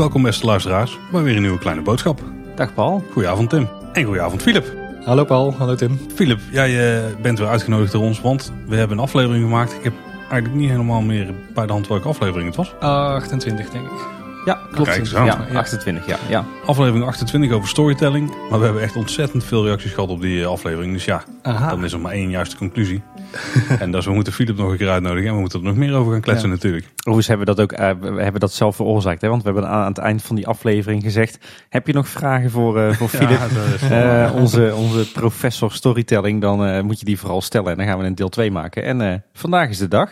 Welkom 0.00 0.22
beste 0.22 0.46
luisteraars 0.46 0.98
bij 1.12 1.22
weer 1.22 1.36
een 1.36 1.42
nieuwe 1.42 1.58
kleine 1.58 1.82
boodschap. 1.82 2.22
Dag 2.54 2.74
Paul. 2.74 3.04
Goedenavond 3.12 3.50
Tim. 3.50 3.68
En 3.92 4.04
goedenavond 4.04 4.42
Filip. 4.42 4.74
Hallo 5.04 5.24
Paul, 5.24 5.54
hallo 5.54 5.74
Tim. 5.74 5.98
Filip, 6.14 6.40
jij 6.50 6.70
uh, 6.70 7.20
bent 7.22 7.38
weer 7.38 7.48
uitgenodigd 7.48 7.92
door 7.92 8.02
ons, 8.02 8.20
want 8.20 8.52
we 8.66 8.76
hebben 8.76 8.96
een 8.96 9.02
aflevering 9.02 9.44
gemaakt. 9.44 9.72
Ik 9.72 9.84
heb 9.84 9.92
eigenlijk 10.30 10.54
niet 10.54 10.70
helemaal 10.70 11.00
meer 11.00 11.34
bij 11.54 11.66
de 11.66 11.72
hand 11.72 11.88
welke 11.88 12.08
aflevering 12.08 12.46
het 12.46 12.56
was. 12.56 12.74
28 12.78 13.70
denk 13.70 13.84
ik. 13.84 14.19
Ja, 14.44 14.58
klopt. 14.72 14.88
Kijk. 14.90 15.06
Ja, 15.06 15.46
28, 15.54 16.06
ja, 16.06 16.16
ja. 16.28 16.44
Aflevering 16.66 17.04
28 17.06 17.52
over 17.52 17.68
storytelling. 17.68 18.32
Maar 18.50 18.58
we 18.58 18.64
hebben 18.64 18.82
echt 18.82 18.96
ontzettend 18.96 19.44
veel 19.44 19.64
reacties 19.64 19.92
gehad 19.92 20.08
op 20.10 20.20
die 20.20 20.46
aflevering. 20.46 20.92
Dus 20.92 21.04
ja, 21.04 21.22
Aha. 21.42 21.68
dan 21.70 21.84
is 21.84 21.92
er 21.92 22.00
maar 22.00 22.12
één 22.12 22.30
juiste 22.30 22.56
conclusie. 22.56 23.02
en 23.80 23.90
dat 23.90 24.00
is, 24.00 24.06
we 24.06 24.12
moeten 24.12 24.32
Filip 24.32 24.56
nog 24.56 24.70
een 24.70 24.76
keer 24.76 24.88
uitnodigen. 24.90 25.28
En 25.28 25.34
we 25.34 25.40
moeten 25.40 25.58
er 25.58 25.64
nog 25.66 25.76
meer 25.76 25.94
over 25.94 26.12
gaan 26.12 26.20
kletsen 26.20 26.48
Ja. 26.48 26.54
natuurlijk. 26.54 26.84
Overigens 26.96 27.26
hebben 27.26 27.46
we 27.46 27.54
dat 27.54 27.60
ook 27.64 27.72
eh, 27.72 28.14
we 28.14 28.22
hebben 28.22 28.40
dat 28.40 28.52
zelf 28.52 28.76
veroorzaakt. 28.76 29.20
Hè? 29.20 29.28
Want 29.28 29.42
we 29.42 29.50
hebben 29.50 29.68
aan 29.70 29.86
het 29.86 29.98
eind 29.98 30.22
van 30.22 30.36
die 30.36 30.46
aflevering 30.46 31.02
gezegd... 31.02 31.38
Heb 31.68 31.86
je 31.86 31.92
nog 31.92 32.08
vragen 32.08 32.50
voor, 32.50 32.80
eh 32.80 32.92
voor 32.94 33.08
Philip? 33.18 33.30
Ja, 33.38 33.38
dat 33.48 33.74
is- 33.74 33.88
Eh, 33.90 34.30
onze, 34.34 34.74
onze 34.74 35.12
professor 35.12 35.72
storytelling, 35.72 36.40
dan 36.40 36.64
eh, 36.66 36.82
moet 36.82 36.98
je 36.98 37.04
die 37.04 37.18
vooral 37.18 37.40
stellen. 37.42 37.70
En 37.70 37.76
dan 37.76 37.86
gaan 37.86 37.98
we 37.98 38.04
een 38.04 38.14
deel 38.14 38.28
2 38.28 38.50
maken. 38.50 38.84
En 38.84 39.00
eh, 39.00 39.14
vandaag 39.32 39.68
is 39.68 39.78
de 39.78 39.88
dag. 39.88 40.10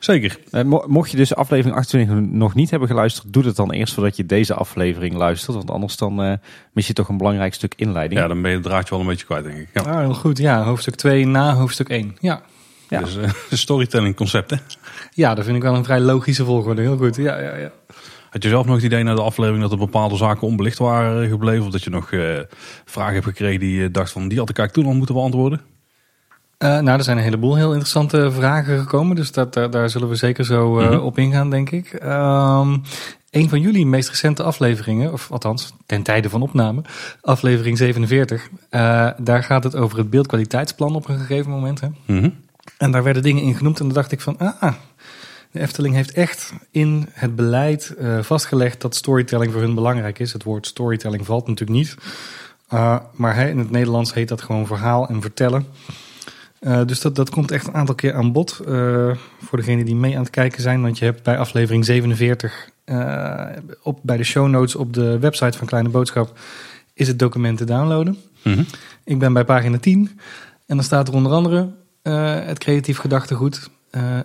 Zeker. 0.00 0.38
Eh, 0.50 0.62
mo- 0.64 0.84
mocht 0.86 1.10
je 1.10 1.16
dus 1.16 1.34
aflevering 1.34 1.76
28 1.76 2.30
nog 2.30 2.54
niet 2.54 2.70
hebben 2.70 2.88
geluisterd, 2.88 3.32
doe 3.32 3.44
het 3.44 3.56
dan 3.56 3.72
eerst 3.72 3.94
voordat 3.94 4.16
je 4.16 4.26
deze 4.26 4.54
aflevering 4.54 5.14
luistert. 5.14 5.56
Want 5.56 5.70
anders 5.70 5.96
dan 5.96 6.22
eh, 6.22 6.32
mis 6.72 6.86
je 6.86 6.92
toch 6.92 7.08
een 7.08 7.16
belangrijk 7.16 7.54
stuk 7.54 7.72
inleiding. 7.76 8.20
Ja, 8.20 8.26
dan 8.28 8.42
ben 8.42 8.50
je 8.50 8.56
het 8.56 8.66
draadje 8.66 8.90
wel 8.90 9.00
een 9.00 9.06
beetje 9.06 9.26
kwijt 9.26 9.44
denk 9.44 9.56
ik. 9.56 9.68
Ja. 9.74 9.80
Ah, 9.82 9.98
heel 9.98 10.14
goed. 10.14 10.38
Ja, 10.38 10.62
hoofdstuk 10.64 10.94
2 10.94 11.26
na 11.26 11.54
hoofdstuk 11.54 11.88
1. 11.88 12.16
Ja. 12.20 12.42
Ja. 12.88 13.00
Dus 13.00 13.16
eh, 13.16 13.30
storytelling 13.50 14.16
concept 14.16 14.50
hè. 14.50 14.56
ja, 15.14 15.34
dat 15.34 15.44
vind 15.44 15.56
ik 15.56 15.62
wel 15.62 15.74
een 15.74 15.84
vrij 15.84 16.00
logische 16.00 16.44
volgorde. 16.44 16.80
Heel 16.82 16.96
goed. 16.96 17.16
Ja, 17.16 17.40
ja, 17.40 17.56
ja. 17.56 17.70
Had 18.30 18.42
je 18.42 18.48
zelf 18.48 18.66
nog 18.66 18.74
het 18.74 18.84
idee 18.84 19.02
na 19.02 19.14
de 19.14 19.22
aflevering 19.22 19.62
dat 19.62 19.72
er 19.72 19.78
bepaalde 19.78 20.16
zaken 20.16 20.46
onbelicht 20.46 20.78
waren 20.78 21.28
gebleven? 21.28 21.64
Of 21.66 21.70
dat 21.72 21.82
je 21.82 21.90
nog 21.90 22.12
eh, 22.12 22.38
vragen 22.84 23.14
hebt 23.14 23.26
gekregen 23.26 23.60
die 23.60 23.80
je 23.80 23.90
dacht 23.90 24.12
van 24.12 24.28
die 24.28 24.38
had 24.38 24.48
ik 24.50 24.58
eigenlijk 24.58 24.72
toen 24.86 24.92
al 24.94 24.98
moeten 24.98 25.14
beantwoorden? 25.14 25.60
Eh, 26.60 26.68
nou, 26.78 26.98
er 26.98 27.04
zijn 27.04 27.16
een 27.16 27.22
heleboel 27.22 27.54
heel 27.56 27.68
interessante 27.68 28.30
vragen 28.32 28.78
gekomen. 28.78 29.16
Dus 29.16 29.32
dat, 29.32 29.54
daar- 29.54 29.70
daar 29.70 29.90
zullen 29.90 30.08
we 30.08 30.14
zeker 30.14 30.44
zo 30.44 30.78
eh, 30.78 30.90
Mhm. 30.90 30.98
op 30.98 31.18
ingaan, 31.18 31.50
denk 31.50 31.70
ik. 31.70 31.92
Ehm 31.92 32.76
een 33.30 33.48
van 33.48 33.60
jullie 33.60 33.86
meest 33.86 34.08
recente 34.08 34.42
afleveringen, 34.42 35.12
of 35.12 35.30
althans 35.30 35.72
ten 35.86 36.02
tijde 36.02 36.28
van 36.30 36.42
opname, 36.42 36.82
aflevering 37.20 37.78
47. 37.78 38.48
eh, 38.70 39.08
daar 39.18 39.42
gaat 39.42 39.64
het 39.64 39.76
over 39.76 39.98
het 39.98 40.10
beeldkwaliteitsplan 40.10 40.94
op 40.94 41.08
een 41.08 41.18
gegeven 41.18 41.50
moment. 41.50 41.80
Hè? 41.80 41.88
Mhm. 42.06 42.30
En 42.78 42.90
daar 42.90 43.02
werden 43.02 43.22
dingen 43.22 43.42
in 43.42 43.54
genoemd 43.54 43.78
en 43.80 43.84
dan 43.84 43.94
dacht 43.94 44.12
ik 44.12 44.20
van, 44.20 44.38
ah, 44.38 44.72
de 45.50 45.60
Efteling 45.60 45.94
heeft 45.94 46.12
echt 46.12 46.52
in 46.70 47.08
het 47.12 47.36
beleid 47.36 47.94
vastgelegd 48.20 48.80
dat 48.80 48.94
storytelling 48.94 49.52
voor 49.52 49.60
hun 49.60 49.74
belangrijk 49.74 50.18
is. 50.18 50.32
Het 50.32 50.42
woord 50.44 50.66
storytelling 50.66 51.26
valt 51.26 51.46
natuurlijk 51.46 51.78
niet. 51.78 51.94
Maar 53.14 53.48
in 53.48 53.58
het 53.58 53.70
Nederlands 53.70 54.14
heet 54.14 54.28
dat 54.28 54.42
gewoon 54.42 54.66
verhaal 54.66 55.08
en 55.08 55.20
vertellen. 55.20 55.66
Uh, 56.60 56.84
dus 56.86 57.00
dat, 57.00 57.16
dat 57.16 57.30
komt 57.30 57.50
echt 57.50 57.66
een 57.66 57.74
aantal 57.74 57.94
keer 57.94 58.14
aan 58.14 58.32
bod 58.32 58.60
uh, 58.68 59.16
voor 59.42 59.58
degenen 59.58 59.84
die 59.84 59.94
mee 59.94 60.14
aan 60.14 60.22
het 60.22 60.30
kijken 60.30 60.62
zijn. 60.62 60.82
Want 60.82 60.98
je 60.98 61.04
hebt 61.04 61.22
bij 61.22 61.38
aflevering 61.38 61.84
47 61.84 62.70
uh, 62.84 63.46
op, 63.82 63.98
bij 64.02 64.16
de 64.16 64.24
show 64.24 64.48
notes 64.48 64.74
op 64.74 64.94
de 64.94 65.18
website 65.18 65.58
van 65.58 65.66
Kleine 65.66 65.88
Boodschap 65.88 66.38
is 66.94 67.08
het 67.08 67.18
document 67.18 67.58
te 67.58 67.64
downloaden. 67.64 68.18
Mhm. 68.42 68.62
Ik 69.04 69.18
ben 69.18 69.32
bij 69.32 69.44
pagina 69.44 69.78
10 69.78 70.20
en 70.66 70.76
dan 70.76 70.84
staat 70.84 71.08
er 71.08 71.14
onder 71.14 71.32
andere 71.32 71.78
het 72.44 72.58
creatief 72.58 72.98
gedachtegoed. 72.98 73.70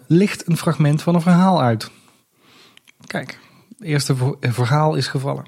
Licht 0.08 0.47
een 0.47 0.58
fragment 0.58 1.02
van 1.02 1.16
een 1.16 1.22
verhaal 1.22 1.61
uit. 1.61 1.92
Kijk, 3.05 3.39
het 3.77 3.88
eerste 3.88 4.15
verhaal 4.39 4.95
is 4.95 5.08
gevallen. 5.08 5.45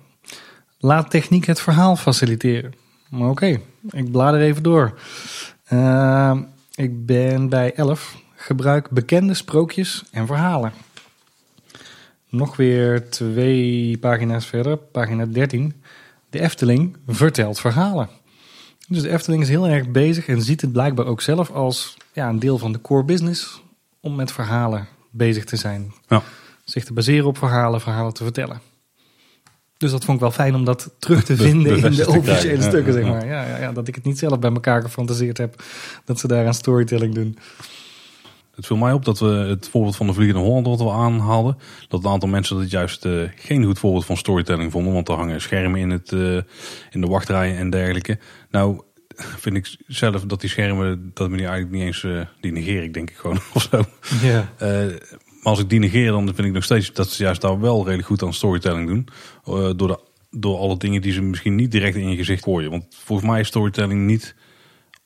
Laat 0.79 1.09
techniek 1.09 1.45
het 1.45 1.62
verhaal 1.62 1.95
faciliteren. 1.95 2.73
Oké, 3.12 3.23
okay, 3.23 3.62
ik 3.89 4.12
blader 4.12 4.41
even 4.41 4.63
door. 4.63 5.00
Uh, 5.73 6.38
ik 6.77 7.05
ben 7.05 7.49
bij 7.49 7.73
11. 7.73 8.17
Gebruik 8.35 8.89
bekende 8.89 9.33
sprookjes 9.33 10.03
en 10.11 10.27
verhalen. 10.27 10.71
Nog 12.29 12.55
weer 12.55 13.09
twee 13.09 13.97
pagina's 13.97 14.45
verder, 14.45 14.77
pagina 14.77 15.25
13. 15.25 15.81
De 16.29 16.39
Efteling 16.39 16.97
vertelt 17.07 17.59
verhalen. 17.59 18.09
Dus 18.88 19.01
de 19.01 19.09
Efteling 19.09 19.41
is 19.41 19.49
heel 19.49 19.67
erg 19.67 19.89
bezig 19.89 20.27
en 20.27 20.41
ziet 20.41 20.61
het 20.61 20.71
blijkbaar 20.71 21.05
ook 21.05 21.21
zelf 21.21 21.51
als 21.51 21.97
ja, 22.13 22.29
een 22.29 22.39
deel 22.39 22.57
van 22.57 22.71
de 22.71 22.81
core 22.81 23.03
business 23.03 23.61
om 23.99 24.15
met 24.15 24.31
verhalen 24.31 24.88
bezig 25.11 25.45
te 25.45 25.55
zijn. 25.55 25.94
Ja. 26.07 26.23
Zich 26.63 26.85
te 26.85 26.94
baseren 26.94 27.27
op 27.27 27.38
verhalen, 27.38 27.81
verhalen 27.81 28.13
te 28.13 28.23
vertellen. 28.23 28.61
Dus 29.77 29.91
dat 29.91 30.05
vond 30.05 30.17
ik 30.17 30.23
wel 30.23 30.31
fijn 30.31 30.55
om 30.55 30.65
dat 30.65 30.91
terug 30.99 31.23
te 31.23 31.35
vinden 31.35 31.77
in 31.83 31.91
de 31.91 32.07
officiële 32.07 32.61
stukken, 32.61 32.93
zeg 32.93 33.03
maar. 33.03 33.25
Ja, 33.25 33.47
ja, 33.47 33.57
ja, 33.57 33.71
dat 33.71 33.88
ik 33.88 33.95
het 33.95 34.03
niet 34.03 34.19
zelf 34.19 34.39
bij 34.39 34.51
elkaar 34.51 34.81
gefantaseerd 34.81 35.38
heb 35.38 35.63
dat 36.05 36.19
ze 36.19 36.27
daar 36.27 36.45
aan 36.45 36.53
storytelling 36.53 37.13
doen. 37.13 37.38
Het 38.55 38.65
viel 38.65 38.77
mij 38.77 38.93
op 38.93 39.05
dat 39.05 39.19
we 39.19 39.27
het 39.27 39.69
voorbeeld 39.69 39.95
van 39.95 40.07
de 40.07 40.13
Vliegende 40.13 40.41
Hollander 40.41 40.71
wat 40.71 40.81
we 40.81 40.91
aanhaalden. 40.91 41.57
Dat 41.88 42.03
een 42.03 42.11
aantal 42.11 42.29
mensen 42.29 42.57
dat 42.57 42.71
juist 42.71 43.05
uh, 43.05 43.29
geen 43.35 43.63
goed 43.63 43.79
voorbeeld 43.79 44.05
van 44.05 44.17
storytelling 44.17 44.71
vonden. 44.71 44.93
Want 44.93 45.09
er 45.09 45.15
hangen 45.15 45.41
schermen 45.41 45.79
in, 45.79 45.89
het, 45.89 46.11
uh, 46.11 46.35
in 46.89 47.01
de 47.01 47.07
wachtrijen 47.07 47.57
en 47.57 47.69
dergelijke. 47.69 48.19
Nou 48.49 48.81
vind 49.15 49.55
ik 49.55 49.75
zelf 49.88 50.25
dat 50.25 50.41
die 50.41 50.49
schermen, 50.49 51.11
dat 51.13 51.29
me 51.29 51.38
die 51.38 51.45
eigenlijk 51.45 51.75
niet 51.75 51.85
eens, 51.85 52.03
uh, 52.03 52.21
die 52.41 52.51
negeer 52.51 52.83
ik 52.83 52.94
denk 52.94 53.09
ik 53.09 53.15
gewoon 53.15 53.39
of 53.53 53.67
zo. 53.71 53.83
Yeah. 54.21 54.94
Maar 55.47 55.56
als 55.56 55.66
ik 55.66 55.72
die 55.72 55.80
negeer 55.80 56.12
dan 56.12 56.25
vind 56.25 56.47
ik 56.47 56.53
nog 56.53 56.63
steeds 56.63 56.94
dat 56.94 57.09
ze 57.09 57.24
juist 57.24 57.41
daar 57.41 57.59
wel 57.59 57.84
redelijk 57.84 58.08
goed 58.08 58.24
aan 58.24 58.34
storytelling 58.34 58.88
doen. 58.88 59.08
Uh, 59.50 59.69
door, 59.75 59.88
de, 59.88 60.00
door 60.30 60.58
alle 60.58 60.78
dingen 60.78 61.02
die 61.02 61.12
ze 61.12 61.22
misschien 61.22 61.56
niet 61.56 61.72
direct 61.72 61.96
in 61.96 62.09
je 62.09 62.16
gezicht 62.16 62.44
gooien. 62.44 62.72
Want 62.72 62.85
volgens 62.90 63.30
mij 63.30 63.40
is 63.40 63.47
storytelling 63.47 64.06
niet 64.06 64.36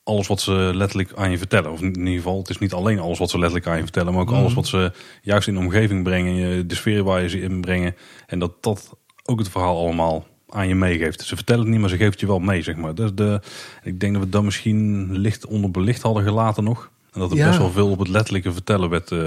alles 0.03 0.27
wat 0.27 0.41
ze 0.41 0.51
letterlijk 0.51 1.13
aan 1.13 1.31
je 1.31 1.37
vertellen. 1.37 1.71
Of 1.71 1.81
in 1.81 1.97
ieder 1.97 2.13
geval, 2.13 2.37
het 2.37 2.49
is 2.49 2.57
niet 2.57 2.73
alleen 2.73 2.99
alles 2.99 3.19
wat 3.19 3.29
ze 3.29 3.37
letterlijk 3.37 3.67
aan 3.67 3.77
je 3.77 3.83
vertellen, 3.83 4.13
maar 4.13 4.21
ook 4.21 4.29
mm. 4.29 4.35
alles 4.35 4.53
wat 4.53 4.67
ze 4.67 4.91
juist 5.21 5.47
in 5.47 5.53
de 5.53 5.59
omgeving 5.59 6.03
brengen, 6.03 6.67
de 6.67 6.75
sfeer 6.75 7.03
waar 7.03 7.21
je 7.21 7.29
ze 7.29 7.41
in 7.41 7.61
brengen. 7.61 7.95
En 8.27 8.39
dat 8.39 8.63
dat 8.63 8.97
ook 9.23 9.39
het 9.39 9.49
verhaal 9.49 9.77
allemaal 9.77 10.25
aan 10.49 10.67
je 10.67 10.75
meegeeft. 10.75 11.21
Ze 11.21 11.35
vertellen 11.35 11.61
het 11.61 11.71
niet, 11.71 11.79
maar 11.79 11.89
ze 11.89 11.97
geeft 11.97 12.19
je 12.19 12.27
wel 12.27 12.39
mee, 12.39 12.61
zeg 12.61 12.75
maar. 12.75 12.95
Dus 12.95 13.13
de, 13.13 13.41
ik 13.83 13.99
denk 13.99 14.13
dat 14.13 14.23
we 14.23 14.29
dat 14.29 14.43
misschien 14.43 15.11
licht 15.17 15.45
onderbelicht 15.45 16.01
hadden 16.01 16.23
gelaten 16.23 16.63
nog. 16.63 16.91
En 17.11 17.19
dat 17.19 17.31
er 17.31 17.37
Ja. 17.37 17.45
best 17.47 17.57
wel 17.59 17.71
veel 17.71 17.89
op 17.89 17.99
het 17.99 18.07
letterlijke 18.07 18.53
vertellen 18.53 18.89
werd, 18.89 19.11
eh, 19.11 19.19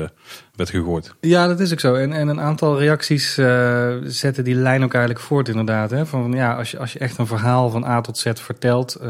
werd 0.55 0.71
gegooid. 0.71 1.15
Ja, 1.21 1.47
dat 1.47 1.61
is 1.61 1.72
ook 1.72 1.81
zo. 1.81 1.95
En, 1.95 2.12
en 2.12 2.28
een 2.28 2.41
aantal 2.41 2.78
reacties 2.78 3.39
eh, 3.39 3.95
zetten 4.05 4.45
die 4.45 4.55
lijn 4.55 4.84
ook 4.84 4.95
eigenlijk 4.95 5.25
voort, 5.25 5.49
inderdaad. 5.49 5.91
Hè? 5.91 6.06
Van, 6.06 6.33
ja, 6.33 6.55
als, 6.56 6.71
je, 6.71 6.78
als 6.78 6.93
je 6.93 6.99
echt 6.99 7.19
een 7.19 7.27
verhaal 7.27 7.71
van 7.71 7.84
A 7.84 8.00
tot 8.00 8.19
Z 8.19 8.31
vertelt. 8.34 8.94
eh, 8.94 9.09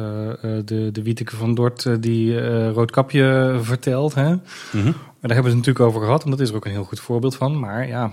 de, 0.65 0.89
de 0.93 1.03
Wieteke 1.03 1.37
van 1.37 1.55
Dort 1.55 2.03
die 2.03 2.69
Roodkapje 2.71 3.59
vertelt. 3.63 4.15
Hè? 4.15 4.29
Mhm. 4.31 4.93
Daar 5.21 5.33
hebben 5.35 5.51
ze 5.53 5.57
het 5.59 5.67
natuurlijk 5.67 5.81
over 5.85 6.01
gehad. 6.01 6.25
En 6.25 6.31
dat 6.31 6.41
is 6.41 6.49
er 6.51 6.57
ook 6.57 6.65
een 6.65 6.71
heel 6.71 6.85
goed 6.85 7.01
voorbeeld 7.01 7.37
van. 7.37 7.59
Maar 7.59 7.89
ja, 7.89 8.13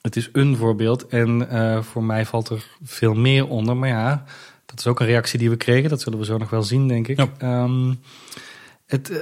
het 0.00 0.16
is 0.16 0.28
een 0.32 0.56
voorbeeld. 0.56 1.06
En 1.06 1.48
voor 1.84 2.04
mij 2.04 2.26
valt 2.26 2.48
er 2.48 2.64
veel 2.82 3.14
meer 3.14 3.48
onder. 3.48 3.76
Maar 3.76 3.88
ja, 3.88 4.24
dat 4.66 4.78
is 4.78 4.86
ook 4.86 5.00
een 5.00 5.06
reactie 5.06 5.38
die 5.38 5.50
we 5.50 5.56
kregen. 5.56 5.90
Dat 5.90 6.00
zullen 6.00 6.18
we 6.18 6.24
zo 6.24 6.38
nog 6.38 6.50
wel 6.50 6.62
zien, 6.62 6.88
denk 6.88 7.08
ik. 7.08 7.16
Ja. 7.18 7.28
Ehm, 7.38 7.94
het, 8.92 9.10
uh, 9.10 9.18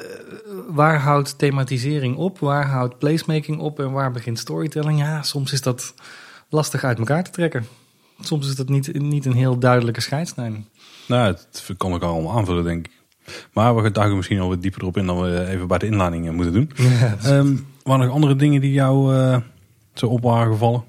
waar 0.68 0.98
houdt 0.98 1.38
thematisering 1.38 2.16
op? 2.16 2.38
Waar 2.38 2.66
houdt 2.66 2.98
placemaking 2.98 3.58
op? 3.58 3.80
En 3.80 3.92
waar 3.92 4.10
begint 4.10 4.38
storytelling? 4.38 4.98
Ja, 4.98 5.22
soms 5.22 5.52
is 5.52 5.62
dat 5.62 5.94
lastig 6.48 6.84
uit 6.84 6.98
elkaar 6.98 7.24
te 7.24 7.30
trekken. 7.30 7.66
Soms 8.20 8.48
is 8.48 8.56
dat 8.56 8.68
niet, 8.68 9.00
niet 9.00 9.24
een 9.24 9.36
heel 9.36 9.58
duidelijke 9.58 10.00
scheidslijn. 10.00 10.66
Nou, 11.08 11.26
het 11.26 11.74
kan 11.76 11.94
ik 11.94 12.02
allemaal 12.02 12.36
aanvullen, 12.38 12.64
denk 12.64 12.86
ik. 12.86 12.92
Maar 13.52 13.74
we 13.82 13.90
duiken 13.90 14.16
misschien 14.16 14.40
al 14.40 14.48
wat 14.48 14.62
dieper 14.62 14.80
erop 14.80 14.96
in 14.96 15.06
dan 15.06 15.20
we 15.20 15.46
even 15.48 15.66
bij 15.66 15.78
de 15.78 15.86
inleiding 15.86 16.32
moeten 16.32 16.52
doen. 16.52 16.70
Ja, 16.74 17.16
um, 17.26 17.66
waren 17.82 18.00
er 18.00 18.06
nog 18.06 18.14
andere 18.14 18.36
dingen 18.36 18.60
die 18.60 18.72
jou 18.72 19.14
uh, 19.14 19.36
zo 19.94 20.06
op 20.06 20.22
waren 20.22 20.52
gevallen? 20.52 20.84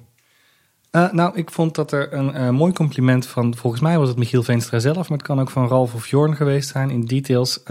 Uh, 0.92 1.12
nou, 1.12 1.36
ik 1.36 1.51
vond 1.51 1.75
dat 1.75 1.92
er 1.92 2.13
een 2.13 2.36
uh, 2.36 2.50
mooi 2.50 2.74
compliment 2.74 3.27
van, 3.27 3.56
volgens 3.56 3.81
mij 3.81 3.98
was 3.98 4.07
het 4.07 4.18
Michiel 4.18 4.44
Veenstra 4.44 4.80
zelf, 4.80 5.10
maar 5.10 5.18
het 5.18 5.27
kan 5.27 5.39
ook 5.39 5.50
van 5.50 5.68
Ralf 5.68 5.94
of 5.94 6.07
Jorn 6.07 6.36
geweest 6.36 6.69
zijn 6.69 6.89
in 6.89 7.06
details. 7.06 7.63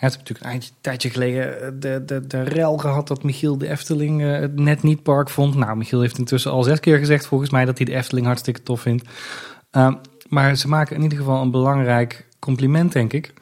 Hij 0.00 0.08
heeft 0.08 0.20
natuurlijk 0.20 0.46
een 0.46 0.52
eindje, 0.52 0.72
tijdje 0.80 1.10
geleden 1.10 1.80
de, 1.80 2.02
de, 2.04 2.26
de 2.26 2.42
rel 2.42 2.76
gehad 2.76 3.08
dat 3.08 3.22
Michiel 3.22 3.58
de 3.58 3.68
Efteling 3.68 4.22
uh, 4.22 4.38
het 4.38 4.58
net 4.58 4.82
niet 4.82 5.02
park 5.02 5.30
vond. 5.30 5.54
Nou, 5.54 5.76
Michiel 5.76 6.00
heeft 6.00 6.18
intussen 6.18 6.50
al 6.50 6.62
zes 6.62 6.80
keer 6.80 6.98
gezegd 6.98 7.26
volgens 7.26 7.50
mij 7.50 7.64
dat 7.64 7.76
hij 7.76 7.86
de 7.86 7.94
Efteling 7.94 8.26
hartstikke 8.26 8.62
tof 8.62 8.80
vindt. 8.80 9.08
Uh, 9.72 9.94
maar 10.28 10.56
ze 10.56 10.68
maken 10.68 10.96
in 10.96 11.02
ieder 11.02 11.18
geval 11.18 11.42
een 11.42 11.50
belangrijk 11.50 12.26
compliment, 12.38 12.92
denk 12.92 13.12
ik. 13.12 13.32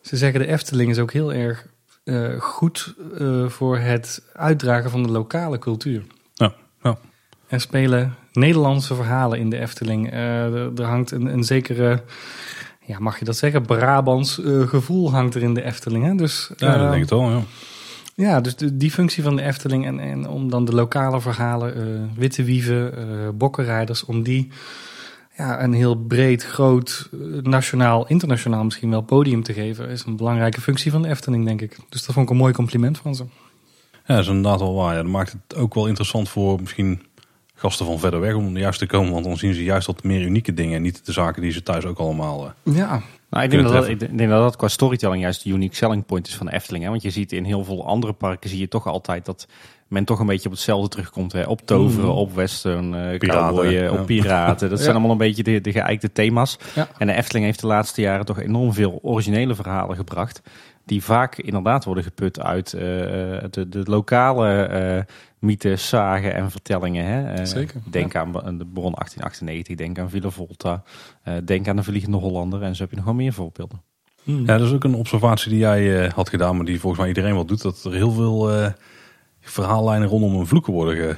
Ze 0.00 0.16
zeggen 0.16 0.40
de 0.40 0.46
Efteling 0.46 0.90
is 0.90 0.98
ook 0.98 1.12
heel 1.12 1.32
erg 1.32 1.66
uh, 2.04 2.40
goed 2.40 2.94
uh, 3.18 3.48
voor 3.48 3.78
het 3.78 4.22
uitdragen 4.32 4.90
van 4.90 5.02
de 5.02 5.10
lokale 5.10 5.58
cultuur. 5.58 6.02
Ja, 6.34 6.54
ja. 6.82 6.98
Er 7.46 7.60
spelen 7.60 8.14
Nederlandse 8.32 8.94
verhalen 8.94 9.38
in 9.38 9.50
de 9.50 9.58
Efteling. 9.58 10.12
Er, 10.12 10.82
hangt 10.82 11.10
een, 11.10 11.26
een 11.26 11.44
zekere 11.44 12.02
ja, 12.84 12.98
mag 12.98 13.18
je 13.18 13.24
dat 13.24 13.36
zeggen, 13.36 13.62
Brabants 13.62 14.42
eh, 14.42 14.68
gevoel 14.68 15.10
hangt 15.10 15.34
er 15.34 15.42
in 15.42 15.54
de 15.54 15.62
Efteling. 15.62 16.04
Hè? 16.04 16.14
Dus, 16.14 16.50
Ja, 16.56 16.72
dat 16.72 16.84
eh, 16.84 16.90
denk 16.90 17.02
ik 17.02 17.08
wel. 17.08 17.30
Ja. 17.30 17.42
Ja, 18.14 18.40
dus 18.40 18.56
de, 18.56 18.76
die 18.76 18.90
functie 18.90 19.22
van 19.22 19.36
de 19.36 19.42
Efteling 19.42 19.86
en, 19.86 20.00
en 20.00 20.28
om 20.28 20.50
dan 20.50 20.64
de 20.64 20.74
lokale 20.74 21.20
verhalen, 21.20 21.74
eh, 21.74 21.82
witte 22.16 22.44
wieven, 22.44 22.92
bokkenrijders, 23.38 24.04
om 24.04 24.22
die 24.22 24.48
ja, 25.36 25.62
een 25.62 25.72
heel 25.72 25.94
breed, 25.94 26.44
groot, 26.44 27.08
nationaal, 27.42 28.06
internationaal 28.06 28.64
misschien 28.64 28.90
wel 28.90 29.00
podium 29.00 29.42
te 29.42 29.52
geven, 29.52 29.88
is 29.88 30.04
een 30.04 30.16
belangrijke 30.16 30.60
functie 30.60 30.90
van 30.90 31.02
de 31.02 31.08
Efteling, 31.08 31.44
denk 31.44 31.60
ik. 31.60 31.76
Dus 31.88 32.04
dat 32.04 32.14
vond 32.14 32.26
ik 32.26 32.32
een 32.32 32.38
mooi 32.38 32.52
compliment 32.52 32.98
van 32.98 33.14
ze. 33.14 33.24
Ja, 33.92 34.14
dat 34.14 34.24
is 34.24 34.30
inderdaad 34.30 34.60
wel 34.60 34.74
waar. 34.74 34.94
Ja, 34.94 35.02
dat 35.02 35.10
maakt 35.10 35.32
het 35.32 35.56
ook 35.56 35.74
wel 35.74 35.86
interessant 35.86 36.28
voor 36.28 36.60
misschien 36.60 37.02
gasten 37.60 37.86
van 37.86 37.98
verder 37.98 38.20
weg 38.20 38.34
om 38.34 38.56
juist 38.56 38.78
te 38.78 38.86
komen. 38.86 39.12
Want 39.12 39.24
dan 39.24 39.36
zien 39.36 39.54
ze 39.54 39.64
juist 39.64 39.86
wat 39.86 40.02
meer 40.02 40.22
unieke 40.22 40.54
dingen. 40.54 40.76
En 40.76 40.82
niet 40.82 41.06
de 41.06 41.12
zaken 41.12 41.42
die 41.42 41.52
ze 41.52 41.62
thuis 41.62 41.84
ook 41.84 41.98
allemaal... 41.98 42.44
eh, 42.64 42.74
Ja, 42.76 43.02
Nou, 43.30 43.44
ik, 43.44 43.50
denk 43.50 43.62
dat 43.62 43.72
dat, 43.72 43.88
ik 43.88 43.98
denk 43.98 44.30
dat 44.30 44.42
dat 44.42 44.56
qua 44.56 44.68
storytelling 44.68 45.22
juist 45.22 45.42
de 45.44 45.50
unique 45.50 45.76
selling 45.76 46.06
point 46.06 46.26
is 46.26 46.34
van 46.34 46.46
de 46.46 46.52
Efteling. 46.52 46.84
Hè? 46.84 46.90
Want 46.90 47.02
je 47.02 47.10
ziet 47.10 47.32
in 47.32 47.44
heel 47.44 47.64
veel 47.64 47.86
andere 47.86 48.12
parken 48.12 48.50
zie 48.50 48.58
je 48.58 48.68
toch 48.68 48.86
altijd 48.86 49.24
dat 49.24 49.46
men 49.90 50.04
toch 50.04 50.18
een 50.20 50.26
beetje 50.26 50.46
op 50.48 50.54
hetzelfde 50.54 50.88
terugkomt. 50.88 51.32
Hè? 51.32 51.42
Op 51.42 51.60
toveren, 51.60 52.08
Mhm. 52.08 52.18
op 52.18 52.34
western, 52.34 52.94
eh 52.94 53.18
Piraten, 53.18 53.70
ja. 53.70 53.90
op 53.90 54.06
piraten. 54.06 54.68
Dat 54.68 54.78
Ja. 54.78 54.84
zijn 54.84 54.94
allemaal 54.96 55.12
een 55.12 55.18
beetje 55.18 55.42
de, 55.42 55.60
de 55.60 55.72
geëikte 55.72 56.12
thema's. 56.12 56.58
Ja. 56.74 56.88
En 56.98 57.06
de 57.06 57.12
Efteling 57.12 57.44
heeft 57.44 57.60
de 57.60 57.66
laatste 57.66 58.00
jaren 58.00 58.24
toch 58.24 58.40
enorm 58.40 58.72
veel 58.72 58.98
originele 59.02 59.54
verhalen 59.54 59.96
gebracht. 59.96 60.42
Die 60.84 61.04
vaak 61.04 61.36
inderdaad 61.38 61.84
worden 61.84 62.04
geput 62.04 62.40
uit 62.40 62.72
eh, 62.72 62.80
de, 63.50 63.66
de 63.68 63.82
lokale 63.84 64.62
eh 64.62 65.14
mythes, 65.38 65.88
zagen 65.88 66.34
en 66.34 66.50
vertellingen. 66.50 67.04
Hè? 67.06 67.46
Zeker, 67.46 67.80
Denk 67.90 68.14
aan 68.16 68.32
de 68.32 68.66
Bron 68.74 68.92
1898, 68.94 69.76
denk 69.76 69.98
aan 69.98 70.10
Villa 70.10 70.30
Volta, 70.30 70.82
denk 71.44 71.68
aan 71.68 71.76
de 71.76 71.82
Vliegende 71.82 72.16
Hollander. 72.16 72.62
En 72.62 72.74
zo 72.76 72.80
heb 72.82 72.90
je 72.90 72.96
nog 72.96 73.04
wel 73.04 73.14
meer 73.14 73.32
voorbeelden. 73.32 73.82
Mm. 74.24 74.46
Ja, 74.46 74.58
dat 74.58 74.66
is 74.66 74.72
ook 74.74 74.84
een 74.84 74.94
observatie 74.94 75.50
die 75.50 75.58
jij 75.58 76.10
had 76.14 76.28
gedaan, 76.28 76.56
maar 76.56 76.64
die 76.64 76.80
volgens 76.80 77.00
mij 77.00 77.08
iedereen 77.10 77.34
wel 77.34 77.44
doet. 77.44 77.62
Dat 77.62 77.84
er 77.84 77.92
heel 77.92 78.10
veel 78.12 78.50
verhaallijnen 79.40 80.08
rondom 80.08 80.34
een 80.34 80.46
vloeken 80.46 80.72
worden 80.72 80.96
ge- 80.96 81.16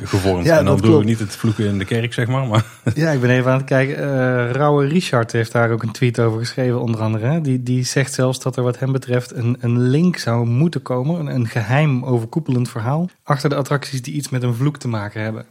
gevormd. 0.06 0.44
Ja, 0.46 0.58
en 0.58 0.64
dan 0.64 0.78
doen 0.78 0.98
we 0.98 1.04
niet 1.04 1.18
het 1.18 1.36
vloeken 1.36 1.66
in 1.66 1.78
de 1.78 1.84
kerk, 1.84 2.12
zeg 2.12 2.26
maar. 2.26 2.46
maar 2.46 2.64
Ja, 2.94 3.10
ik 3.10 3.20
ben 3.20 3.30
even 3.30 3.50
aan 3.50 3.56
het 3.56 3.66
kijken. 3.66 3.96
Eh 3.96 4.50
Rauwe 4.50 4.86
Richard 4.86 5.32
heeft 5.32 5.52
daar 5.52 5.70
ook 5.70 5.82
een 5.82 5.90
tweet 5.92 6.20
over 6.20 6.38
geschreven, 6.38 6.80
onder 6.80 7.00
andere. 7.00 7.26
Hè? 7.26 7.40
Die, 7.40 7.62
die 7.62 7.84
zegt 7.84 8.12
zelfs 8.12 8.40
dat 8.40 8.56
er 8.56 8.62
wat 8.62 8.78
hem 8.78 8.92
betreft 8.92 9.34
een, 9.34 9.56
een 9.60 9.78
link 9.80 10.16
zou 10.16 10.46
moeten 10.46 10.82
komen. 10.82 11.20
Een, 11.20 11.34
een 11.34 11.46
geheim 11.48 12.04
overkoepelend 12.04 12.68
verhaal. 12.70 13.08
Achter 13.22 13.48
de 13.50 13.56
attracties 13.56 14.02
die 14.02 14.14
iets 14.14 14.28
met 14.28 14.42
een 14.42 14.54
vloek 14.54 14.76
te 14.76 14.88
maken 14.88 15.22
hebben. 15.22 15.46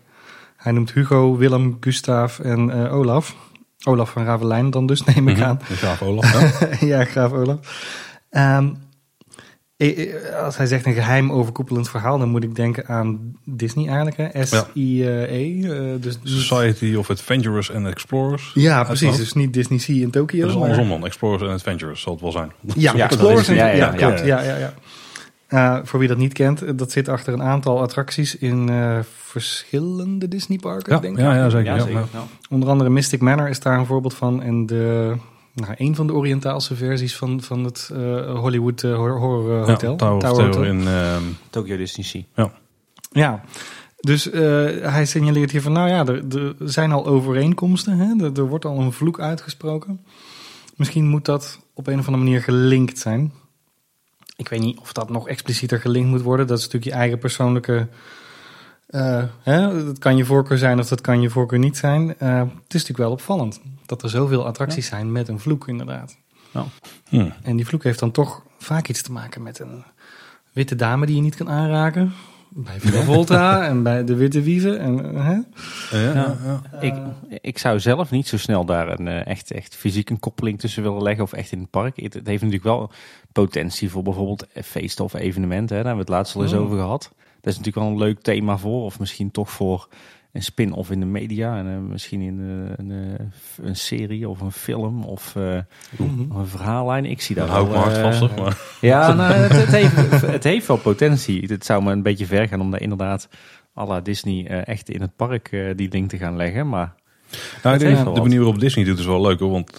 Hij 0.57 0.71
noemt 0.71 0.91
Hugo, 0.91 1.37
Willem, 1.37 1.77
Gustav 1.79 2.39
en 2.39 2.69
eh, 2.85 2.93
Olaf. 2.95 3.35
Olaf 3.83 4.09
van 4.09 4.23
Ravelijn 4.25 4.69
dan 4.69 4.85
dus, 4.85 5.03
neem 5.03 5.27
ik 5.27 5.41
aan. 5.41 5.59
de 5.67 5.75
graaf 5.75 6.01
Olaf. 6.01 6.59
Ja. 6.81 6.87
ja, 6.97 7.03
graaf 7.05 7.31
Olaf. 7.31 7.57
Eh, 8.29 8.65
als 10.43 10.57
hij 10.57 10.65
zegt 10.65 10.85
een 10.85 10.93
geheim 10.93 11.31
overkoepelend 11.31 11.89
verhaal, 11.89 12.17
dan 12.19 12.29
moet 12.29 12.43
ik 12.43 12.55
denken 12.55 12.87
aan 12.87 13.35
Disney 13.43 13.87
eigenlijk. 13.87 14.17
hè? 14.17 14.45
S-I-E. 14.45 15.61
eh, 15.61 16.01
dus 16.01 16.19
Society 16.23 16.95
of 16.95 17.09
Adventurers 17.09 17.71
and 17.73 17.87
Explorers. 17.87 18.51
ja, 18.53 18.83
precies. 18.83 19.17
Dus 19.17 19.33
niet 19.33 19.53
Disney 19.53 19.79
Sea 19.79 19.95
in 20.01 20.11
Tokio. 20.11 20.41
Dat 20.41 20.49
is 20.49 20.55
maar- 20.55 20.63
andersom 20.69 20.89
dan. 20.89 21.05
Explorers 21.05 21.41
and 21.41 21.51
Adventurers 21.51 22.01
zal 22.01 22.13
het 22.13 22.21
wel 22.21 22.31
zijn. 22.31 22.51
Ja, 22.75 22.93
Ja, 22.95 23.03
Explorers. 23.05 23.47
ja, 23.47 23.53
ja, 23.53 23.67
ja, 23.71 23.89
klopt. 23.89 24.19
ja. 24.19 24.25
Ja, 24.25 24.41
ja, 24.41 24.57
ja. 24.57 24.73
Eh, 25.47 25.79
voor 25.83 25.99
wie 25.99 26.07
dat 26.07 26.17
niet 26.17 26.33
kent, 26.33 26.61
eh, 26.61 26.71
dat 26.75 26.91
zit 26.91 27.09
achter 27.09 27.33
een 27.33 27.43
aantal 27.43 27.81
attracties 27.81 28.37
in 28.37 28.69
eh, 28.69 28.99
verschillende 29.03 30.27
Disneyparken, 30.27 30.93
Ja, 30.93 30.99
denk 30.99 31.17
ik. 31.17 31.23
ja, 31.23 31.35
ja, 31.35 31.49
zeker. 31.49 31.65
Ja, 31.65 31.75
Ja, 31.75 31.81
zeker. 31.83 31.99
ja. 31.99 32.05
Ja. 32.13 32.23
Onder 32.49 32.69
andere 32.69 32.89
Mystic 32.89 33.21
Manor 33.21 33.49
is 33.49 33.59
daar 33.59 33.77
een 33.79 33.85
voorbeeld 33.85 34.13
van. 34.13 34.41
En 34.41 34.65
de, 34.65 35.13
nou, 35.61 35.73
een 35.77 35.95
van 35.95 36.07
de 36.07 36.13
Oriëntaalse 36.13 36.75
versies 36.75 37.15
van, 37.15 37.41
van 37.41 37.63
het 37.63 37.89
eh, 37.93 38.39
Hollywood 38.39 38.83
eh, 38.83 38.95
Horror 38.95 39.51
eh, 39.51 39.59
Ja, 39.67 39.71
Hotel. 39.71 39.95
Tower 39.95 40.25
Hotel. 40.27 40.63
in... 40.63 40.87
ehm, 40.87 41.23
Tokyo 41.49 41.77
Disney 41.77 42.05
Sea. 42.05 42.51
Ja, 43.11 43.43
dus 43.99 44.29
eh, 44.29 44.41
hij 44.81 45.05
signaleert 45.05 45.51
hier 45.51 45.61
van, 45.61 45.71
nou 45.71 45.89
ja, 45.89 46.05
er, 46.05 46.23
er 46.37 46.55
zijn 46.69 46.91
al 46.91 47.05
overeenkomsten. 47.05 47.97
Hè? 47.97 48.25
Er, 48.25 48.37
er 48.39 48.47
wordt 48.47 48.65
al 48.65 48.79
een 48.79 48.91
vloek 48.91 49.19
uitgesproken. 49.19 50.01
Misschien 50.75 51.07
moet 51.07 51.25
dat 51.25 51.59
op 51.73 51.87
een 51.87 51.99
of 51.99 52.05
andere 52.05 52.23
manier 52.23 52.41
gelinkt 52.41 52.99
zijn. 52.99 53.33
Ik 54.35 54.49
weet 54.49 54.59
niet 54.59 54.79
of 54.79 54.93
dat 54.93 55.09
nog 55.09 55.27
explicieter 55.27 55.79
gelinkt 55.79 56.09
moet 56.09 56.21
worden. 56.21 56.47
Dat 56.47 56.57
is 56.57 56.63
natuurlijk 56.63 56.91
je 56.93 56.99
eigen 56.99 57.17
persoonlijke... 57.19 57.87
eh, 58.87 59.23
hè? 59.43 59.85
Dat 59.85 59.97
kan 59.99 60.17
je 60.17 60.25
voorkeur 60.25 60.57
zijn 60.57 60.79
of 60.79 60.87
dat 60.87 61.01
kan 61.01 61.21
je 61.21 61.29
voorkeur 61.29 61.59
niet 61.59 61.77
zijn. 61.77 62.17
Eh, 62.19 62.37
het 62.39 62.49
is 62.49 62.55
natuurlijk 62.67 62.97
wel 62.97 63.11
opvallend 63.11 63.61
dat 63.87 64.03
er 64.03 64.09
zoveel 64.09 64.45
attracties 64.45 64.87
zijn 64.87 65.11
met 65.11 65.27
een 65.27 65.39
vloek 65.39 65.67
inderdaad. 65.67 66.17
hm. 67.09 67.29
En 67.43 67.55
die 67.55 67.65
vloek 67.65 67.83
heeft 67.83 67.99
dan 67.99 68.11
toch 68.11 68.43
vaak 68.57 68.87
iets 68.87 69.01
te 69.01 69.11
maken 69.11 69.43
met 69.43 69.59
een 69.59 69.83
witte 70.53 70.75
dame 70.75 71.05
die 71.05 71.15
je 71.15 71.21
niet 71.21 71.35
kan 71.35 71.49
aanraken. 71.49 72.13
Bij 72.49 72.79
Villa 72.79 73.01
Volta 73.13 73.67
en 73.67 73.83
bij 73.83 74.03
de 74.03 74.15
Witte 74.15 74.41
Wieven. 74.41 74.79
En, 74.79 74.97
hè? 75.15 75.33
Ja, 75.97 76.13
ja, 76.13 76.37
ja. 76.45 76.81
Ik, 76.81 76.93
ik 77.41 77.57
zou 77.57 77.79
zelf 77.79 78.11
niet 78.11 78.27
zo 78.27 78.37
snel 78.37 78.65
daar 78.65 78.99
een 78.99 79.07
eh, 79.07 79.27
echt, 79.27 79.51
echt 79.51 79.75
fysiek 79.75 80.09
een 80.09 80.19
koppeling 80.19 80.59
tussen 80.59 80.83
willen 80.83 81.01
leggen 81.03 81.23
of 81.23 81.33
echt 81.33 81.51
in 81.51 81.59
het 81.59 81.69
park. 81.69 81.99
Het, 82.01 82.13
het 82.13 82.27
heeft 82.27 82.43
natuurlijk 82.43 82.69
wel 82.77 82.91
potentie 83.31 83.89
voor 83.89 84.03
bijvoorbeeld 84.03 84.45
feesten 84.63 85.03
of 85.05 85.13
evenementen. 85.13 85.75
Hè. 85.77 85.83
Daar 85.83 85.91
hebben 85.95 86.05
we 86.05 86.11
het 86.11 86.19
laatst 86.21 86.35
al 86.35 86.41
eens 86.43 86.53
Oh. 86.53 86.61
over 86.61 86.77
gehad. 86.77 87.11
Dat 87.41 87.53
is 87.53 87.57
natuurlijk 87.57 87.85
wel 87.85 87.87
een 87.87 88.07
leuk 88.07 88.21
thema 88.21 88.57
voor. 88.57 88.83
Of 88.83 88.99
misschien 88.99 89.31
toch 89.31 89.51
voor 89.51 89.87
een 90.37 90.43
spin-off 90.43 90.91
in 90.91 90.99
de 90.99 91.05
media. 91.05 91.57
En 91.57 91.67
eh, 91.67 91.77
misschien 91.77 92.21
in 92.21 92.39
eh, 92.39 92.73
een, 92.85 92.91
eh, 92.91 93.25
een 93.65 93.75
serie 93.75 94.29
of 94.29 94.41
een 94.41 94.51
film 94.51 95.03
of 95.03 95.35
eh, 95.35 95.57
een 95.97 96.47
verhaallijn. 96.47 97.05
Ik 97.05 97.21
zie 97.21 97.39
hou 97.39 97.65
ik 97.65 97.71
me 97.71 98.17
hoor, 98.17 98.29
Maar, 98.37 98.57
Ja, 98.81 99.13
nou, 99.13 99.33
het, 99.33 99.51
het, 99.51 99.71
heeft, 99.71 100.21
het 100.21 100.43
heeft 100.43 100.67
wel 100.67 100.77
potentie. 100.77 101.45
Het 101.47 101.65
zou 101.65 101.83
me 101.83 101.91
een 101.91 102.03
beetje 102.03 102.25
ver 102.25 102.47
gaan 102.47 102.61
om 102.61 102.71
daar 102.71 102.81
inderdaad 102.81 103.29
à 103.77 103.85
la 103.85 104.01
Disney 104.01 104.47
echt 104.47 104.89
in 104.89 105.01
het 105.01 105.15
park 105.15 105.73
die 105.75 105.89
link 105.89 106.09
te 106.09 106.17
gaan 106.17 106.35
leggen. 106.35 106.69
Maar 106.69 106.93
nou, 107.63 107.75
ik 107.75 107.81
denk, 107.81 108.15
de 108.15 108.21
manier 108.21 108.39
waarop 108.39 108.59
Disney 108.59 108.85
doet 108.85 108.99
is 108.99 109.05
wel 109.05 109.21
leuk 109.21 109.39
hoor. 109.39 109.51
Want 109.51 109.77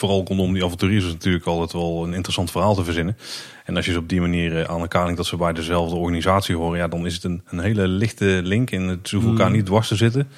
vooral 0.00 0.24
rondom 0.28 0.52
die 0.52 0.64
avonturiers 0.64 1.04
is 1.04 1.12
natuurlijk 1.12 1.44
altijd 1.46 1.72
wel 1.72 2.04
een 2.04 2.14
interessant 2.14 2.50
verhaal 2.50 2.74
te 2.74 2.84
verzinnen. 2.84 3.16
En 3.64 3.76
als 3.76 3.86
je 3.86 3.92
ze 3.92 3.98
op 3.98 4.08
die 4.08 4.20
manier 4.20 4.58
eh, 4.58 4.64
aan 4.70 4.80
elkaar 4.80 5.02
linkt 5.02 5.16
dat 5.16 5.26
ze 5.26 5.36
bij 5.36 5.52
dezelfde 5.52 5.96
organisatie 5.96 6.56
horen. 6.56 6.78
Ja, 6.78 6.88
dan 6.88 7.06
is 7.06 7.14
het 7.14 7.24
een, 7.24 7.42
een 7.50 7.58
hele 7.60 7.88
lichte 7.88 8.40
link. 8.44 8.70
En 8.70 8.82
het 8.82 9.10
hoeft 9.10 9.26
elkaar 9.26 9.46
Mm. 9.48 9.52
niet 9.52 9.66
dwars 9.66 9.88
te 9.88 9.96
zitten. 9.96 10.28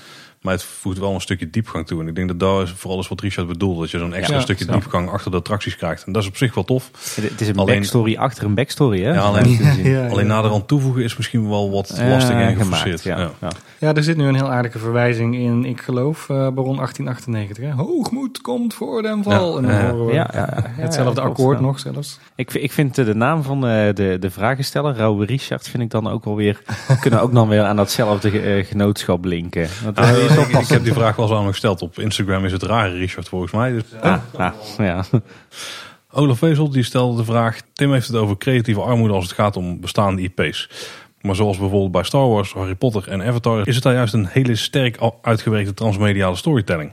Maar 0.43 0.53
het 0.53 0.63
voegt 0.65 0.99
wel 0.99 1.15
een 1.15 1.21
stukje 1.21 1.51
diepgang 1.51 1.87
toe. 1.87 2.01
En 2.01 2.09
ik 2.09 2.15
denk 2.15 2.29
dat 2.29 2.41
daar 2.41 2.63
is 2.63 2.71
vooral 2.77 2.99
is 3.01 3.09
wat 3.09 3.21
Richard 3.21 3.49
bedoelt. 3.49 3.79
Dat 3.81 3.91
je 3.91 3.99
zo'n 3.99 4.15
extra 4.15 4.37
Ja, 4.37 4.43
stukje 4.43 4.65
zo. 4.65 4.73
diepgang 4.73 5.11
achter 5.11 5.31
de 5.31 5.37
attracties 5.37 5.77
krijgt. 5.77 6.05
En 6.07 6.13
dat 6.13 6.23
is 6.23 6.29
op 6.29 6.37
zich 6.37 6.55
wel 6.55 6.65
tof. 6.65 6.91
het, 7.21 7.41
is 7.41 7.49
een 7.49 7.57
Alleen- 7.57 7.75
backstory 7.75 8.17
achter 8.17 8.45
een 8.45 8.55
backstory. 8.55 9.03
Hè? 9.03 9.13
Ja, 9.13 9.21
alleen- 9.21 9.59
Ja, 9.83 9.91
Ja, 9.91 10.09
Alleen 10.09 10.27
naderhand 10.27 10.69
toevoegen 10.69 11.03
is 11.03 11.17
misschien 11.17 11.49
wel 11.49 11.71
wat 11.71 11.95
lastig 12.09 12.35
en 12.37 12.57
geforceerd. 12.57 13.03
Ja, 13.03 13.19
Ja. 13.19 13.31
ja. 13.41 13.49
Ja, 13.79 13.95
er 13.95 14.03
zit 14.03 14.17
nu 14.17 14.27
een 14.27 14.35
heel 14.35 14.51
aardige 14.51 14.79
verwijzing 14.79 15.35
in, 15.37 15.65
ik 15.65 15.81
geloof, 15.81 16.29
eh, 16.29 16.37
Baron 16.37 16.77
1898. 16.77 17.65
Hè? 17.65 17.71
Hoogmoed 17.73 18.41
komt 18.41 18.75
voor 18.75 19.03
den 19.03 19.23
val. 19.23 19.51
Ja, 19.63 19.69
en 19.69 19.75
dan 19.79 19.91
horen 19.91 20.07
we 20.07 20.13
ja, 20.13 20.31
ja, 20.33 20.49
ja, 20.77 20.83
hetzelfde 20.83 21.21
akkoord 21.21 21.61
nog 21.61 21.79
zelfs. 21.79 22.19
Ik, 22.35 22.51
vind- 22.51 22.65
ik 22.65 22.73
vind 22.73 22.99
eh, 22.99 23.05
de 23.05 23.15
naam 23.15 23.43
van 23.43 23.67
eh, 23.67 23.95
de, 23.95 24.17
de 24.21 24.31
vragensteller, 24.31 24.95
Rauwe 24.97 25.25
Richard, 25.27 25.69
vind 25.69 25.83
ik 25.83 25.91
dan 25.91 26.09
ook 26.09 26.25
wel 26.25 26.37
weer... 26.37 26.63
kunnen 27.01 27.21
ook 27.21 27.33
dan 27.35 27.49
weer 27.49 27.63
aan 27.63 27.77
datzelfde 27.77 28.41
eh, 28.41 28.65
genootschap 28.67 29.25
linken. 29.25 29.63
Eh, 29.63 29.69
Ah, 29.95 30.11
wel 30.11 30.29
ik, 30.39 30.49
ik 30.49 30.69
heb 30.69 30.85
die 30.85 30.93
vraag 30.93 31.17
wel 31.17 31.27
eens 31.29 31.37
aan 31.37 31.45
me 31.45 31.51
gesteld. 31.51 31.83
Op 31.83 31.99
Instagram 31.99 32.45
is 32.45 32.53
het 32.53 32.63
rare 32.63 32.93
Richard 32.93 33.29
volgens 33.29 33.53
mij. 33.53 33.73
Dus, 33.73 33.83
Ah, 34.01 34.19
ah, 34.37 34.53
ja. 34.79 35.05
Olaf 36.11 36.39
Vezel 36.39 36.71
die 36.71 36.83
stelde 36.83 37.17
de 37.17 37.25
vraag. 37.25 37.61
Tim 37.73 37.93
heeft 37.93 38.07
het 38.07 38.17
over 38.17 38.39
creatieve 38.39 38.81
armoede 38.81 39.15
als 39.15 39.25
het 39.25 39.33
gaat 39.33 39.57
om 39.57 39.81
bestaande 39.81 40.23
IP's. 40.23 40.69
Maar 41.21 41.37
zoals 41.37 41.59
bijvoorbeeld 41.59 41.93
bij 41.93 42.03
Star 42.03 42.29
Wars, 42.29 42.53
Harry 42.53 42.75
Potter 42.75 43.09
en 43.09 43.23
Avatar... 43.23 43.67
is 43.69 43.75
het 43.75 43.85
daar 43.85 43.95
juist 43.95 44.15
een 44.15 44.27
hele 44.27 44.55
sterk 44.55 44.99
uitgewerkte 45.23 45.75
transmediale 45.75 46.37
storytelling. 46.37 46.93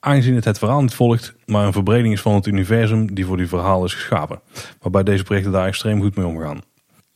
Aangezien 0.00 0.34
het 0.34 0.44
het 0.44 0.58
verhaal 0.58 0.80
niet 0.80 0.94
volgt, 0.94 1.34
maar 1.46 1.66
een 1.66 1.72
verbreding 1.72 2.12
is 2.12 2.20
van 2.20 2.34
het 2.34 2.46
universum... 2.46 3.14
die 3.14 3.26
voor 3.26 3.36
die 3.36 3.48
verhaal 3.48 3.84
is 3.84 3.94
geschapen. 3.94 4.40
Waarbij 4.80 5.02
deze 5.02 5.22
projecten 5.24 5.52
daar 5.52 5.66
extreem 5.66 6.00
goed 6.00 6.16
mee 6.16 6.26
omgaan. 6.26 6.60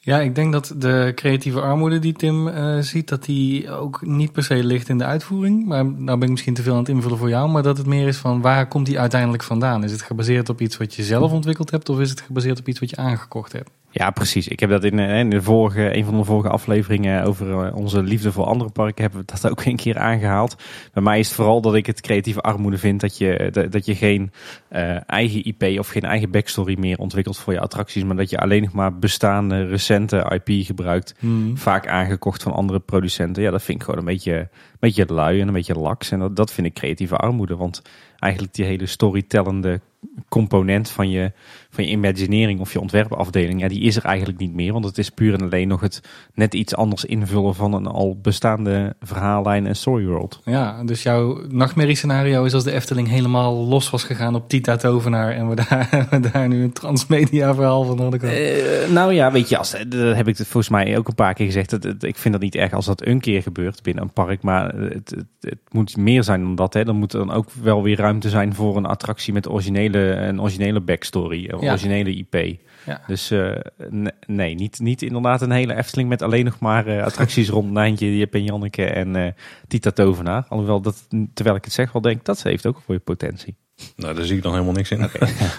Ja, 0.05 0.21
ik 0.21 0.35
denk 0.35 0.53
dat 0.53 0.75
de 0.77 1.13
creatieve 1.15 1.61
armoede 1.61 1.99
die 1.99 2.13
Tim 2.13 2.49
eh, 2.49 2.79
ziet, 2.79 3.09
dat 3.09 3.25
die 3.25 3.71
ook 3.71 4.07
niet 4.07 4.33
per 4.33 4.43
se 4.43 4.65
ligt 4.65 4.89
in 4.89 4.99
de 4.99 5.05
uitvoering. 5.05 5.67
Maar 5.67 5.85
nou 5.85 6.19
ben 6.19 6.23
ik 6.23 6.31
misschien 6.31 6.55
te 6.55 6.63
veel 6.63 6.73
aan 6.73 6.79
het 6.79 6.89
invullen 6.89 7.19
voor 7.19 7.29
jou. 7.29 7.51
Maar 7.51 7.63
dat 7.63 7.79
het 7.79 7.87
meer 7.87 8.09
is 8.09 8.17
van 8.17 8.41
waar 8.41 8.69
komt 8.69 8.87
die 8.87 9.01
uiteindelijk 9.01 9.43
vandaan? 9.43 9.85
Is 9.85 9.93
het 9.93 10.03
gebaseerd 10.03 10.49
op 10.49 10.61
iets 10.61 10.77
wat 10.77 10.95
je 10.95 11.03
zelf 11.03 11.33
ontwikkeld 11.33 11.71
hebt 11.71 11.89
of 11.89 12.01
is 12.01 12.11
het 12.11 12.21
gebaseerd 12.21 12.59
op 12.59 12.69
iets 12.69 12.81
wat 12.81 12.91
je 12.91 12.97
aangekocht 12.97 13.53
hebt? 13.53 13.71
Ja, 13.97 14.11
precies. 14.11 14.49
Ik 14.49 14.61
heb 14.61 14.71
dat 14.71 14.85
in, 14.85 14.99
eh, 14.99 15.19
in 15.19 15.31
de 15.31 15.43
vorige, 15.43 15.97
een 15.97 16.05
van 16.05 16.17
de 16.17 16.25
vorige 16.25 16.49
afleveringen 16.49 17.25
over 17.25 17.65
eh, 17.67 17.77
onze 17.77 18.03
liefde 18.03 18.33
voor 18.33 18.45
andere 18.45 18.71
parken 18.71 19.03
hebben 19.03 19.21
we 19.21 19.27
dat 19.27 19.51
ook 19.51 19.65
een 19.65 19.77
keer 19.77 19.99
aangehaald. 19.99 20.57
Bij 20.93 21.03
mij 21.03 21.19
is 21.19 21.27
het 21.27 21.37
vooral 21.37 21.61
dat 21.61 21.75
ik 21.75 21.87
het 21.87 22.01
creatieve 22.01 22.41
armoede 22.41 22.79
vind 22.79 23.01
dat 23.01 23.19
je, 23.19 23.49
dat, 23.53 23.73
dat 23.73 23.87
je 23.87 23.95
geen 23.95 24.33
eh, 24.69 25.11
eigen 25.11 25.45
IP 25.45 25.79
of 25.79 25.89
geen 25.89 26.03
eigen 26.03 26.31
backstory 26.31 26.77
meer 26.79 26.99
ontwikkelt 26.99 27.39
voor 27.39 27.53
je 27.53 27.61
attracties, 27.61 28.05
maar 28.05 28.17
dat 28.17 28.31
je 28.31 28.39
alleen 28.39 28.63
nog 28.63 28.73
maar 28.73 28.99
bestaande, 28.99 29.67
recente 29.67 30.41
IP 30.45 30.67
gebruikt. 30.67 31.15
Vaak 31.55 31.89
aangekocht 31.89 32.43
van 32.43 32.53
andere 32.53 32.81
producenten. 32.81 33.43
Ja, 33.43 33.51
dat 33.51 33.63
vind 33.63 33.79
ik 33.79 33.85
gewoon 33.85 34.01
een 34.01 34.07
beetje, 34.07 34.49
beetje 34.85 35.07
lui 35.15 35.41
en 35.41 35.47
een 35.49 35.55
beetje 35.55 35.75
laks. 35.79 36.11
En 36.11 36.19
dat, 36.19 36.37
dat 36.37 36.53
vind 36.53 36.67
ik 36.67 36.75
creatieve 36.75 37.17
armoede. 37.17 37.57
Want 37.57 37.83
eigenlijk 38.19 38.55
die 38.55 38.65
hele 38.65 38.87
storytellende 38.87 39.81
component 40.29 40.91
van 40.91 41.11
je, 41.11 41.33
van 41.71 41.85
je 41.85 41.91
imaginering 41.91 42.61
of 42.61 42.73
je 42.73 42.81
ontwerpafdeling, 42.81 43.61
ja, 43.61 43.69
die 43.69 43.81
is 43.81 43.97
er 43.97 44.05
eigenlijk 44.05 44.39
niet 44.39 44.55
meer. 44.55 44.73
Want 44.73 44.85
het 44.85 44.99
is 44.99 45.11
puur 45.11 45.35
en 45.35 45.41
alleen 45.43 45.69
nog 45.69 45.81
het 45.81 46.01
net 46.35 46.55
iets 46.55 46.75
anders 46.77 47.05
invullen 47.05 47.55
van 47.55 47.73
een 47.73 47.87
al 47.87 48.19
bestaande 48.23 48.97
verhaallijn 49.01 49.67
en 49.67 49.77
storyworld. 49.77 50.41
Ja, 50.45 50.85
dus 50.85 51.03
jouw 51.03 51.41
nachtmerriescenario 51.49 52.45
is 52.45 52.55
als 52.55 52.65
de 52.65 52.73
Efteling 52.73 53.09
helemaal 53.09 53.55
los 53.55 53.91
was 53.91 54.05
gegaan 54.05 54.35
op 54.35 54.49
Tita 54.49 54.77
Tovenaar 54.77 55.31
en 55.33 55.49
we 55.49 55.55
daar, 55.55 55.89
we 56.11 56.21
daar 56.33 56.49
nu 56.49 56.63
een 56.63 56.73
transmedia 56.73 57.55
verhaal 57.55 57.85
van 57.85 58.01
hadden. 58.01 58.21
Eh, 58.21 58.91
nou 58.91 59.13
ja, 59.13 59.33
weet 59.33 59.49
je, 59.49 59.59
als, 59.59 59.71
dat 59.89 60.17
heb 60.17 60.29
ik 60.29 60.39
het 60.39 60.47
volgens 60.47 60.73
mij 60.73 60.99
ook 60.99 61.09
een 61.09 61.15
paar 61.15 61.35
keer 61.35 61.47
gezegd. 61.47 61.71
Dat, 61.71 61.83
dat- 61.83 62.03
ik 62.03 62.17
vind 62.17 62.35
dat 62.35 62.43
niet 62.43 62.55
erg 62.55 62.73
als 62.73 62.87
dat 62.87 63.07
een 63.07 63.21
keer 63.21 63.43
gebeurt 63.43 63.83
binnen 63.83 64.03
een 64.03 64.13
park. 64.13 64.43
Maar 64.43 64.74
het, 64.77 65.11
het, 65.11 65.27
het 65.41 65.59
moet 65.71 65.97
meer 65.97 66.25
zijn 66.25 66.41
dan 66.43 66.55
dat. 66.55 66.75
Hè. 66.75 66.85
Dan 66.85 66.97
moet 66.97 67.13
er 67.13 67.19
dan 67.19 67.31
ook 67.33 67.51
wel 67.63 67.83
weer 67.83 67.97
ruimte 67.97 68.29
zijn 68.29 68.55
voor 68.55 68.77
een 68.77 68.87
attractie 68.87 69.33
met 69.33 69.49
originele, 69.49 69.99
een 69.99 70.41
originele 70.41 70.81
backstory. 70.81 71.49
Een 71.49 71.61
Ja. 71.61 71.71
originele 71.71 72.15
IP. 72.15 72.59
Ja. 72.87 73.01
Dus 73.07 73.31
eh, 73.31 73.57
ne- 73.89 74.13
nee, 74.27 74.55
niet, 74.55 74.79
niet 74.81 75.03
inderdaad 75.03 75.43
een 75.43 75.51
hele 75.51 75.75
Efteling 75.77 76.09
met 76.09 76.23
alleen 76.23 76.45
nog 76.45 76.59
maar 76.59 76.87
eh, 76.87 77.03
attracties 77.05 77.49
rond 77.57 77.71
Nijntje, 77.71 78.17
Jip 78.19 78.35
en 78.35 78.45
Janneke 78.45 78.85
en 78.85 79.17
eh 79.17 79.33
Tita 79.69 79.91
Tovenaar. 79.91 80.45
Alhoewel, 80.49 80.81
dat, 80.81 81.09
terwijl 81.35 81.57
ik 81.57 81.65
het 81.65 81.73
zeg 81.73 81.93
wel 81.93 82.03
denk, 82.03 82.25
dat 82.25 82.43
heeft 82.43 82.67
ook 82.67 82.83
wel 82.87 83.01
potentie. 83.01 83.57
Nou, 83.97 84.15
daar 84.15 84.25
zie 84.25 84.37
ik 84.37 84.43
dan 84.43 84.53
helemaal 84.53 84.75
niks 84.75 84.91
in. 84.91 84.99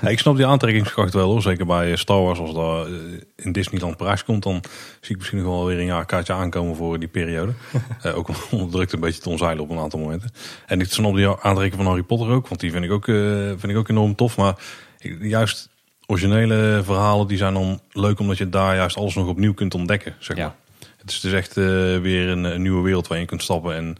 Ja, 0.01 0.07
ik 0.07 0.19
snap 0.19 0.36
die 0.36 0.45
aantrekkingskracht 0.45 1.13
wel 1.13 1.31
hoor. 1.31 1.41
Zeker 1.41 1.65
bij 1.65 1.95
Star 1.95 2.22
Wars, 2.22 2.39
als 2.39 2.53
dat 2.53 2.88
eh, 2.88 2.93
in 3.36 3.51
Disneyland 3.51 3.98
Parijs 3.98 4.24
komt, 4.24 4.43
dan 4.43 4.63
zie 5.01 5.12
ik 5.12 5.17
misschien 5.17 5.38
nog 5.38 5.48
wel 5.48 5.65
weer 5.65 5.79
een 5.79 5.86
jaar 5.86 6.05
kaartje 6.05 6.34
aankomen 6.34 6.75
voor 6.75 7.00
die 7.00 7.07
periode. 7.07 7.53
Eh, 8.01 8.17
ook 8.17 8.29
onder 8.51 8.69
druk 8.72 8.91
een 8.91 9.00
beetje 9.00 9.22
te 9.22 9.29
omzeilen 9.29 9.63
op 9.63 9.69
een 9.69 9.77
aantal 9.77 10.00
momenten. 10.00 10.31
En 10.65 10.79
ik 10.79 10.91
snap 10.91 11.15
die 11.15 11.27
aantrekking 11.27 11.75
van 11.75 11.86
Harry 11.86 12.03
Potter 12.03 12.29
ook, 12.29 12.48
want 12.48 12.62
die 12.62 12.72
vind 12.72 12.84
ik 12.84 12.91
ook, 12.91 13.07
eh, 13.07 13.15
vind 13.48 13.69
ik 13.69 13.77
ook 13.77 13.89
enorm 13.89 14.15
tof. 14.15 14.38
Maar 14.38 14.55
juist 15.19 15.69
originele 16.05 16.81
verhalen, 16.84 17.27
die 17.27 17.38
zijn 17.38 17.53
dan 17.53 17.79
leuk 17.91 18.19
omdat 18.19 18.38
je 18.38 18.50
daar 18.50 18.75
juist 18.75 18.98
alles 18.98 19.15
nog 19.15 19.27
opnieuw 19.27 19.53
kunt 19.53 19.74
ontdekken. 19.74 20.15
Zeg 20.19 20.38
maar. 20.38 20.45
Ja. 20.45 20.55
Het 21.05 21.13
is 21.13 21.19
dus 21.19 21.34
echt 21.34 21.57
eh, 21.57 21.63
weer 21.98 22.29
een, 22.29 22.43
een 22.43 22.62
nieuwe 22.62 22.81
wereld 22.81 23.07
waar 23.07 23.19
je 23.19 23.25
kunt 23.25 23.43
stappen. 23.43 23.75
En 23.75 23.98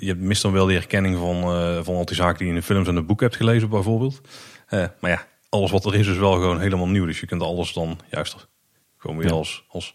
je 0.00 0.14
mist 0.14 0.42
dan 0.42 0.52
wel 0.52 0.66
die 0.66 0.76
herkenning 0.76 1.16
van, 1.16 1.36
eh, 1.42 1.82
van 1.82 1.94
al 1.94 2.04
die 2.04 2.16
zaken 2.16 2.38
die 2.38 2.46
je 2.46 2.52
in 2.52 2.58
de 2.58 2.66
films 2.66 2.88
en 2.88 2.94
de 2.94 3.02
boek 3.02 3.20
hebt 3.20 3.36
gelezen 3.36 3.68
bijvoorbeeld. 3.68 4.20
Eh, 4.66 4.86
maar 5.00 5.10
ja, 5.10 5.26
alles 5.48 5.70
wat 5.70 5.84
er 5.84 5.94
is 5.94 6.06
is 6.06 6.16
wel 6.16 6.32
gewoon 6.32 6.60
helemaal 6.60 6.88
nieuw. 6.88 7.06
Dus 7.06 7.20
je 7.20 7.26
kunt 7.26 7.42
alles 7.42 7.72
dan 7.72 7.98
juist 8.10 8.48
gewoon 8.96 9.16
weer 9.16 9.26
Ja. 9.26 9.32
als, 9.32 9.64
als... 9.68 9.94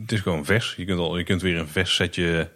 Het 0.00 0.12
is 0.12 0.20
gewoon 0.20 0.44
vers. 0.44 0.74
Je 0.76 0.84
kunt, 0.84 0.98
al, 0.98 1.18
je 1.18 1.24
kunt 1.24 1.42
weer 1.42 1.56
een 1.58 1.68
vers 1.68 1.94
setje 1.94 2.50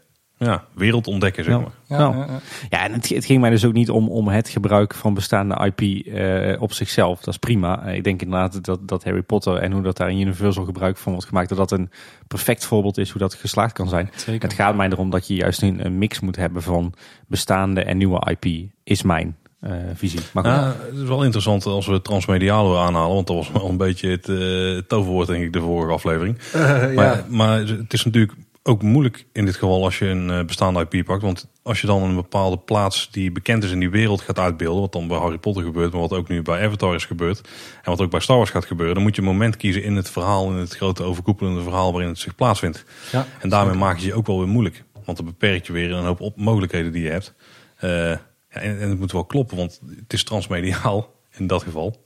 ja, 0.44 0.64
wereld 0.74 1.06
ontdekken, 1.06 1.44
zeg 1.44 1.52
Ja. 1.54 1.60
maar. 1.60 1.70
Ja, 1.86 1.98
Nou. 1.98 2.16
ja, 2.16 2.24
ja. 2.26 2.40
Ja, 2.70 2.84
en 2.84 2.92
het, 2.92 3.08
het 3.08 3.24
ging 3.24 3.40
mij 3.40 3.50
dus 3.50 3.64
ook 3.64 3.72
niet 3.72 3.90
om, 3.90 4.08
om 4.08 4.28
het 4.28 4.48
gebruik 4.48 4.94
van 4.94 5.14
bestaande 5.14 5.72
IP 5.74 6.06
eh, 6.06 6.62
op 6.62 6.72
zichzelf. 6.72 7.18
Dat 7.18 7.28
is 7.34 7.38
prima. 7.38 7.86
Eh, 7.86 7.94
Ik 7.94 8.04
denk 8.04 8.22
inderdaad 8.22 8.64
dat, 8.64 8.88
dat 8.88 9.04
Harry 9.04 9.22
Potter 9.22 9.56
en 9.56 9.72
hoe 9.72 9.82
dat 9.82 9.96
daar 9.96 10.10
in 10.10 10.20
Universal 10.20 10.64
gebruik 10.64 10.96
van 10.96 11.12
wordt 11.12 11.28
gemaakt, 11.28 11.48
dat 11.48 11.58
dat 11.58 11.70
een 11.70 11.90
perfect 12.28 12.64
voorbeeld 12.66 12.98
is 12.98 13.10
hoe 13.10 13.20
dat 13.20 13.34
geslaagd 13.34 13.72
kan 13.72 13.88
zijn. 13.88 14.10
Zeker. 14.16 14.48
Het 14.48 14.56
gaat 14.58 14.76
mij 14.76 14.88
erom 14.88 15.10
dat 15.10 15.26
je 15.26 15.34
juist 15.34 15.62
een, 15.62 15.84
een 15.84 15.98
mix 15.98 16.20
moet 16.20 16.36
hebben 16.36 16.62
van 16.62 16.92
bestaande 17.26 17.82
en 17.82 17.96
nieuwe 17.96 18.36
IP, 18.38 18.68
is 18.84 19.02
mijn 19.02 19.36
eh, 19.60 19.72
visie. 19.94 20.20
Maar 20.32 20.46
Ja, 20.46 20.74
het 20.90 20.98
is 20.98 21.08
wel 21.08 21.22
interessant 21.22 21.66
als 21.66 21.86
we 21.86 22.02
transmediaal 22.02 22.78
aanhalen. 22.78 23.14
Want 23.14 23.26
dat 23.26 23.36
was 23.36 23.50
wel 23.52 23.68
een 23.68 23.76
beetje 23.76 24.10
het 24.10 24.88
toverwoord, 24.88 25.26
denk 25.26 25.44
ik, 25.44 25.52
de 25.52 25.60
vorige 25.60 25.92
aflevering. 25.92 26.38
Maar, 26.94 27.16
ja. 27.16 27.24
maar 27.28 27.58
het 27.58 27.92
is 27.92 28.04
natuurlijk 28.04 28.32
ook 28.66 28.82
moeilijk 28.82 29.26
in 29.32 29.44
dit 29.44 29.54
geval 29.54 29.84
als 29.84 29.98
je 29.98 30.06
een 30.06 30.30
eh, 30.30 30.44
bestaande 30.44 30.86
IP 30.90 31.04
pakt. 31.04 31.22
Want 31.22 31.48
als 31.62 31.80
je 31.80 31.86
dan 31.86 32.02
een 32.02 32.14
bepaalde 32.14 32.58
plaats 32.58 33.10
die 33.10 33.32
bekend 33.32 33.64
is 33.64 33.70
in 33.70 33.78
die 33.78 33.90
wereld 33.90 34.20
gaat 34.20 34.38
uitbeelden. 34.38 34.80
Wat 34.80 34.92
dan 34.92 35.08
bij 35.08 35.18
Harry 35.18 35.38
Potter 35.38 35.62
gebeurt, 35.62 35.92
maar 35.92 36.00
wat 36.00 36.12
ook 36.12 36.28
nu 36.28 36.42
bij 36.42 36.64
Avatar 36.66 36.94
is 36.94 37.04
gebeurd. 37.04 37.40
En 37.82 37.90
wat 37.90 38.00
ook 38.00 38.10
bij 38.10 38.20
Star 38.20 38.36
Wars 38.36 38.50
gaat 38.50 38.64
gebeuren. 38.64 38.94
Dan 38.94 39.04
moet 39.04 39.14
je 39.14 39.22
een 39.22 39.28
moment 39.28 39.56
kiezen 39.56 39.82
in 39.82 39.96
het 39.96 40.10
verhaal, 40.10 40.50
in 40.50 40.56
het 40.56 40.76
grote 40.76 41.02
overkoepelende 41.02 41.62
verhaal 41.62 41.92
waarin 41.92 42.10
het 42.10 42.18
zich 42.18 42.34
plaatsvindt. 42.34 42.84
Ja. 43.12 43.26
En 43.40 43.48
daarmee 43.48 43.76
maak 43.76 43.98
je 43.98 44.06
je 44.06 44.14
ook 44.14 44.26
wel 44.26 44.38
weer 44.38 44.48
moeilijk. 44.48 44.84
Want 45.04 45.16
dan 45.16 45.26
beperk 45.26 45.66
je 45.66 45.72
weer 45.72 45.92
een 45.92 46.04
hoop 46.04 46.20
op 46.20 46.36
mogelijkheden 46.36 46.92
die 46.92 47.02
je 47.02 47.10
hebt. 47.10 47.34
Eh, 47.76 47.90
ja, 47.90 48.20
en, 48.48 48.80
en 48.80 48.88
het 48.88 48.98
moet 48.98 49.12
wel 49.12 49.24
kloppen, 49.24 49.56
want 49.56 49.80
het 49.96 50.12
is 50.12 50.24
transmediaal 50.24 51.14
in 51.36 51.46
dat 51.46 51.62
geval. 51.62 52.03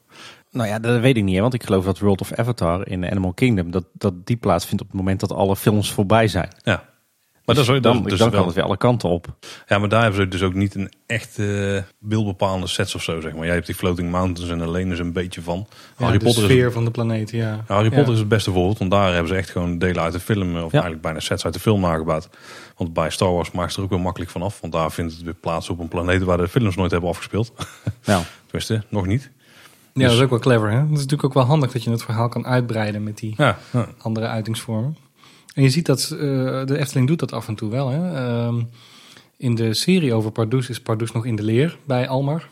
Nou 0.50 0.68
ja, 0.68 0.78
dat 0.78 1.00
weet 1.00 1.16
ik 1.16 1.24
niet, 1.24 1.34
hè, 1.34 1.40
want 1.40 1.54
ik 1.54 1.64
geloof 1.64 1.84
dat 1.84 1.98
World 1.98 2.20
of 2.20 2.32
Avatar 2.32 2.88
in 2.88 3.10
Animal 3.10 3.32
Kingdom, 3.32 3.70
dat, 3.70 3.84
dat 3.92 4.26
die 4.26 4.36
plaatsvindt 4.36 4.82
op 4.82 4.88
het 4.88 4.96
moment 4.96 5.20
dat 5.20 5.32
alle 5.32 5.56
films 5.56 5.92
voorbij 5.92 6.28
zijn. 6.28 6.48
Ja. 6.62 6.84
Maar 7.48 7.56
dat 7.56 7.68
is, 7.68 7.80
dan, 7.80 7.96
is, 7.96 8.02
dus 8.02 8.18
dan 8.18 8.30
wel, 8.30 8.38
kan 8.38 8.46
het 8.46 8.54
weer 8.54 8.64
alle 8.64 8.76
kanten 8.76 9.08
op. 9.08 9.26
Ja, 9.66 9.78
maar 9.78 9.88
daar 9.88 10.02
hebben 10.02 10.20
ze 10.20 10.28
dus 10.28 10.42
ook 10.42 10.54
niet 10.54 10.74
een 10.74 10.92
echt 11.06 11.38
eh, 11.38 11.82
beeldbepalende 11.98 12.66
sets 12.66 12.94
of 12.94 13.02
zo, 13.02 13.20
zeg 13.20 13.32
maar. 13.34 13.44
Jij 13.44 13.54
hebt 13.54 13.66
die 13.66 13.74
Floating 13.74 14.10
Mountains 14.10 14.50
en 14.50 14.60
alleen 14.60 14.92
is 14.92 14.98
een 14.98 15.12
beetje 15.12 15.42
van. 15.42 15.66
Ja, 15.68 16.04
Harry 16.04 16.18
de 16.18 16.24
Potter, 16.24 16.42
is, 16.42 16.50
sfeer 16.50 16.72
van 16.72 16.84
de 16.84 16.90
planeet, 16.90 17.30
ja. 17.30 17.38
Ja, 17.38 17.64
Harry 17.66 17.90
Ja. 17.90 17.96
Potter 17.96 18.12
is 18.12 18.18
het 18.18 18.28
beste 18.28 18.52
voorbeeld, 18.52 18.78
want 18.78 18.90
daar 18.90 19.12
hebben 19.12 19.28
ze 19.28 19.34
echt 19.34 19.50
gewoon 19.50 19.78
delen 19.78 20.02
uit 20.02 20.12
de 20.12 20.20
film, 20.20 20.56
of 20.56 20.72
eigenlijk 20.72 21.02
bijna 21.02 21.20
sets 21.20 21.44
uit 21.44 21.54
de 21.54 21.60
film 21.60 21.80
nagebouwd. 21.80 22.28
Want 22.76 22.92
bij 22.92 23.10
Star 23.10 23.32
Wars 23.32 23.50
maakt 23.50 23.72
ze 23.72 23.78
er 23.78 23.84
ook 23.84 23.90
wel 23.90 23.98
makkelijk 23.98 24.30
vanaf, 24.30 24.60
want 24.60 24.72
daar 24.72 24.92
vindt 24.92 25.12
het 25.12 25.22
weer 25.22 25.34
plaats 25.34 25.70
op 25.70 25.78
een 25.78 25.88
planeet 25.88 26.22
waar 26.22 26.36
de 26.36 26.48
films 26.48 26.76
nooit 26.76 26.90
hebben 26.90 27.10
afgespeeld. 27.10 27.52
Nou, 28.04 28.22
Tenminste, 28.46 28.82
nog 28.88 29.06
niet. 29.06 29.30
Ja, 29.98 30.06
dat 30.06 30.16
is 30.16 30.22
ook 30.22 30.30
wel 30.30 30.38
clever. 30.38 30.70
Hè? 30.70 30.76
Het 30.76 30.84
is 30.86 30.94
natuurlijk 30.94 31.24
ook 31.24 31.34
wel 31.34 31.44
handig 31.44 31.72
dat 31.72 31.82
je 31.84 31.90
het 31.90 32.02
verhaal 32.02 32.28
kan 32.28 32.46
uitbreiden 32.46 33.02
met 33.02 33.18
die 33.18 33.34
Ja, 33.36 33.58
ja. 33.72 33.88
andere 33.98 34.26
uitingsvormen. 34.26 34.96
En 35.54 35.62
je 35.62 35.70
ziet 35.70 35.86
dat 35.86 36.10
eh, 36.10 36.18
de 36.66 36.78
Efteling 36.78 37.06
doet 37.06 37.18
dat 37.18 37.32
af 37.32 37.48
en 37.48 37.54
toe 37.54 37.70
wel. 37.70 37.88
Hè? 37.88 38.14
Ehm, 38.14 38.62
in 39.36 39.54
de 39.54 39.74
serie 39.74 40.14
over 40.14 40.30
Pardoes 40.30 40.68
is 40.68 40.80
Pardoes 40.80 41.12
nog 41.12 41.26
in 41.26 41.36
de 41.36 41.42
leer 41.42 41.78
bij 41.84 42.08
Almar. 42.08 42.48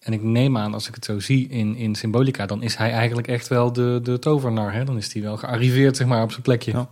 En 0.00 0.12
ik 0.12 0.22
neem 0.22 0.56
aan, 0.56 0.74
als 0.74 0.88
ik 0.88 0.94
het 0.94 1.04
zo 1.04 1.20
zie 1.20 1.48
in, 1.48 1.76
in 1.76 1.94
Symbolica, 1.94 2.46
dan 2.46 2.62
is 2.62 2.76
hij 2.76 2.90
eigenlijk 2.90 3.28
echt 3.28 3.48
wel 3.48 3.72
de, 3.72 4.00
de 4.02 4.18
tovenaar. 4.18 4.72
Hè? 4.72 4.84
Dan 4.84 4.96
is 4.96 5.12
hij 5.12 5.22
wel 5.22 5.36
gearriveerd 5.36 5.96
zeg 5.96 6.06
maar, 6.06 6.22
op 6.22 6.30
zijn 6.30 6.42
plekje. 6.42 6.72
Ja. 6.72 6.88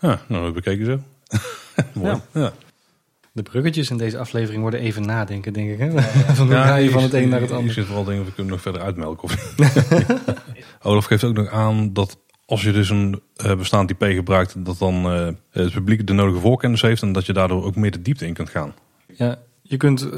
ja 0.00 0.20
nou, 0.26 0.44
dat 0.44 0.54
bekeken 0.54 0.86
zo. 0.86 0.98
Mooi. 2.00 2.20
Ja. 2.32 2.52
De 3.32 3.42
bruggetjes 3.42 3.90
in 3.90 3.96
deze 3.96 4.18
aflevering 4.18 4.62
worden 4.62 4.80
even 4.80 5.06
nadenken, 5.06 5.52
denk 5.52 5.70
ik. 5.70 5.78
Hè? 5.78 5.90
Van 6.34 6.46
hoe 6.46 6.54
ga 6.56 6.76
je 6.76 6.84
ik- 6.86 6.90
van 6.92 7.02
het 7.02 7.12
een 7.14 7.28
naar 7.28 7.40
het 7.40 7.50
Ik 7.50 7.56
ander. 7.56 7.72
zit 7.72 7.84
vooral 7.84 8.02
of 8.20 8.26
ik 8.28 8.36
hem 8.36 8.46
nog 8.46 8.60
verder 8.60 8.80
uitmelken. 8.82 9.22
Of... 9.22 9.54
Olaf 10.82 11.04
geeft 11.04 11.24
ook 11.24 11.34
nog 11.34 11.48
aan 11.48 11.92
dat 11.92 12.18
als 12.46 12.62
je 12.62 12.72
dus 12.72 12.90
een 12.90 13.20
eh, 13.36 13.56
bestaand 13.56 13.90
IP 13.90 14.02
gebruikt, 14.02 14.64
dat 14.64 14.78
dan 14.78 14.94
eh, 15.12 15.28
het 15.50 15.72
publiek 15.72 16.06
de 16.06 16.12
nodige 16.12 16.40
voorkennis 16.40 16.82
heeft 16.82 17.02
en 17.02 17.12
dat 17.12 17.26
je 17.26 17.32
daardoor 17.32 17.64
ook 17.64 17.76
meer 17.76 17.90
de 17.90 18.02
diepte 18.02 18.26
in 18.26 18.34
kunt 18.34 18.50
gaan. 18.50 18.74
Ja, 19.16 19.38
je 19.62 19.76
kunt 19.76 20.02
eh, 20.02 20.10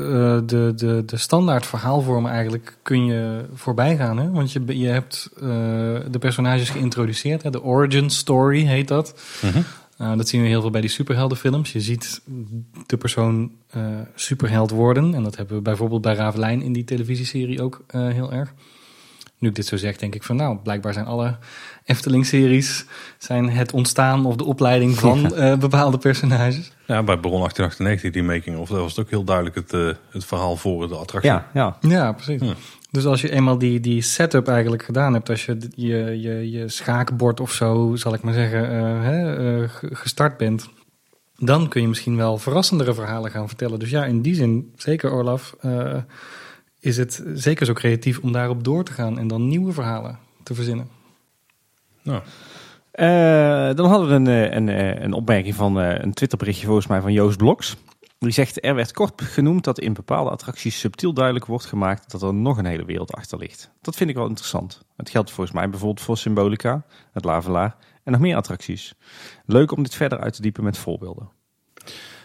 de, 0.47 0.73
de, 0.77 1.03
de 1.07 1.17
standaard 1.17 1.67
verhaalvormen 1.67 2.31
eigenlijk 2.31 2.77
kun 2.83 3.05
je 3.05 3.45
voorbij 3.55 3.97
gaan. 3.97 4.19
Hè? 4.19 4.31
Want 4.31 4.53
je, 4.53 4.63
je 4.79 4.87
hebt 4.89 5.31
de 6.11 6.19
personages 6.21 6.71
geïntroduceerd. 6.71 7.43
Hè? 7.43 7.51
De 7.51 7.63
origin 7.63 8.11
story 8.11 8.65
heet 8.65 8.89
dat. 8.89 9.15
Uh, 10.01 10.17
dat 10.17 10.29
zien 10.29 10.43
we 10.43 10.49
heel 10.49 10.61
veel 10.61 10.71
bij 10.71 10.81
die 10.81 10.91
superheldenfilms. 10.91 11.73
Je 11.73 11.81
ziet 11.81 12.23
de 12.87 12.97
persoon 12.97 13.53
uh, 13.77 13.85
superheld 14.15 14.71
worden. 14.71 15.15
En 15.15 15.23
dat 15.23 15.37
hebben 15.37 15.57
we 15.57 15.63
bijvoorbeeld 15.63 16.03
bij 16.03 16.15
Ravelijn 16.15 16.63
in 16.63 16.73
die 16.73 16.85
televisieserie 16.85 17.63
ook 17.63 17.85
uh, 17.95 18.09
heel 18.09 18.33
erg. 18.33 18.53
Nu 19.39 19.49
ik 19.49 19.55
dit 19.55 19.67
zo 19.67 19.77
zeg, 19.77 19.97
denk 19.97 20.15
ik 20.15 20.23
van 20.23 20.37
nou, 20.37 20.59
blijkbaar 20.59 20.93
zijn 20.93 21.07
alle 21.07 21.39
Efteling-series 21.85 22.85
zijn 23.19 23.51
het 23.51 23.73
ontstaan 23.73 24.27
of 24.27 24.37
de 24.37 24.45
opleiding 24.45 24.95
van 24.99 25.21
ja. 25.21 25.57
bepaalde 25.57 25.99
personages. 25.99 26.73
Ja, 26.87 27.03
bij 27.03 27.21
Baron 27.21 27.39
1898, 27.39 28.13
die 28.13 28.23
making 28.23 28.59
of, 28.59 28.69
dat 28.69 28.79
was 28.79 28.97
het 28.97 29.05
ook 29.05 29.11
heel 29.11 29.25
duidelijk 29.25 29.57
het, 29.57 29.73
uh, 29.73 29.93
het 30.11 30.25
verhaal 30.25 30.57
voor 30.57 30.89
de 30.89 30.97
attractie. 30.97 31.31
Ja, 31.31 31.49
ja. 31.55 31.77
ja 31.81 32.13
precies. 32.13 32.41
Ja. 32.41 32.55
Dus 32.91 33.07
als 33.07 33.21
je 33.21 33.31
eenmaal 33.31 33.59
die, 33.59 33.81
die 33.81 34.03
setup 34.03 34.49
eigenlijk 34.49 34.83
gedaan 34.83 35.13
hebt, 35.13 35.31
als 35.31 35.45
je 35.45 35.57
je, 35.75 36.21
je, 36.21 36.51
je 36.51 36.69
schaakbord 36.69 37.41
of 37.41 37.53
zo, 37.53 37.97
zal 37.97 38.15
ik 38.15 38.23
maar 38.23 38.35
zeggen, 38.35 38.73
uh, 38.73 39.03
hè, 39.03 39.39
uh, 39.61 39.69
gestart 39.81 40.37
bent, 40.37 40.69
dan 41.37 41.69
kun 41.69 41.81
je 41.81 41.89
misschien 41.89 42.17
wel 42.17 42.39
verrassendere 42.39 42.95
verhalen 42.95 43.31
gaan 43.31 43.49
vertellen. 43.49 43.79
Dus 43.79 43.91
ja, 43.91 44.05
in 44.05 44.23
die 44.23 44.35
zin, 44.35 44.73
zeker 44.77 45.11
Olaf, 45.11 45.57
uh, 45.63 45.97
is 46.81 46.97
het 46.97 47.25
zeker 47.35 47.67
zo 47.67 47.73
creatief 47.73 48.19
om 48.19 48.33
daarop 48.33 48.65
door 48.65 48.85
te 48.85 48.93
gaan 48.93 49.19
en 49.19 49.29
dan 49.29 49.49
nieuwe 49.49 49.73
verhalen 49.73 50.19
te 50.43 50.55
verzinnen. 50.55 50.89
Nou. 52.03 52.23
Uh, 52.95 53.77
dan 53.77 53.89
hadden 53.89 54.09
we 54.09 54.15
een, 54.15 54.57
een, 54.57 55.03
een 55.05 55.13
opmerking 55.13 55.55
van 55.55 55.77
een 55.77 56.13
Twitterberichtje 56.13 56.67
volgens 56.67 56.87
mij 56.87 57.01
van 57.01 57.13
Joost 57.13 57.37
Bloks. 57.37 57.77
Die 58.21 58.33
zegt, 58.33 58.65
er 58.65 58.75
werd 58.75 58.93
kort 58.93 59.23
genoemd 59.23 59.65
dat 59.65 59.79
in 59.79 59.93
bepaalde 59.93 60.31
attracties 60.31 60.79
subtiel 60.79 61.13
duidelijk 61.13 61.47
wordt 61.47 61.65
gemaakt 61.65 62.11
dat 62.11 62.23
er 62.23 62.35
nog 62.35 62.59
een 62.59 62.65
hele 62.65 62.85
wereld 62.85 63.13
achter 63.13 63.39
ligt. 63.39 63.71
Dat 63.81 63.97
vind 63.97 64.11
ik 64.11 64.17
wel 64.17 64.27
interessant. 64.27 64.81
Het 64.97 65.11
geldt 65.11 65.31
volgens 65.31 65.57
mij 65.57 65.71
bijvoorbeeld 65.71 66.05
voor 66.05 66.19
Symbolica, 66.19 66.85
het 67.13 67.25
Lavelaar 67.25 67.77
en 68.05 68.13
nog 68.13 68.21
meer 68.21 68.37
attracties. 68.37 68.95
Leuk 69.47 69.73
om 69.73 69.83
dit 69.83 69.95
verder 69.95 70.21
uit 70.21 70.33
te 70.35 70.43
diepen 70.43 70.65
met 70.65 70.79
voorbeelden. 70.79 71.31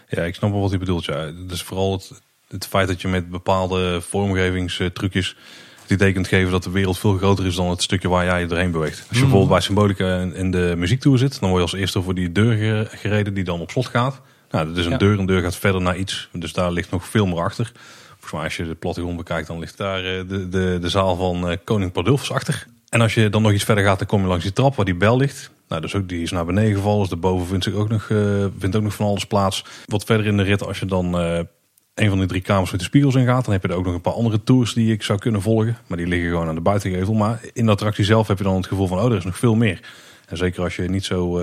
Ja, 0.08 0.22
ik 0.22 0.34
snap 0.34 0.50
wel 0.50 0.60
wat 0.60 0.70
hij 0.70 0.78
bedoelt. 0.78 1.04
Ja. 1.04 1.30
Dus 1.30 1.62
vooral 1.62 1.92
het, 1.92 2.22
het 2.48 2.66
feit 2.66 2.88
dat 2.88 3.00
je 3.00 3.08
met 3.08 3.30
bepaalde 3.30 4.00
vormgevingstrucjes 4.00 5.36
het 5.82 5.90
idee 5.90 6.12
kunt 6.12 6.28
geven 6.28 6.52
dat 6.52 6.62
de 6.62 6.70
wereld 6.70 6.98
veel 6.98 7.16
groter 7.16 7.46
is 7.46 7.54
dan 7.54 7.70
het 7.70 7.82
stukje 7.82 8.08
waar 8.08 8.24
jij 8.24 8.46
doorheen 8.46 8.70
beweegt. 8.70 8.98
Als 8.98 9.08
je 9.08 9.14
mm. 9.14 9.20
bijvoorbeeld 9.20 9.50
bij 9.50 9.60
Symbolica 9.60 10.20
in 10.20 10.50
de 10.50 10.74
muziektour 10.76 11.18
zit, 11.18 11.40
dan 11.40 11.50
word 11.50 11.62
je 11.62 11.70
als 11.70 11.80
eerste 11.80 12.02
voor 12.02 12.14
die 12.14 12.32
deur 12.32 12.86
gereden 12.86 13.34
die 13.34 13.44
dan 13.44 13.60
op 13.60 13.70
slot 13.70 13.86
gaat. 13.86 14.22
Nou, 14.50 14.66
dat 14.68 14.76
is 14.76 14.84
een 14.84 14.90
ja. 14.90 14.98
deur. 14.98 15.18
Een 15.18 15.26
deur 15.26 15.42
gaat 15.42 15.56
verder 15.56 15.80
naar 15.80 15.96
iets. 15.96 16.28
Dus 16.32 16.52
daar 16.52 16.72
ligt 16.72 16.90
nog 16.90 17.06
veel 17.06 17.26
meer 17.26 17.40
achter. 17.40 17.72
Volgens 18.08 18.32
mij 18.32 18.42
als 18.42 18.56
je 18.56 18.66
de 18.66 18.74
plattegrond 18.74 19.16
bekijkt, 19.16 19.46
dan 19.46 19.58
ligt 19.58 19.76
daar 19.76 20.04
eh, 20.04 20.28
de, 20.28 20.48
de, 20.48 20.78
de 20.80 20.88
zaal 20.88 21.16
van 21.16 21.48
eh, 21.48 21.56
Koning 21.64 21.92
Pardulfs 21.92 22.32
achter. 22.32 22.66
En 22.88 23.00
als 23.00 23.14
je 23.14 23.28
dan 23.28 23.42
nog 23.42 23.52
iets 23.52 23.64
verder 23.64 23.84
gaat, 23.84 23.98
dan 23.98 24.06
kom 24.06 24.20
je 24.20 24.26
langs 24.26 24.44
die 24.44 24.52
trap 24.52 24.74
waar 24.76 24.84
die 24.84 24.94
bel 24.94 25.16
ligt. 25.16 25.50
Nou, 25.68 25.80
dus 25.80 25.94
ook, 25.94 26.08
die 26.08 26.22
is 26.22 26.30
naar 26.30 26.44
beneden 26.44 26.74
gevallen. 26.74 27.00
Dus 27.00 27.08
daarboven 27.08 27.46
vindt, 27.46 27.64
zich 27.64 27.74
ook 27.74 27.88
nog, 27.88 28.10
eh, 28.10 28.44
vindt 28.58 28.76
ook 28.76 28.82
nog 28.82 28.94
van 28.94 29.06
alles 29.06 29.26
plaats. 29.26 29.64
Wat 29.84 30.04
verder 30.04 30.26
in 30.26 30.36
de 30.36 30.42
rit, 30.42 30.66
als 30.66 30.78
je 30.78 30.86
dan 30.86 31.14
een 31.14 32.08
van 32.08 32.18
die 32.18 32.26
drie 32.26 32.40
kamers 32.40 32.70
met 32.70 32.80
de 32.80 32.86
spiegels 32.86 33.14
in 33.14 33.26
gaat, 33.26 33.44
dan 33.44 33.52
heb 33.52 33.62
je 33.62 33.68
er 33.68 33.74
ook 33.74 33.84
nog 33.84 33.94
een 33.94 34.00
paar 34.00 34.12
andere 34.12 34.42
tours 34.42 34.74
die 34.74 34.92
ik 34.92 35.02
zou 35.02 35.18
kunnen 35.18 35.42
volgen. 35.42 35.76
Maar 35.86 35.98
die 35.98 36.06
liggen 36.06 36.30
gewoon 36.30 36.48
aan 36.48 36.54
de 36.54 36.60
buitengevel. 36.60 37.14
Maar 37.14 37.40
in 37.52 37.66
de 37.66 37.72
attractie 37.72 38.04
zelf 38.04 38.28
heb 38.28 38.38
je 38.38 38.44
dan 38.44 38.56
het 38.56 38.66
gevoel 38.66 38.86
van, 38.86 38.98
oh, 38.98 39.10
er 39.10 39.16
is 39.16 39.24
nog 39.24 39.38
veel 39.38 39.54
meer. 39.54 39.80
En 40.26 40.36
zeker 40.36 40.62
als 40.62 40.76
je 40.76 40.82
niet 40.82 41.04
zo, 41.04 41.40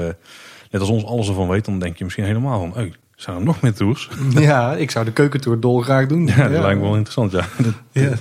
net 0.73 0.81
als 0.81 0.89
ons, 0.89 1.05
alles 1.05 1.27
ervan 1.27 1.47
weet, 1.47 1.65
dan 1.65 1.79
denk 1.79 1.97
je 1.97 2.03
misschien 2.03 2.25
helemaal 2.25 2.59
van, 2.59 2.83
oh, 2.83 2.91
zijn 3.15 3.35
er 3.37 3.43
nog 3.43 3.61
meer 3.61 3.73
tours? 3.73 4.09
Ja, 4.39 4.73
ik 4.75 4.91
zou 4.91 5.05
de 5.05 5.11
keukentour 5.13 5.59
dolgraag 5.59 6.07
doen. 6.07 6.27
Ja, 6.27 6.47
dat 6.47 6.61
lijkt 6.61 6.79
me 6.79 6.85
wel 6.85 6.95
interessant, 6.97 7.31
ja. 7.31 7.45
Ja. 8.03 8.13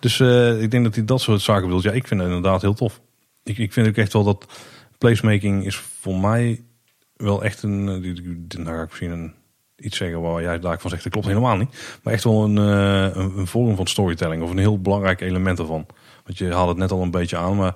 Dus 0.00 0.20
eh, 0.20 0.62
ik 0.62 0.70
denk 0.70 0.84
dat 0.84 0.94
hij 0.94 1.04
dat 1.04 1.20
soort 1.20 1.40
zaken 1.40 1.64
bedoelt. 1.66 1.82
Ja, 1.82 1.92
ik 1.92 2.06
vind 2.06 2.20
het 2.20 2.28
inderdaad 2.28 2.62
heel 2.62 2.74
tof. 2.74 3.00
Ik, 3.44 3.58
ik 3.58 3.72
vind 3.72 3.88
ook 3.88 3.96
echt 3.96 4.12
wel 4.12 4.24
dat 4.24 4.46
placemaking 4.98 5.66
is 5.66 5.76
voor 5.76 6.16
mij 6.18 6.62
wel 7.16 7.44
echt 7.44 7.62
een... 7.62 7.88
eh, 8.48 8.58
Nou 8.64 8.76
ga 8.76 8.82
ik 8.82 8.88
misschien 8.88 9.10
een, 9.10 9.34
iets 9.76 9.96
zeggen 9.96 10.20
waar 10.20 10.42
jij 10.42 10.58
daar 10.58 10.80
van 10.80 10.90
zegt, 10.90 11.02
dat 11.02 11.12
klopt 11.12 11.26
helemaal 11.26 11.56
niet. 11.56 11.98
Maar 12.02 12.12
echt 12.12 12.24
wel 12.24 12.44
een, 12.44 12.58
eh, 12.58 13.16
een, 13.22 13.38
een 13.38 13.46
vorm 13.46 13.76
van 13.76 13.86
storytelling 13.86 14.42
of 14.42 14.50
een 14.50 14.58
heel 14.58 14.80
belangrijk 14.80 15.20
element 15.20 15.58
ervan. 15.58 15.86
Want 16.24 16.38
je 16.38 16.52
haalt 16.52 16.68
het 16.68 16.76
net 16.78 16.90
al 16.90 17.02
een 17.02 17.10
beetje 17.10 17.36
aan, 17.36 17.56
maar 17.56 17.74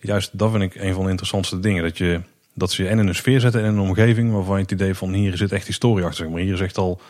juist 0.00 0.38
dat 0.38 0.50
vind 0.50 0.62
ik 0.62 0.74
een 0.74 0.92
van 0.94 1.02
de 1.04 1.08
interessantste 1.10 1.60
dingen. 1.60 1.82
Dat, 1.82 1.98
je, 1.98 2.20
dat 2.56 2.70
ze 2.70 2.82
je 2.82 2.88
en 2.88 2.98
in 2.98 3.08
een 3.08 3.14
sfeer 3.14 3.40
zetten 3.40 3.60
en 3.60 3.66
in 3.66 3.72
een 3.72 3.88
omgeving 3.88 4.32
waarvan 4.32 4.56
je 4.56 4.62
het 4.62 4.70
idee 4.70 4.94
van 4.94 5.12
hier 5.12 5.36
zit 5.36 5.52
echt 5.52 5.66
historie 5.66 6.04
achter. 6.04 6.24
Zeg 6.24 6.32
maar 6.32 6.42
hier 6.42 6.52
is 6.52 6.60
echt 6.60 6.78
al 6.78 7.00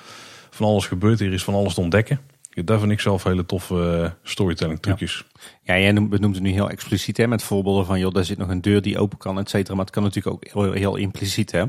van 0.50 0.66
alles 0.66 0.86
gebeurd, 0.86 1.18
hier 1.18 1.32
is 1.32 1.44
van 1.44 1.54
alles 1.54 1.74
te 1.74 1.80
ontdekken. 1.80 2.20
Daar 2.64 2.78
vind 2.78 2.92
ik 2.92 3.00
zelf 3.00 3.24
hele 3.24 3.46
toffe 3.46 4.02
eh, 4.02 4.10
storytelling 4.22 4.80
trucjes. 4.80 5.24
Ja, 5.62 5.78
jij 5.78 5.92
noemt, 5.92 6.10
benoemt 6.10 6.34
het 6.34 6.44
nu 6.44 6.50
heel 6.50 6.70
expliciet 6.70 7.16
hè, 7.16 7.26
met 7.26 7.42
voorbeelden 7.42 7.86
van, 7.86 7.98
joh, 7.98 8.14
daar 8.14 8.24
zit 8.24 8.38
nog 8.38 8.48
een 8.48 8.60
deur 8.60 8.82
die 8.82 8.98
open 8.98 9.18
kan, 9.18 9.38
et 9.38 9.50
cetera. 9.50 9.74
Maar 9.74 9.84
het 9.84 9.94
kan 9.94 10.02
natuurlijk 10.02 10.34
ook 10.34 10.52
heel, 10.52 10.72
heel 10.72 10.96
impliciet, 10.96 11.52
hè. 11.52 11.64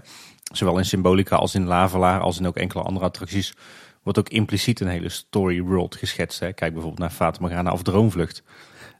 Zowel 0.54 0.78
in 0.78 0.86
Symbolica 0.86 1.36
als 1.36 1.56
in 1.56 1.66
Lavelaar, 1.66 2.20
als 2.20 2.40
in 2.40 2.48
ook 2.48 2.58
enkele 2.58 2.84
andere 2.84 3.06
attracties, 3.06 3.54
wordt 4.04 4.20
ook 4.20 4.30
impliciet 4.30 4.80
een 4.80 4.88
hele 4.88 5.10
story 5.10 5.62
world 5.62 5.96
geschetst. 5.96 6.40
Hè. 6.40 6.54
Kijk 6.54 6.72
bijvoorbeeld 6.72 7.02
naar 7.02 7.10
Fata 7.10 7.38
Morgana 7.42 7.72
of 7.72 7.84
Droomvlucht. 7.84 8.44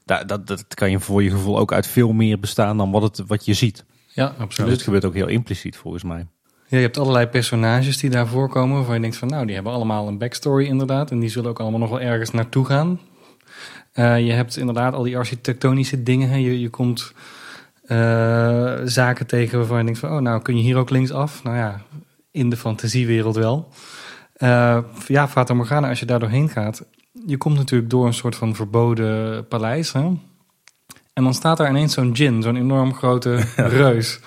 Daar, 0.04 0.26
dat, 0.26 0.46
dat 0.46 0.74
kan 0.74 0.90
je 0.90 1.00
voor 1.00 1.22
je 1.22 1.30
gevoel 1.30 1.58
ook 1.58 1.72
uit 1.72 1.86
veel 1.86 2.12
meer 2.12 2.38
bestaan 2.38 2.76
dan 2.76 2.90
wat, 2.90 3.02
het, 3.02 3.26
wat 3.26 3.44
je 3.44 3.54
ziet. 3.54 3.84
Ja, 4.18 4.28
Dus 4.28 4.38
absoluut. 4.38 4.70
het 4.70 4.82
gebeurt 4.82 5.04
ook 5.04 5.14
heel 5.14 5.28
impliciet 5.28 5.76
volgens 5.76 6.02
mij. 6.02 6.26
Ja, 6.66 6.76
je 6.76 6.82
hebt 6.82 6.98
allerlei 6.98 7.26
personages 7.26 7.98
die 7.98 8.10
daar 8.10 8.26
voorkomen. 8.26 8.76
Waarvan 8.76 8.94
je 8.94 9.00
denkt 9.00 9.16
van 9.16 9.28
nou, 9.28 9.46
die 9.46 9.54
hebben 9.54 9.72
allemaal 9.72 10.08
een 10.08 10.18
backstory 10.18 10.66
inderdaad. 10.66 11.10
En 11.10 11.18
die 11.18 11.28
zullen 11.28 11.50
ook 11.50 11.60
allemaal 11.60 11.80
nog 11.80 11.90
wel 11.90 12.00
ergens 12.00 12.30
naartoe 12.30 12.64
gaan. 12.64 13.00
Eh, 13.92 14.26
je 14.26 14.32
hebt 14.32 14.56
inderdaad 14.56 14.94
al 14.94 15.02
die 15.02 15.16
architectonische 15.16 16.02
dingen. 16.02 16.28
Hè. 16.28 16.36
Je, 16.36 16.60
je 16.60 16.68
komt 16.68 17.12
eh, 17.82 18.74
zaken 18.84 19.26
tegen 19.26 19.58
waarvan 19.58 19.78
je 19.78 19.84
denkt 19.84 19.98
van... 19.98 20.10
oh, 20.10 20.20
nou 20.20 20.42
kun 20.42 20.56
je 20.56 20.62
hier 20.62 20.76
ook 20.76 20.90
linksaf? 20.90 21.42
Nou 21.42 21.56
ja, 21.56 21.80
in 22.30 22.50
de 22.50 22.56
fantasiewereld 22.56 23.36
wel. 23.36 23.68
Eh, 24.32 24.78
ja, 25.06 25.28
Fata 25.28 25.54
Morgana, 25.54 25.88
als 25.88 26.00
je 26.00 26.06
daar 26.06 26.20
doorheen 26.20 26.48
gaat... 26.48 26.84
je 27.26 27.36
komt 27.36 27.56
natuurlijk 27.56 27.90
door 27.90 28.06
een 28.06 28.14
soort 28.14 28.36
van 28.36 28.54
verboden 28.54 29.46
paleis. 29.48 29.92
Hè? 29.92 30.10
En 31.18 31.24
dan 31.24 31.34
staat 31.34 31.56
daar 31.56 31.68
ineens 31.68 31.94
zo'n 31.94 32.12
djinn, 32.12 32.42
zo'n 32.42 32.56
enorm 32.56 32.94
grote 32.94 33.44
reus... 33.56 34.20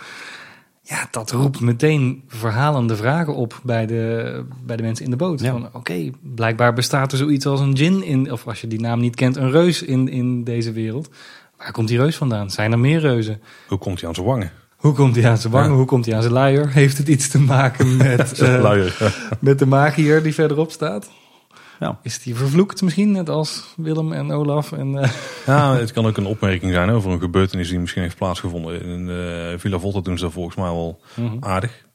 Ja, 0.81 1.07
dat 1.11 1.31
roept 1.31 1.59
meteen 1.59 2.23
verhalende 2.27 2.95
vragen 2.95 3.35
op 3.35 3.59
bij 3.63 3.85
de, 3.85 4.43
bij 4.65 4.75
de 4.75 4.83
mensen 4.83 5.05
in 5.05 5.11
de 5.11 5.17
boot. 5.17 5.39
Ja. 5.39 5.51
Van 5.51 5.69
oké, 5.73 6.09
blijkbaar 6.21 6.73
bestaat 6.73 7.11
er 7.11 7.17
zoiets 7.17 7.45
als 7.45 7.59
een 7.59 7.73
djinn 7.73 8.03
in, 8.03 8.31
of 8.31 8.47
als 8.47 8.61
je 8.61 8.67
die 8.67 8.79
naam 8.79 8.99
niet 8.99 9.15
kent, 9.15 9.35
een 9.35 9.51
reus 9.51 9.81
in, 9.81 10.09
in 10.09 10.43
deze 10.43 10.71
wereld. 10.71 11.09
Waar 11.57 11.71
komt 11.71 11.87
die 11.87 11.97
reus 11.97 12.15
vandaan? 12.15 12.49
Zijn 12.49 12.71
er 12.71 12.79
meer 12.79 12.99
reuzen? 12.99 13.41
Hoe 13.67 13.77
komt 13.77 13.99
hij 13.99 14.09
aan 14.09 14.15
zijn 14.15 14.27
wangen? 14.27 14.51
Hoe 14.75 14.93
komt 14.93 15.15
hij 15.15 15.29
aan 15.29 15.37
zijn 15.37 15.53
wangen? 15.53 15.69
Ja. 15.69 15.75
Hoe 15.75 15.85
komt 15.85 16.05
hij 16.05 16.15
aan 16.15 16.21
zijn 16.21 16.33
luier? 16.33 16.71
Heeft 16.71 16.97
het 16.97 17.07
iets 17.07 17.27
te 17.29 17.39
maken 17.39 17.97
met, 17.97 18.39
eh, 18.39 18.85
met 19.39 19.59
de 19.59 19.65
magier 19.65 20.23
die 20.23 20.33
verderop 20.33 20.71
staat? 20.71 21.09
Ja. 21.81 21.99
Is 22.03 22.23
die 22.23 22.35
vervloekt 22.35 22.81
misschien, 22.81 23.11
net 23.11 23.29
als 23.29 23.73
Willem 23.77 24.13
en 24.13 24.31
Olaf? 24.31 24.71
En, 24.71 24.97
eh, 24.97 25.11
Ja, 25.45 25.75
het 25.75 25.91
kan 25.91 26.05
ook 26.05 26.17
een 26.17 26.25
opmerking 26.25 26.71
zijn 26.71 26.89
over 26.89 27.11
een 27.11 27.19
gebeurtenis 27.19 27.69
die 27.69 27.79
misschien 27.79 28.01
heeft 28.01 28.17
plaatsgevonden. 28.17 28.81
In 28.81 29.09
eh, 29.09 29.59
Villa 29.59 29.79
Volta 29.79 29.99
doen 29.99 30.17
ze 30.17 30.23
dat 30.23 30.33
volgens 30.33 30.55
mij 30.55 30.65
wel 30.65 30.99
mhm. 31.15 31.37
aardig. 31.39 31.85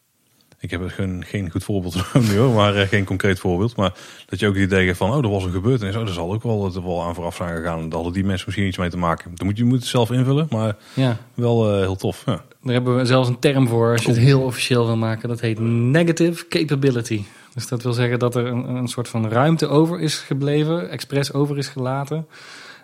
Ik 0.59 0.71
heb 0.71 0.83
er 0.83 0.91
geen, 0.91 1.25
geen 1.27 1.51
goed 1.51 1.65
voorbeeld 1.65 1.97
van 2.07 2.25
nu 2.25 2.37
hoor, 2.37 2.55
maar 2.55 2.75
eh, 2.75 2.89
geen 2.89 3.05
concreet 3.05 3.39
voorbeeld. 3.39 3.77
Maar 3.77 3.95
dat 4.27 4.41
je 4.41 4.47
ook 4.47 4.55
het 4.55 4.63
idee 4.63 4.87
hebt 4.87 4.99
van, 4.99 5.11
oh, 5.11 5.25
er 5.25 5.31
was 5.31 5.45
een 5.45 5.53
gebeurtenis. 5.53 5.97
Oh, 5.97 6.05
dat 6.05 6.15
zal 6.15 6.33
ook 6.33 6.43
wel, 6.43 6.63
dat 6.63 6.77
er 6.77 6.85
wel 6.85 7.03
aan 7.03 7.15
vooraf 7.15 7.37
zijn 7.37 7.57
gegaan. 7.57 7.81
Daar 7.81 7.93
hadden 7.93 8.13
die 8.13 8.25
mensen 8.25 8.45
misschien 8.47 8.67
iets 8.67 8.79
mee 8.79 8.91
te 8.91 8.99
maken. 8.99 9.31
Dan 9.35 9.47
moet 9.47 9.57
je, 9.57 9.63
je 9.63 9.69
moet 9.69 9.79
het 9.79 9.89
zelf 9.89 10.11
invullen, 10.11 10.47
maar 10.51 10.77
ja, 10.95 11.17
wel 11.35 11.73
eh, 11.73 11.81
heel 11.81 11.97
tof. 11.97 12.23
Ja. 12.27 12.43
Daar 12.63 12.75
hebben 12.75 12.97
we 12.97 13.05
zelfs 13.05 13.29
een 13.29 13.39
term 13.39 13.69
voor 13.69 13.93
als 13.93 14.03
je 14.03 14.09
het 14.09 14.19
heel 14.19 14.41
officieel 14.41 14.87
wil 14.87 14.97
maken. 14.97 15.29
Dat 15.29 15.41
heet 15.41 15.59
negative 15.59 16.49
capability. 16.49 17.25
Dus 17.57 17.69
dat 17.69 17.83
wil 17.83 17.93
zeggen 17.93 18.19
dat 18.19 18.35
er 18.35 18.47
een, 18.47 18.69
een 18.69 18.89
soort 18.89 19.09
van 19.09 19.29
ruimte 19.29 19.69
over 19.69 20.01
is 20.01 20.19
gebleven, 20.19 20.91
expres 20.91 21.33
over 21.33 21.59
is 21.59 21.69
gelaten. 21.69 22.27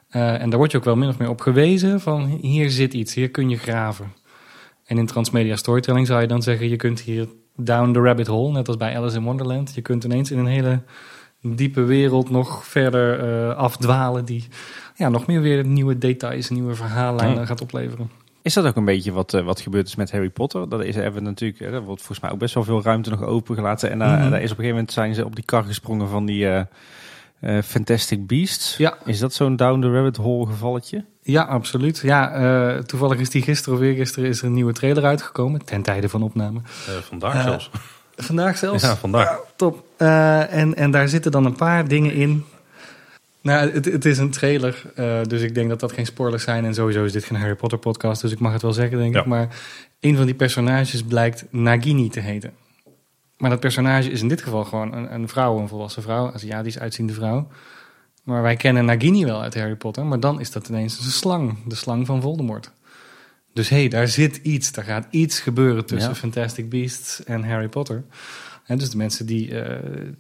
Eh, 0.08 0.40
en 0.40 0.50
daar 0.50 0.58
word 0.58 0.70
je 0.70 0.78
ook 0.78 0.84
wel 0.84 0.96
min 0.96 1.08
of 1.08 1.18
meer 1.18 1.28
op 1.28 1.40
gewezen 1.40 2.00
van 2.00 2.24
hier 2.26 2.70
zit 2.70 2.94
iets, 2.94 3.14
hier 3.14 3.30
kun 3.30 3.48
je 3.48 3.56
graven. 3.56 4.12
En 4.84 4.98
in 4.98 5.06
transmedia 5.06 5.56
storytelling 5.56 6.06
zou 6.06 6.20
je 6.20 6.26
dan 6.26 6.42
zeggen, 6.42 6.68
je 6.68 6.76
kunt 6.76 7.00
hier 7.00 7.28
down 7.56 7.92
the 7.92 8.00
rabbit 8.00 8.26
hole, 8.26 8.52
net 8.52 8.68
als 8.68 8.76
bij 8.76 8.96
Alice 8.96 9.16
in 9.16 9.24
Wonderland. 9.24 9.74
Je 9.74 9.82
kunt 9.82 10.04
ineens 10.04 10.30
in 10.30 10.38
een 10.38 10.46
hele 10.46 10.82
diepe 11.40 11.82
wereld 11.82 12.30
nog 12.30 12.64
verder 12.66 13.20
eh, 13.20 13.56
afdwalen 13.56 14.24
die 14.24 14.48
ja, 14.94 15.08
nog 15.08 15.26
meer 15.26 15.40
weer 15.40 15.66
nieuwe 15.66 15.98
details, 15.98 16.50
nieuwe 16.50 16.74
verhaallijnen 16.74 17.38
Ja. 17.38 17.46
gaat 17.46 17.60
opleveren. 17.60 18.10
Is 18.42 18.54
dat 18.54 18.66
ook 18.66 18.76
een 18.76 18.84
beetje 18.84 19.12
wat, 19.12 19.34
eh, 19.34 19.44
wat 19.44 19.60
gebeurd 19.60 19.86
is 19.86 19.94
met 19.96 20.10
Harry 20.12 20.30
Potter? 20.30 20.68
Dat 20.68 20.84
is 20.84 20.94
hebben 20.94 21.22
we 21.22 21.28
natuurlijk, 21.28 21.60
eh, 21.60 21.66
er 21.72 21.82
wordt 21.82 22.00
volgens 22.00 22.20
mij 22.20 22.30
ook 22.30 22.38
best 22.38 22.54
wel 22.54 22.64
veel 22.64 22.82
ruimte 22.82 23.10
nog 23.10 23.22
opengelaten. 23.22 23.90
En 23.90 23.98
daar, 23.98 24.18
Mhm. 24.18 24.30
daar 24.30 24.42
is 24.42 24.50
op 24.50 24.58
een 24.58 24.64
gegeven 24.64 24.70
moment 24.70 24.92
zijn 24.92 25.14
ze 25.14 25.24
op 25.24 25.34
die 25.34 25.44
kar 25.44 25.64
gesprongen 25.64 26.08
van 26.08 26.26
die 26.26 26.48
eh, 26.48 26.62
eh, 27.40 27.62
Fantastic 27.62 28.26
Beasts. 28.26 28.76
Ja. 28.76 28.94
Is 29.04 29.18
dat 29.18 29.34
zo'n 29.34 29.56
down 29.56 29.80
the 29.80 29.90
rabbit 29.92 30.16
hole 30.16 30.46
gevalletje? 30.46 31.04
Ja, 31.22 31.42
absoluut. 31.42 31.98
Ja, 31.98 32.32
eh, 32.32 32.78
toevallig 32.82 33.18
is 33.18 33.30
die 33.30 33.42
gisteren 33.42 33.78
of 33.78 33.84
eergisteren 33.84 34.28
is 34.28 34.38
er 34.40 34.46
een 34.46 34.52
nieuwe 34.52 34.72
trailer 34.72 35.04
uitgekomen. 35.04 35.64
Ten 35.64 35.82
tijde 35.82 36.08
van 36.08 36.22
opname. 36.22 36.60
Eh, 36.86 36.94
vandaag 36.94 37.34
Eh, 37.34 37.42
zelfs. 37.42 37.70
Vandaag 38.16 38.56
zelfs. 38.58 38.82
Ja, 38.82 38.96
vandaag. 38.96 39.38
Top. 39.56 39.84
Eh, 39.96 40.52
en, 40.54 40.74
en 40.74 40.90
daar 40.90 41.08
zitten 41.08 41.30
dan 41.30 41.44
een 41.44 41.56
paar 41.56 41.88
dingen 41.88 42.12
in. 42.14 42.44
Nou, 43.42 43.70
het, 43.70 43.84
het 43.84 44.04
is 44.04 44.18
een 44.18 44.30
trailer, 44.30 44.82
eh, 44.94 45.22
dus 45.22 45.42
ik 45.42 45.54
denk 45.54 45.68
dat 45.68 45.80
dat 45.80 45.92
geen 45.92 46.06
spoilers 46.06 46.42
zijn. 46.44 46.64
En 46.64 46.74
sowieso 46.74 47.04
is 47.04 47.12
dit 47.12 47.24
geen 47.24 47.38
Harry 47.38 47.54
Potter 47.54 47.78
podcast, 47.78 48.20
dus 48.22 48.32
ik 48.32 48.38
mag 48.38 48.52
het 48.52 48.62
wel 48.62 48.72
zeggen, 48.72 48.98
denk 48.98 49.14
Ja. 49.14 49.20
ik. 49.20 49.26
Maar 49.26 49.48
een 50.00 50.16
van 50.16 50.26
die 50.26 50.34
personages 50.34 51.02
blijkt 51.02 51.44
Nagini 51.50 52.08
te 52.08 52.20
heten. 52.20 52.52
Maar 53.36 53.50
dat 53.50 53.60
personage 53.60 54.10
is 54.10 54.20
in 54.22 54.28
dit 54.28 54.42
geval 54.42 54.64
gewoon 54.64 54.92
een, 54.94 55.14
een 55.14 55.28
vrouw, 55.28 55.58
een 55.58 55.68
volwassen 55.68 56.02
vrouw, 56.02 56.32
Aziatisch 56.32 56.78
uitziende 56.78 57.12
vrouw. 57.12 57.48
Maar 58.24 58.42
wij 58.42 58.56
kennen 58.56 58.84
Nagini 58.84 59.24
wel 59.24 59.42
uit 59.42 59.54
Harry 59.54 59.74
Potter, 59.76 60.06
maar 60.06 60.20
dan 60.20 60.40
is 60.40 60.50
dat 60.50 60.68
ineens 60.68 60.98
een 60.98 61.10
slang, 61.10 61.56
de 61.66 61.74
slang 61.74 62.06
van 62.06 62.20
Voldemort. 62.20 62.70
Dus 63.54 63.68
hé, 63.68 63.76
hey, 63.76 63.88
daar 63.88 64.08
zit 64.08 64.36
iets, 64.36 64.72
daar 64.72 64.84
gaat 64.84 65.06
iets 65.10 65.40
gebeuren 65.40 65.86
tussen 65.86 66.10
Ja. 66.10 66.16
Fantastic 66.16 66.68
Beasts 66.68 67.24
en 67.24 67.44
Harry 67.44 67.68
Potter. 67.68 68.04
En 68.72 68.78
dus 68.78 68.90
de 68.90 68.96
mensen 68.96 69.26
die, 69.26 69.60
eh, 69.60 69.78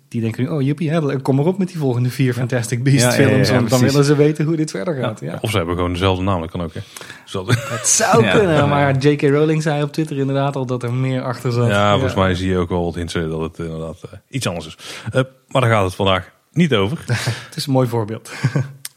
die 0.08 0.20
denken 0.20 0.42
nu, 0.42 0.48
oh 0.48 0.62
jippie, 0.62 0.90
hè, 0.90 1.20
kom 1.20 1.36
maar 1.36 1.44
op 1.44 1.58
met 1.58 1.68
die 1.68 1.78
volgende 1.78 2.10
vier 2.10 2.34
Fantastic 2.34 2.82
Beasts 2.82 3.02
Ja, 3.02 3.12
ja, 3.12 3.20
ja, 3.20 3.28
films, 3.28 3.48
ja, 3.48 3.54
want 3.54 3.70
dan 3.70 3.80
willen 3.80 4.04
ze 4.04 4.16
weten 4.16 4.44
hoe 4.44 4.56
dit 4.56 4.70
verder 4.70 4.94
gaat. 4.94 5.20
Ja. 5.20 5.38
Of 5.40 5.50
ze 5.50 5.56
hebben 5.56 5.74
gewoon 5.76 5.92
dezelfde 5.92 6.22
naam, 6.24 6.40
dat 6.40 6.50
kan 6.50 6.62
ook. 6.62 6.74
Hè. 6.74 6.80
Het 7.74 7.88
zou 7.98 8.24
Ja. 8.24 8.32
kunnen, 8.32 8.68
maar 8.68 8.96
J.K. 8.96 9.22
Rowling 9.22 9.62
zei 9.62 9.82
op 9.82 9.92
Twitter 9.92 10.18
inderdaad 10.18 10.56
al 10.56 10.66
dat 10.66 10.82
er 10.82 10.92
meer 10.92 11.22
achter 11.22 11.52
zat. 11.52 11.68
ja, 11.68 11.92
volgens 11.92 12.14
mij 12.14 12.34
zie 12.34 12.48
je 12.48 12.56
ook 12.56 12.68
wel 12.68 12.84
wat 12.84 12.94
hints 12.94 13.12
dat 13.12 13.40
het 13.40 13.58
inderdaad 13.58 13.98
eh, 14.02 14.18
iets 14.28 14.46
anders 14.46 14.66
is. 14.66 14.76
Eh, 15.12 15.22
maar 15.48 15.60
daar 15.62 15.70
gaat 15.70 15.84
het 15.84 15.94
vandaag 15.94 16.30
niet 16.52 16.74
over. 16.74 16.98
Het 17.48 17.56
is 17.56 17.66
een 17.66 17.72
mooi 17.72 17.88
voorbeeld. 17.88 18.32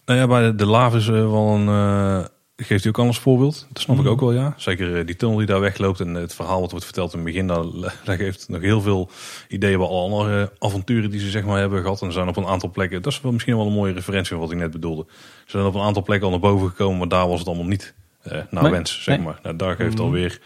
Nou 0.06 0.20
ja, 0.20 0.28
bij 0.28 0.42
de, 0.42 0.56
de 0.56 0.66
lava 0.66 0.98
is 0.98 1.08
eh, 1.08 1.14
wel 1.14 1.48
een. 1.56 2.28
Eh, 2.56 2.66
geeft 2.66 2.84
hij 2.84 2.92
ook 2.92 3.00
al 3.00 3.06
als 3.08 3.20
voorbeeld. 3.20 3.68
Dat 3.74 3.82
snap 3.82 3.96
Mhm. 3.96 4.06
ik 4.06 4.12
ook 4.12 4.20
wel, 4.20 4.32
ja. 4.34 4.54
Zeker 4.58 4.98
eh, 5.00 5.06
die 5.06 5.16
tunnel 5.16 5.38
die 5.38 5.46
daar 5.46 5.60
wegloopt 5.60 6.00
en 6.00 6.14
het 6.14 6.36
verhaal 6.36 6.60
wat 6.62 6.70
wordt 6.72 6.86
verteld 6.86 7.12
in 7.14 7.18
het 7.20 7.28
begin. 7.28 7.48
Daar, 7.48 7.64
daar 8.06 8.18
geeft 8.18 8.50
nog 8.50 8.62
heel 8.62 8.82
veel 8.82 9.10
ideeën 9.48 9.78
bij 9.78 9.88
alle 9.88 10.02
andere 10.02 10.52
avonturen 10.60 11.10
die 11.10 11.20
ze 11.20 11.30
zeg 11.30 11.44
maar 11.44 11.60
hebben 11.60 11.82
gehad. 11.82 12.02
En 12.02 12.08
ze 12.08 12.14
zijn 12.14 12.28
op 12.28 12.38
een 12.38 12.46
aantal 12.48 12.70
plekken. 12.72 13.02
Dat 13.02 13.12
is 13.14 13.22
wel 13.22 13.32
misschien 13.32 13.56
wel 13.58 13.66
een 13.66 13.74
mooie 13.74 13.94
referentie 13.94 14.30
van 14.32 14.40
wat 14.40 14.52
ik 14.52 14.58
net 14.58 14.72
bedoelde. 14.72 15.06
Ze 15.46 15.52
zijn 15.58 15.66
op 15.66 15.76
een 15.76 15.82
aantal 15.82 16.04
plekken 16.04 16.26
al 16.26 16.32
naar 16.40 16.50
boven 16.52 16.68
gekomen, 16.70 16.98
maar 16.98 17.08
daar 17.08 17.28
was 17.28 17.40
het 17.40 17.48
allemaal 17.48 17.66
niet 17.68 17.94
eh, 18.22 18.32
naar 18.50 18.64
Nee, 18.64 18.72
wens, 18.72 19.04
zeg 19.04 19.16
nee. 19.18 19.26
maar. 19.26 19.40
Nou, 19.44 19.56
daar 19.56 19.76
geeft 19.76 19.94
Mhm. 19.94 20.04
alweer 20.04 20.40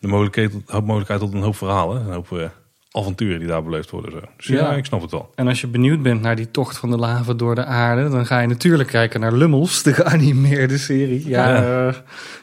de 0.00 0.08
mogelijkheid, 0.08 0.52
hoop 0.66 0.84
mogelijkheid 0.84 1.20
tot 1.20 1.32
een 1.32 1.42
hoop 1.42 1.56
verhalen. 1.56 2.06
Een 2.06 2.12
hoop 2.12 2.32
eh, 2.32 2.48
avonturen 2.92 3.38
die 3.38 3.48
daar 3.48 3.62
beleefd 3.62 3.90
worden. 3.90 4.10
Zo. 4.12 4.18
Dus 4.36 4.46
ja, 4.46 4.54
Ja. 4.56 4.72
ik 4.72 4.84
snap 4.84 5.00
het 5.02 5.10
wel. 5.10 5.30
En 5.34 5.48
als 5.48 5.60
je 5.60 5.66
benieuwd 5.66 6.02
bent 6.02 6.20
naar 6.20 6.36
die 6.36 6.50
tocht 6.50 6.76
van 6.78 6.90
de 6.90 6.96
lava 6.96 7.32
door 7.32 7.54
de 7.54 7.64
aarde, 7.64 8.08
dan 8.08 8.26
ga 8.26 8.40
je 8.40 8.46
natuurlijk 8.46 8.88
kijken 8.88 9.20
naar 9.20 9.32
Lummels, 9.32 9.82
de 9.82 9.92
geanimeerde 9.94 10.78
serie. 10.78 11.28
Ja, 11.28 11.48
Ja. 11.48 11.86
eh, 11.88 11.94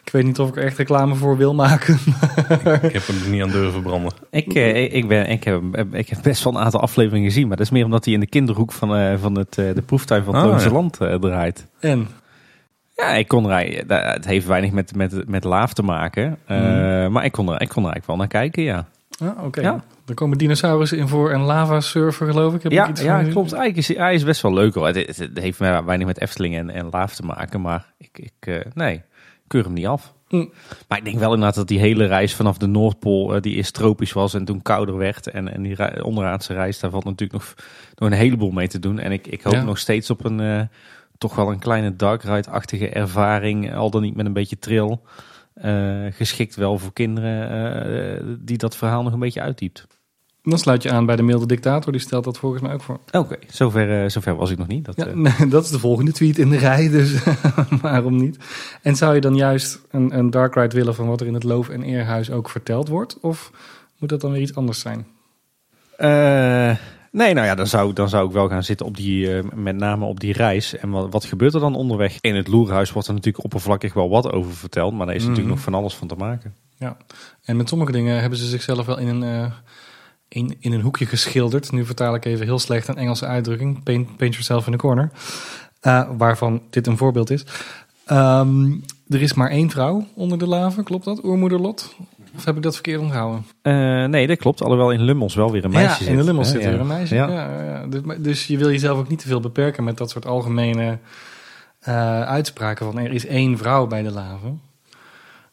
ik 0.04 0.12
weet 0.12 0.24
niet 0.24 0.40
of 0.40 0.50
ik 0.50 0.56
er 0.56 0.64
echt 0.64 0.78
reclame 0.78 1.16
voor 1.16 1.38
wil 1.38 1.54
maken. 1.54 1.94
Ik 2.82 2.94
heb 2.94 3.08
hem 3.08 3.24
er 3.24 3.30
niet 3.30 3.42
aan 3.42 3.50
durven 3.50 3.82
branden. 3.82 4.12
Ik, 4.32 4.54
eh, 4.54 4.84
ik, 4.84 4.92
ik 4.92 5.08
ben, 5.08 5.30
ik, 5.30 5.44
heb, 5.44 5.62
ik 5.92 6.10
heb 6.10 6.20
best 6.24 6.44
wel 6.44 6.54
een 6.56 6.60
aantal 6.64 6.82
afleveringen 6.82 7.28
gezien, 7.28 7.48
maar 7.48 7.58
dat 7.58 7.66
is 7.66 7.72
meer 7.72 7.86
omdat 7.86 8.06
hij 8.06 8.14
in 8.14 8.20
de 8.20 8.28
kinderhoek 8.28 8.72
van, 8.72 8.96
eh, 8.96 9.14
van 9.18 9.38
het, 9.38 9.58
eh, 9.58 9.74
de 9.76 9.82
proeftuin 9.82 10.24
van 10.24 10.36
het 10.36 10.54
Ah, 10.54 10.62
ja. 10.64 10.72
Land 10.72 10.98
eh, 11.02 11.16
draait. 11.16 11.66
En 11.80 12.08
Ja, 12.96 13.10
ik 13.14 13.28
kon 13.28 13.50
er, 13.52 13.84
het 13.88 14.26
heeft 14.26 14.46
weinig 14.46 14.72
met, 14.72 14.96
met, 14.96 15.28
met 15.28 15.44
laaf 15.44 15.74
te 15.74 15.84
maken, 15.84 16.38
eh, 16.46 16.58
maar 17.08 17.26
ik 17.26 17.32
kon, 17.32 17.50
er, 17.54 17.62
ik 17.62 17.70
kon 17.70 17.84
er 17.86 17.92
eigenlijk 17.92 18.06
wel 18.06 18.16
naar 18.18 18.28
kijken, 18.28 18.64
ja. 18.64 18.86
ah, 19.22 19.44
oké, 19.46 19.62
Ja. 19.62 19.84
Er 20.08 20.14
komen 20.14 20.38
dinosaurussen 20.38 20.98
in 20.98 21.08
voor 21.08 21.32
een 21.32 21.42
lava 21.42 21.80
surfer, 21.82 22.28
geloof 22.28 22.54
ik. 22.54 22.64
Heb 22.64 22.72
ik 22.72 22.78
Ja, 22.78 22.90
iets 22.90 23.02
ja 23.02 23.24
klopt. 23.24 23.54
Eigenlijk 23.54 23.90
is 23.90 23.98
hij 23.98 24.14
is 24.14 24.24
best 24.24 24.42
wel 24.42 24.54
leuk 24.54 24.74
hoor. 24.74 24.86
Het, 24.88 24.96
het, 24.96 25.18
het 25.18 25.40
heeft 25.40 25.58
weinig 25.60 26.06
met 26.06 26.22
Efteling 26.22 26.56
en, 26.56 26.70
en 26.70 26.88
laaf 26.92 27.16
te 27.16 27.24
maken, 27.26 27.62
maar 27.62 27.94
ik, 27.98 28.20
ik, 28.20 28.32
eh, 28.40 28.60
nee, 28.74 28.96
ik 28.96 29.04
keur 29.48 29.64
hem 29.64 29.74
niet 29.74 29.88
af. 29.88 30.14
Hm. 30.28 30.46
Maar 30.88 30.98
ik 30.98 31.04
denk 31.04 31.20
wel 31.20 31.30
inderdaad 31.34 31.56
dat 31.56 31.68
die 31.68 31.80
hele 31.80 32.06
reis 32.06 32.36
vanaf 32.36 32.58
de 32.58 32.68
Noordpool, 32.68 33.36
eh, 33.36 33.42
die 33.42 33.56
eerst 33.56 33.74
tropisch 33.74 34.14
was 34.14 34.34
en 34.34 34.46
toen 34.46 34.62
kouder 34.62 34.98
werd. 34.98 35.28
En, 35.28 35.54
en 35.54 35.62
die 35.62 36.04
onderaardse 36.04 36.54
reis, 36.54 36.80
daar 36.80 36.92
valt 36.92 37.04
natuurlijk 37.04 37.32
nog, 37.32 37.54
nog 37.96 38.10
een 38.10 38.18
heleboel 38.18 38.52
mee 38.52 38.68
te 38.68 38.80
doen. 38.80 39.00
En 39.00 39.12
ik, 39.12 39.28
ik 39.28 39.42
hoop 39.42 39.54
Ja. 39.54 39.64
nog 39.64 39.78
steeds 39.78 40.10
op 40.10 40.26
een, 40.26 40.40
eh, 40.40 40.62
toch 41.18 41.36
wel 41.36 41.52
een 41.52 41.60
kleine 41.60 41.96
dark 41.96 42.24
ride-achtige 42.24 42.90
ervaring. 42.90 43.74
Al 43.76 43.90
dan 43.90 44.02
niet 44.02 44.16
met 44.16 44.26
een 44.26 44.34
beetje 44.34 44.60
trill. 44.60 44.98
Eh, 45.54 46.06
geschikt 46.10 46.56
wel 46.56 46.78
voor 46.78 46.94
kinderen 46.94 48.40
die 48.46 48.58
dat 48.58 48.76
verhaal 48.76 49.04
nog 49.04 49.14
een 49.14 49.20
beetje 49.20 49.42
uitdiept. 49.42 49.88
Dan 50.50 50.58
sluit 50.60 50.84
je 50.84 50.92
aan 50.92 51.06
bij 51.06 51.16
de 51.16 51.22
milde 51.24 51.46
dictator, 51.46 51.92
die 51.92 52.02
stelt 52.02 52.24
dat 52.24 52.38
volgens 52.38 52.62
mij 52.62 52.74
ook 52.74 52.82
voor. 52.82 53.00
Oké, 53.12 53.36
zover, 53.48 54.04
eh, 54.04 54.10
zover 54.10 54.36
was 54.36 54.52
ik 54.52 54.58
nog 54.58 54.68
niet. 54.68 54.86
Dat, 54.86 54.96
Ja, 54.96 55.06
eh, 55.06 55.14
nee, 55.14 55.48
dat 55.56 55.64
is 55.64 55.70
de 55.70 55.80
volgende 55.80 56.12
tweet 56.12 56.38
in 56.38 56.50
de 56.50 56.58
rij, 56.58 56.90
dus 56.90 57.24
waarom 57.82 58.16
niet? 58.16 58.38
En 58.82 58.96
zou 58.96 59.16
je 59.16 59.22
dan 59.22 59.36
juist 59.36 59.80
een, 59.92 60.18
een 60.18 60.30
dark 60.30 60.56
ride 60.56 60.76
willen 60.76 60.96
van 60.96 61.08
wat 61.08 61.22
er 61.22 61.28
in 61.28 61.34
het 61.34 61.44
Loof- 61.44 61.70
en 61.70 61.82
Eerhuis 61.84 62.32
ook 62.32 62.50
verteld 62.50 62.88
wordt? 62.88 63.20
Of 63.20 63.52
moet 63.98 64.10
dat 64.10 64.22
dan 64.22 64.32
weer 64.32 64.42
iets 64.42 64.56
anders 64.56 64.80
zijn? 64.80 65.06
Eh, 65.98 66.76
nee, 67.12 67.34
nou 67.34 67.46
ja, 67.48 67.56
dan 67.56 67.68
zou, 67.68 67.94
dan 67.94 68.10
zou 68.10 68.28
ik 68.28 68.34
wel 68.34 68.48
gaan 68.50 68.64
zitten 68.64 68.86
op 68.86 68.96
die, 68.98 69.30
met 69.56 69.76
name 69.76 70.06
op 70.06 70.20
die 70.20 70.34
reis. 70.34 70.78
En 70.78 70.90
wat, 70.90 71.12
wat 71.12 71.26
gebeurt 71.26 71.54
er 71.54 71.60
dan 71.60 71.76
onderweg? 71.76 72.18
In 72.22 72.36
het 72.36 72.48
Loerhuis 72.48 72.92
wordt 72.92 73.08
er 73.08 73.14
natuurlijk 73.14 73.44
oppervlakkig 73.44 73.94
wel 73.94 74.10
wat 74.10 74.32
over 74.32 74.54
verteld, 74.54 74.94
maar 74.94 75.06
daar 75.06 75.16
is 75.16 75.22
Mhm. 75.22 75.30
natuurlijk 75.30 75.56
nog 75.56 75.64
van 75.66 75.74
alles 75.74 75.96
van 75.96 76.08
te 76.08 76.16
maken. 76.16 76.56
Ja, 76.78 76.98
en 77.44 77.58
met 77.58 77.70
sommige 77.70 77.92
dingen 77.92 78.20
hebben 78.22 78.40
ze 78.40 78.46
zichzelf 78.46 78.86
wel 78.86 78.98
in 78.98 79.08
een, 79.08 79.52
in, 80.30 80.56
in 80.60 80.72
een 80.74 80.82
hoekje 80.82 81.06
geschilderd. 81.06 81.72
Nu 81.72 81.86
vertaal 81.86 82.16
ik 82.16 82.26
even 82.26 82.46
heel 82.46 82.60
slecht 82.60 82.88
een 82.88 82.98
Engelse 82.98 83.26
uitdrukking. 83.26 83.84
Paint, 83.84 84.06
paint 84.18 84.34
yourself 84.34 84.68
in 84.68 84.74
a 84.74 84.78
corner. 84.78 85.12
Eh, 85.80 86.10
waarvan 86.18 86.62
dit 86.70 86.88
een 86.88 86.98
voorbeeld 86.98 87.30
is. 87.30 87.46
Ehm, 88.06 88.72
er 89.08 89.22
is 89.22 89.34
maar 89.34 89.50
één 89.50 89.70
vrouw 89.70 90.06
onder 90.14 90.38
de 90.38 90.48
lava, 90.48 90.82
klopt 90.82 91.06
dat? 91.06 91.24
Oermoeder 91.24 91.60
Lot? 91.60 91.96
Of 92.36 92.46
heb 92.46 92.56
ik 92.56 92.62
dat 92.64 92.74
verkeerd 92.74 93.02
onthouden? 93.02 93.46
Eh, 93.62 94.06
nee, 94.06 94.28
dat 94.28 94.38
klopt. 94.38 94.62
Alhoewel 94.62 94.92
in 94.92 95.02
Lummels 95.02 95.36
wel 95.36 95.52
weer 95.52 95.66
een 95.66 95.72
meisje 95.72 95.90
ja, 95.90 95.96
zit. 95.98 96.08
in 96.08 96.18
de 96.18 96.24
Lummels 96.24 96.50
zit 96.50 96.62
Ja. 96.62 96.70
weer 96.70 96.80
een 96.80 96.88
meisje. 96.88 97.16
Ja. 97.16 97.86
Dus, 97.90 98.02
dus 98.20 98.48
je 98.48 98.58
wil 98.58 98.70
jezelf 98.72 99.00
ook 99.00 99.08
niet 99.08 99.20
te 99.20 99.28
veel 99.28 99.40
beperken 99.40 99.84
met 99.84 99.98
dat 99.98 100.10
soort 100.10 100.26
algemene 100.26 100.98
eh, 101.80 102.22
uitspraken 102.22 102.86
van 102.86 102.98
er 102.98 103.12
is 103.14 103.26
één 103.26 103.58
vrouw 103.58 103.88
bij 103.88 104.04
de 104.04 104.12
lava. 104.12 104.48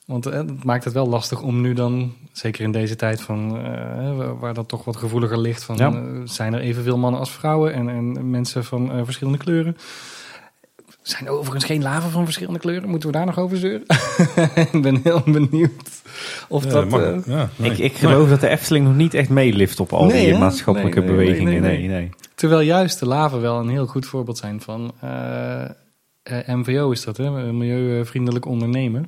Want 0.05 0.27
eh, 0.27 0.33
dat 0.33 0.65
maakt 0.65 0.85
het 0.85 0.93
wel 0.93 1.07
lastig 1.09 1.43
om 1.43 1.61
nu 1.61 1.73
dan, 1.75 2.13
zeker 2.33 2.65
in 2.65 2.73
deze 2.73 2.97
tijd 2.97 3.21
van, 3.21 3.59
eh, 3.59 4.17
waar- 4.17 4.39
waar 4.39 4.55
dat 4.55 4.69
toch 4.69 4.85
wat 4.85 4.97
gevoeliger 4.97 5.39
ligt, 5.39 5.65
van 5.65 5.77
Ja. 5.77 5.93
eh, 5.93 6.01
zijn 6.25 6.55
er 6.55 6.61
evenveel 6.61 6.99
mannen 6.99 7.21
als 7.21 7.31
vrouwen 7.31 7.73
en, 7.75 7.89
en 7.89 8.31
mensen 8.31 8.65
van 8.65 8.93
eh, 8.93 9.01
verschillende 9.05 9.39
kleuren. 9.39 9.77
Zijn 11.03 11.27
er 11.27 11.33
overigens 11.33 11.65
geen 11.65 11.83
lava 11.83 12.09
van 12.09 12.25
verschillende 12.25 12.59
kleuren? 12.59 12.89
Moeten 12.89 13.09
we 13.11 13.17
daar 13.17 13.27
nog 13.27 13.39
over 13.39 13.57
zeuren? 13.57 13.87
Ik 14.73 14.83
ben 14.83 15.01
heel 15.03 15.23
benieuwd 15.27 16.03
of 16.49 16.65
Ja, 16.65 16.71
dat... 16.71 16.89
mag- 16.89 17.27
ja, 17.27 17.51
nee. 17.57 17.71
Ik, 17.71 17.79
ik 17.79 17.93
geloof 17.95 18.29
dat 18.29 18.41
de 18.41 18.49
Efteling 18.49 18.87
nog 18.87 18.97
niet 18.97 19.15
echt 19.15 19.29
meelift 19.29 19.81
op 19.81 19.93
al 19.93 20.05
Nee, 20.05 20.25
die 20.25 20.33
hè? 20.33 20.39
maatschappelijke 20.39 21.01
Nee, 21.01 21.09
nee, 21.09 21.17
nee, 21.17 21.27
bewegingen. 21.27 21.63
nee, 21.63 21.79
Nee, 21.79 21.89
nee. 21.89 21.99
nee. 21.99 22.11
Terwijl 22.35 22.61
juist 22.61 22.99
de 22.99 23.07
lava 23.07 23.39
wel 23.39 23.59
een 23.59 23.69
heel 23.69 23.87
goed 23.87 24.07
voorbeeld 24.07 24.39
zijn 24.39 24.61
van 24.61 24.93
MVO 26.47 26.91
is 26.91 27.05
dat, 27.05 27.17
hè? 27.17 27.53
Milieuvriendelijk 27.53 28.47
ondernemen. 28.47 29.07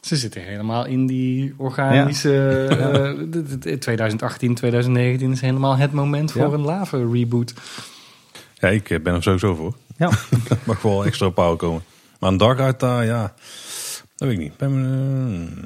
Ze 0.00 0.16
zitten 0.16 0.42
helemaal 0.42 0.86
in 0.86 1.06
die 1.06 1.54
organische... 1.56 2.66
eh, 2.66 3.10
d- 3.30 3.60
d- 3.60 3.62
d- 3.62 3.80
2018, 3.80 4.54
2019 4.54 5.32
is 5.32 5.40
helemaal 5.40 5.76
het 5.76 5.92
moment 5.92 6.32
voor 6.32 6.40
Ja. 6.48 6.52
een 6.52 6.60
lava 6.60 6.96
reboot. 7.12 7.54
Ja, 8.54 8.68
ik 8.68 8.90
eh, 8.90 9.00
ben 9.00 9.14
er 9.14 9.22
sowieso 9.22 9.54
voor. 9.54 9.74
Ja. 9.96 10.10
Dat 10.48 10.58
mag 10.66 10.82
wel 10.82 11.04
extra 11.04 11.28
power 11.28 11.56
komen. 11.56 11.82
Maar 12.20 12.30
een 12.30 12.36
dark 12.36 12.78
daar, 12.80 13.04
ja, 13.04 13.22
dat 14.16 14.28
weet 14.28 14.32
ik 14.32 14.38
niet. 14.38 14.56
Ben, 14.56 14.84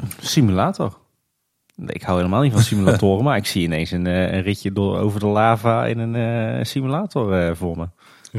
eh, 0.00 0.02
Simulator. 0.20 0.98
Nee, 1.76 1.94
Ik 1.94 2.02
hou 2.02 2.16
helemaal 2.18 2.42
niet 2.42 2.52
van 2.52 2.62
simulatoren, 2.62 3.24
maar 3.24 3.36
ik 3.36 3.46
zie 3.46 3.62
ineens 3.62 3.90
een, 3.90 4.06
eh, 4.06 4.32
een 4.32 4.42
ritje 4.42 4.72
door, 4.72 4.98
over 4.98 5.20
de 5.20 5.26
lava 5.26 5.86
in 5.86 5.98
een 5.98 6.14
eh, 6.58 6.64
simulator 6.64 7.32
eh, 7.38 7.54
voor 7.54 7.76
me. 7.76 7.86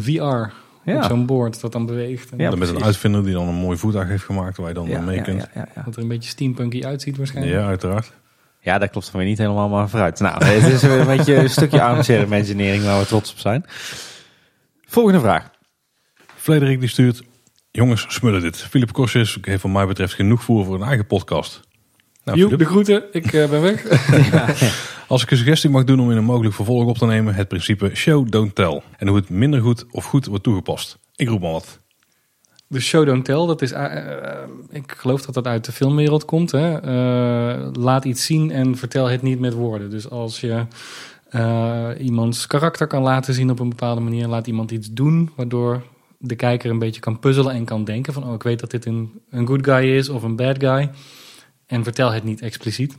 VR, 0.02 0.54
Ja. 0.86 0.96
op 0.98 1.04
zo'n 1.04 1.26
boord 1.26 1.62
dat 1.62 1.72
dan 1.72 1.86
beweegt. 1.86 2.30
En 2.32 2.38
Ja, 2.38 2.56
met 2.56 2.70
een 2.70 2.84
uitvinder 2.84 3.24
die 3.24 3.34
dan 3.34 3.48
een 3.48 3.56
mooi 3.56 3.78
voetdag 3.78 4.08
heeft 4.08 4.24
gemaakt 4.24 4.58
waar 4.58 4.68
je 4.68 4.74
dan 4.74 4.88
Ja, 4.88 5.00
mee 5.00 5.16
ja, 5.16 5.22
kunt. 5.24 5.42
ja, 5.42 5.50
ja, 5.54 5.68
ja. 5.76 5.82
Dat 5.86 5.96
er 5.96 6.02
een 6.02 6.08
beetje 6.08 6.30
steampunky 6.30 6.84
uitziet 6.84 7.18
waarschijnlijk. 7.18 7.56
Ja, 7.56 7.66
uiteraard. 7.68 8.12
Ja, 8.60 8.78
dat 8.78 8.90
klopt 8.90 9.10
van 9.10 9.20
weer 9.20 9.30
niet 9.30 9.38
helemaal, 9.38 9.70
maar 9.70 9.90
vooruit. 9.90 10.20
Nou, 10.20 10.46
het 10.46 10.64
is 10.64 10.82
een 10.82 11.06
beetje 11.06 11.36
een 11.36 11.50
stukje 11.50 11.82
armchair 11.82 12.24
imagineering 12.26 12.84
waar 12.84 13.00
we 13.00 13.06
trots 13.06 13.32
op 13.32 13.38
zijn. 13.40 13.66
Volgende 14.86 15.20
vraag. 15.20 15.50
Frederik 16.36 16.80
die 16.80 16.90
stuurt, 16.90 17.22
jongens, 17.72 18.06
smullen 18.10 18.42
dit. 18.42 18.58
Philip 18.58 18.92
Korsjes 18.92 19.38
heeft 19.42 19.62
wat 19.62 19.72
mij 19.72 19.86
betreft 19.86 20.14
genoeg 20.14 20.44
voer 20.44 20.66
voor 20.66 20.76
een 20.76 20.88
eigen 20.88 21.06
podcast. 21.08 21.60
Nou, 22.24 22.38
Joep, 22.38 22.58
de 22.58 22.66
groeten, 22.66 23.04
ik 23.12 23.34
eh, 23.34 23.50
ben 23.50 23.62
weg. 23.62 23.82
als 25.14 25.24
ik 25.24 25.32
een 25.32 25.38
suggestie 25.38 25.70
mag 25.70 25.84
doen 25.84 26.00
om 26.00 26.12
in 26.12 26.18
een 26.18 26.24
mogelijk 26.24 26.56
vervolg 26.56 26.86
op 26.86 26.98
te 26.98 27.06
nemen, 27.06 27.36
het 27.36 27.48
principe 27.48 27.96
show, 27.96 28.30
don't 28.30 28.56
tell. 28.56 28.82
En 28.98 29.08
hoe 29.08 29.18
het 29.18 29.30
minder 29.30 29.62
goed 29.62 29.86
of 29.92 30.06
goed 30.06 30.26
wordt 30.26 30.44
toegepast. 30.44 30.98
Ik 31.16 31.28
roep 31.28 31.42
maar 31.42 31.52
wat. 31.52 31.80
De 32.68 32.80
show 32.80 33.06
don't 33.06 33.26
tell, 33.26 33.46
dat 33.46 33.62
is, 33.62 33.72
eh, 33.72 33.98
eh, 33.98 34.50
ik 34.70 34.94
geloof 34.98 35.22
dat 35.22 35.34
dat 35.34 35.48
uit 35.48 35.66
de 35.66 35.72
filmwereld 35.72 36.26
komt. 36.26 36.52
Hè? 36.52 36.80
Eh, 36.80 37.68
laat 37.74 38.06
iets 38.06 38.26
zien 38.26 38.52
en 38.52 38.78
vertel 38.78 39.10
het 39.10 39.22
niet 39.22 39.40
met 39.40 39.54
woorden. 39.54 39.90
Dus 39.90 40.10
als 40.10 40.42
je 40.42 40.66
iemands 41.98 42.48
karakter 42.48 42.88
kan 42.88 43.02
laten 43.02 43.34
zien 43.34 43.50
op 43.50 43.60
een 43.60 43.70
bepaalde 43.70 44.02
manier, 44.02 44.28
laat 44.28 44.48
iemand 44.48 44.72
iets 44.72 44.92
doen 44.92 45.30
waardoor 45.36 45.84
de 46.18 46.36
kijker 46.36 46.70
een 46.70 46.80
beetje 46.80 47.02
kan 47.02 47.20
puzzelen 47.20 47.54
en 47.54 47.66
kan 47.66 47.84
denken 47.84 48.14
van, 48.14 48.24
oh, 48.24 48.34
ik 48.34 48.44
weet 48.44 48.60
dat 48.60 48.72
dit 48.72 48.86
een, 48.86 49.12
een 49.30 49.48
good 49.48 49.66
guy 49.66 49.96
is 49.96 50.10
of 50.10 50.24
een 50.24 50.36
bad 50.36 50.60
guy. 50.60 50.90
En 51.66 51.84
vertel 51.84 52.12
het 52.12 52.24
niet 52.24 52.42
expliciet. 52.42 52.98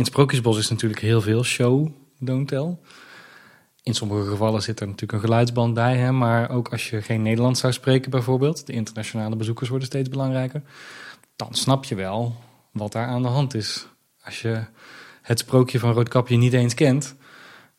In 0.00 0.06
Sprookjesbos 0.06 0.58
is 0.58 0.68
natuurlijk 0.68 1.00
heel 1.00 1.20
veel 1.20 1.44
show, 1.44 1.88
don't 2.18 2.48
tell. 2.48 2.76
In 3.82 3.94
sommige 3.94 4.30
gevallen 4.30 4.62
zit 4.62 4.80
er 4.80 4.86
natuurlijk 4.86 5.12
een 5.12 5.28
geluidsband 5.28 5.74
bij, 5.74 5.96
hè, 5.96 6.12
maar 6.12 6.50
ook 6.50 6.68
als 6.68 6.90
je 6.90 7.02
geen 7.02 7.22
Nederlands 7.22 7.60
zou 7.60 7.72
spreken 7.72 8.10
bijvoorbeeld, 8.10 8.66
de 8.66 8.72
internationale 8.72 9.36
bezoekers 9.36 9.68
worden 9.68 9.88
steeds 9.88 10.08
belangrijker, 10.08 10.62
dan 11.36 11.54
snap 11.54 11.84
je 11.84 11.94
wel 11.94 12.36
wat 12.72 12.92
daar 12.92 13.06
aan 13.06 13.22
de 13.22 13.28
hand 13.28 13.54
is. 13.54 13.86
Als 14.24 14.42
je 14.42 14.64
het 15.22 15.38
sprookje 15.38 15.78
van 15.78 15.92
Roodkapje 15.92 16.36
niet 16.36 16.52
eens 16.52 16.74
kent, 16.74 17.14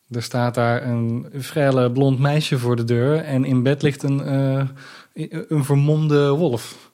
er 0.09 0.23
staat 0.23 0.55
daar 0.55 0.83
een 0.87 1.29
frelle 1.39 1.91
blond 1.91 2.19
meisje 2.19 2.59
voor 2.59 2.75
de 2.75 2.83
deur 2.83 3.23
en 3.23 3.45
in 3.45 3.63
bed 3.63 3.81
ligt 3.81 4.03
een, 4.03 4.21
eh, 4.21 4.67
een 5.47 5.63
vermomde 5.63 6.29
wolf. 6.29 6.91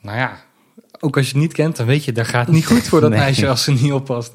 Nou 0.00 0.18
ja, 0.18 0.44
ook 1.02 1.16
als 1.16 1.26
je 1.26 1.32
het 1.32 1.42
niet 1.42 1.52
kent, 1.52 1.76
dan 1.76 1.86
weet 1.86 2.04
je, 2.04 2.12
dat 2.12 2.26
gaat 2.26 2.48
niet 2.48 2.66
goed 2.66 2.82
voor 2.88 3.00
dat 3.00 3.10
Nee. 3.16 3.18
meisje 3.18 3.48
als 3.48 3.64
ze 3.64 3.72
niet 3.72 3.92
oppast. 3.92 4.34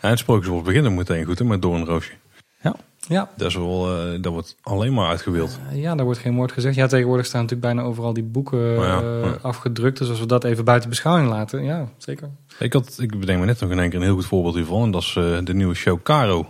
En 0.00 0.10
het 0.10 0.18
sprookjesbos 0.18 0.62
beginnen 0.62 0.94
meteen 0.94 1.24
goed, 1.24 1.38
hè, 1.38 1.44
met 1.44 1.62
Doornroosje. 1.62 2.12
Ja, 3.08 3.28
Dat, 3.36 3.48
is 3.48 3.54
wel, 3.54 3.96
eh, 4.00 4.22
dat 4.22 4.32
wordt 4.32 4.56
alleen 4.62 4.94
maar 4.94 5.08
uitgewild. 5.08 5.58
Eh, 5.70 5.80
Ja, 5.82 5.94
daar 5.94 6.04
wordt 6.04 6.20
geen 6.20 6.34
woord 6.34 6.52
gezegd. 6.52 6.74
Ja, 6.74 6.86
tegenwoordig 6.86 7.26
staan 7.26 7.42
natuurlijk 7.42 7.74
bijna 7.74 7.88
overal 7.88 8.12
die 8.12 8.22
boeken 8.22 8.58
Oh 8.78 8.84
ja, 8.84 9.00
eh, 9.00 9.20
ja. 9.22 9.38
afgedrukt. 9.42 9.98
Dus 9.98 10.08
als 10.08 10.20
we 10.20 10.26
dat 10.26 10.44
even 10.44 10.64
buiten 10.64 10.88
beschouwing 10.88 11.28
laten, 11.28 11.64
ja, 11.64 11.88
zeker. 11.96 12.28
Ik, 12.58 12.72
had, 12.72 12.96
ik 13.00 13.18
bedenk 13.20 13.40
me 13.40 13.46
net 13.46 13.60
nog 13.60 13.70
in 13.70 13.78
één 13.78 13.88
keer 13.90 13.98
een 13.98 14.04
heel 14.04 14.14
goed 14.14 14.26
voorbeeld 14.26 14.54
hiervan. 14.54 14.82
En 14.82 14.90
dat 14.90 15.02
is 15.02 15.14
eh, 15.18 15.38
de 15.44 15.54
nieuwe 15.54 15.74
show 15.74 16.02
Caro. 16.02 16.46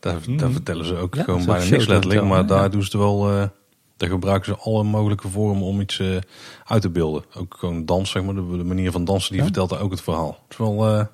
Daar, 0.00 0.16
daar 0.36 0.50
vertellen 0.50 0.84
ze 0.84 0.96
ook 0.96 1.14
Ja, 1.14 1.22
gewoon 1.22 1.44
bijna 1.44 1.60
show 1.60 1.72
niks 1.72 1.86
letterlijk. 1.86 2.24
Maar 2.24 2.46
daar 2.46 2.62
ja. 2.62 2.68
doen 2.68 2.82
ze 2.82 2.86
het 2.86 2.96
wel... 2.96 3.50
daar 3.96 4.08
gebruiken 4.08 4.54
ze 4.54 4.60
alle 4.70 4.82
mogelijke 4.84 5.28
vormen 5.28 5.62
om 5.62 5.80
iets 5.80 5.98
eh, 5.98 6.16
uit 6.64 6.82
te 6.82 6.90
beelden. 6.90 7.24
Ook 7.34 7.54
gewoon 7.58 7.84
dans, 7.84 8.10
zeg 8.10 8.22
maar. 8.24 8.34
De, 8.34 8.56
de 8.56 8.64
manier 8.64 8.90
van 8.90 9.04
dansen, 9.04 9.28
die 9.30 9.38
Ja. 9.38 9.44
vertelt 9.44 9.70
daar 9.70 9.80
ook 9.80 9.90
het 9.90 10.00
verhaal. 10.00 10.28
Het 10.42 10.50
is 10.50 10.56
wel, 10.56 10.86
eh, 10.86 11.04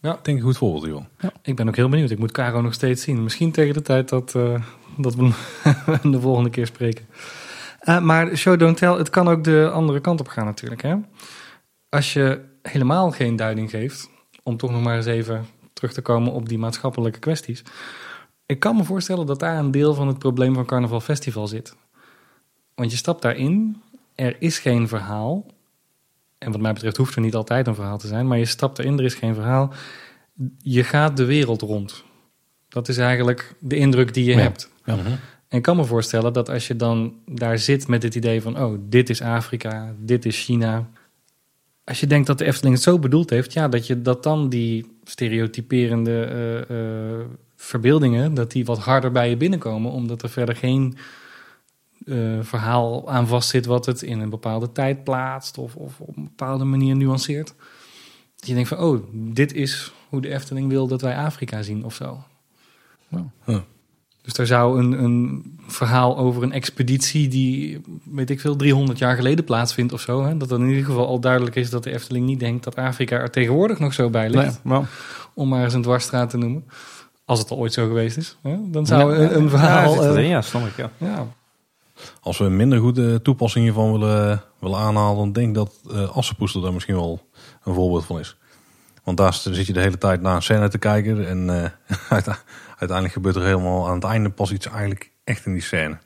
Ja. 0.00 0.12
ik 0.14 0.24
denk 0.24 0.38
een 0.38 0.44
goed 0.44 0.56
voorbeeld 0.56 0.84
hiervan. 0.84 1.06
Ik 1.42 1.56
ben 1.56 1.68
ook 1.68 1.76
heel 1.76 1.88
benieuwd. 1.88 2.10
Ik 2.10 2.18
moet 2.18 2.32
Caro 2.32 2.60
nog 2.60 2.74
steeds 2.74 3.02
zien. 3.02 3.22
Misschien 3.22 3.52
tegen 3.52 3.74
de 3.74 3.82
tijd 3.82 4.08
dat, 4.08 4.34
eh, 4.34 4.62
dat 4.96 5.14
we 5.14 5.30
hem 5.62 6.10
de 6.12 6.20
volgende 6.20 6.50
keer 6.50 6.66
spreken. 6.66 7.06
Maar 8.02 8.36
show 8.36 8.58
don't 8.58 8.76
tell, 8.76 8.92
het 8.92 9.10
kan 9.10 9.28
ook 9.28 9.44
de 9.44 9.70
andere 9.72 10.00
kant 10.00 10.20
op 10.20 10.28
gaan 10.28 10.44
natuurlijk. 10.44 10.82
Hè? 10.82 10.94
Als 11.88 12.12
je 12.12 12.40
helemaal 12.62 13.10
geen 13.10 13.36
duiding 13.36 13.70
geeft, 13.70 14.10
om 14.42 14.56
toch 14.56 14.70
nog 14.70 14.82
maar 14.82 14.96
eens 14.96 15.06
even 15.06 15.46
terug 15.72 15.92
te 15.92 16.00
komen 16.02 16.32
op 16.32 16.48
die 16.48 16.58
maatschappelijke 16.58 17.18
kwesties. 17.18 17.62
Ik 18.46 18.60
kan 18.60 18.76
me 18.76 18.84
voorstellen 18.84 19.26
dat 19.26 19.38
daar 19.38 19.58
een 19.58 19.70
deel 19.70 19.94
van 19.94 20.06
het 20.08 20.18
probleem 20.18 20.54
van 20.54 20.64
Carnaval 20.64 21.00
Festival 21.00 21.46
zit. 21.48 21.76
Want 22.82 22.94
je 22.94 23.00
stapt 23.00 23.22
daarin, 23.22 23.82
er 24.14 24.36
is 24.38 24.58
geen 24.58 24.88
verhaal. 24.88 25.46
En 26.38 26.52
wat 26.52 26.60
mij 26.60 26.72
betreft 26.72 26.96
hoeft 26.96 27.14
er 27.14 27.20
niet 27.20 27.34
altijd 27.34 27.66
een 27.66 27.74
verhaal 27.74 27.98
te 27.98 28.06
zijn, 28.06 28.26
maar 28.26 28.38
je 28.38 28.44
stapt 28.44 28.78
erin, 28.78 28.98
er 28.98 29.04
is 29.04 29.14
geen 29.14 29.34
verhaal. 29.34 29.72
Je 30.58 30.84
gaat 30.84 31.16
de 31.16 31.24
wereld 31.24 31.62
rond. 31.62 32.04
Dat 32.68 32.88
is 32.88 32.98
eigenlijk 32.98 33.54
de 33.60 33.76
indruk 33.76 34.14
die 34.14 34.24
je 34.24 34.30
Ja. 34.30 34.38
hebt. 34.38 34.70
Mhm. 34.84 34.98
En 35.48 35.58
ik 35.58 35.62
kan 35.62 35.76
me 35.76 35.84
voorstellen 35.84 36.32
dat 36.32 36.48
als 36.48 36.66
je 36.66 36.76
dan 36.76 37.14
daar 37.26 37.58
zit 37.58 37.88
met 37.88 38.02
het 38.02 38.14
idee 38.14 38.42
van... 38.42 38.62
oh, 38.62 38.78
dit 38.80 39.10
is 39.10 39.22
Afrika, 39.22 39.94
dit 39.98 40.24
is 40.24 40.44
China. 40.44 40.88
Als 41.84 42.00
je 42.00 42.06
denkt 42.06 42.26
dat 42.26 42.38
de 42.38 42.44
Efteling 42.44 42.74
het 42.74 42.84
zo 42.84 42.98
bedoeld 42.98 43.30
heeft... 43.30 43.52
ja, 43.52 43.68
dat, 43.68 43.86
je, 43.86 44.02
dat 44.02 44.22
dan 44.22 44.48
die 44.48 44.98
stereotyperende 45.04 46.24
eh, 46.24 46.60
eh, 46.60 47.26
verbeeldingen... 47.56 48.34
dat 48.34 48.50
die 48.52 48.64
wat 48.64 48.78
harder 48.78 49.10
bij 49.12 49.28
je 49.28 49.36
binnenkomen... 49.36 49.90
omdat 49.90 50.22
er 50.22 50.30
verder 50.30 50.56
geen 50.56 50.96
eh, 52.06 52.38
verhaal 52.40 53.10
aan 53.10 53.26
vast 53.26 53.48
zit... 53.48 53.66
wat 53.66 53.86
het 53.86 54.02
in 54.02 54.20
een 54.20 54.30
bepaalde 54.30 54.72
tijd 54.72 55.04
plaatst... 55.04 55.58
of, 55.58 55.76
of 55.76 56.00
op 56.00 56.16
een 56.16 56.24
bepaalde 56.24 56.64
manier 56.64 56.96
nuanceert. 56.96 57.54
Dat 58.36 58.48
je 58.48 58.54
denkt 58.54 58.68
van, 58.68 58.78
oh, 58.78 59.02
dit 59.12 59.52
is 59.52 59.92
hoe 60.08 60.20
de 60.20 60.28
Efteling 60.28 60.68
wil 60.68 60.86
dat 60.86 61.00
wij 61.00 61.16
Afrika 61.16 61.62
zien 61.62 61.84
of 61.84 61.94
zo. 61.94 62.24
Huh. 63.44 63.58
Dus 64.22 64.32
daar 64.32 64.46
zou 64.46 64.78
een, 64.78 65.04
een 65.04 65.44
verhaal 65.66 66.18
over 66.18 66.42
een 66.42 66.52
expeditie 66.52 67.28
die, 67.28 67.80
weet 68.04 68.30
ik 68.30 68.40
veel, 68.40 68.56
300 68.56 68.98
jaar 68.98 69.16
geleden 69.16 69.44
plaatsvindt 69.44 69.92
of 69.92 70.00
zo. 70.00 70.24
Hè? 70.24 70.36
Dat 70.36 70.48
dan 70.48 70.60
in 70.62 70.68
ieder 70.68 70.84
geval 70.84 71.06
al 71.06 71.20
duidelijk 71.20 71.56
is 71.56 71.70
dat 71.70 71.84
de 71.84 71.92
Efteling 71.92 72.26
niet 72.26 72.40
denkt 72.40 72.64
dat 72.64 72.76
Afrika 72.76 73.16
er 73.16 73.30
tegenwoordig 73.30 73.78
nog 73.78 73.92
zo 73.92 74.10
bij 74.10 74.30
ligt. 74.30 74.44
Nee, 74.44 74.56
maar, 74.62 74.88
Om 75.34 75.48
maar 75.48 75.64
eens 75.64 75.74
een 75.74 75.82
dwarsstraat 75.82 76.30
te 76.30 76.36
noemen. 76.36 76.64
Als 77.24 77.38
het 77.38 77.50
al 77.50 77.56
ooit 77.56 77.72
zo 77.72 77.86
geweest 77.86 78.16
is. 78.16 78.36
Hè? 78.42 78.56
Dan 78.70 78.86
zou 78.86 79.14
Ja, 79.14 79.20
een, 79.20 79.36
een 79.36 79.42
ja, 79.42 79.48
verhaal... 79.48 80.02
eh, 80.02 80.10
erin, 80.10 80.28
ja, 80.28 80.42
snap 80.42 80.66
ik, 80.66 80.76
ja. 80.76 80.90
ja. 80.96 81.26
Als 82.20 82.38
we 82.38 82.44
een 82.44 82.56
minder 82.56 82.78
goede 82.80 83.22
toepassing 83.22 83.64
hiervan 83.64 83.92
willen, 83.92 84.42
willen 84.58 84.78
aanhalen, 84.78 85.16
dan 85.16 85.32
denk 85.32 85.48
ik 85.48 85.54
dat 85.54 85.80
eh 85.92 86.16
Assepoester 86.16 86.62
daar 86.62 86.72
misschien 86.72 86.94
wel 86.94 87.28
een 87.64 87.74
voorbeeld 87.74 88.04
van 88.04 88.18
is. 88.18 88.36
Want 89.04 89.16
daar 89.16 89.32
zit 89.34 89.66
je 89.66 89.72
de 89.72 89.80
hele 89.80 89.98
tijd 89.98 90.20
naar 90.22 90.34
een 90.36 90.42
scène 90.42 90.68
te 90.68 90.78
kijken 90.78 91.28
en 91.28 91.50
eh, 91.62 91.96
uite- 92.16 92.36
uiteindelijk 92.68 93.12
gebeurt 93.12 93.36
er 93.36 93.42
helemaal 93.44 93.88
aan 93.88 93.94
het 93.94 94.04
einde 94.04 94.30
pas 94.30 94.52
iets 94.52 94.66
eigenlijk 94.66 95.10
echt 95.24 95.46
in 95.46 95.52
die 95.52 95.62
scène. 95.62 95.96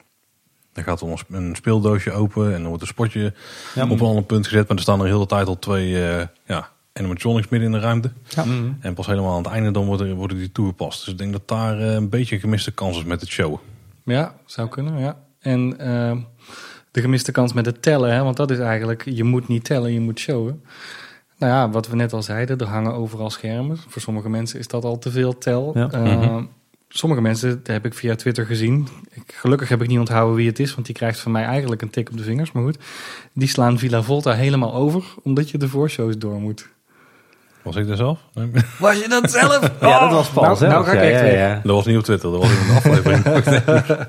Dan 0.72 0.84
gaat 0.84 1.00
er 1.00 1.08
een 1.08 1.18
sp- 1.18 1.32
een 1.32 1.54
speeldoosje 1.56 2.12
open 2.12 2.46
en 2.46 2.58
dan 2.58 2.66
wordt 2.66 2.82
een 2.82 2.88
spotje 2.88 3.34
Ja. 3.74 3.82
op 3.88 4.00
een 4.00 4.06
ander 4.06 4.22
punt 4.24 4.46
gezet. 4.46 4.68
Maar 4.68 4.76
er 4.76 4.82
staan 4.82 4.98
er 5.00 5.04
de 5.06 5.12
hele 5.12 5.26
tijd 5.26 5.46
al 5.46 5.58
twee 5.58 6.08
eh 6.08 6.26
ja, 6.46 6.68
animatronics 6.92 7.48
midden 7.48 7.68
in 7.72 7.74
de 7.74 7.80
ruimte. 7.84 8.12
Mhm. 8.36 8.72
En 8.80 8.94
pas 8.94 9.06
helemaal 9.06 9.30
aan 9.36 9.42
het 9.42 9.52
einde 9.52 9.70
dan 9.70 9.86
worden, 9.86 10.16
worden 10.16 10.36
die 10.38 10.52
toegepast. 10.52 10.98
Dus 11.04 11.12
ik 11.12 11.18
denk 11.18 11.32
dat 11.32 11.48
daar 11.48 11.78
eh, 11.80 11.92
een 11.94 12.08
beetje 12.08 12.34
een 12.34 12.40
gemiste 12.40 12.70
kans 12.72 12.96
is 12.96 13.04
met 13.04 13.20
het 13.20 13.30
show. 13.30 13.56
Ja, 14.04 14.34
zou 14.44 14.68
kunnen, 14.68 14.98
ja. 14.98 15.16
En 15.46 15.78
eh, 15.78 16.16
de 16.90 17.00
gemiste 17.00 17.32
kans 17.32 17.52
met 17.52 17.66
het 17.66 17.82
tellen, 17.82 18.12
hè, 18.12 18.22
want 18.22 18.36
dat 18.36 18.50
is 18.50 18.58
eigenlijk, 18.58 19.02
je 19.04 19.24
moet 19.24 19.48
niet 19.48 19.64
tellen, 19.64 19.92
je 19.92 20.00
moet 20.00 20.18
showen. 20.18 20.62
Nou 21.38 21.52
ja, 21.52 21.70
wat 21.70 21.88
we 21.88 21.96
net 21.96 22.12
al 22.12 22.22
zeiden, 22.22 22.58
er 22.58 22.66
hangen 22.66 22.94
overal 22.94 23.30
schermen. 23.30 23.78
Voor 23.88 24.02
sommige 24.02 24.28
mensen 24.28 24.58
is 24.58 24.68
dat 24.68 24.84
al 24.84 24.98
te 24.98 25.10
veel 25.10 25.38
tel. 25.38 25.70
Ja. 25.74 25.88
Eh, 25.90 26.02
Mhm. 26.02 26.44
Sommige 26.88 27.20
mensen, 27.20 27.48
dat 27.50 27.66
heb 27.66 27.84
ik 27.84 27.94
via 27.94 28.14
Twitter 28.14 28.46
gezien. 28.46 28.88
Ik, 29.12 29.22
gelukkig 29.34 29.68
heb 29.68 29.82
ik 29.82 29.88
niet 29.88 29.98
onthouden 29.98 30.36
wie 30.36 30.46
het 30.48 30.58
is, 30.58 30.74
want 30.74 30.86
die 30.86 30.94
krijgt 30.94 31.18
van 31.18 31.32
mij 31.32 31.44
eigenlijk 31.44 31.82
een 31.82 31.90
tik 31.90 32.10
op 32.10 32.16
de 32.16 32.22
vingers. 32.22 32.52
Maar 32.52 32.62
goed, 32.62 32.78
die 33.32 33.48
slaan 33.48 33.78
Villa 33.78 34.02
Volta 34.02 34.32
helemaal 34.32 34.74
over, 34.74 35.04
omdat 35.22 35.50
je 35.50 35.58
de 35.58 35.68
voorshows 35.68 36.18
door 36.18 36.40
moet. 36.40 36.68
Was 37.62 37.76
ik 37.76 37.86
daar 37.86 37.96
zelf? 37.96 38.18
Was 38.78 38.96
je 39.02 39.08
dat 39.08 39.30
zelf? 39.30 39.72
Ja, 39.80 40.00
dat 40.00 40.10
was 40.10 40.28
Paul 40.28 40.44
nou, 40.44 40.56
zelf. 40.56 40.72
nou 40.72 40.84
ga 40.84 40.92
ik 40.92 40.98
ja, 40.98 41.04
echt 41.20 41.34
ja. 41.34 41.60
Dat 41.64 41.74
was 41.74 41.86
niet 41.86 41.96
op 41.96 42.04
Twitter, 42.04 42.30
dat 42.30 42.40
was 42.40 42.50
in 42.50 42.68
een 42.68 42.76
aflevering. 42.76 43.24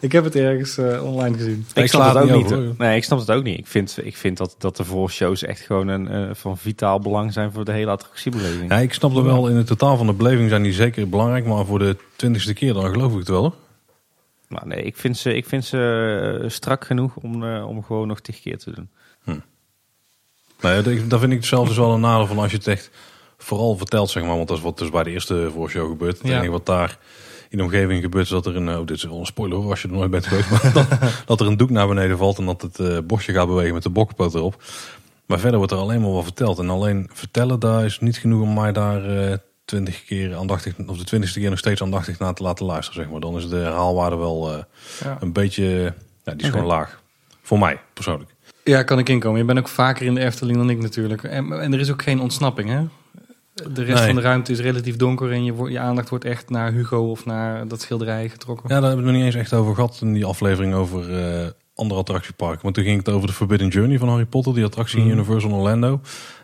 Ik 0.00 0.12
heb 0.12 0.24
het 0.24 0.34
ergens 0.36 0.78
eh, 0.78 1.04
online 1.04 1.36
gezien. 1.36 1.66
Ik 1.74 1.86
snap 1.88 2.14
het 2.14 2.14
het 2.22 2.30
ook 2.30 2.36
niet 2.36 2.52
over. 2.52 2.74
Nee, 2.78 2.96
ik 2.96 3.04
snap 3.04 3.18
het 3.18 3.30
ook 3.30 3.42
niet. 3.44 3.58
Ik 3.58 3.66
vind, 3.66 3.98
ik 4.02 4.16
vind 4.16 4.36
dat, 4.36 4.54
dat 4.58 4.76
de 4.76 4.84
voorshows 4.84 5.42
echt 5.42 5.60
gewoon 5.60 5.88
een, 5.88 6.08
eh, 6.08 6.28
van 6.34 6.58
vitaal 6.58 6.98
belang 7.00 7.32
zijn 7.32 7.52
voor 7.52 7.64
de 7.64 7.72
hele 7.72 7.90
attractiebeleving. 7.90 8.70
Ja, 8.70 8.78
ik 8.78 8.92
snap 8.94 9.16
er 9.16 9.24
wel, 9.24 9.48
in 9.48 9.56
het 9.56 9.66
totaal 9.66 9.96
van 9.96 10.06
de 10.06 10.12
beleving 10.12 10.48
zijn 10.48 10.62
die 10.62 10.72
zeker 10.72 11.08
belangrijk. 11.08 11.46
Maar 11.46 11.64
voor 11.66 11.78
de 11.78 11.96
twintigste 12.16 12.52
keer 12.54 12.72
dan 12.72 12.90
geloof 12.90 13.12
ik 13.12 13.18
het 13.18 13.28
wel. 13.28 13.40
hoor. 13.42 13.54
Maar 14.48 14.66
nee, 14.66 14.82
ik 14.82 14.96
vind 14.96 15.16
ze, 15.16 15.34
ik 15.34 15.46
vind 15.46 15.64
ze 15.64 16.38
eh, 16.42 16.48
strak 16.50 16.84
genoeg 16.84 17.16
om, 17.16 17.44
eh, 17.44 17.68
om 17.68 17.84
gewoon 17.84 18.06
nog 18.08 18.20
tig 18.20 18.40
keer 18.40 18.58
te 18.58 18.70
doen. 18.74 18.88
Nee, 20.60 20.82
dat- 20.82 21.10
dat 21.10 21.20
vind 21.20 21.32
ik 21.32 21.44
zelfs 21.44 21.68
dus 21.68 21.78
wel 21.78 21.92
een 21.92 22.00
nadeel 22.00 22.26
van 22.26 22.38
als 22.38 22.50
je 22.50 22.56
het 22.56 22.66
echt 22.66 22.90
vooral 23.38 23.76
vertelt, 23.76 24.10
zeg 24.10 24.22
maar. 24.22 24.36
Want 24.36 24.48
dat 24.48 24.56
is 24.56 24.62
wat 24.62 24.78
dus 24.78 24.90
bij 24.90 25.02
de 25.02 25.10
eerste 25.10 25.50
voorshow 25.54 25.88
gebeurt. 25.90 26.18
Het 26.18 26.26
Ja. 26.26 26.34
enige 26.36 26.50
wat 26.50 26.66
daar 26.66 26.98
in 27.50 27.58
de 27.58 27.64
omgeving 27.64 28.02
gebeurt 28.02 28.24
is 28.24 28.30
dat 28.30 28.46
er 28.46 28.56
een, 28.56 28.68
oh, 28.68 28.86
dit 28.86 28.96
is 28.96 29.02
wel 29.04 29.18
een 29.18 29.26
spoiler 29.26 29.58
hoor, 29.58 29.70
als 29.70 29.82
je 29.82 29.88
er 29.88 29.94
nooit 29.94 30.10
bent 30.10 30.26
geweest. 30.26 30.50
Maar 30.62 30.72
dat, 30.72 30.86
dat 31.26 31.40
er 31.40 31.46
een 31.46 31.56
doek 31.56 31.70
naar 31.70 31.88
beneden 31.88 32.18
valt 32.18 32.38
en 32.38 32.46
dat 32.46 32.62
het 32.62 32.78
eh, 32.78 32.98
bosje 33.04 33.32
gaat 33.32 33.46
bewegen 33.46 33.74
met 33.74 33.82
de 33.82 33.90
bokkenpoot 33.90 34.34
erop. 34.34 34.62
Maar 35.26 35.38
verder 35.38 35.58
wordt 35.58 35.72
er 35.72 35.78
alleen 35.78 36.00
maar 36.00 36.10
wat 36.12 36.22
verteld. 36.24 36.58
En 36.58 36.70
alleen 36.70 37.10
vertellen, 37.12 37.60
daar 37.60 37.84
is 37.84 38.00
niet 38.00 38.16
genoeg 38.18 38.42
om 38.42 38.54
mij 38.54 38.72
daar 38.72 39.04
eh, 39.30 39.36
twintig 39.64 40.04
keer 40.04 40.36
aandachtig, 40.36 40.74
of 40.86 40.98
de 40.98 41.04
twintigste 41.04 41.40
keer 41.40 41.50
nog 41.50 41.58
steeds 41.58 41.82
aandachtig 41.82 42.18
naar 42.18 42.34
te 42.34 42.42
laten 42.42 42.66
luisteren, 42.66 43.02
zeg 43.02 43.10
maar. 43.12 43.20
Dan 43.20 43.36
is 43.36 43.48
de 43.48 43.56
herhaalwaarde 43.56 44.16
wel 44.16 44.52
eh, 44.52 44.62
Ja. 45.04 45.16
een 45.20 45.32
beetje, 45.32 45.94
ja, 46.24 46.32
die 46.34 46.46
is 46.46 46.48
gewoon 46.52 46.66
laag. 46.66 47.02
Voor 47.42 47.58
mij, 47.58 47.80
persoonlijk. 47.94 48.34
Ja, 48.64 48.82
kan 48.82 48.98
ik 48.98 49.08
inkomen. 49.08 49.38
Je 49.38 49.44
bent 49.44 49.58
ook 49.58 49.68
vaker 49.68 50.06
in 50.06 50.14
de 50.14 50.20
Efteling 50.24 50.56
dan 50.58 50.70
ik 50.70 50.80
natuurlijk. 50.80 51.22
En, 51.24 51.60
en 51.60 51.72
er 51.72 51.80
is 51.80 51.90
ook 51.90 52.02
geen 52.02 52.20
ontsnapping, 52.20 52.68
hè? 52.68 52.82
De 53.54 53.82
rest 53.84 53.96
Nee. 53.98 54.06
van 54.06 54.14
de 54.14 54.20
ruimte 54.20 54.52
is 54.52 54.60
relatief 54.60 54.96
donker 54.96 55.32
en 55.32 55.44
je, 55.44 55.54
je 55.70 55.78
aandacht 55.78 56.08
wordt 56.08 56.24
echt 56.24 56.50
naar 56.50 56.72
Hugo 56.72 57.10
of 57.10 57.24
naar 57.24 57.68
dat 57.68 57.80
schilderij 57.80 58.28
getrokken. 58.28 58.64
Ja, 58.68 58.80
daar 58.80 58.88
hebben 58.88 59.04
we 59.06 59.10
het 59.10 59.18
nog 59.18 59.24
niet 59.26 59.34
eens 59.34 59.44
echt 59.44 59.60
over 59.60 59.74
gehad 59.74 59.98
in 60.02 60.12
die 60.12 60.24
aflevering 60.24 60.74
over 60.74 61.18
eh, 61.24 61.46
andere 61.74 62.00
attractieparken. 62.00 62.62
Want 62.62 62.74
toen 62.74 62.84
ging 62.84 62.98
het 62.98 63.08
over 63.08 63.26
de 63.26 63.32
Forbidden 63.34 63.68
Journey 63.68 63.98
van 63.98 64.08
Harry 64.08 64.24
Potter, 64.26 64.54
die 64.54 64.64
attractie 64.64 64.98
in 64.98 65.04
Mhm. 65.04 65.12
Universal 65.14 65.50
Orlando. 65.52 66.00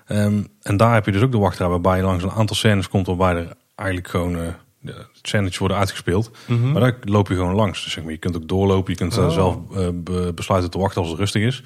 Ehm, 0.06 0.42
en 0.62 0.76
daar 0.76 0.94
heb 0.94 1.04
je 1.06 1.12
dus 1.12 1.22
ook 1.22 1.32
de 1.32 1.38
wachtrij 1.38 1.68
waarbij 1.68 1.96
je 1.96 2.02
langs 2.02 2.24
een 2.24 2.30
aantal 2.30 2.56
scènes 2.56 2.88
komt 2.88 3.06
waarbij 3.06 3.34
er 3.34 3.52
eigenlijk 3.74 4.08
gewoon 4.08 4.36
eh 4.38 4.42
de 4.80 5.04
scènes 5.22 5.58
worden 5.58 5.76
uitgespeeld. 5.76 6.30
Mhm. 6.46 6.72
Maar 6.72 6.80
daar 6.80 6.96
loop 7.00 7.28
je 7.28 7.34
gewoon 7.34 7.54
langs. 7.54 7.84
Dus 7.84 7.92
zeg 7.92 8.02
maar, 8.04 8.12
je 8.12 8.18
kunt 8.18 8.36
ook 8.36 8.48
doorlopen, 8.48 8.92
je 8.92 8.98
kunt 8.98 9.16
eh, 9.16 9.24
Oh. 9.24 9.30
zelf 9.30 9.58
be- 9.94 10.32
besluiten 10.34 10.70
te 10.70 10.78
wachten 10.78 11.00
als 11.00 11.10
het 11.10 11.18
rustig 11.18 11.42
is. 11.42 11.62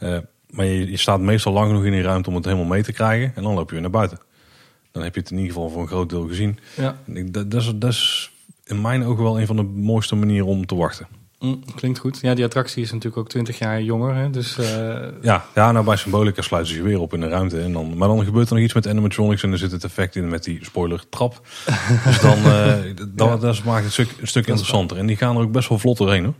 Ja. 0.00 0.22
Maar 0.50 0.64
je, 0.66 0.90
je 0.90 0.96
staat 0.96 1.20
meestal 1.20 1.52
lang 1.52 1.66
genoeg 1.66 1.84
in 1.84 1.92
die 1.92 2.02
ruimte 2.02 2.28
om 2.28 2.34
het 2.34 2.44
helemaal 2.44 2.66
mee 2.66 2.82
te 2.82 2.92
krijgen. 2.92 3.32
En 3.34 3.42
dan 3.42 3.54
loop 3.54 3.66
je 3.68 3.72
weer 3.72 3.80
naar 3.82 3.90
buiten. 3.90 4.18
Dan 4.92 5.02
heb 5.02 5.14
je 5.14 5.20
het 5.20 5.30
in 5.30 5.36
ieder 5.38 5.52
geval 5.52 5.68
voor 5.70 5.80
een 5.82 5.86
groot 5.88 6.10
deel 6.10 6.26
gezien. 6.28 6.58
Ja, 6.76 6.96
ik- 7.06 7.32
Dat, 7.32 7.50
dat, 7.50 7.60
is, 7.62 7.72
dat 7.74 7.90
is 7.90 8.30
in 8.64 8.80
mijn 8.80 9.04
ogen 9.04 9.22
wel 9.24 9.40
een 9.40 9.46
van 9.46 9.56
de 9.56 9.62
mooiste 9.62 10.14
manieren 10.14 10.46
om 10.46 10.66
te 10.66 10.74
wachten. 10.74 11.06
Mm, 11.40 11.62
klinkt 11.74 11.98
goed. 11.98 12.18
Ja, 12.20 12.34
die 12.34 12.44
attractie 12.44 12.82
is 12.82 12.88
natuurlijk 12.90 13.16
ook 13.16 13.28
20 13.28 13.58
jaar 13.58 13.82
jonger. 13.82 14.14
Hè? 14.14 14.30
Dus 14.30 14.58
eh, 14.58 14.66
Ja, 15.22 15.44
ja 15.54 15.72
nou 15.72 15.84
bij 15.84 15.96
Symbolica 15.96 16.42
sluiten 16.42 16.72
ze 16.72 16.78
je 16.78 16.84
weer 16.86 17.00
op 17.00 17.14
in 17.14 17.20
de 17.20 17.28
ruimte. 17.28 17.60
En 17.60 17.72
dan, 17.72 17.96
maar 17.96 18.08
dan 18.08 18.24
gebeurt 18.24 18.48
er 18.48 18.54
nog 18.54 18.64
iets 18.64 18.74
met 18.74 18.88
animatronics 18.88 19.42
en 19.42 19.52
er 19.52 19.58
zit 19.58 19.70
het 19.70 19.84
effect 19.84 20.16
in 20.16 20.28
met 20.28 20.44
die 20.44 20.64
spoiler 20.64 21.04
trap. 21.08 21.40
dus 22.06 22.20
dan 22.20 22.36
eh, 22.38 22.74
dat, 23.14 23.28
Ja. 23.28 23.36
dat 23.36 23.64
maakt 23.64 23.84
het 23.84 23.92
stuk, 23.92 24.08
een 24.20 24.26
stuk 24.26 24.46
interessanter. 24.46 24.96
En 24.96 25.06
die 25.06 25.16
gaan 25.16 25.36
er 25.36 25.42
ook 25.42 25.52
best 25.52 25.68
wel 25.68 25.78
vlot 25.78 25.96
doorheen 25.96 26.24
hoor. 26.24 26.34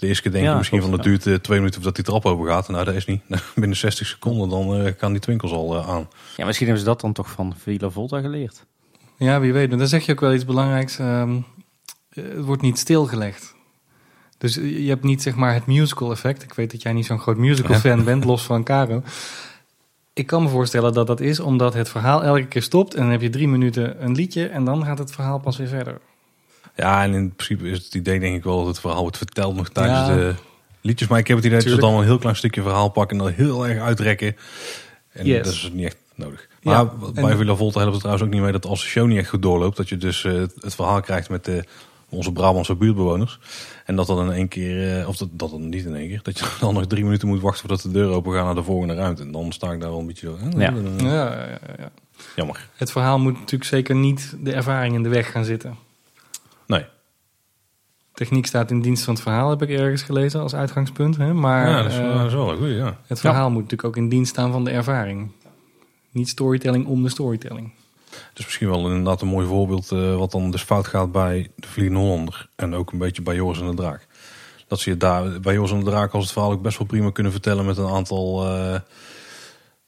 De 0.00 0.06
eerste 0.06 0.22
keer 0.22 0.32
denk 0.32 0.44
je 0.44 0.50
Ja, 0.50 0.56
misschien 0.56 0.78
klopt, 0.78 0.94
van 0.94 1.04
het 1.04 1.22
duurt 1.22 1.34
eh, 1.34 1.42
twee 1.42 1.58
minuten 1.58 1.82
voordat 1.82 2.04
die 2.04 2.04
trap 2.04 2.26
open 2.26 2.46
gaat. 2.46 2.68
Nou 2.68 2.84
dat 2.84 2.94
is 2.94 3.06
niet. 3.06 3.22
Binnen 3.54 3.76
60 3.76 4.06
seconden 4.06 4.48
dan 4.48 4.74
eh 4.76 4.92
gaan 4.96 5.12
die 5.12 5.20
twinkels 5.20 5.52
al 5.52 5.76
eh, 5.76 5.88
aan. 5.88 6.08
Ja, 6.36 6.46
misschien 6.46 6.66
hebben 6.66 6.84
ze 6.84 6.90
dat 6.90 7.00
dan 7.00 7.12
toch 7.12 7.30
van 7.30 7.54
Villa 7.56 7.90
Volta 7.90 8.20
geleerd. 8.20 8.66
ja, 9.16 9.40
wie 9.40 9.52
weet. 9.52 9.68
Maar 9.68 9.78
dan 9.78 9.86
zeg 9.88 10.06
je 10.06 10.12
ook 10.12 10.20
wel 10.20 10.34
iets 10.34 10.44
belangrijks. 10.44 10.98
Ehm, 10.98 11.36
eh, 12.08 12.24
het 12.24 12.44
wordt 12.44 12.62
niet 12.62 12.78
stilgelegd. 12.78 13.54
Dus 14.38 14.54
je 14.54 14.88
hebt 14.88 15.04
niet 15.04 15.22
zeg 15.22 15.34
maar 15.34 15.54
het 15.54 15.66
musical 15.66 16.10
effect. 16.10 16.42
Ik 16.42 16.54
weet 16.54 16.70
dat 16.70 16.82
jij 16.82 16.92
niet 16.92 17.06
zo'n 17.06 17.18
groot 17.20 17.36
musical 17.36 17.76
fan 17.76 18.04
bent, 18.04 18.24
los 18.30 18.42
van 18.42 18.64
Caro. 18.64 19.02
Ik 20.12 20.26
kan 20.26 20.42
me 20.42 20.48
voorstellen 20.48 20.92
dat 20.92 21.06
dat 21.06 21.20
is 21.20 21.40
omdat 21.40 21.74
het 21.74 21.88
verhaal 21.88 22.22
elke 22.22 22.46
keer 22.46 22.62
stopt. 22.62 22.94
En 22.94 23.02
dan 23.02 23.10
heb 23.10 23.20
je 23.20 23.30
drie 23.30 23.48
minuten 23.48 24.04
een 24.04 24.14
liedje 24.14 24.46
en 24.46 24.64
dan 24.64 24.84
gaat 24.84 24.98
het 24.98 25.12
verhaal 25.12 25.38
pas 25.38 25.56
weer 25.56 25.68
verder. 25.68 26.00
Ja, 26.80 27.02
en 27.02 27.12
in 27.14 27.34
principe 27.34 27.68
is 27.70 27.84
het 27.84 27.94
idee 27.94 28.20
denk 28.20 28.36
ik 28.36 28.44
wel 28.44 28.56
dat 28.58 28.66
het 28.66 28.80
verhaal 28.80 29.00
wordt 29.02 29.16
verteld 29.16 29.56
nog 29.56 29.68
tijdens 29.68 29.98
Ja. 29.98 30.14
de 30.14 30.34
liedjes. 30.80 31.08
Maar 31.08 31.18
ik 31.18 31.26
heb 31.26 31.36
het 31.36 31.46
idee 31.46 31.58
dat 31.60 31.68
ze 31.68 31.76
dan 31.76 31.94
een 31.94 32.04
heel 32.04 32.18
klein 32.18 32.36
stukje 32.36 32.62
verhaal 32.62 32.88
pakken 32.88 33.18
en 33.18 33.24
dat 33.24 33.32
heel 33.34 33.66
erg 33.68 33.80
uitrekken. 33.82 34.36
En 35.12 35.26
Yes. 35.26 35.44
dat 35.44 35.52
is 35.52 35.70
niet 35.72 35.84
echt 35.84 35.96
nodig. 36.14 36.48
Ja, 36.60 36.82
Maar 36.82 36.92
en- 37.14 37.22
bij 37.24 37.36
Villa 37.36 37.54
Volta 37.54 37.78
helpt 37.78 37.92
het 37.92 38.00
trouwens 38.02 38.26
ook 38.26 38.32
niet 38.34 38.42
mee 38.42 38.52
dat 38.52 38.66
als 38.66 38.80
de 38.82 38.86
show 38.88 39.06
niet 39.06 39.18
echt 39.18 39.28
goed 39.28 39.42
doorloopt, 39.42 39.76
dat 39.76 39.88
je 39.88 39.96
dus 39.96 40.24
eh, 40.24 40.32
het, 40.60 40.74
verhaal 40.74 41.00
krijgt 41.00 41.28
met 41.30 41.44
de, 41.44 41.64
onze 42.08 42.32
Brabantse 42.32 42.74
buurtbewoners. 42.74 43.38
En 43.84 43.96
dat 43.96 44.06
dan 44.06 44.26
in 44.26 44.32
één 44.32 44.48
keer, 44.48 45.00
eh, 45.00 45.08
of 45.08 45.16
dat, 45.16 45.28
dat 45.32 45.50
dan 45.50 45.68
niet 45.68 45.84
in 45.84 45.94
één 45.96 46.08
keer, 46.08 46.20
dat 46.22 46.38
je 46.38 46.44
dan 46.60 46.74
nog 46.74 46.86
drie 46.86 47.04
minuten 47.04 47.28
moet 47.28 47.40
wachten 47.40 47.60
voordat 47.60 47.80
de 47.82 47.90
deur 47.90 48.08
open 48.10 48.32
gaat 48.32 48.44
naar 48.44 48.54
de 48.54 48.62
volgende 48.62 48.94
ruimte. 48.94 49.22
En 49.22 49.32
dan 49.32 49.52
sta 49.52 49.72
ik 49.72 49.80
daar 49.80 49.90
wel 49.90 49.98
een 49.98 50.06
beetje 50.06 50.26
zo. 50.26 50.58
Ja. 50.58 50.72
eh, 50.74 50.98
Ja, 50.98 51.06
ja, 51.12 51.46
ja, 51.46 51.58
ja. 51.78 51.90
Jammer. 52.36 52.68
Het 52.76 52.90
verhaal 52.92 53.18
moet 53.18 53.32
natuurlijk 53.38 53.70
zeker 53.70 53.94
niet 53.94 54.36
de 54.40 54.52
ervaring 54.52 54.94
in 54.94 55.02
de 55.02 55.08
weg 55.08 55.30
gaan 55.30 55.44
zitten. 55.44 55.76
Techniek 58.20 58.46
staat 58.46 58.70
in 58.70 58.80
dienst 58.80 59.04
van 59.04 59.14
het 59.14 59.22
verhaal, 59.22 59.50
heb 59.50 59.62
ik 59.62 59.68
ergens 59.70 60.02
gelezen 60.02 60.40
als 60.40 60.54
uitgangspunt. 60.54 61.16
Hè? 61.16 61.34
Maar 61.34 61.68
ja, 61.68 61.82
dat 61.82 61.92
is, 61.92 61.98
wel- 61.98 62.10
eh, 62.10 62.16
dat 62.16 62.26
is 62.26 62.32
wel 62.32 62.50
een 62.50 62.56
goeie, 62.56 62.74
ja. 62.76 62.96
het 63.06 63.20
verhaal 63.20 63.50
moet 63.50 63.62
natuurlijk 63.62 63.88
ook 63.88 63.96
in 63.96 64.08
dienst 64.08 64.30
staan 64.30 64.52
van 64.52 64.64
de 64.64 64.70
ervaring. 64.70 65.30
Niet 66.10 66.28
storytelling 66.28 66.86
om 66.86 67.02
de 67.02 67.08
storytelling. 67.08 67.72
Het 68.10 68.38
is 68.38 68.44
misschien 68.44 68.68
wel 68.68 68.86
inderdaad 68.88 69.20
een 69.20 69.28
mooi 69.28 69.46
voorbeeld 69.46 69.90
eh, 69.92 70.16
wat 70.16 70.30
dan 70.30 70.50
dus 70.50 70.62
fout 70.62 70.86
gaat 70.86 71.12
bij 71.12 71.50
de 71.56 71.66
Vliegende 71.68 72.00
Hollander. 72.00 72.48
En 72.56 72.74
ook 72.74 72.92
een 72.92 72.98
beetje 72.98 73.22
bij 73.22 73.34
Joris 73.34 73.60
en 73.60 73.66
de 73.66 73.74
Draak. 73.74 74.06
Dat 74.68 74.80
ze 74.80 74.90
je 74.90 74.96
daar 74.96 75.40
bij 75.40 75.54
Joris 75.54 75.70
en 75.70 75.78
de 75.78 75.84
Draak 75.90 76.12
als 76.12 76.24
het 76.24 76.32
verhaal 76.32 76.52
ook 76.52 76.62
best 76.62 76.78
wel 76.78 76.86
prima 76.86 77.10
kunnen 77.10 77.32
vertellen 77.32 77.64
met 77.64 77.76
een 77.76 77.88
aantal... 77.88 78.46
eh, 78.46 78.74
eh, 78.74 78.80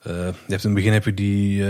je 0.02 0.12
hebt 0.46 0.64
in 0.64 0.70
het 0.70 0.74
begin 0.74 0.92
heb 0.92 1.04
je 1.04 1.14
die 1.14 1.64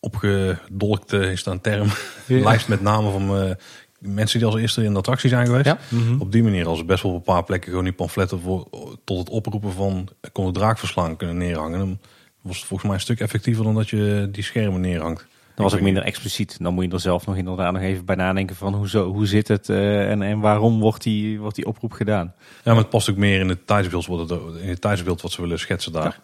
opgedolkte, 0.00 1.30
is 1.32 1.42
dat 1.42 1.54
een 1.54 1.60
term, 1.60 1.88
Ja. 2.26 2.42
lijst 2.44 2.68
met 2.68 2.80
namen 2.80 3.12
van 3.12 3.36
eh, 3.42 3.50
mensen 3.98 4.38
die 4.38 4.48
als 4.48 4.56
eerste 4.56 4.84
in 4.84 4.92
de 4.92 4.98
attractie 4.98 5.28
zijn 5.28 5.46
geweest. 5.46 5.64
Ja. 5.66 5.78
Mhm. 5.88 6.20
Op 6.20 6.32
die 6.32 6.42
manier 6.42 6.66
als 6.66 6.84
best 6.84 7.02
wel 7.02 7.12
op 7.12 7.18
een 7.18 7.24
paar 7.34 7.44
plekken 7.44 7.68
gewoon 7.68 7.84
die 7.84 7.92
pamfletten 7.92 8.40
voor, 8.40 8.66
tot 9.04 9.18
het 9.18 9.28
oproepen 9.28 9.72
van 9.72 10.08
kon 10.32 10.46
de 10.46 10.52
draak 10.52 10.78
verslaan 10.78 11.16
kunnen 11.16 11.36
neerhangen. 11.36 11.78
Dan 11.78 11.98
was 12.42 12.56
het 12.56 12.66
volgens 12.66 12.88
mij 12.88 12.98
een 12.98 13.04
stuk 13.04 13.20
effectiever 13.20 13.64
dan 13.64 13.74
dat 13.74 13.88
je 13.88 14.28
die 14.32 14.42
schermen 14.42 14.80
neerhangt. 14.80 15.26
Dat 15.54 15.64
was 15.64 15.74
ook 15.74 15.80
minder 15.80 16.02
expliciet. 16.02 16.56
Dan 16.60 16.74
moet 16.74 16.84
je 16.84 16.90
er 16.90 17.00
zelf 17.00 17.26
nog 17.26 17.36
inderdaad 17.36 17.72
nog 17.72 17.82
even 17.82 18.04
bij 18.04 18.16
nadenken 18.16 18.56
van 18.56 18.74
hoe, 18.74 18.88
zo, 18.88 19.12
hoe 19.12 19.26
zit 19.26 19.48
het 19.48 19.68
eh, 19.68 20.10
en, 20.10 20.22
en 20.22 20.40
waarom 20.40 20.80
wordt 20.80 21.02
die, 21.02 21.40
wordt 21.40 21.56
die 21.56 21.66
oproep 21.66 21.92
gedaan. 21.92 22.34
Ja, 22.64 22.72
maar 22.72 22.76
het 22.80 22.90
past 22.90 23.10
ook 23.10 23.16
meer 23.16 23.40
in 23.40 23.48
het 23.48 23.66
tijdsbeeld 23.66 24.06
wat, 24.06 24.30
het, 24.30 24.40
in 24.62 24.68
het 24.68 24.80
tijdsbeeld 24.80 25.20
wat 25.22 25.32
ze 25.32 25.40
willen 25.40 25.58
schetsen 25.58 25.92
daar. 25.92 26.20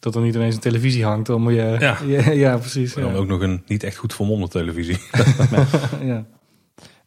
Dat 0.00 0.14
er 0.14 0.20
niet 0.22 0.34
ineens 0.34 0.54
een 0.54 0.60
televisie 0.60 1.04
hangt, 1.04 1.26
dan 1.26 1.42
moet 1.42 1.52
je... 1.52 1.76
Ja. 1.78 1.98
ja, 2.06 2.30
ja, 2.30 2.56
precies. 2.56 2.94
En 2.94 3.02
Ja. 3.06 3.12
dan 3.12 3.20
ook 3.20 3.26
nog 3.26 3.40
een 3.40 3.62
niet 3.66 3.82
echt 3.82 3.96
goed 3.96 4.14
vermomde 4.14 4.48
televisie. 4.48 4.98
ja. 6.02 6.24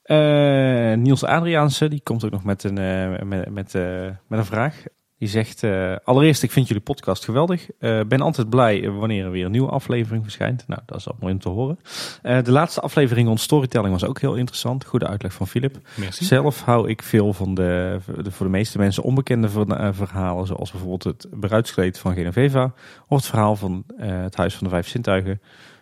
Eh, 0.07 0.93
Niels 0.93 1.23
Adriaanse, 1.23 1.87
die 1.87 2.01
komt 2.03 2.25
ook 2.25 2.31
nog 2.31 2.43
met 2.43 2.63
een, 2.63 2.77
eh, 2.77 3.21
met, 3.21 3.49
met, 3.49 3.75
eh, 3.75 4.05
met 4.27 4.39
een 4.39 4.45
vraag. 4.45 4.83
Die 5.17 5.27
zegt, 5.27 5.63
allereerst, 6.03 6.43
ik 6.43 6.51
vind 6.51 6.67
jullie 6.67 6.83
podcast 6.83 7.25
geweldig. 7.25 7.67
Ben 7.79 8.21
altijd 8.21 8.49
blij 8.49 8.89
wanneer 8.91 9.25
er 9.25 9.31
weer 9.31 9.45
een 9.45 9.51
nieuwe 9.51 9.69
aflevering 9.69 10.23
verschijnt. 10.23 10.63
Nou, 10.67 10.81
dat 10.85 10.97
is 10.97 11.07
al 11.07 11.15
mooi 11.19 11.33
om 11.33 11.39
te 11.39 11.49
horen. 11.49 11.79
De 12.21 12.51
laatste 12.51 12.81
aflevering 12.81 13.27
rond 13.27 13.39
storytelling 13.39 13.91
was 13.91 14.05
ook 14.05 14.19
heel 14.19 14.35
interessant. 14.35 14.85
Goede 14.85 15.07
uitleg 15.07 15.33
van 15.33 15.47
Philip. 15.47 15.77
Merci. 15.95 16.25
Zelf 16.25 16.61
hou 16.61 16.89
ik 16.89 17.03
veel 17.03 17.33
van 17.33 17.53
de, 17.53 17.99
de 18.23 18.31
voor 18.31 18.45
de 18.45 18.51
meeste 18.51 18.77
mensen 18.77 19.03
onbekende 19.03 19.49
ver- 19.49 19.95
verhalen. 19.95 20.47
Zoals 20.47 20.71
bijvoorbeeld 20.71 21.03
het 21.03 21.27
bruidskleed 21.39 21.99
van 21.99 22.13
Genoveva. 22.13 22.73
Of 23.07 23.17
het 23.17 23.27
verhaal 23.27 23.55
van 23.55 23.83
het 23.97 24.35
Huis 24.35 24.55
van 24.55 24.63
de 24.63 24.73
Vijf 24.73 24.87
Zintuigen. 24.87 25.41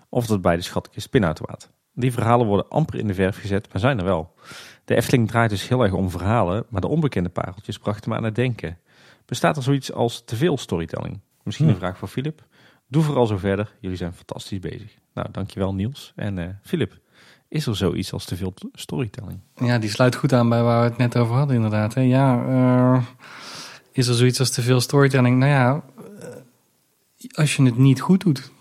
Of 0.10 0.26
dat 0.26 0.42
bij 0.42 0.56
de 0.56 0.62
schatkist 0.62 1.10
pinautomaat. 1.10 1.74
Die 1.96 2.12
verhalen 2.14 2.46
worden 2.48 2.70
amper 2.70 3.00
in 3.00 3.08
de 3.08 3.14
verf 3.14 3.38
gezet, 3.40 3.68
maar 3.72 3.82
zijn 3.82 3.98
er 4.00 4.06
wel. 4.06 4.34
De 4.86 4.96
Efteling 4.96 5.28
draait 5.28 5.50
dus 5.50 5.68
heel 5.68 5.84
erg 5.84 5.94
om 5.94 6.10
verhalen. 6.10 6.66
Maar 6.70 6.82
de 6.82 6.88
onbekende 6.88 7.30
pareltjes 7.30 7.78
brachten 7.78 8.10
me 8.10 8.16
aan 8.18 8.24
het 8.24 8.36
denken. 8.36 8.78
Bestaat 9.26 9.58
er 9.58 9.64
zoiets 9.64 9.94
als 9.94 10.24
te 10.26 10.36
veel 10.36 10.58
storytelling? 10.58 11.20
Misschien 11.44 11.68
een 11.68 11.74
Hm. 11.74 11.80
vraag 11.80 11.98
voor 11.98 12.08
Philip. 12.08 12.44
Doe 12.88 13.04
vooral 13.04 13.26
zo 13.28 13.38
verder. 13.38 13.76
Jullie 13.80 13.98
zijn 13.98 14.14
fantastisch 14.14 14.60
bezig. 14.60 14.98
Nou, 15.14 15.28
dankjewel 15.32 15.74
Niels. 15.74 16.14
En 16.16 16.38
eh 16.40 16.48
Philip, 16.62 17.00
is 17.48 17.66
er 17.68 17.76
zoiets 17.76 18.14
als 18.14 18.26
te 18.26 18.36
veel 18.36 18.54
storytelling? 18.74 19.40
Ja, 19.56 19.78
die 19.78 19.90
sluit 19.90 20.16
goed 20.16 20.34
aan 20.34 20.50
bij 20.50 20.64
waar 20.64 20.84
we 20.84 20.90
het 20.90 20.98
net 20.98 21.18
over 21.18 21.36
hadden, 21.36 21.56
inderdaad. 21.56 21.94
Hè. 21.94 22.02
Ja, 22.02 22.46
eh, 22.48 23.04
is 23.92 24.08
er 24.08 24.14
zoiets 24.16 24.40
als 24.40 24.50
te 24.52 24.62
veel 24.62 24.82
storytelling? 24.82 25.38
Nou 25.40 25.52
ja, 25.52 25.84
eh, 26.20 26.28
als 27.32 27.56
je 27.56 27.64
het 27.64 27.78
niet 27.78 28.02
goed 28.02 28.22
doet. 28.24 28.52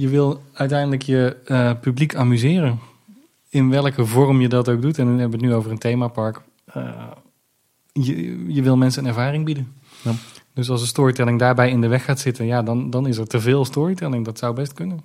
Je 0.00 0.08
wil 0.08 0.42
uiteindelijk 0.52 1.02
je 1.02 1.36
eh, 1.44 1.72
publiek 1.80 2.14
amuseren. 2.14 2.78
In 3.48 3.70
welke 3.70 4.06
vorm 4.06 4.40
je 4.40 4.48
dat 4.48 4.68
ook 4.68 4.82
doet. 4.82 4.98
En 4.98 5.04
dan 5.04 5.18
hebben 5.18 5.38
we 5.38 5.44
het 5.44 5.54
nu 5.54 5.58
over 5.58 5.70
een 5.70 5.78
themapark. 5.78 6.40
Eh, 6.64 7.10
je, 7.92 8.44
je 8.52 8.62
wil 8.62 8.76
mensen 8.76 9.02
een 9.02 9.08
ervaring 9.08 9.44
bieden. 9.44 9.72
Ja. 10.02 10.12
Dus 10.54 10.70
als 10.70 10.80
de 10.80 10.86
storytelling 10.86 11.38
daarbij 11.38 11.70
in 11.70 11.80
de 11.80 11.88
weg 11.88 12.04
gaat 12.04 12.20
zitten, 12.20 12.46
ja, 12.46 12.62
dan, 12.62 12.90
dan 12.90 13.06
is 13.06 13.16
er 13.16 13.26
te 13.26 13.40
veel 13.40 13.64
storytelling. 13.64 14.24
Dat 14.24 14.38
zou 14.38 14.54
best 14.54 14.72
kunnen. 14.72 15.00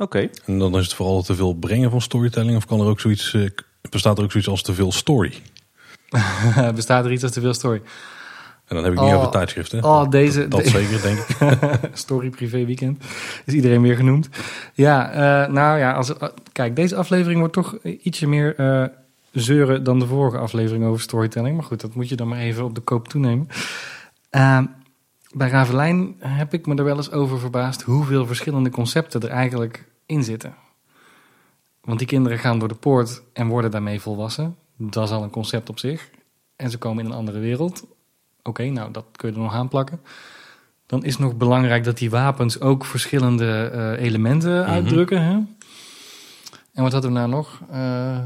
Oké. 0.00 0.28
En 0.44 0.58
dan 0.58 0.78
is 0.78 0.84
het 0.84 0.94
vooral 0.94 1.22
te 1.22 1.34
veel 1.34 1.54
brengen 1.54 1.90
van 1.90 2.00
storytelling. 2.00 2.56
Of 2.56 2.66
kan 2.66 2.80
er 2.80 2.86
ook 2.86 3.00
zoiets, 3.00 3.34
eh, 3.34 3.46
bestaat 3.90 4.18
er 4.18 4.24
ook 4.24 4.30
zoiets 4.30 4.50
als 4.50 4.62
te 4.62 4.74
veel 4.74 4.92
story? 4.92 5.34
Bestaat 6.74 7.04
er 7.04 7.12
iets 7.12 7.22
als 7.22 7.32
te 7.32 7.40
veel 7.40 7.54
story? 7.54 7.82
En 8.70 8.76
dan 8.76 8.84
heb 8.84 8.92
ik 8.94 9.00
niet 9.00 9.08
Oh. 9.12 9.16
over 9.18 9.30
tijdschriften. 9.30 9.84
Oh, 9.84 10.08
deze, 10.10 10.48
dat 10.48 10.62
de- 10.64 10.68
zeker, 10.78 11.02
denk 11.02 11.18
ik. 11.18 11.88
Story 11.96 12.30
Privé 12.30 12.64
Weekend. 12.64 13.04
Is 13.44 13.54
iedereen 13.54 13.82
weer 13.82 13.96
genoemd. 13.96 14.28
Ja, 14.74 15.10
eh, 15.10 15.52
nou 15.52 15.78
ja, 15.78 15.92
als, 15.92 16.16
eh, 16.16 16.28
kijk, 16.52 16.76
deze 16.76 16.96
aflevering 16.96 17.38
wordt 17.38 17.54
toch 17.54 17.78
ietsje 17.84 18.26
meer 18.28 18.54
eh, 18.56 18.84
zeuren 19.32 19.82
dan 19.84 19.98
de 19.98 20.06
vorige 20.06 20.38
aflevering 20.38 20.84
over 20.84 21.00
storytelling. 21.00 21.56
Maar 21.56 21.64
goed, 21.64 21.80
dat 21.80 21.94
moet 21.94 22.08
je 22.08 22.16
dan 22.16 22.28
maar 22.28 22.38
even 22.38 22.64
op 22.64 22.74
de 22.74 22.80
koop 22.80 23.08
toenemen. 23.08 23.48
Eh, 24.30 24.58
bij 25.34 25.48
Ravelijn 25.48 26.14
heb 26.18 26.54
ik 26.54 26.66
me 26.66 26.74
er 26.74 26.84
wel 26.84 26.96
eens 26.96 27.10
over 27.12 27.38
verbaasd 27.38 27.82
hoeveel 27.82 28.26
verschillende 28.26 28.70
concepten 28.70 29.20
er 29.20 29.28
eigenlijk 29.30 29.84
in 30.06 30.24
zitten. 30.24 30.54
Want 31.84 31.98
die 31.98 32.08
kinderen 32.08 32.38
gaan 32.38 32.58
door 32.58 32.68
de 32.68 32.74
poort 32.74 33.22
en 33.32 33.48
worden 33.48 33.70
daarmee 33.70 34.00
volwassen. 34.00 34.56
Dat 34.76 35.04
is 35.04 35.10
al 35.10 35.22
een 35.22 35.30
concept 35.30 35.68
op 35.68 35.78
zich. 35.78 36.10
En 36.56 36.70
ze 36.70 36.78
komen 36.78 37.04
in 37.04 37.10
een 37.10 37.16
andere 37.16 37.38
wereld. 37.38 37.84
Oké, 38.42 38.64
nou, 38.64 38.90
dat 38.90 39.04
kun 39.16 39.28
je 39.28 39.34
er 39.34 39.40
nog 39.40 39.54
aan 39.54 39.68
plakken. 39.68 40.00
Dan 40.86 41.04
is 41.04 41.18
nog 41.18 41.36
belangrijk 41.36 41.84
dat 41.84 41.98
die 41.98 42.10
wapens 42.10 42.60
ook 42.60 42.84
verschillende 42.84 43.70
eh, 43.72 44.04
elementen 44.04 44.66
uitdrukken. 44.66 45.22
Hè? 45.22 45.32
En 46.72 46.82
wat 46.82 46.92
hadden 46.92 47.12
we 47.12 47.18
nou 47.18 47.30
nog? 47.30 47.60
Eh, 47.70 48.18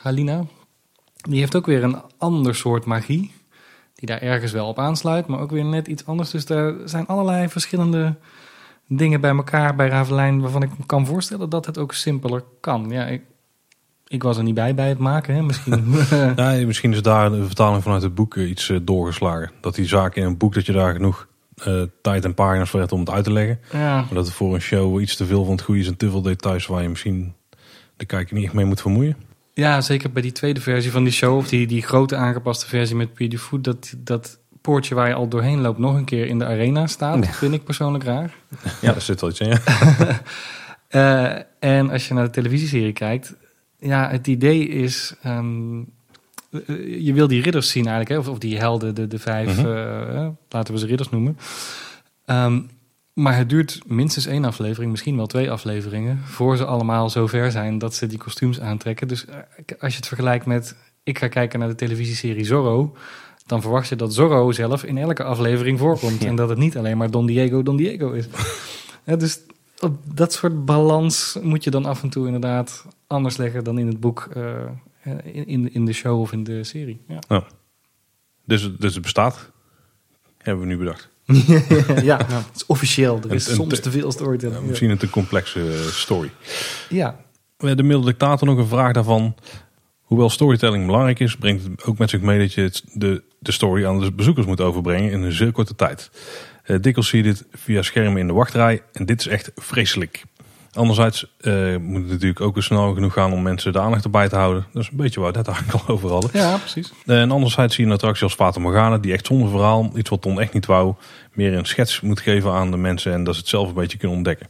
Halina. 0.00 0.44
Die 1.16 1.38
heeft 1.38 1.56
ook 1.56 1.66
weer 1.66 1.84
een 1.84 2.02
ander 2.18 2.54
soort 2.54 2.84
magie. 2.84 3.32
Die 3.94 4.08
daar 4.08 4.20
ergens 4.20 4.52
wel 4.52 4.68
op 4.68 4.78
aansluit, 4.78 5.26
maar 5.26 5.40
ook 5.40 5.50
weer 5.50 5.64
net 5.64 5.88
iets 5.88 6.06
anders. 6.06 6.30
Dus 6.30 6.48
er 6.48 6.76
zijn 6.84 7.06
allerlei 7.06 7.48
verschillende 7.48 8.14
dingen 8.86 9.20
bij 9.20 9.30
elkaar 9.30 9.74
bij 9.74 9.88
Ravelijn... 9.88 10.40
waarvan 10.40 10.62
ik 10.62 10.78
me 10.78 10.86
kan 10.86 11.06
voorstellen 11.06 11.50
dat 11.50 11.66
het 11.66 11.78
ook 11.78 11.92
simpeler 11.92 12.44
kan. 12.60 12.90
Ja, 12.90 13.06
ik, 13.06 13.22
ik 14.12 14.22
was 14.22 14.36
er 14.36 14.42
niet 14.42 14.54
bij 14.54 14.74
bij 14.74 14.88
het 14.88 14.98
maken, 14.98 15.34
hè? 15.34 15.42
misschien. 15.42 15.94
Ja, 16.36 16.66
misschien 16.66 16.92
is 16.92 17.02
daar 17.02 17.30
de 17.30 17.46
vertaling 17.46 17.82
vanuit 17.82 18.02
het 18.02 18.14
boek 18.14 18.36
eh, 18.36 18.48
iets 18.50 18.68
eh, 18.68 18.76
doorgeslagen. 18.82 19.50
Dat 19.60 19.74
die 19.74 19.86
zaken 19.86 20.22
in 20.22 20.28
een 20.28 20.36
boek, 20.36 20.54
dat 20.54 20.66
je 20.66 20.72
daar 20.72 20.92
genoeg 20.92 21.26
eh, 21.56 21.82
tijd 22.02 22.24
en 22.24 22.34
pagina's 22.34 22.70
voor 22.70 22.80
hebt 22.80 22.92
om 22.92 23.00
het 23.00 23.10
uit 23.10 23.24
te 23.24 23.32
leggen. 23.32 23.60
ja. 23.72 23.96
Maar 23.96 24.14
dat 24.14 24.26
het 24.26 24.34
voor 24.34 24.54
een 24.54 24.60
show 24.60 25.00
iets 25.00 25.16
te 25.16 25.26
veel 25.26 25.44
van 25.44 25.52
het 25.52 25.62
goede 25.62 25.80
is 25.80 25.86
en 25.86 25.96
te 25.96 26.10
veel 26.10 26.22
details 26.22 26.66
waar 26.66 26.82
je 26.82 26.88
misschien 26.88 27.34
de 27.96 28.04
kijker 28.04 28.34
niet 28.34 28.44
echt 28.44 28.52
mee 28.52 28.64
moet 28.64 28.80
vermoeien. 28.80 29.16
Ja, 29.52 29.80
zeker 29.80 30.12
bij 30.12 30.22
die 30.22 30.32
tweede 30.32 30.60
versie 30.60 30.90
van 30.90 31.04
die 31.04 31.12
show, 31.12 31.36
of 31.36 31.48
die, 31.48 31.66
die 31.66 31.82
grote 31.82 32.16
aangepaste 32.16 32.66
versie 32.66 32.96
met 32.96 33.12
Pretty 33.12 33.36
Food, 33.36 33.64
dat, 33.64 33.94
dat 33.98 34.38
poortje 34.60 34.94
waar 34.94 35.08
je 35.08 35.14
al 35.14 35.28
doorheen 35.28 35.60
loopt 35.60 35.78
nog 35.78 35.94
een 35.94 36.04
keer 36.04 36.26
in 36.26 36.38
de 36.38 36.44
arena 36.44 36.86
staat, 36.86 37.26
vind 37.26 37.54
ik 37.54 37.64
persoonlijk 37.64 38.04
raar. 38.04 38.34
Ja, 38.80 38.92
daar 38.92 39.00
zit 39.00 39.20
wel 39.20 39.30
iets 39.30 39.40
in. 39.40 39.58
Ja. 40.88 41.46
En 41.58 41.90
als 41.90 42.08
je 42.08 42.14
naar 42.14 42.24
de 42.24 42.30
televisieserie 42.30 42.92
kijkt, 42.92 43.34
ja, 43.82 44.08
het 44.10 44.26
idee 44.26 44.68
is, 44.68 45.14
ehm, 45.22 45.78
eh, 46.50 47.04
je 47.04 47.12
wil 47.12 47.28
die 47.28 47.42
ridders 47.42 47.70
zien 47.70 47.86
eigenlijk, 47.86 48.10
hè? 48.10 48.18
Of, 48.18 48.28
of 48.34 48.38
die 48.38 48.58
helden, 48.58 48.94
de, 48.94 49.06
de 49.06 49.18
vijf, 49.18 49.56
Mhm. 49.56 49.66
eh, 49.66 50.28
laten 50.48 50.74
we 50.74 50.80
ze 50.80 50.86
ridders 50.86 51.10
noemen. 51.10 51.38
Ehm, 52.24 52.60
maar 53.12 53.36
het 53.36 53.48
duurt 53.48 53.80
minstens 53.86 54.26
één 54.26 54.44
aflevering, 54.44 54.90
misschien 54.90 55.16
wel 55.16 55.26
twee 55.26 55.50
afleveringen, 55.50 56.18
voor 56.24 56.56
ze 56.56 56.64
allemaal 56.64 57.10
zo 57.10 57.26
ver 57.26 57.50
zijn 57.50 57.78
dat 57.78 57.94
ze 57.94 58.06
die 58.06 58.18
kostuums 58.18 58.60
aantrekken. 58.60 59.08
Dus 59.08 59.24
eh, 59.26 59.36
als 59.80 59.90
je 59.92 59.96
het 59.98 60.06
vergelijkt 60.08 60.46
met, 60.46 60.76
ik 61.02 61.18
ga 61.18 61.28
kijken 61.28 61.58
naar 61.58 61.68
de 61.68 61.74
televisieserie 61.74 62.44
Zorro, 62.44 62.96
dan 63.46 63.60
verwacht 63.60 63.88
je 63.88 63.96
dat 63.96 64.14
Zorro 64.14 64.52
zelf 64.52 64.84
in 64.84 64.98
elke 64.98 65.24
aflevering 65.24 65.78
voorkomt. 65.78 66.22
Ja. 66.22 66.28
En 66.28 66.36
dat 66.36 66.48
het 66.48 66.58
niet 66.58 66.76
alleen 66.76 66.96
maar 66.96 67.10
Don 67.10 67.26
Diego, 67.26 67.62
Don 67.62 67.76
Diego 67.76 68.10
is. 68.10 68.26
Ja, 69.04 69.16
dus 69.16 69.40
op 69.82 70.16
dat 70.16 70.32
soort 70.32 70.64
balans 70.64 71.36
moet 71.42 71.64
je 71.64 71.70
dan 71.70 71.84
af 71.84 72.02
en 72.02 72.08
toe 72.08 72.26
inderdaad 72.26 72.86
anders 73.06 73.36
leggen 73.36 73.64
dan 73.64 73.78
in 73.78 73.86
het 73.86 74.00
boek, 74.00 74.28
eh, 74.34 74.54
in, 75.24 75.46
in, 75.46 75.74
in 75.74 75.84
de 75.84 75.92
show 75.92 76.20
of 76.20 76.32
in 76.32 76.44
de 76.44 76.64
serie. 76.64 77.00
Ja, 77.28 77.44
Dus, 78.44 78.62
het- 78.62 78.80
dus 78.80 78.92
het 78.94 79.02
bestaat. 79.02 79.50
Hebben 80.38 80.62
we 80.66 80.68
nu 80.72 80.78
bedacht. 80.78 81.08
ja 82.04 82.16
het 82.26 82.46
is 82.56 82.66
officieel. 82.66 83.20
Er 83.28 83.34
is 83.34 83.48
En- 83.48 83.54
soms 83.54 83.74
te- 83.74 83.80
te 83.80 83.90
veel 83.90 84.12
storytelling. 84.12 84.60
Ja, 84.60 84.66
misschien 84.66 84.90
een 84.90 84.98
te 84.98 85.10
complexe 85.10 85.60
eh, 85.72 85.78
story. 85.80 86.30
Ja. 86.88 87.16
De 87.56 87.82
middeldictator 87.82 88.48
nog 88.48 88.58
een 88.58 88.66
vraag 88.66 88.92
daarvan. 88.92 89.34
Hoewel 90.00 90.30
storytelling 90.30 90.86
belangrijk 90.86 91.18
is, 91.20 91.36
brengt 91.36 91.64
het 91.64 91.84
ook 91.84 91.98
met 91.98 92.10
zich 92.10 92.20
mee 92.20 92.38
dat 92.38 92.52
je 92.52 92.80
de, 92.92 93.22
de 93.38 93.52
story 93.52 93.86
aan 93.86 94.00
de 94.00 94.12
bezoekers 94.12 94.46
moet 94.46 94.60
overbrengen 94.60 95.10
in 95.12 95.22
een 95.22 95.32
zeer 95.32 95.52
korte 95.52 95.74
tijd. 95.74 96.10
Dikwijls 96.66 97.08
zie 97.08 97.22
je 97.22 97.28
dit 97.28 97.44
via 97.52 97.82
schermen 97.82 98.20
in 98.20 98.26
de 98.26 98.32
wachtrij 98.32 98.82
en 98.92 99.06
dit 99.06 99.20
is 99.20 99.26
echt 99.26 99.50
vreselijk. 99.56 100.22
Anderzijds 100.74 101.26
eh, 101.40 101.76
moet 101.76 102.02
het 102.02 102.10
natuurlijk 102.10 102.40
ook 102.40 102.54
weer 102.54 102.62
snel 102.62 102.94
genoeg 102.94 103.12
gaan 103.12 103.32
om 103.32 103.42
mensen 103.42 103.72
de 103.72 103.80
aandacht 103.80 104.04
erbij 104.04 104.28
te 104.28 104.36
houden. 104.36 104.66
Dat 104.72 104.82
is 104.82 104.88
een 104.88 104.96
beetje 104.96 105.20
waar 105.20 105.32
we 105.32 105.38
het 105.38 105.46
net 105.46 105.56
eigenlijk 105.56 105.86
al 105.88 105.94
over 105.94 106.10
hadden. 106.10 106.30
ja, 106.32 106.56
precies. 106.56 106.92
Eh, 107.06 107.20
En 107.20 107.30
anderzijds 107.30 107.74
zie 107.74 107.84
je 107.84 107.90
een 107.90 107.96
attractie 107.96 108.24
als 108.24 108.34
Fata 108.34 108.60
Morgana, 108.60 108.98
die 108.98 109.12
echt 109.12 109.26
zonder 109.26 109.50
verhaal, 109.50 109.90
iets 109.96 110.10
wat 110.10 110.22
Ton 110.22 110.40
echt 110.40 110.52
niet 110.52 110.66
wou, 110.66 110.94
meer 111.32 111.54
een 111.54 111.64
schets 111.64 112.00
moet 112.00 112.20
geven 112.20 112.52
aan 112.52 112.70
de 112.70 112.76
mensen 112.76 113.12
en 113.12 113.24
dat 113.24 113.34
ze 113.34 113.40
het 113.40 113.48
zelf 113.48 113.68
een 113.68 113.74
beetje 113.74 113.98
kunnen 113.98 114.16
ontdekken. 114.16 114.46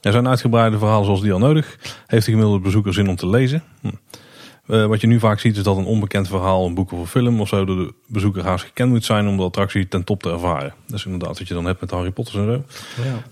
Er 0.00 0.12
zijn 0.12 0.28
uitgebreide 0.28 0.78
verhalen 0.78 1.04
zoals 1.04 1.20
die 1.20 1.32
al 1.32 1.38
nodig. 1.38 1.76
Heeft 2.06 2.24
de 2.24 2.30
gemiddelde 2.30 2.60
bezoeker 2.62 2.94
zin 2.94 3.08
om 3.08 3.16
te 3.16 3.28
lezen? 3.28 3.62
Hm. 3.80 3.88
Eh, 4.66 4.86
wat 4.86 5.00
je 5.00 5.06
nu 5.06 5.18
vaak 5.18 5.40
ziet 5.40 5.56
is 5.56 5.62
dat 5.62 5.76
een 5.76 5.84
onbekend 5.84 6.28
verhaal, 6.28 6.66
een 6.66 6.74
boek 6.74 6.92
of 6.92 6.98
een 6.98 7.06
film 7.06 7.40
of 7.40 7.48
zo, 7.48 7.64
door 7.64 7.76
de 7.76 7.94
bezoeker 8.06 8.44
haast 8.44 8.64
gekend 8.64 8.90
moet 8.90 9.04
zijn 9.04 9.28
om 9.28 9.36
de 9.36 9.42
attractie 9.42 9.88
ten 9.88 10.04
top 10.04 10.22
te 10.22 10.30
ervaren. 10.30 10.74
Dat 10.86 10.98
is 10.98 11.04
inderdaad 11.04 11.38
wat 11.38 11.48
je 11.48 11.54
dan 11.54 11.64
hebt 11.64 11.80
met 11.80 11.90
Harry 11.90 12.10
Potter 12.10 12.40
en 12.40 12.46
zo. 12.46 13.02
Ja. 13.02 13.22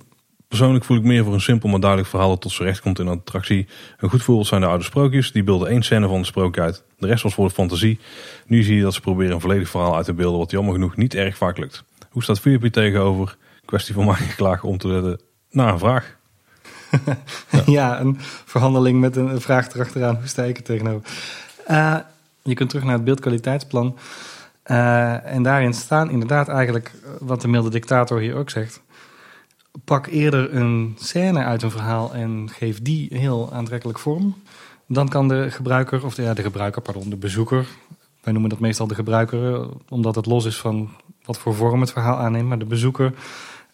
Persoonlijk 0.48 0.84
voel 0.84 0.96
ik 0.96 1.02
meer 1.02 1.24
voor 1.24 1.34
een 1.34 1.40
simpel 1.40 1.68
maar 1.68 1.80
duidelijk 1.80 2.10
verhaal 2.10 2.28
dat 2.28 2.40
tot 2.40 2.52
z'n 2.52 2.62
recht 2.62 2.80
komt 2.80 2.98
in 2.98 3.06
een 3.06 3.18
attractie. 3.18 3.66
Een 3.98 4.10
goed 4.10 4.22
voorbeeld 4.22 4.46
zijn 4.46 4.60
de 4.60 4.66
oude 4.66 4.84
sprookjes. 4.84 5.32
Die 5.32 5.44
beelden 5.44 5.68
één 5.68 5.82
scène 5.82 6.08
van 6.08 6.20
de 6.20 6.26
sprookje 6.26 6.60
uit. 6.60 6.84
De 6.98 7.06
rest 7.06 7.22
was 7.22 7.34
voor 7.34 7.48
de 7.48 7.54
fantasie. 7.54 7.98
Nu 8.46 8.62
zie 8.62 8.76
je 8.76 8.82
dat 8.82 8.94
ze 8.94 9.00
proberen 9.00 9.34
een 9.34 9.40
volledig 9.40 9.68
verhaal 9.68 9.96
uit 9.96 10.04
te 10.04 10.12
beelden, 10.12 10.38
wat 10.38 10.50
jammer 10.50 10.72
genoeg 10.72 10.96
niet 10.96 11.14
erg 11.14 11.36
vaak 11.36 11.58
lukt. 11.58 11.84
Hoe 12.10 12.22
staat 12.22 12.40
Vuurpie 12.40 12.70
tegenover? 12.70 13.36
Kwestie 13.64 13.94
van 13.94 14.04
mij 14.04 14.14
geklaagd 14.30 14.64
om 14.64 14.78
te 14.78 14.88
zetten 14.88 15.20
naar 15.50 15.72
een 15.72 15.78
vraag. 15.78 16.18
Ja, 17.66 18.00
een 18.00 18.16
verhandeling 18.44 19.00
met 19.00 19.16
een, 19.16 19.40
vraag 19.40 19.74
erachteraan. 19.74 20.14
Hoe 20.14 20.26
sta 20.26 20.42
ik 20.42 20.56
er 20.56 20.62
tegenover? 20.62 21.10
Eh, 21.66 21.96
je 22.42 22.54
kunt 22.54 22.68
terug 22.68 22.84
naar 22.84 22.94
het 22.94 23.04
beeldkwaliteitsplan. 23.04 23.96
Eh, 24.62 25.34
en 25.34 25.42
daarin 25.42 25.74
staan 25.74 26.10
inderdaad 26.10 26.48
eigenlijk 26.48 26.92
eh, 26.94 27.10
wat 27.20 27.40
de 27.40 27.48
milde 27.48 27.70
dictator 27.70 28.20
hier 28.20 28.34
ook 28.34 28.50
zegt. 28.50 28.82
Pak 29.84 30.06
eerder 30.06 30.54
een 30.54 30.96
scène 30.98 31.44
uit 31.44 31.62
een 31.62 31.70
verhaal 31.70 32.14
en 32.14 32.50
geef 32.52 32.82
die 32.82 33.08
heel 33.12 33.52
aantrekkelijk 33.52 33.98
vorm. 33.98 34.36
Dan 34.86 35.08
kan 35.08 35.28
de 35.28 35.50
gebruiker, 35.50 36.04
of 36.04 36.14
de, 36.14 36.22
ja, 36.22 36.34
de 36.34 36.42
gebruiker, 36.42 36.82
pardon, 36.82 37.10
de 37.10 37.16
bezoeker. 37.16 37.66
Wij 38.22 38.32
noemen 38.32 38.50
dat 38.50 38.60
meestal 38.60 38.86
de 38.86 38.94
gebruiker, 38.94 39.68
omdat 39.88 40.14
het 40.14 40.26
los 40.26 40.44
is 40.44 40.56
van 40.56 40.90
wat 41.24 41.38
voor 41.38 41.54
vorm 41.54 41.80
het 41.80 41.92
verhaal 41.92 42.16
aanneemt. 42.16 42.48
Maar 42.48 42.58
de 42.58 42.64
bezoeker 42.64 43.14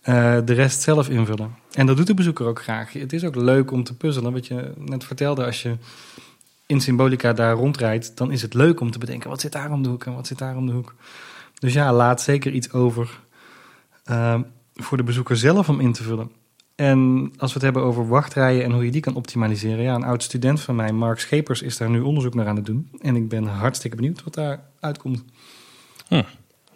eh, 0.01 0.39
de 0.45 0.53
rest 0.53 0.83
zelf 0.83 1.09
invullen. 1.09 1.55
En 1.73 1.87
dat 1.87 1.97
doet 1.97 2.07
de 2.07 2.15
bezoeker 2.15 2.47
ook 2.47 2.63
graag. 2.63 2.93
Het 2.93 3.13
is 3.13 3.25
ook 3.25 3.35
leuk 3.35 3.71
om 3.71 3.85
te 3.85 3.97
puzzelen. 3.97 4.33
Wat 4.33 4.47
je 4.47 4.73
net 4.77 5.05
vertelde, 5.05 5.45
als 5.45 5.63
je 5.63 5.77
in 6.67 6.81
Symbolica 6.81 7.33
daar 7.33 7.55
rondrijdt, 7.55 8.17
dan 8.17 8.33
is 8.33 8.43
het 8.43 8.55
leuk 8.55 8.81
om 8.81 8.91
te 8.91 8.99
bedenken: 8.99 9.31
wat 9.31 9.41
zit 9.41 9.53
daar 9.53 9.71
om 9.71 9.83
de 9.83 9.89
hoek 9.89 10.05
en 10.05 10.15
wat 10.15 10.27
zit 10.27 10.39
daar 10.39 10.57
om 10.57 10.67
de 10.67 10.73
hoek. 10.73 10.95
Dus 11.59 11.73
ja, 11.73 11.93
laat 11.93 12.23
zeker 12.23 12.53
iets 12.53 12.73
over 12.73 13.21
eh, 14.05 14.41
voor 14.75 14.97
de 14.97 15.03
bezoeker 15.03 15.37
zelf 15.37 15.69
om 15.69 15.81
in 15.81 15.93
te 15.93 16.03
vullen. 16.03 16.31
En 16.75 17.33
als 17.37 17.53
we 17.53 17.55
het 17.55 17.63
hebben 17.63 17.83
over 17.83 18.09
wachtrijen 18.09 18.65
en 18.65 18.73
hoe 18.73 18.85
je 18.85 18.91
die 18.91 19.01
kan 19.01 19.15
optimaliseren. 19.15 19.83
Ja, 19.83 19.95
een 19.95 20.03
oud 20.03 20.23
student 20.23 20.61
van 20.61 20.77
mij, 20.77 20.93
Mark 20.93 21.21
Schepers, 21.21 21.63
is 21.63 21.77
daar 21.77 21.91
nu 21.91 22.01
onderzoek 22.01 22.35
naar 22.35 22.47
aan 22.47 22.57
het 22.57 22.67
doen. 22.67 22.91
En 23.01 23.17
ik 23.17 23.29
ben 23.29 23.45
hartstikke 23.45 23.97
benieuwd 23.97 24.23
wat 24.25 24.35
daar 24.35 24.61
uitkomt. 24.81 25.25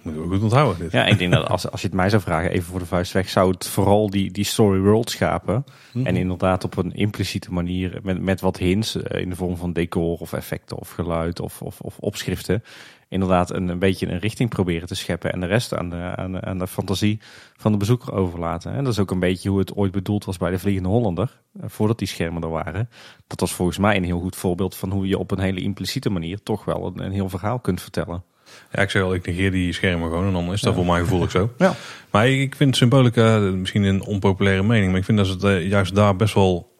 Moeten 0.05 0.22
we 0.22 0.28
goed 0.28 0.42
onthouden 0.42 0.78
dit. 0.78 0.92
Ja, 0.92 1.05
ik 1.05 1.18
denk 1.18 1.32
dat 1.32 1.48
als, 1.48 1.70
als 1.70 1.80
je 1.80 1.86
het 1.86 1.96
mij 1.96 2.11
zou 2.11 2.22
vragen, 2.22 2.50
even 2.50 2.64
voor 2.64 2.78
de 2.78 2.86
vuist 2.86 3.12
weg, 3.12 3.28
zou 3.28 3.50
het 3.50 3.66
vooral 3.66 4.11
die, 4.11 4.30
die 4.30 4.44
story 4.44 4.80
world 4.80 5.11
schapen. 5.11 5.64
En 6.05 6.16
inderdaad 6.16 6.64
op 6.64 6.76
een 6.76 6.94
impliciete 6.94 7.52
manier, 7.52 7.98
met, 8.02 8.20
met 8.20 8.40
wat 8.40 8.57
hints 8.57 8.96
eh, 8.96 9.20
in 9.20 9.30
de 9.30 9.36
vorm 9.36 9.57
van 9.57 9.72
decor 9.72 10.18
of 10.18 10.32
effecten 10.32 10.76
of 10.78 10.90
geluid 10.90 11.40
of, 11.40 11.62
of, 11.62 11.80
of 11.80 11.98
opschriften. 11.98 12.62
Inderdaad 13.09 13.50
een, 13.50 13.68
een 13.68 13.78
beetje 13.78 14.07
een 14.07 14.18
richting 14.18 14.48
proberen 14.48 14.88
te 14.88 14.94
scheppen 14.94 15.32
en 15.32 15.40
de 15.40 15.46
rest 15.46 15.74
aan 15.74 15.90
de, 15.90 15.96
aan 16.16 16.32
de, 16.32 16.40
aan 16.40 16.59
de 16.59 16.66
fantasie 16.66 17.18
van 17.57 17.72
de 17.72 17.78
bezoeker 17.78 18.12
overlaten. 18.12 18.72
En 18.72 18.84
dat 18.84 18.92
is 18.92 18.98
ook 18.98 19.11
een 19.11 19.18
beetje 19.18 19.48
hoe 19.48 19.59
het 19.59 19.74
ooit 19.74 19.92
bedoeld 19.92 20.24
was 20.24 20.36
bij 20.36 20.50
de 20.50 20.59
Vliegende 20.59 20.88
Hollander, 20.88 21.40
eh, 21.61 21.68
voordat 21.68 21.98
die 21.98 22.09
schermen 22.09 22.42
er 22.42 22.48
waren. 22.48 22.88
Dat 23.26 23.40
was 23.40 23.52
volgens 23.52 23.78
mij 23.78 23.96
een 23.96 24.05
heel 24.05 24.20
goed 24.20 24.36
voorbeeld 24.36 24.76
van 24.76 24.90
hoe 24.90 25.07
je 25.07 25.18
op 25.18 25.30
een 25.30 25.40
hele 25.40 25.61
impliciete 25.61 26.11
manier 26.11 26.42
toch 26.42 26.64
wel 26.64 26.86
een, 26.86 27.05
een 27.05 27.12
heel 27.12 27.28
verhaal 27.28 27.59
kunt 27.59 27.80
vertellen. 27.80 28.24
Ja, 28.72 28.82
ik 28.82 28.90
zeg 28.90 29.02
al, 29.02 29.14
ik 29.14 29.26
negeer 29.26 29.50
die 29.50 29.72
schermen 29.72 30.09
gewoon 30.09 30.26
en 30.26 30.32
dan 30.32 30.52
is 30.52 30.61
dat 30.61 30.74
voor 30.74 30.86
mijn 30.86 31.05
gevoel 31.05 31.22
ook 31.22 31.30
zo. 31.30 31.52
Ja. 31.59 31.74
Maar 32.14 32.28
ik 32.28 32.55
vind 32.55 32.76
Symbolica, 32.76 33.36
eh, 33.36 33.52
misschien 33.52 33.82
een 33.82 34.02
onpopulaire 34.02 34.62
mening, 34.62 34.90
maar 34.90 34.98
ik 34.98 35.05
vind 35.05 35.18
dat 35.18 35.26
ze 35.26 35.32
het 35.32 35.44
eh, 35.44 35.68
juist 35.68 35.94
daar 35.94 36.16
best 36.16 36.34
wel 36.34 36.72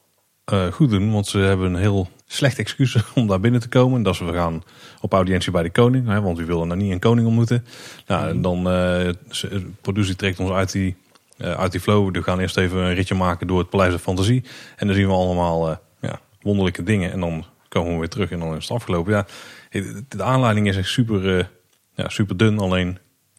eh, 0.45 0.66
goed 0.66 0.91
doen. 0.91 1.12
Want 1.12 1.27
ze 1.27 1.39
hebben 1.39 1.75
een 1.75 1.81
heel 1.81 2.09
slecht 2.27 2.59
excuus 2.59 2.97
om 3.14 3.27
daar 3.27 3.41
binnen 3.41 3.61
te 3.61 3.68
komen. 3.68 4.03
Dat 4.03 4.14
is 4.14 4.20
we 4.20 4.33
gaan 4.33 4.62
op 5.01 5.12
audiëntie 5.12 5.53
bij 5.53 5.62
de 5.62 5.70
koning, 5.70 6.09
hè, 6.09 6.20
want 6.20 6.39
we 6.39 6.45
willen 6.45 6.68
nou 6.68 6.81
niet 6.81 6.93
een 6.93 6.99
koning 6.99 7.27
ontmoeten. 7.27 7.66
Nou, 8.07 8.29
en 8.29 8.43
dan 8.43 8.64
de 8.64 9.16
productie 9.81 10.16
trekt 10.16 10.41
ons 10.41 10.51
uit 10.51 10.72
die, 10.72 10.97
uit 11.39 11.72
die 11.72 11.81
flow. 11.81 12.14
We 12.14 12.22
gaan 12.22 12.41
eerst 12.41 12.57
even 12.57 12.79
een 12.79 12.95
ritje 12.95 13.14
maken 13.14 13.47
door 13.47 13.59
het 13.59 13.70
Paleis 13.70 13.93
de 13.93 13.99
Fantasie. 13.99 14.45
En 14.77 14.87
dan 14.87 14.97
zien 14.97 15.07
we 15.07 15.12
allemaal 15.12 15.79
ja, 16.01 16.20
wonderlijke 16.43 16.83
dingen. 16.83 17.12
En 17.12 17.20
dan 17.20 17.45
komen 17.68 17.93
we 17.93 17.99
weer 17.99 18.09
terug 18.09 18.31
en 18.31 18.39
dan 18.39 18.57
is 18.57 18.68
het 18.68 18.77
afgelopen. 18.77 19.12
Ja, 19.12 19.27
de 20.09 20.22
aanleiding 20.22 20.68
is 20.68 20.77
echt 20.77 20.89
super, 20.89 21.51
ja, 21.95 22.09
super 22.09 22.37
dun. 22.37 22.59
Alleen 22.59 22.99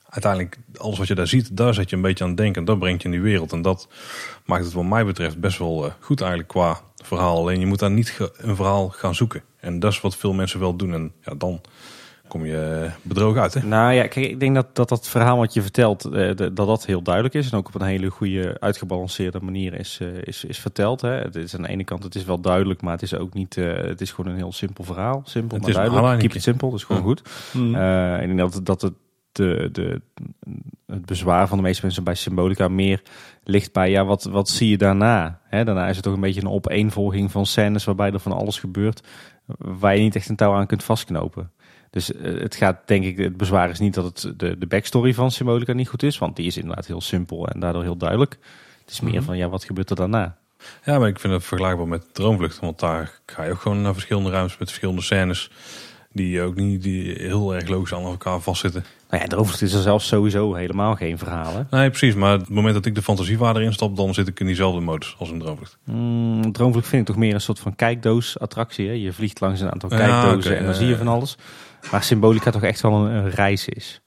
uiteindelijk, 0.10 0.58
alles 0.78 0.97
wat 0.97 1.08
je 1.08 1.16
daar 1.16 1.28
ziet, 1.28 1.58
daar 1.58 1.74
zet 1.74 1.89
je 1.89 1.95
een 1.95 2.01
beetje 2.01 2.24
aan 2.24 2.30
het 2.30 2.39
denken. 2.39 2.60
En 2.62 2.66
dat 2.66 2.80
brengt 2.80 3.01
je 3.01 3.08
in 3.08 3.14
die 3.14 3.24
wereld. 3.24 3.51
En 3.51 3.62
dat 3.62 3.88
maakt 4.45 4.64
het 4.64 4.74
wat 4.74 4.84
mij 4.84 5.06
betreft 5.06 5.39
best 5.39 5.58
wel 5.58 5.86
eh, 5.86 5.91
goed 5.99 6.20
eigenlijk 6.20 6.49
qua 6.49 6.82
verhaal. 7.03 7.38
Alleen 7.38 7.60
je 7.60 7.66
moet 7.66 7.80
daar 7.80 7.91
niet 7.91 8.20
een 8.38 8.56
verhaal 8.56 8.89
gaan 8.89 9.16
zoeken. 9.16 9.43
En 9.60 9.80
dat 9.80 9.91
is 9.91 10.01
wat 10.01 10.16
veel 10.16 10.34
mensen 10.34 10.60
wel 10.60 10.76
doen. 10.76 10.93
En 10.93 11.12
ja, 11.22 11.34
dan 11.36 11.62
kom 12.28 12.45
je 12.45 12.89
bedrogen 13.01 13.41
uit. 13.41 13.53
Hè? 13.53 13.65
Nou 13.65 13.93
ja, 13.93 14.07
kijk, 14.07 14.26
ik 14.26 14.39
denk 14.39 14.55
dat 14.55 14.67
dat, 14.73 14.89
dat 14.89 15.07
verhaal 15.07 15.38
wat 15.38 15.53
je 15.53 15.61
vertelt, 15.61 16.05
eh, 16.05 16.36
dat 16.36 16.55
dat 16.55 16.86
heel 16.86 17.01
duidelijk 17.01 17.36
is. 17.36 17.51
En 17.51 17.57
ook 17.57 17.67
op 17.67 17.76
een 17.76 17.88
hele 17.88 18.09
goede, 18.09 18.57
uitgebalanceerde 18.59 19.39
manier 19.41 19.73
is, 19.73 19.97
eh, 20.01 20.07
is, 20.23 20.43
is 20.43 20.59
verteld. 20.59 21.01
Hè. 21.01 21.09
Het 21.09 21.36
is 21.36 21.55
aan 21.55 21.61
de 21.61 21.67
ene 21.67 21.84
kant, 21.84 22.03
het 22.03 22.15
is 22.15 22.26
wel 22.26 22.39
duidelijk, 22.39 22.82
maar 22.82 22.93
het 22.93 23.01
is 23.01 23.13
ook 23.15 23.34
niet, 23.34 23.57
eh, 23.57 23.73
het 23.73 24.01
is 24.01 24.11
gewoon 24.11 24.32
een 24.32 24.38
heel 24.38 24.51
simpel 24.53 24.84
verhaal. 24.84 25.21
Simpel, 25.26 25.57
Het 25.57 25.65
maar 25.65 25.76
duidelijk. 25.76 26.19
Keep 26.19 26.34
it 26.34 26.41
simple, 26.41 26.69
dat 26.69 26.78
is 26.78 26.84
gewoon 26.84 27.01
Ja. 27.01 27.07
goed. 27.07 27.21
Mm. 27.53 27.76
Eh, 27.76 28.21
ik 28.21 28.28
denk 28.28 28.38
dat, 28.38 28.65
dat 28.65 28.82
het, 28.82 28.93
de, 29.32 29.69
de, 29.71 30.01
het 30.86 31.05
bezwaar 31.05 31.47
van 31.47 31.57
de 31.57 31.63
meeste 31.63 31.86
mensen 31.86 32.03
bij 32.03 32.15
Symbolica 32.15 32.67
meer 32.67 33.01
ligt 33.43 33.73
bij, 33.73 33.89
ja, 33.89 34.05
wat, 34.05 34.23
wat 34.23 34.49
zie 34.49 34.69
je 34.69 34.78
daarna? 34.78 35.39
Hè, 35.43 35.63
daarna 35.63 35.88
is 35.88 35.95
het 35.95 36.03
toch 36.03 36.13
een 36.13 36.19
beetje 36.19 36.41
een 36.41 36.49
opeenvolging 36.49 37.32
van 37.32 37.45
scènes 37.45 37.84
waarbij 37.84 38.11
er 38.11 38.19
van 38.19 38.32
alles 38.32 38.59
gebeurt, 38.59 39.03
waar 39.57 39.95
je 39.95 40.01
niet 40.01 40.15
echt 40.15 40.30
een 40.30 40.36
touw 40.36 40.53
aan 40.53 40.67
kunt 40.67 40.84
vastknopen. 40.84 41.51
Dus 41.95 42.13
eh, 42.13 42.41
het 42.41 42.55
gaat, 42.55 42.77
denk 42.85 43.03
ik, 43.03 43.17
het 43.17 43.37
bezwaar 43.37 43.69
is 43.69 43.79
niet 43.79 43.93
dat 43.93 44.05
het 44.05 44.39
de, 44.39 44.57
de 44.57 44.65
backstory 44.65 45.13
van 45.13 45.31
Symbolica 45.31 45.73
niet 45.73 45.87
goed 45.89 46.03
is, 46.03 46.17
want 46.17 46.35
die 46.35 46.45
is 46.45 46.57
inderdaad 46.57 46.85
heel 46.85 47.01
simpel 47.01 47.47
en 47.47 47.59
daardoor 47.59 47.83
heel 47.83 47.97
duidelijk. 47.97 48.37
Het 48.81 48.91
is 48.91 49.01
meer 49.01 49.23
van, 49.23 49.37
ja, 49.37 49.49
wat 49.49 49.63
gebeurt 49.63 49.89
er 49.89 49.95
daarna? 49.95 50.37
Ja, 50.85 50.99
maar 50.99 51.07
ik 51.07 51.19
vind 51.19 51.33
het 51.33 51.43
vergelijkbaar 51.43 51.87
met 51.87 52.13
Droomvlucht. 52.13 52.59
Want 52.59 52.79
daar 52.79 53.19
ga 53.25 53.43
je 53.43 53.51
ook 53.51 53.61
gewoon 53.61 53.81
naar 53.81 53.93
verschillende 53.93 54.29
ruimtes 54.29 54.57
met 54.57 54.67
verschillende 54.67 55.01
scènes. 55.01 55.51
Die 56.11 56.41
ook 56.41 56.55
niet 56.55 56.81
die 56.83 57.13
heel 57.17 57.55
erg 57.55 57.67
logisch 57.67 57.93
aan 57.93 58.03
elkaar 58.03 58.39
vastzitten. 58.39 58.85
Nou 59.09 59.21
ja, 59.21 59.27
Droomvlucht 59.27 59.61
is 59.61 59.73
er 59.73 59.81
zelfs 59.81 60.07
sowieso 60.07 60.53
helemaal 60.53 60.95
geen 60.95 61.17
verhaal? 61.17 61.65
Nee, 61.69 61.89
precies. 61.89 62.13
Maar 62.13 62.31
het 62.31 62.49
moment 62.49 62.73
dat 62.73 62.85
ik 62.85 62.95
de 62.95 63.01
fantasiewaarde 63.01 63.63
instap, 63.63 63.95
dan 63.95 64.13
zit 64.13 64.27
ik 64.27 64.39
in 64.39 64.45
diezelfde 64.45 64.81
modus 64.81 65.15
als 65.19 65.31
in 65.31 65.39
Droomvlucht. 65.39 65.77
Mm, 65.83 66.51
Droomvlucht 66.51 66.87
vind 66.87 67.01
ik 67.01 67.07
toch 67.07 67.17
meer 67.17 67.33
een 67.33 67.41
soort 67.41 67.59
van 67.59 67.75
kijkdoos-attractie. 67.75 68.87
Hè? 68.87 68.93
Je 68.93 69.13
vliegt 69.13 69.39
langs 69.39 69.61
een 69.61 69.71
aantal 69.71 69.89
Ja, 69.89 69.97
kijkdozen 69.97 70.57
en 70.57 70.63
dan 70.63 70.73
ja, 70.73 70.79
zie 70.79 70.87
je 70.87 70.97
van 70.97 71.07
alles. 71.07 71.37
Maar 71.91 72.03
Symbolica 72.03 72.51
toch 72.51 72.63
echt 72.63 72.81
wel 72.81 72.93
een, 72.93 73.11
een 73.11 73.29
reis 73.29 73.67
is. 73.67 73.99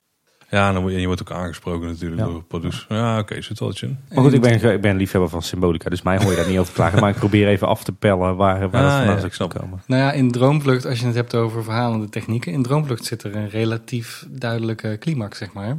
Ja, 0.51 0.68
en 0.68 0.74
dan 0.74 0.93
je, 0.93 1.01
je 1.01 1.07
wordt 1.07 1.20
ook 1.20 1.31
aangesproken 1.31 1.89
natuurlijk 1.89 2.20
Ja. 2.20 2.26
door 2.26 2.43
produce. 2.45 2.85
Ja, 2.89 3.18
oké, 3.18 3.43
zit 3.43 3.59
wel 3.59 3.70
iets 3.70 3.83
in. 3.83 3.99
Maar 4.14 4.24
goed, 4.24 4.33
ik 4.33 4.41
ben, 4.41 4.72
ik 4.72 4.81
ben 4.81 4.97
liefhebber 4.97 5.31
van 5.31 5.43
Symbolica, 5.43 5.91
dus 5.91 6.03
mij 6.03 6.18
hoor 6.18 6.31
je 6.31 6.37
daar 6.37 6.49
niet 6.49 6.59
over 6.59 6.74
klagen. 6.74 7.01
Maar 7.01 7.11
ik 7.11 7.16
probeer 7.16 7.49
even 7.49 7.66
af 7.68 7.85
te 7.85 7.93
pellen 7.93 8.37
waar, 8.37 8.37
waar 8.37 8.55
Ah, 8.57 8.61
dat 8.61 8.70
vandaan 8.70 9.05
ja, 9.07 9.14
zou 9.14 9.26
ik 9.26 9.33
snap. 9.33 9.55
komen. 9.59 9.83
Nou 9.87 10.03
ja, 10.03 10.12
in 10.12 10.31
Droomvlucht, 10.31 10.87
als 10.87 11.01
je 11.01 11.07
het 11.07 11.14
hebt 11.14 11.35
over 11.35 11.64
verhalende 11.64 12.09
technieken, 12.09 12.53
in 12.53 12.62
Droomvlucht 12.62 13.05
zit 13.05 13.22
er 13.22 13.37
een 13.37 13.49
relatief 13.49 14.26
duidelijke 14.29 14.97
climax, 15.01 15.39
zeg 15.39 15.53
maar. 15.53 15.79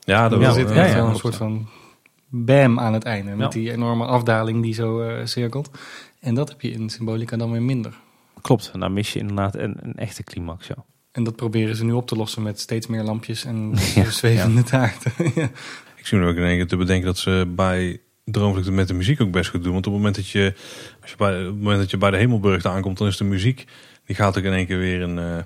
Ja, 0.00 0.28
dat 0.28 0.38
wel. 0.38 0.52
zit 0.52 0.68
Ja, 0.68 0.74
echt 0.74 0.90
ja, 0.92 0.96
wel 0.96 1.08
een 1.08 1.16
soort 1.16 1.32
ja. 1.32 1.38
van 1.38 1.68
bam 2.28 2.78
aan 2.80 2.92
het 2.92 3.04
einde, 3.04 3.30
met 3.30 3.52
Ja. 3.52 3.60
die 3.60 3.72
enorme 3.72 4.04
afdaling 4.04 4.62
die 4.62 4.74
zo 4.74 5.00
eh, 5.00 5.26
cirkelt. 5.26 5.70
En 6.20 6.34
dat 6.34 6.48
heb 6.48 6.60
je 6.60 6.70
in 6.70 6.88
Symbolica 6.90 7.36
dan 7.36 7.50
weer 7.50 7.62
minder. 7.62 7.94
Klopt, 8.40 8.70
en 8.72 8.80
dan 8.80 8.92
mis 8.92 9.12
je 9.12 9.18
inderdaad 9.18 9.54
een, 9.56 9.76
een 9.82 9.94
echte 9.96 10.24
climax. 10.24 10.66
Ja. 10.66 10.74
En 11.12 11.24
dat 11.24 11.36
proberen 11.36 11.76
ze 11.76 11.84
nu 11.84 11.92
op 11.92 12.06
te 12.06 12.16
lossen 12.16 12.42
met 12.42 12.60
steeds 12.60 12.86
meer 12.86 13.02
lampjes 13.02 13.44
en 13.44 13.74
Ja, 13.94 14.10
zwevende 14.10 14.62
taarten. 14.62 15.12
ja. 15.34 15.50
Ik 15.96 16.06
zie 16.06 16.18
me 16.18 16.28
ook 16.28 16.36
in 16.36 16.44
één 16.44 16.56
keer 16.56 16.66
te 16.66 16.76
bedenken 16.76 17.06
dat 17.06 17.18
ze 17.18 17.52
bij 17.54 18.00
Droomvlucht 18.24 18.70
met 18.70 18.88
de 18.88 18.94
muziek 18.94 19.20
ook 19.20 19.30
best 19.30 19.50
goed 19.50 19.62
doen. 19.62 19.72
Want 19.72 19.86
op 19.86 19.92
het 19.92 20.00
moment 20.02 20.16
dat 20.16 20.28
je, 20.28 20.54
als 21.00 21.10
je, 21.10 21.16
bij, 21.16 21.40
op 21.40 21.46
het 21.46 21.56
moment 21.58 21.78
dat 21.78 21.90
je 21.90 21.96
bij 21.96 22.10
de 22.10 22.16
Hemelburg 22.16 22.64
aankomt, 22.64 22.98
dan 22.98 23.06
is 23.06 23.16
de 23.16 23.24
muziek, 23.24 23.66
die 24.06 24.16
gaat 24.16 24.38
ook 24.38 24.44
in 24.44 24.52
één 24.52 24.66
keer 24.66 24.78
weer 24.78 25.00
in, 25.00 25.18
eh, 25.18 25.36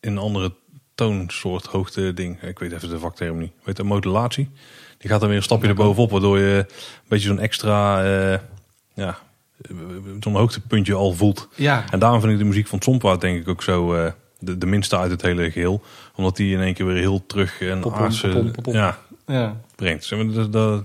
een 0.00 0.18
andere 0.18 0.54
toonsoort 0.94 1.66
hoogte 1.66 2.14
ding. 2.14 2.42
Ik 2.42 2.58
weet 2.58 2.72
even 2.72 2.88
de 2.88 2.98
vakterm 2.98 3.38
niet. 3.38 3.52
Weet 3.64 3.76
je, 3.76 3.82
modulatie. 3.82 4.50
Die 4.98 5.10
gaat 5.10 5.20
dan 5.20 5.28
weer 5.28 5.38
een 5.38 5.44
stapje 5.44 5.68
erbovenop, 5.68 6.10
waardoor 6.10 6.38
je 6.38 6.56
een 6.68 7.08
beetje 7.08 7.28
zo'n 7.28 7.38
extra, 7.40 8.04
eh, 8.04 8.38
ja, 8.94 9.18
zo'n 10.20 10.36
hoogtepuntje 10.36 10.94
al 10.94 11.12
voelt. 11.12 11.48
ja, 11.56 11.84
En 11.90 11.98
daarom 11.98 12.20
vind 12.20 12.32
ik 12.32 12.38
de 12.38 12.44
muziek 12.44 12.66
van 12.66 12.78
Tsompa 12.78 13.16
denk 13.16 13.40
ik 13.40 13.48
ook 13.48 13.62
zo 13.62 13.94
eh, 13.94 14.12
de, 14.42 14.58
de 14.58 14.66
minste 14.66 14.96
uit 14.98 15.10
het 15.10 15.22
hele 15.22 15.50
geheel. 15.50 15.82
Omdat 16.16 16.36
die 16.36 16.54
in 16.54 16.60
één 16.60 16.74
keer 16.74 16.86
weer 16.86 16.96
heel 16.96 17.26
terug 17.26 17.60
en 17.60 17.80
Popom, 17.80 18.50
popom. 18.52 18.74
ja, 18.74 18.98
ja. 19.26 19.60
brengt. 19.76 20.08
Dat, 20.34 20.52
dat 20.52 20.84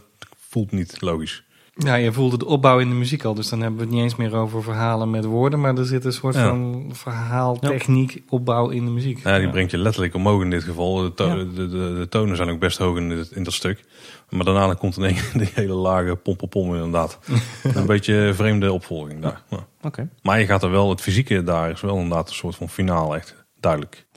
voelt 0.49 0.71
niet 0.71 1.01
logisch. 1.01 1.45
Ja, 1.79 1.95
je 1.95 2.13
voelde 2.13 2.37
de 2.37 2.45
opbouw 2.45 2.79
in 2.79 2.89
de 2.89 2.95
muziek 2.95 3.23
al. 3.23 3.33
Dus 3.33 3.49
dan 3.49 3.59
hebben 3.61 3.79
we 3.79 3.85
het 3.85 3.93
niet 3.93 4.03
eens 4.03 4.15
meer 4.15 4.35
over 4.35 4.63
verhalen 4.63 5.09
met 5.09 5.25
woorden. 5.25 5.59
Maar 5.61 5.77
er 5.77 5.85
zit 5.85 6.05
een 6.05 6.13
soort 6.13 6.35
Ja. 6.35 6.47
van 6.47 6.89
verhaaltechniek, 6.93 8.23
opbouw 8.29 8.69
in 8.69 8.85
de 8.85 8.91
muziek. 8.91 9.23
Ja, 9.23 9.35
die 9.37 9.45
Ja. 9.45 9.51
brengt 9.51 9.71
je 9.71 9.77
letterlijk 9.77 10.13
omhoog 10.15 10.41
in 10.41 10.49
dit 10.49 10.63
geval. 10.63 10.95
De, 11.01 11.13
to- 11.13 11.25
Ja. 11.27 11.35
de, 11.35 11.53
de, 11.53 11.67
de 11.97 12.05
tonen 12.09 12.35
zijn 12.35 12.49
ook 12.49 12.59
best 12.59 12.77
hoog 12.77 12.97
in, 12.97 13.09
dit- 13.09 13.31
in 13.31 13.43
dat 13.43 13.53
stuk. 13.53 13.83
Maar 14.29 14.45
daarna 14.45 14.73
komt 14.73 14.97
in 14.97 15.03
één 15.03 15.15
die 15.43 15.49
hele 15.53 15.73
lage 15.73 16.15
pompelpom 16.15 16.73
inderdaad. 16.75 17.19
een 17.63 17.85
beetje 17.85 18.31
vreemde 18.33 18.71
opvolging 18.71 19.21
daar. 19.21 19.41
Oké. 19.81 20.09
Maar 20.21 20.39
je 20.39 20.45
gaat 20.45 20.63
er 20.63 20.71
wel, 20.71 20.89
het 20.89 21.01
fysieke 21.01 21.43
daar 21.43 21.69
is 21.71 21.81
wel 21.81 21.95
inderdaad 21.95 22.29
een 22.29 22.35
soort 22.35 22.55
van 22.55 22.69
finaal 22.69 23.15
echt 23.15 23.35
duidelijk. 23.59 24.07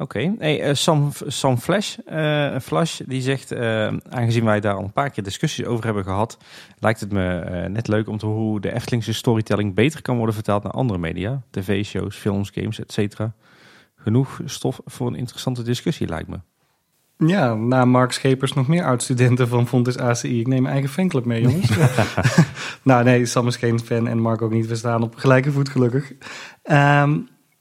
Oké. 0.00 0.34
Hey, 0.38 0.60
eh, 0.60 0.74
Sam, 0.74 1.10
Sam 1.26 1.58
Flash, 1.58 1.96
eh, 1.98 2.58
Flash 2.62 3.00
die 3.06 3.22
zegt, 3.22 3.52
eh, 3.52 3.86
aangezien 4.08 4.44
wij 4.44 4.60
daar 4.60 4.74
al 4.74 4.82
een 4.82 4.92
paar 4.92 5.10
keer 5.10 5.24
discussies 5.24 5.66
over 5.66 5.84
hebben 5.84 6.04
gehad, 6.04 6.38
lijkt 6.78 7.00
het 7.00 7.12
me 7.12 7.38
eh, 7.38 7.70
net 7.70 7.88
leuk 7.88 8.08
om 8.08 8.18
te 8.18 8.26
horen 8.26 8.42
hoe 8.42 8.60
de 8.60 8.72
Eftelingse 8.72 9.12
storytelling 9.12 9.74
beter 9.74 10.02
kan 10.02 10.16
worden 10.16 10.34
vertaald 10.34 10.62
naar 10.62 10.72
andere 10.72 10.98
media, 10.98 11.42
tv-shows, 11.50 12.16
films, 12.16 12.50
games, 12.54 12.84
etc. 12.84 13.18
Genoeg 13.96 14.40
stof 14.44 14.80
voor 14.84 15.06
een 15.06 15.14
interessante 15.14 15.62
discussie 15.62 16.08
lijkt 16.08 16.28
me. 16.28 16.40
Ja, 17.16 17.54
na 17.54 17.84
Mark 17.84 18.12
Schepers 18.12 18.52
nog 18.52 18.68
meer 18.68 18.84
oud-studenten 18.84 19.48
van 19.48 19.66
Fontes 19.66 19.98
ACI. 19.98 20.40
Ik 20.40 20.46
neem 20.46 20.62
mijn 20.62 20.74
eigen 20.74 20.90
fanclub 20.90 21.24
mee, 21.24 21.42
jongens. 21.42 21.70
nou 22.82 23.04
nee, 23.04 23.26
Sam 23.26 23.46
is 23.46 23.56
geen 23.56 23.80
fan 23.80 24.08
en 24.08 24.18
Mark 24.18 24.42
ook 24.42 24.52
niet. 24.52 24.66
We 24.66 24.74
staan 24.74 25.02
op 25.02 25.14
gelijke 25.14 25.52
voet, 25.52 25.68
gelukkig. 25.68 26.12
Ehm, 26.62 27.18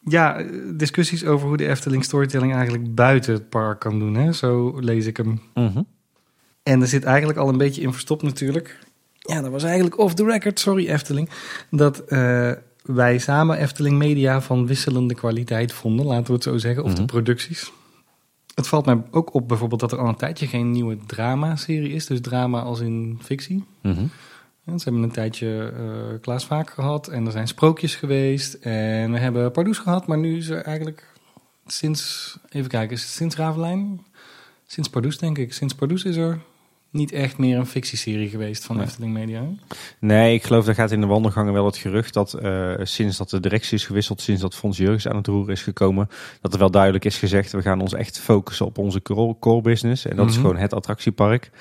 ja, 0.10 0.44
discussies 0.76 1.26
over 1.26 1.48
hoe 1.48 1.58
de 1.58 1.68
Efteling 1.68 2.04
storytelling 2.04 2.54
eigenlijk 2.54 2.96
buiten 2.96 3.34
het 3.34 3.50
park 3.50 3.80
kan 3.80 4.00
doen. 4.00 4.16
Hè? 4.16 4.32
Zo 4.34 4.80
lees 4.80 5.06
ik 5.06 5.18
hem. 5.18 5.42
Mhm. 5.54 5.82
En 6.64 6.82
er 6.82 6.88
zit 6.88 7.04
eigenlijk 7.04 7.40
al 7.40 7.50
een 7.50 7.58
beetje 7.58 7.82
in 7.82 7.92
verstopt 7.92 8.22
natuurlijk. 8.24 8.80
Ja, 9.20 9.42
dat 9.42 9.52
was 9.52 9.64
eigenlijk 9.64 9.98
off 10.00 10.14
the 10.14 10.24
record, 10.26 10.60
sorry 10.60 10.88
Efteling. 10.90 11.30
Dat 11.72 12.00
eh, 12.00 12.52
wij 12.84 13.18
samen 13.18 13.58
Efteling 13.58 13.98
Media 13.98 14.42
van 14.42 14.68
wisselende 14.68 15.14
kwaliteit 15.14 15.74
vonden, 15.74 16.06
laten 16.06 16.26
we 16.28 16.34
het 16.34 16.44
zo 16.44 16.58
zeggen. 16.58 16.84
Of 16.84 16.90
de 16.94 17.02
Mhm. 17.02 17.06
producties. 17.10 17.72
Het 18.56 18.68
valt 18.68 18.86
mij 18.86 19.02
ook 19.12 19.34
op 19.34 19.48
bijvoorbeeld 19.48 19.80
dat 19.82 19.92
er 19.92 19.98
al 19.98 20.08
een 20.08 20.16
tijdje 20.16 20.48
geen 20.48 20.72
nieuwe 20.72 20.98
drama-serie 21.08 21.90
is. 21.94 22.06
Dus 22.06 22.22
drama 22.22 22.62
als 22.62 22.80
in 22.80 23.18
fictie. 23.22 23.64
Mhm. 23.82 24.04
Ze 24.78 24.84
hebben 24.84 25.04
een 25.04 25.12
tijdje 25.12 25.74
eh 25.78 26.22
Klaas 26.22 26.46
Vaak 26.46 26.70
gehad 26.70 27.08
en 27.08 27.26
er 27.26 27.32
zijn 27.32 27.48
sprookjes 27.48 27.96
geweest. 27.96 28.54
En 28.54 29.12
we 29.12 29.18
hebben 29.18 29.52
Pardoes 29.52 29.78
gehad, 29.78 30.08
maar 30.08 30.18
nu 30.18 30.38
is 30.38 30.50
er 30.50 30.62
eigenlijk 30.62 31.14
sinds, 31.66 32.38
even 32.50 32.70
kijken, 32.70 32.98
sinds 32.98 33.36
Ravelijn? 33.36 34.06
Sinds 34.66 34.90
Pardoes 34.90 35.18
denk 35.18 35.38
ik. 35.38 35.54
Sinds 35.54 35.74
Pardoes 35.74 36.04
is 36.04 36.16
er 36.16 36.40
niet 36.92 37.12
echt 37.12 37.38
meer 37.38 37.58
een 37.58 37.66
fictieserie 37.66 38.30
geweest 38.30 38.66
van. 38.66 38.82
Efteling 38.82 39.14
Media. 39.14 39.44
Nee, 40.00 40.34
ik 40.34 40.44
geloof 40.44 40.66
dat 40.66 40.76
gaat 40.76 40.92
in 40.92 41.02
de 41.02 41.08
wandelgangen 41.08 41.54
wel 41.54 41.66
het 41.66 41.78
gerucht 41.78 42.14
dat 42.14 42.34
eh, 42.34 42.74
sinds 42.84 43.18
dat 43.18 43.30
de 43.30 43.40
directie 43.40 43.78
is 43.78 43.86
gewisseld, 43.86 44.22
sinds 44.22 44.42
dat 44.42 44.56
Fons 44.56 44.78
Jurgens 44.78 45.08
aan 45.08 45.16
het 45.16 45.28
roer 45.28 45.52
is 45.52 45.62
gekomen, 45.64 46.08
dat 46.42 46.54
er 46.54 46.60
wel 46.60 46.72
duidelijk 46.72 47.06
is 47.06 47.18
gezegd, 47.18 47.52
we 47.52 47.62
gaan 47.62 47.82
ons 47.82 47.94
echt 47.94 48.20
focussen 48.20 48.66
op 48.66 48.78
onze 48.78 49.02
core, 49.40 49.62
business. 49.62 50.06
En 50.06 50.16
dat 50.16 50.26
is 50.30 50.34
Mhm. 50.34 50.42
gewoon 50.42 50.58
het 50.58 50.74
attractiepark. 50.74 51.52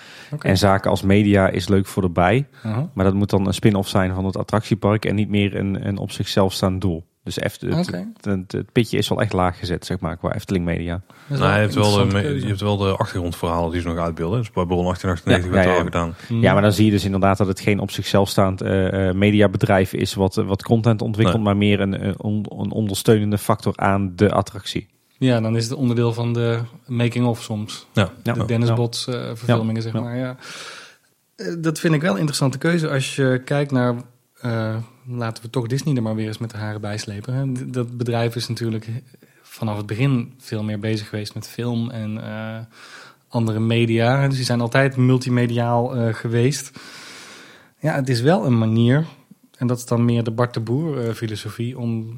En 0.41 0.59
zaken 0.59 0.91
als 0.91 1.03
media 1.03 1.49
is 1.49 1.69
leuk 1.69 1.87
voor 1.87 2.03
de 2.03 2.11
bij. 2.11 2.47
Maar 2.95 3.05
dat 3.05 3.15
moet 3.15 3.31
dan 3.31 3.47
een 3.47 3.55
spin-off 3.55 3.89
zijn 3.89 4.15
van 4.15 4.25
het 4.25 4.37
attractiepark 4.37 5.05
en 5.05 5.15
niet 5.15 5.29
meer 5.29 5.57
een, 5.57 5.87
een 5.87 5.99
op 5.99 6.11
zichzelf 6.11 6.53
staand 6.53 6.81
doel. 6.81 7.05
Dus 7.35 7.39
Eft- 7.39 7.61
het, 7.61 7.87
het, 7.91 8.25
het, 8.25 8.53
het 8.53 8.73
pitje 8.73 8.99
is 8.99 9.09
wel 9.09 9.21
echt 9.21 9.33
laag 9.33 9.59
gezet, 9.59 9.87
zeg 9.87 9.99
maar, 10.01 10.17
qua 10.17 10.35
Efteling 10.35 10.65
Media. 10.65 11.01
Nou, 11.27 11.43
je, 11.43 11.47
hebt 11.49 11.75
wel 11.75 12.09
de, 12.09 12.19
je 12.41 12.47
hebt 12.47 12.61
wel 12.61 12.77
de 12.77 12.97
achtergrondverhalen 12.97 13.71
die 13.71 13.81
ze 13.81 13.89
nog 13.89 13.97
uitbeelden. 13.99 14.39
Dus 14.39 14.51
bij 14.51 14.65
Bron 14.65 14.85
1898 14.85 15.45
Ja, 15.45 15.51
werd 15.51 15.65
ja, 15.67 15.73
ja. 15.75 15.83
gedaan. 15.83 16.15
Mhm. 16.29 16.41
Ja, 16.43 16.53
maar 16.53 16.63
dan 16.63 16.73
zie 16.73 16.85
je 16.85 16.91
dus 16.91 17.05
inderdaad 17.05 17.39
dat 17.39 17.47
het 17.47 17.61
geen 17.61 17.79
op 17.79 17.91
zichzelf 17.91 18.29
staand 18.29 18.61
eh, 18.61 19.09
eh, 19.09 19.15
mediabedrijf 19.15 19.93
is 19.93 20.15
wat, 20.15 20.35
wat 20.35 20.63
content 20.63 21.03
ontwikkelt, 21.03 21.37
Nee. 21.37 21.47
maar 21.47 21.57
meer 21.57 21.81
een, 21.81 22.05
een, 22.07 22.21
on- 22.21 22.47
een 22.59 22.71
ondersteunende 22.71 23.39
factor 23.39 23.73
aan 23.77 24.13
de 24.17 24.33
attractie. 24.33 24.89
Ja, 25.19 25.41
dan 25.41 25.57
is 25.57 25.65
het 25.65 25.75
onderdeel 25.75 26.13
van 26.13 26.33
de 26.33 26.59
making-of 26.87 27.43
soms. 27.43 27.87
Ja. 27.93 28.11
Ja. 28.23 28.33
de 28.33 28.45
Dennis 28.45 28.69
Ja. 28.69 28.75
Bots 28.75 29.07
eh, 29.09 29.15
verfilmingen, 29.35 29.83
zeg 29.83 29.93
maar. 29.93 30.17
Ja. 30.17 30.37
Eh, 31.37 31.47
Dat 31.59 31.79
vind 31.79 31.95
ik 31.95 32.01
wel 32.01 32.13
een 32.13 32.17
interessante 32.19 32.59
keuze 32.59 32.89
als 32.91 33.17
je 33.17 33.43
kijkt 33.45 33.71
naar... 33.71 33.95
eh, 34.41 34.77
laten 35.09 35.43
we 35.43 35.51
toch 35.51 35.67
Disney 35.67 35.97
er 35.97 36.03
maar 36.03 36.15
weer 36.15 36.27
eens 36.27 36.39
met 36.39 36.51
de 36.51 36.57
haren 36.57 36.81
bijslepen. 36.81 37.35
Hè. 37.35 37.53
D- 37.53 37.73
Dat 37.73 37.97
bedrijf 37.97 38.37
is 38.37 38.49
natuurlijk 38.49 38.89
vanaf 39.43 39.77
het 39.77 39.87
begin 39.87 40.33
veel 40.39 40.63
meer 40.63 40.79
bezig 40.79 41.09
geweest 41.09 41.35
met 41.35 41.49
film 41.49 41.91
en 41.91 42.23
eh, 42.25 42.59
andere 43.29 43.61
media. 43.61 44.27
Dus 44.27 44.37
die 44.37 44.45
zijn 44.45 44.61
altijd 44.61 44.97
multimediaal 44.97 45.97
eh, 45.97 46.15
geweest. 46.15 46.79
Ja, 47.79 47.95
het 47.95 48.09
is 48.09 48.21
wel 48.21 48.47
een 48.47 48.59
manier, 48.59 49.05
en 49.57 49.67
dat 49.67 49.79
is 49.79 49.87
dan 49.87 50.05
meer 50.05 50.25
de 50.25 50.31
Bart 50.31 50.55
de 50.55 50.61
Boer 50.61 51.09
eh, 51.09 51.15
filosofie... 51.15 51.79
om 51.79 52.17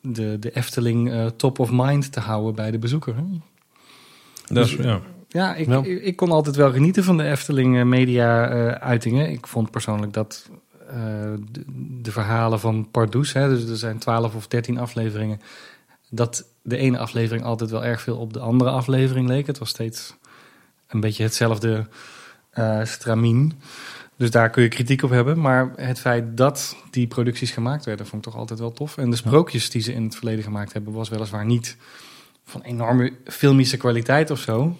de, 0.00 0.38
de 0.38 0.50
Efteling 0.50 1.32
top 1.36 1.58
of 1.58 1.70
mind 1.72 2.12
te 2.12 2.20
houden 2.20 2.54
bij 2.54 2.70
de 2.70 2.78
bezoeker. 2.78 3.16
Hè. 3.16 3.22
Dat 4.54 4.66
is, 4.66 4.72
ja. 4.72 5.00
Ja, 5.28 5.54
ik, 5.54 5.84
ik, 5.84 6.16
kon 6.16 6.30
altijd 6.30 6.56
wel 6.56 6.72
genieten 6.72 7.04
van 7.04 7.16
de 7.16 7.24
Efteling 7.24 7.84
media 7.84 8.48
uitingen. 8.78 9.30
Ik 9.30 9.46
vond 9.46 9.70
persoonlijk 9.70 10.12
dat 10.12 10.50
de, 11.50 11.64
de 12.02 12.12
verhalen 12.12 12.60
van 12.60 12.90
Pardoes, 12.90 13.32
hè, 13.32 13.48
dus 13.48 13.68
er 13.68 13.76
zijn 13.76 13.98
12 13.98 14.34
of 14.34 14.46
13 14.46 14.78
afleveringen, 14.78 15.40
dat 16.10 16.48
de 16.62 16.76
ene 16.76 16.98
aflevering 16.98 17.44
altijd 17.44 17.70
wel 17.70 17.84
erg 17.84 18.00
veel 18.00 18.16
op 18.16 18.32
de 18.32 18.40
andere 18.40 18.70
aflevering 18.70 19.28
leek. 19.28 19.46
Het 19.46 19.58
was 19.58 19.68
steeds 19.68 20.14
een 20.88 21.00
beetje 21.00 21.22
hetzelfde 21.22 21.86
eh 22.50 22.84
stramien. 22.84 23.52
Dus 24.16 24.30
daar 24.30 24.50
kun 24.50 24.62
je 24.62 24.68
kritiek 24.68 25.02
op 25.02 25.10
hebben. 25.10 25.40
Maar 25.40 25.72
het 25.76 26.00
feit 26.00 26.36
dat 26.36 26.76
die 26.90 27.06
producties 27.06 27.50
gemaakt 27.50 27.84
werden, 27.84 28.06
vond 28.06 28.26
ik 28.26 28.32
toch 28.32 28.40
altijd 28.40 28.58
wel 28.58 28.72
tof. 28.72 28.96
En 28.96 29.10
de 29.10 29.16
sprookjes 29.16 29.70
die 29.70 29.82
ze 29.82 29.92
in 29.92 30.04
het 30.04 30.16
verleden 30.16 30.44
gemaakt 30.44 30.72
hebben, 30.72 30.92
was 30.92 31.08
weliswaar 31.08 31.44
niet 31.44 31.76
van 32.44 32.62
enorme 32.62 33.12
filmische 33.24 33.76
kwaliteit 33.76 34.30
of 34.30 34.38
zo. 34.38 34.76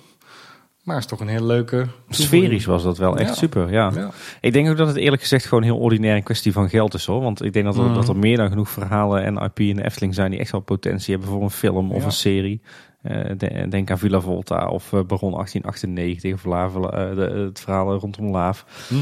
Maar 0.84 0.96
is 0.96 1.06
toch 1.06 1.20
een 1.20 1.28
hele 1.28 1.44
leuke. 1.44 1.86
Sferisch 2.08 2.64
was 2.64 2.82
dat 2.82 2.98
wel 2.98 3.16
echt 3.18 3.28
Ja. 3.28 3.34
super, 3.34 3.72
ja. 3.72 3.90
Ja. 3.94 4.10
Ik 4.40 4.52
denk 4.52 4.68
ook 4.68 4.76
dat 4.76 4.86
het 4.88 4.96
eerlijk 4.96 5.22
gezegd 5.22 5.44
gewoon 5.46 5.64
heel 5.64 5.78
ordinair 5.78 6.16
een 6.16 6.22
kwestie 6.22 6.52
van 6.52 6.68
geld 6.68 6.94
is 6.94 7.06
hoor. 7.06 7.20
Want 7.22 7.44
ik 7.44 7.52
denk 7.52 7.64
dat 7.64 7.76
er, 7.76 7.82
Mhm. 7.84 7.94
dat 7.94 8.08
er 8.08 8.16
meer 8.16 8.36
dan 8.36 8.48
genoeg 8.48 8.68
verhalen 8.68 9.22
en 9.24 9.36
IP 9.36 9.60
in 9.60 9.76
de 9.76 9.84
Efteling 9.84 10.14
zijn 10.14 10.30
die 10.30 10.40
echt 10.40 10.50
wel 10.50 10.60
potentie 10.60 11.14
hebben 11.14 11.32
voor 11.32 11.42
een 11.42 11.50
film 11.50 11.90
of 11.92 12.00
Ja. 12.00 12.04
een 12.06 12.12
serie. 12.12 12.60
Eh, 13.02 13.30
de- 13.36 13.66
denk 13.68 13.90
aan 13.90 13.98
Villa 13.98 14.20
Volta 14.20 14.66
of 14.68 14.92
eh, 14.92 15.00
Baron 15.06 15.34
1898 15.34 16.32
of 16.34 16.44
eh, 16.44 17.14
de, 17.14 17.44
het 17.46 17.60
verhaal 17.60 17.94
rondom 17.94 18.30
Laaf. 18.30 18.64
Mhm. 18.90 19.00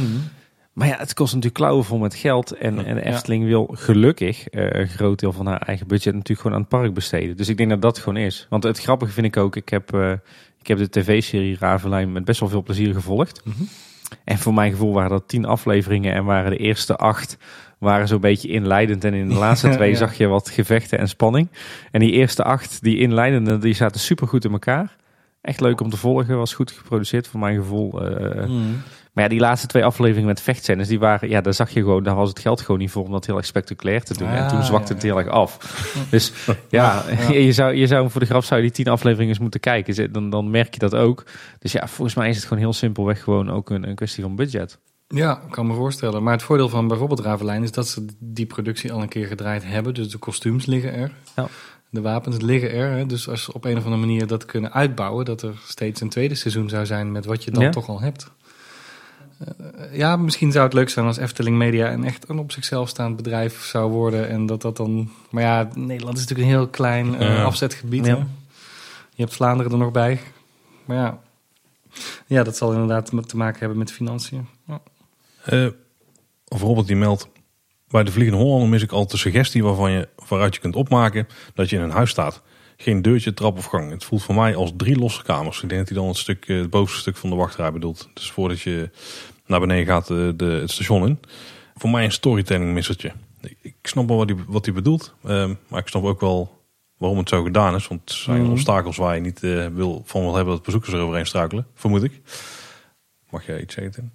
Maar 0.72 0.88
ja, 0.88 0.96
het 0.98 1.14
kost 1.14 1.28
natuurlijk 1.34 1.60
klauwen 1.62 1.84
vol 1.84 1.98
met 1.98 2.14
geld. 2.14 2.52
En, 2.52 2.84
en 2.84 2.94
de. 2.94 3.04
Efteling 3.04 3.44
wil 3.44 3.70
gelukkig 3.72 4.44
een 4.50 4.88
groot 4.88 5.18
deel 5.20 5.32
van 5.32 5.46
haar 5.46 5.60
eigen 5.62 5.86
budget 5.86 6.12
natuurlijk 6.14 6.40
gewoon 6.40 6.56
aan 6.56 6.62
het 6.62 6.70
park 6.70 6.94
besteden. 6.94 7.36
Dus 7.36 7.48
ik 7.48 7.56
denk 7.56 7.70
dat 7.70 7.82
dat 7.82 7.98
gewoon 7.98 8.16
is. 8.16 8.46
Want 8.50 8.62
het 8.62 8.80
grappige 8.80 9.12
vind 9.12 9.26
ik 9.26 9.36
ook, 9.36 9.56
ik 9.56 9.68
heb, 9.68 9.92
ik 10.62 10.68
heb 10.68 10.78
de 10.78 10.88
tv-serie 10.88 11.56
Ravelijn 11.58 12.12
met 12.12 12.24
best 12.24 12.40
wel 12.40 12.48
veel 12.48 12.62
plezier 12.62 12.94
gevolgd. 12.94 13.42
En 14.24 14.38
voor 14.38 14.54
mijn 14.54 14.70
gevoel 14.70 14.92
waren 14.92 15.10
dat 15.10 15.28
tien 15.28 15.44
afleveringen 15.44 16.14
en 16.14 16.24
waren 16.24 16.50
de 16.50 16.56
eerste 16.56 16.96
acht 16.96 17.36
waren 17.78 18.08
zo'n 18.08 18.20
beetje 18.20 18.48
inleidend. 18.48 19.04
En 19.04 19.14
in 19.14 19.28
de 19.28 19.34
laatste 19.34 19.68
twee 19.76 19.90
Ja. 19.90 19.96
zag 19.96 20.14
je 20.14 20.26
wat 20.26 20.48
gevechten 20.50 20.98
en 20.98 21.08
spanning. 21.08 21.48
En 21.90 22.00
die 22.00 22.10
eerste 22.12 22.42
acht, 22.44 22.82
die 22.82 22.98
inleidende, 22.98 23.58
die 23.58 23.74
zaten 23.74 24.00
super 24.00 24.28
goed 24.28 24.44
in 24.44 24.52
elkaar. 24.52 24.96
Echt 25.40 25.60
leuk 25.60 25.80
om 25.80 25.90
te 25.90 25.96
volgen, 25.96 26.36
was 26.36 26.54
goed 26.54 26.70
geproduceerd 26.70 27.26
voor 27.28 27.40
mijn 27.40 27.56
gevoel. 27.56 27.90
Mhm. 27.90 28.50
Maar 29.12 29.24
ja, 29.24 29.30
die 29.30 29.40
laatste 29.40 29.66
twee 29.66 29.84
afleveringen 29.84 30.28
met 30.28 30.40
vechtscènes, 30.40 30.88
die 30.88 30.98
waren, 30.98 31.28
ja, 31.28 31.40
daar 31.40 31.54
zag 31.54 31.70
je 31.70 31.80
gewoon, 31.80 32.02
daar 32.02 32.14
was 32.14 32.28
het 32.28 32.38
geld 32.38 32.60
gewoon 32.60 32.80
niet 32.80 32.90
voor 32.90 33.04
om 33.04 33.10
dat 33.12 33.26
heel 33.26 33.36
erg 33.36 33.46
spectaculair 33.46 34.02
te 34.02 34.16
doen. 34.18 34.28
en 34.28 34.42
Ah, 34.42 34.48
toen 34.48 34.62
zwakte 34.62 34.88
ja, 34.88 34.94
het 34.94 35.02
heel 35.02 35.18
erg 35.18 35.28
af. 35.28 35.58
Dus 36.10 36.32
ja, 36.68 37.04
Ja. 37.28 37.32
je, 37.48 37.52
zou, 37.52 37.74
je 37.74 37.86
zou 37.86 38.10
voor 38.10 38.20
de 38.20 38.26
grap 38.26 38.44
zou 38.44 38.60
je 38.60 38.66
die 38.66 38.74
tien 38.76 38.92
afleveringen 38.92 39.28
eens 39.32 39.38
moeten 39.42 39.60
kijken. 39.60 40.12
Dan, 40.12 40.30
dan 40.30 40.50
merk 40.50 40.72
je 40.74 40.78
dat 40.80 40.94
ook. 40.94 41.24
Dus 41.58 41.72
ja, 41.72 41.86
volgens 41.88 42.16
mij 42.16 42.28
is 42.28 42.36
het 42.36 42.44
gewoon 42.44 42.62
heel 42.62 42.72
simpelweg 42.72 43.22
gewoon 43.22 43.50
ook 43.50 43.70
een, 43.70 43.88
een 43.88 43.94
kwestie 43.94 44.22
van 44.22 44.36
budget. 44.36 44.78
Ja, 45.08 45.40
ik 45.46 45.50
kan 45.50 45.66
me 45.66 45.74
voorstellen. 45.74 46.22
Maar 46.22 46.32
het 46.32 46.42
voordeel 46.42 46.68
van 46.68 46.88
bijvoorbeeld 46.88 47.20
Ravelijn 47.20 47.62
is 47.62 47.72
dat 47.72 47.88
ze 47.88 48.06
die 48.18 48.46
productie 48.46 48.92
al 48.92 49.02
een 49.02 49.08
keer 49.08 49.26
gedraaid 49.26 49.64
hebben. 49.64 49.94
Dus 49.94 50.08
de 50.10 50.18
kostuums 50.18 50.66
liggen 50.66 50.94
er. 50.94 51.10
Ja. 51.36 51.48
De 51.90 52.00
wapens 52.00 52.40
liggen 52.40 52.72
er. 52.72 53.08
Dus 53.08 53.28
als 53.28 53.42
ze 53.44 53.52
op 53.52 53.64
een 53.64 53.76
of 53.76 53.84
andere 53.84 54.00
manier 54.00 54.26
dat 54.26 54.44
kunnen 54.44 54.72
uitbouwen, 54.72 55.24
dat 55.24 55.42
er 55.42 55.54
steeds 55.66 56.00
een 56.00 56.08
tweede 56.08 56.34
seizoen 56.34 56.68
zou 56.68 56.86
zijn 56.86 57.12
met 57.12 57.24
wat 57.24 57.44
je 57.44 57.50
dan 57.50 57.62
Ja. 57.62 57.70
toch 57.70 57.88
al 57.88 58.00
hebt. 58.00 58.30
Eh, 59.44 59.96
ja, 59.96 60.16
misschien 60.16 60.52
zou 60.52 60.64
het 60.64 60.74
leuk 60.74 60.88
zijn 60.88 61.06
als 61.06 61.16
Efteling 61.16 61.56
Media 61.56 61.92
een 61.92 62.04
echt 62.04 62.28
een 62.28 62.38
op 62.38 62.52
zichzelf 62.52 62.88
staand 62.88 63.16
bedrijf 63.16 63.64
zou 63.64 63.90
worden. 63.90 64.28
En 64.28 64.46
dat 64.46 64.62
dat 64.62 64.76
dan. 64.76 65.10
Maar 65.30 65.42
ja, 65.42 65.68
Nederland 65.74 66.16
is 66.16 66.20
natuurlijk 66.20 66.48
een 66.48 66.56
heel 66.56 66.68
klein 66.68 67.14
eh, 67.14 67.44
afzetgebied. 67.44 68.06
Ja. 68.06 68.26
Je 69.14 69.22
hebt 69.22 69.34
Vlaanderen 69.34 69.72
er 69.72 69.78
nog 69.78 69.92
bij. 69.92 70.20
Maar 70.84 70.96
ja. 70.96 71.18
Ja, 72.26 72.42
dat 72.42 72.56
zal 72.56 72.72
inderdaad 72.72 73.28
te 73.28 73.36
maken 73.36 73.58
hebben 73.58 73.78
met 73.78 73.92
financiën. 73.92 74.48
Ja. 74.66 74.80
Eh, 75.44 75.66
of 76.48 76.60
Robert 76.60 76.86
die 76.86 76.96
meldt. 76.96 77.28
Bij 77.88 78.04
de 78.04 78.12
Vliegende 78.12 78.42
Hollander 78.42 78.68
mis 78.68 78.82
ik 78.82 78.92
altijd 78.92 79.10
de 79.10 79.16
suggestie 79.16 79.62
waarvan 79.62 79.90
je, 79.90 80.08
waaruit 80.28 80.54
je 80.54 80.60
kunt 80.60 80.76
opmaken 80.76 81.26
dat 81.54 81.70
je 81.70 81.76
in 81.76 81.82
een 81.82 81.90
huis 81.90 82.10
staat. 82.10 82.42
Geen 82.76 83.02
deurtje, 83.02 83.34
trap 83.34 83.58
of 83.58 83.64
gang. 83.64 83.90
Het 83.90 84.04
voelt 84.04 84.22
voor 84.22 84.34
mij 84.34 84.56
als 84.56 84.72
drie 84.76 84.98
losse 84.98 85.22
kamers. 85.22 85.62
Ik 85.62 85.68
denk 85.68 85.80
dat 85.80 85.88
hij 85.88 85.98
dan 85.98 86.08
het, 86.08 86.16
stuk, 86.16 86.48
eh, 86.48 86.58
het 86.58 86.70
bovenste 86.70 87.00
stuk 87.00 87.16
van 87.16 87.30
de 87.30 87.36
wachtrij 87.36 87.72
bedoelt. 87.72 88.08
Dus 88.14 88.30
voordat 88.30 88.60
je 88.60 88.90
naar 89.46 89.60
beneden 89.60 89.86
gaat 89.86 90.10
eh, 90.10 90.28
de, 90.36 90.44
het 90.44 90.70
station 90.70 91.06
in. 91.06 91.18
Voor 91.74 91.90
mij 91.90 92.04
een 92.04 92.12
storytelling 92.12 92.72
missertje. 92.72 93.12
Ik, 93.40 93.56
ik 93.62 93.74
snap 93.82 94.08
wel 94.08 94.16
wat 94.16 94.28
hij, 94.28 94.38
wat 94.46 94.64
hij 94.64 94.74
bedoelt. 94.74 95.14
eh, 95.22 95.50
maar 95.68 95.80
ik 95.80 95.88
snap 95.88 96.04
ook 96.04 96.20
wel 96.20 96.60
waarom 96.96 97.18
het 97.18 97.28
zo 97.28 97.42
gedaan 97.42 97.74
is. 97.74 97.88
Want 97.88 98.00
het 98.00 98.12
zijn 98.12 98.42
Mhm. 98.42 98.50
obstakels 98.50 98.96
waar 98.96 99.14
je 99.14 99.20
niet 99.20 99.42
eh, 99.42 99.66
wil, 99.66 100.02
van 100.04 100.20
wil 100.22 100.34
hebben 100.34 100.54
dat 100.54 100.62
bezoekers 100.62 100.92
er 100.92 101.00
overheen 101.00 101.26
struikelen. 101.26 101.66
Vermoed 101.74 102.02
ik. 102.02 102.20
Mag 103.30 103.46
jij 103.46 103.60
iets 103.60 103.74
zeggen? 103.74 103.92
Tim? 103.92 104.10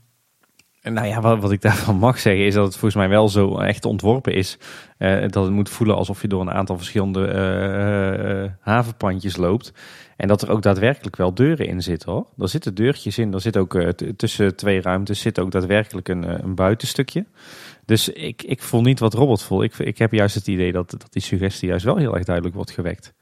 Nou 0.94 1.08
ja, 1.08 1.22
wat, 1.22 1.40
wat 1.40 1.52
ik 1.52 1.62
daarvan 1.62 1.96
mag 1.98 2.20
zeggen 2.20 2.46
is 2.46 2.54
dat 2.54 2.64
het 2.66 2.74
volgens 2.74 2.96
mij 2.96 3.10
wel 3.10 3.30
zo 3.30 3.58
echt 3.58 3.86
ontworpen 3.86 4.34
is. 4.34 4.58
eh, 4.98 5.22
dat 5.22 5.44
het 5.44 5.54
moet 5.54 5.70
voelen 5.70 5.96
alsof 5.96 6.22
je 6.22 6.28
door 6.28 6.42
een 6.42 6.52
aantal 6.52 6.78
verschillende 6.78 7.28
eh, 7.28 8.52
havenpandjes 8.60 9.36
loopt. 9.38 9.74
En 10.18 10.28
dat 10.28 10.42
er 10.42 10.50
ook 10.50 10.62
daadwerkelijk 10.62 11.16
wel 11.16 11.34
deuren 11.34 11.68
in 11.68 11.82
zitten 11.82 12.12
hoor. 12.12 12.26
Er 12.38 12.50
zitten 12.50 12.76
deurtjes 12.76 13.18
in. 13.18 13.34
Er 13.34 13.42
zit 13.42 13.58
ook 13.58 13.76
eh, 13.76 13.90
tussen 14.16 14.56
twee 14.56 14.82
ruimtes 14.82 15.20
zit 15.20 15.40
ook 15.40 15.52
daadwerkelijk 15.52 16.08
een, 16.08 16.24
eh, 16.24 16.44
een 16.44 16.56
buitenstukje. 16.56 17.26
Dus 17.86 18.10
ik, 18.10 18.44
ik 18.44 18.62
voel 18.62 18.82
niet 18.82 19.00
wat 19.00 19.14
Robert 19.14 19.42
voelt. 19.42 19.64
Ik, 19.64 19.78
ik 19.78 19.98
heb 19.98 20.12
juist 20.12 20.36
het 20.36 20.48
idee 20.48 20.72
dat, 20.72 20.92
dat 20.92 21.08
die 21.10 21.22
suggestie 21.22 21.68
juist 21.68 21.86
wel 21.86 21.98
heel 21.98 22.16
erg 22.16 22.26
duidelijk 22.26 22.56
wordt 22.56 22.72
gewekt. 22.72 23.14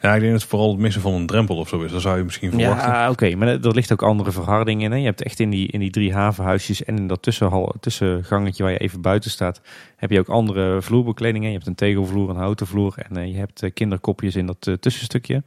Ja, 0.00 0.14
ik 0.14 0.20
denk 0.20 0.32
dat 0.32 0.40
het 0.40 0.50
vooral 0.50 0.70
het 0.70 0.78
missen 0.78 1.02
van 1.02 1.12
een 1.12 1.26
drempel 1.26 1.56
of 1.56 1.68
zo 1.68 1.82
is. 1.82 1.92
Dat 1.92 2.00
zou 2.00 2.18
je 2.18 2.24
misschien 2.24 2.50
verwachten. 2.50 2.90
Ja, 2.90 3.10
oké, 3.10 3.34
maar 3.34 3.48
er 3.48 3.74
ligt 3.74 3.92
ook 3.92 4.02
andere 4.02 4.32
verharding 4.32 4.82
in. 4.82 4.90
Hè? 4.90 4.96
Je 4.96 5.04
hebt 5.04 5.22
echt 5.22 5.40
in 5.40 5.50
die, 5.50 5.68
in 5.68 5.80
die 5.80 5.90
drie 5.90 6.14
havenhuisjes 6.14 6.84
en 6.84 6.96
in 6.96 7.06
dat 7.06 7.22
tussenhal, 7.22 7.74
tussengangetje 7.80 8.62
waar 8.62 8.72
je 8.72 8.78
even 8.78 9.00
buiten 9.00 9.30
staat, 9.30 9.60
heb 9.96 10.10
je 10.10 10.18
ook 10.18 10.28
andere 10.28 10.82
vloerbekledingen. 10.82 11.48
Je 11.48 11.54
hebt 11.54 11.66
een 11.66 11.74
tegelvloer, 11.74 12.30
een 12.30 12.36
houten 12.36 12.66
vloer 12.66 12.94
en 13.08 13.16
eh, 13.16 13.26
je 13.26 13.36
hebt 13.36 13.72
kinderkopjes 13.74 14.36
in 14.36 14.46
dat 14.46 14.70
tussenstukje. 14.80 15.42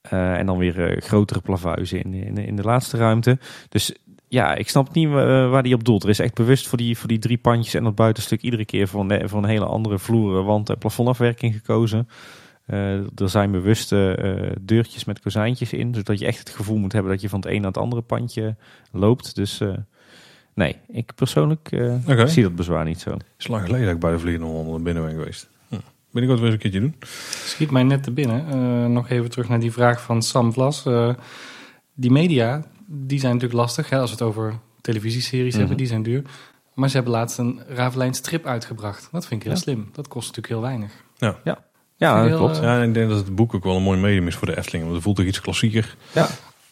Eh, 0.00 0.38
en 0.38 0.46
dan 0.46 0.58
weer 0.58 0.90
eh, 0.90 1.00
grotere 1.00 1.40
plavuizen 1.40 2.02
in, 2.02 2.14
in, 2.14 2.36
in 2.36 2.56
de 2.56 2.62
laatste 2.62 2.96
ruimte. 2.96 3.38
Dus 3.68 3.94
ja, 4.28 4.54
ik 4.54 4.68
snap 4.68 4.94
niet 4.94 5.06
eh, 5.06 5.50
waar 5.50 5.62
die 5.62 5.74
op 5.74 5.84
doelt. 5.84 6.02
Er 6.02 6.08
is 6.08 6.18
echt 6.18 6.34
bewust 6.34 6.68
voor 6.68 6.78
die, 6.78 6.98
voor 6.98 7.08
die 7.08 7.18
drie 7.18 7.38
pandjes 7.38 7.74
en 7.74 7.84
dat 7.84 7.94
buitenstuk 7.94 8.42
iedere 8.42 8.64
keer 8.64 8.88
voor 8.88 9.10
een, 9.10 9.28
voor 9.28 9.38
een 9.38 9.48
hele 9.48 9.64
andere 9.64 9.98
vloer, 9.98 10.42
wand 10.42 10.68
en 10.70 10.78
plafondafwerking 10.78 11.54
gekozen. 11.54 12.08
Er 13.14 13.28
zijn 13.28 13.50
bewuste 13.50 14.18
deurtjes 14.60 15.04
met 15.04 15.20
kozijntjes 15.20 15.72
in, 15.72 15.94
zodat 15.94 16.18
je 16.18 16.26
echt 16.26 16.38
het 16.38 16.50
gevoel 16.50 16.78
moet 16.78 16.92
hebben 16.92 17.12
dat 17.12 17.20
je 17.20 17.28
van 17.28 17.40
het 17.40 17.48
een 17.48 17.56
naar 17.56 17.70
het 17.70 17.78
andere 17.78 18.02
pandje 18.02 18.56
loopt. 18.92 19.34
Dus 19.34 19.60
nee, 20.54 20.76
ik 20.88 21.14
persoonlijk 21.14 21.68
zie 22.24 22.42
dat 22.42 22.54
bezwaar 22.54 22.84
niet 22.84 23.00
zo. 23.00 23.10
Het 23.10 23.24
is 23.38 23.48
lang 23.48 23.64
geleden 23.64 23.86
dat 23.86 23.94
ik 23.94 24.00
bij 24.00 24.12
de 24.12 24.18
Vliegende 24.18 24.70
naar 24.70 24.82
binnen 24.82 25.04
ben 25.04 25.14
geweest. 25.14 25.50
Ben 26.10 26.22
ik 26.22 26.28
wat 26.28 26.38
weer 26.38 26.46
eens 26.46 26.54
een 26.54 26.60
keertje 26.60 26.80
doen? 26.80 26.94
Schiet 27.44 27.70
mij 27.70 27.82
net 27.82 28.02
te 28.02 28.10
binnen. 28.10 28.46
Eh, 28.48 28.86
nog 28.86 29.08
even 29.08 29.30
terug 29.30 29.48
naar 29.48 29.60
die 29.60 29.72
vraag 29.72 30.02
van 30.02 30.22
Sam 30.22 30.52
Vlas. 30.52 30.86
Eh, 30.86 31.14
die 31.94 32.10
media, 32.10 32.64
die 32.86 33.18
zijn 33.20 33.32
natuurlijk 33.32 33.60
lastig. 33.60 33.90
Hè, 33.90 33.98
als 33.98 34.10
we 34.10 34.16
het 34.16 34.24
over 34.26 34.54
televisieseries 34.80 35.50
Mhm. 35.50 35.58
hebben, 35.58 35.76
die 35.76 35.86
zijn 35.86 36.02
duur. 36.02 36.22
Maar 36.74 36.88
ze 36.88 36.94
hebben 36.94 37.12
laatst 37.12 37.38
een 37.38 37.60
Ravelijn 37.68 38.14
strip 38.14 38.46
uitgebracht. 38.46 39.08
Dat 39.12 39.26
vind 39.26 39.40
ik 39.40 39.46
heel 39.46 39.56
Ja. 39.56 39.62
slim. 39.62 39.88
Dat 39.92 40.08
kost 40.08 40.26
natuurlijk 40.26 40.54
heel 40.54 40.62
weinig. 40.62 40.92
Ja, 41.18 41.34
Vind 41.42 41.54
dat 41.98 42.24
ik 42.24 42.28
heel, 42.28 42.38
klopt. 42.38 42.56
eh, 42.56 42.62
Ja, 42.62 42.82
ik 42.82 42.94
denk 42.94 43.08
dat 43.08 43.18
het 43.18 43.34
boek 43.34 43.54
ook 43.54 43.64
wel 43.64 43.76
een 43.76 43.82
mooi 43.82 43.98
medium 44.00 44.26
is 44.26 44.34
voor 44.34 44.46
de 44.46 44.56
Efteling. 44.56 44.82
Want 44.82 44.94
het 44.94 45.04
voelt 45.04 45.16
toch 45.16 45.26
iets 45.26 45.40
klassieker. 45.40 45.96
Ja. 46.12 46.28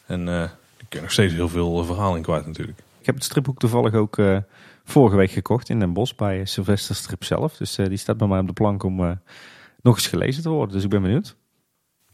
En 0.07 0.29
eh 0.29 0.49
je 0.79 0.85
kunt 0.89 1.03
nog 1.03 1.13
steeds 1.13 1.33
heel 1.33 1.49
veel 1.49 1.85
verhaal 1.85 2.17
in 2.17 2.23
kwijt 2.23 2.47
natuurlijk. 2.47 2.79
Ik 3.09 3.15
heb 3.15 3.23
het 3.23 3.33
stripboek 3.33 3.59
toevallig 3.59 3.95
ook 3.95 4.19
eh, 4.19 4.37
vorige 4.85 5.17
week 5.17 5.31
gekocht 5.31 5.69
in 5.69 5.79
Den 5.79 5.93
Bosch 5.93 6.15
bij 6.15 6.45
Sylvester 6.45 6.95
Strip 6.95 7.25
zelf. 7.25 7.57
Dus 7.57 7.79
eh, 7.79 7.87
die 7.87 7.97
staat 7.97 8.17
bij 8.17 8.27
mij 8.29 8.39
op 8.39 8.47
de 8.47 8.53
plank 8.53 8.83
om 8.83 9.05
eh, 9.05 9.11
nog 9.83 9.95
eens 9.95 10.07
gelezen 10.07 10.43
te 10.43 10.49
worden. 10.49 10.75
Dus 10.75 10.85
ik 10.85 10.91
ben 10.91 11.03
benieuwd. 11.03 11.37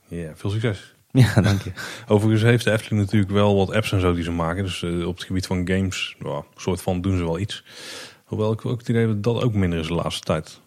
Ja, 0.09 0.31
veel 0.35 0.51
succes. 0.51 0.95
Ja, 1.13 1.41
dank 1.41 1.63
je. 1.63 1.73
Overigens 2.15 2.43
heeft 2.43 2.65
de 2.65 2.71
Efteling 2.71 3.03
natuurlijk 3.03 3.33
wel 3.33 3.57
wat 3.57 3.73
apps 3.73 3.93
en 3.93 4.01
zo 4.01 4.15
die 4.15 4.23
ze 4.23 4.31
maken. 4.31 4.65
Dus 4.65 4.83
op 4.83 5.15
het 5.15 5.25
gebied 5.25 5.47
van 5.47 5.69
games, 5.69 6.17
ja, 6.19 6.37
een 6.37 6.45
soort 6.57 6.83
van 6.83 7.01
doen 7.01 7.17
ze 7.17 7.25
wel 7.25 7.39
iets. 7.39 7.65
Hoewel 8.25 8.53
ik 8.53 8.67
ook 8.67 8.79
het 8.79 8.89
idee 8.89 9.07
heb 9.07 9.11
dat 9.11 9.35
dat 9.35 9.43
ook 9.43 9.55
minder 9.55 9.79
is 9.79 9.87
de 9.87 9.95
laatste 9.95 10.23
tijd. 10.23 10.61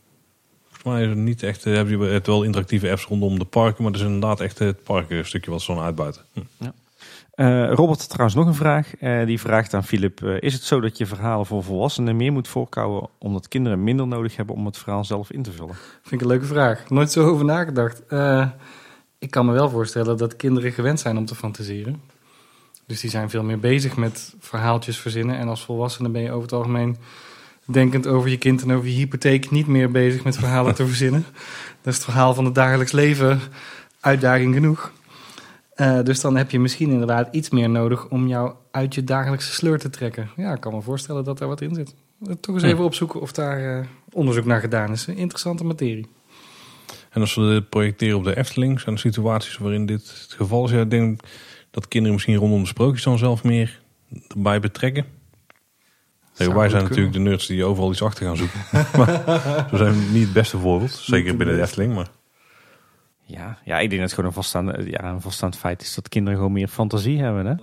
Volgens 0.64 0.84
mij 0.84 1.02
is 1.02 1.10
het 1.10 1.18
niet 1.18 1.44
echt, 1.44 1.64
hebben 1.64 2.00
je 2.00 2.06
het 2.06 2.28
wel 2.28 2.44
interactieve 2.44 2.92
apps 2.92 3.06
rondom 3.06 3.40
de 3.40 3.46
parken. 3.46 3.84
Maar 3.84 3.92
het 3.92 4.02
is 4.02 4.08
inderdaad 4.08 4.40
echt 4.40 4.60
het 4.60 4.84
parkenstukje 4.84 5.52
wat 5.52 5.62
ze 5.62 5.74
dan 5.74 5.84
uitbuiten. 5.84 6.22
Hm. 6.34 6.66
Eh, 7.38 7.74
Robert, 7.74 8.10
trouwens 8.10 8.36
nog 8.36 8.46
een 8.48 8.54
vraag. 8.56 8.96
Eh, 8.96 9.26
die 9.26 9.40
vraagt 9.40 9.74
aan 9.74 9.84
Philip. 9.84 10.24
eh, 10.24 10.36
is 10.40 10.54
het 10.54 10.64
zo 10.64 10.80
dat 10.80 10.98
je 10.98 11.06
verhalen 11.06 11.46
voor 11.46 11.64
volwassenen 11.64 12.16
meer 12.16 12.32
moet 12.32 12.48
voorkouwen... 12.48 13.10
omdat 13.18 13.48
kinderen 13.48 13.84
minder 13.84 14.08
nodig 14.08 14.36
hebben 14.36 14.56
om 14.56 14.66
het 14.66 14.78
verhaal 14.78 15.06
zelf 15.06 15.32
in 15.32 15.44
te 15.44 15.52
vullen? 15.52 15.76
Vind 16.02 16.14
ik 16.14 16.22
een 16.22 16.28
leuke 16.28 16.46
vraag. 16.46 16.90
Nooit 16.90 17.12
zo 17.12 17.28
over 17.28 17.46
nagedacht. 17.46 18.02
Ik 19.20 19.32
kan 19.32 19.46
me 19.46 19.52
wel 19.52 19.70
voorstellen 19.70 20.18
dat 20.18 20.36
kinderen 20.36 20.72
gewend 20.72 21.00
zijn 21.00 21.18
om 21.18 21.26
te 21.26 21.36
fantaseren. 21.36 22.02
Dus 22.86 23.00
die 23.00 23.10
zijn 23.10 23.30
veel 23.30 23.44
meer 23.44 23.60
bezig 23.60 23.96
met 23.98 24.36
verhaaltjes 24.40 24.98
verzinnen. 24.98 25.38
En 25.38 25.48
als 25.48 25.66
volwassene 25.66 26.10
ben 26.10 26.22
je 26.22 26.32
over 26.32 26.42
het 26.42 26.54
algemeen 26.54 26.98
denkend 27.66 28.08
over 28.08 28.30
je 28.30 28.38
kind 28.38 28.62
en 28.62 28.74
over 28.74 28.88
je 28.88 28.96
hypotheek 28.96 29.52
niet 29.52 29.68
meer 29.68 29.92
bezig 29.92 30.24
met 30.24 30.38
verhalen 30.38 30.76
te 30.76 30.88
verzinnen. 30.88 31.26
Dat 31.82 31.94
is 31.94 31.96
het 31.96 32.04
verhaal 32.04 32.34
van 32.34 32.46
het 32.46 32.56
dagelijks 32.56 32.92
leven 32.92 33.42
uitdaging 34.00 34.54
genoeg. 34.54 34.92
Eh, 35.78 36.02
dus 36.04 36.22
dan 36.22 36.36
heb 36.36 36.52
je 36.52 36.60
misschien 36.60 36.90
inderdaad 36.90 37.28
iets 37.32 37.50
meer 37.50 37.70
nodig 37.70 38.10
om 38.10 38.28
jou 38.28 38.54
uit 38.72 38.96
je 38.96 39.04
dagelijkse 39.04 39.54
sleur 39.54 39.80
te 39.80 39.90
trekken. 39.90 40.30
Ja, 40.36 40.54
ik 40.54 40.60
kan 40.60 40.74
me 40.74 40.82
voorstellen 40.82 41.24
dat 41.24 41.38
daar 41.38 41.48
wat 41.48 41.62
in 41.62 41.76
zit. 41.76 41.96
Eh, 42.26 42.34
Toch 42.40 42.56
eens 42.56 42.64
Ja. 42.64 42.70
even 42.70 42.84
opzoeken 42.84 43.22
of 43.22 43.32
daar 43.32 43.78
eh, 43.80 43.86
onderzoek 44.12 44.46
naar 44.46 44.60
gedaan 44.60 44.92
is. 44.92 45.08
Een 45.08 45.18
interessante 45.18 45.64
materie. 45.64 46.08
En 47.10 47.22
als 47.22 47.36
we 47.36 47.50
dit 47.50 47.70
projecteren 47.70 48.18
op 48.18 48.24
de 48.24 48.38
Efteling, 48.38 48.80
zijn 48.80 48.96
er 48.96 49.02
situaties 49.02 49.58
waarin 49.58 49.86
dit 49.86 50.02
het 50.02 50.34
geval 50.38 50.66
is. 50.66 50.72
Ja, 50.72 50.82
ik 50.82 50.90
denk 50.90 51.20
dat 51.72 51.88
kinderen 51.88 52.14
misschien 52.14 52.36
rondom 52.36 52.62
de 52.62 52.68
sprookjes 52.68 53.04
dan 53.04 53.18
zelf 53.18 53.44
meer 53.44 53.82
erbij 54.28 54.60
betrekken. 54.60 55.06
Wij 56.36 56.70
zijn 56.70 56.84
natuurlijk 56.84 57.14
de 57.14 57.20
nerds 57.20 57.48
die 57.48 57.64
overal 57.66 57.92
iets 57.92 58.02
achter 58.02 58.26
gaan 58.26 58.38
zoeken. 58.38 58.60
maar 58.98 59.08
we 59.72 59.78
zijn 59.78 60.12
niet 60.14 60.24
het 60.24 60.34
beste 60.34 60.58
voorbeeld. 60.58 60.92
Zeker 60.92 61.38
binnen 61.38 61.56
de 61.56 61.62
Efteling. 61.62 61.94
Maar 61.96 62.08
Ja, 63.28 63.58
ja 63.64 63.80
ik 63.80 63.90
denk 63.90 64.02
dat 64.02 64.10
het 64.10 64.14
gewoon 64.14 64.26
een 64.26 64.36
vaststaand, 64.36 64.72
ja, 64.86 65.04
een 65.04 65.22
vaststaand 65.22 65.58
feit 65.58 65.82
is... 65.82 65.96
dat 65.96 66.10
kinderen 66.10 66.38
gewoon 66.38 66.54
meer 66.54 66.68
fantasie 66.68 67.20
hebben. 67.20 67.46
Hè? 67.46 67.54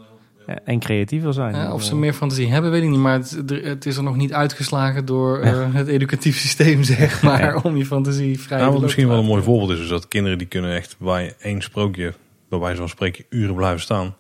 Ja, 0.46 0.58
En 0.64 0.78
creatiever 0.78 1.32
zijn. 1.32 1.54
Ja, 1.54 1.72
of 1.72 1.82
ze 1.82 1.96
meer 1.96 2.12
fantasie 2.12 2.52
hebben, 2.52 2.70
weet 2.70 2.82
ik 2.82 2.88
niet. 2.88 2.98
Maar 2.98 3.18
het, 3.18 3.42
het 3.48 3.86
is 3.86 3.96
er 3.96 4.02
nog 4.02 4.16
niet 4.16 4.32
uitgeslagen 4.32 5.04
door 5.04 5.38
eh, 5.38 5.74
het 5.74 5.88
educatief 5.88 6.38
systeem, 6.38 6.82
zeg 6.94 7.22
maar. 7.22 7.62
Om 7.62 7.76
je 7.76 7.86
fantasie 7.86 8.40
vrij 8.40 8.58
ja, 8.58 8.66
te 8.66 8.72
wat 8.72 8.82
misschien 8.82 9.08
wel 9.08 9.18
een 9.18 9.24
mooi 9.24 9.40
te 9.40 9.46
voorbeeld 9.46 9.70
is, 9.70 9.80
is 9.80 9.88
dat 9.88 10.08
kinderen 10.08 10.38
die 10.38 10.46
kunnen 10.46 10.74
echt 10.74 10.96
bij 10.98 11.34
één 11.38 11.62
sprookje, 11.62 12.14
bij 12.48 12.58
wijze 12.58 12.76
van 12.76 12.88
spreken, 12.88 13.24
uren 13.28 13.54
blijven 13.54 13.80
staan. 13.80 14.14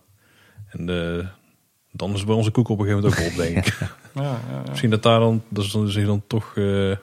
En 0.68 0.86
de, 0.86 1.26
dan 1.92 2.10
is 2.10 2.16
het 2.16 2.26
bij 2.26 2.36
onze 2.36 2.50
koek 2.50 2.68
op 2.68 2.78
een 2.78 2.84
gegeven 2.84 3.10
moment 3.10 3.20
ook 3.20 3.36
wel 3.36 3.46
op, 3.46 3.54
denk 3.54 3.66
ik. 3.66 3.78
laten. 3.80 3.96
Ja, 4.14 4.22
ja, 4.22 4.62
ja. 4.64 4.68
Misschien 4.68 4.90
dat 4.90 5.02
daar 5.02 5.20
dan, 5.20 5.42
dat 5.48 5.64
ze 5.64 5.88
zich 5.88 6.06
dan 6.06 6.22
toch 6.26 6.56
eh, 6.56 6.96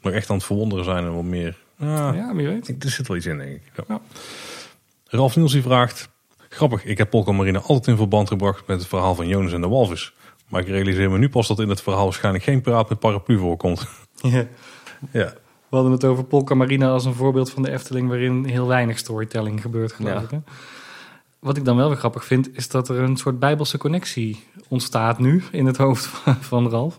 nog 0.00 0.12
echt 0.12 0.30
aan 0.30 0.36
het 0.36 0.44
verwonderen 0.44 0.84
zijn 0.84 1.04
en 1.04 1.14
wat 1.14 1.24
meer. 1.24 1.61
Ja, 1.82 2.12
ja, 2.14 2.34
wie 2.34 2.46
weet. 2.46 2.68
ik- 2.68 2.84
er 2.84 2.90
zit 2.90 3.08
wel 3.08 3.16
iets 3.16 3.26
in, 3.26 3.38
denk 3.38 3.50
ik. 3.50 3.62
Ja. 3.76 3.84
Ja. 3.88 4.00
Ralf 5.06 5.36
Niels 5.36 5.52
die 5.52 5.62
vraagt, 5.62 6.08
grappig, 6.48 6.84
ik 6.84 6.98
heb 6.98 7.10
Polka 7.10 7.32
Marine 7.32 7.58
altijd 7.58 7.86
in 7.86 7.96
verband 7.96 8.28
gebracht 8.28 8.66
met 8.66 8.78
het 8.78 8.88
verhaal 8.88 9.14
van 9.14 9.28
Jonas 9.28 9.52
en 9.52 9.60
de 9.60 9.68
Walvis. 9.68 10.12
Maar 10.48 10.60
ik 10.60 10.66
realiseer 10.68 11.10
me 11.10 11.18
nu 11.18 11.28
pas 11.28 11.48
dat 11.48 11.58
in 11.60 11.68
het 11.68 11.82
verhaal 11.82 12.04
waarschijnlijk 12.04 12.44
geen 12.44 12.60
piraat 12.60 12.88
met 12.88 12.98
paraplu 12.98 13.38
voorkomt. 13.38 13.86
Ja. 14.22 14.46
ja. 15.10 15.32
We 15.68 15.78
hadden 15.78 15.92
het 15.92 16.04
over 16.04 16.24
Polka 16.24 16.54
Marina 16.54 16.88
als 16.90 17.04
een 17.04 17.14
voorbeeld 17.14 17.50
van 17.50 17.62
de 17.62 17.70
Efteling... 17.70 18.08
waarin 18.08 18.44
heel 18.44 18.66
weinig 18.66 18.98
storytelling 18.98 19.60
gebeurt, 19.60 19.92
geloof 19.92 20.12
Ja. 20.12 20.20
ik. 20.20 20.30
Hè? 20.30 20.38
Wat 21.38 21.56
ik 21.56 21.64
dan 21.64 21.76
wel 21.76 21.88
weer 21.88 21.96
grappig 21.98 22.24
vind... 22.24 22.56
is 22.56 22.68
dat 22.68 22.88
er 22.88 22.98
een 22.98 23.16
soort 23.16 23.38
bijbelse 23.38 23.78
connectie 23.78 24.44
ontstaat 24.68 25.18
nu... 25.18 25.42
in 25.52 25.66
het 25.66 25.76
hoofd 25.76 26.06
van 26.50 26.68
Ralf. 26.70 26.98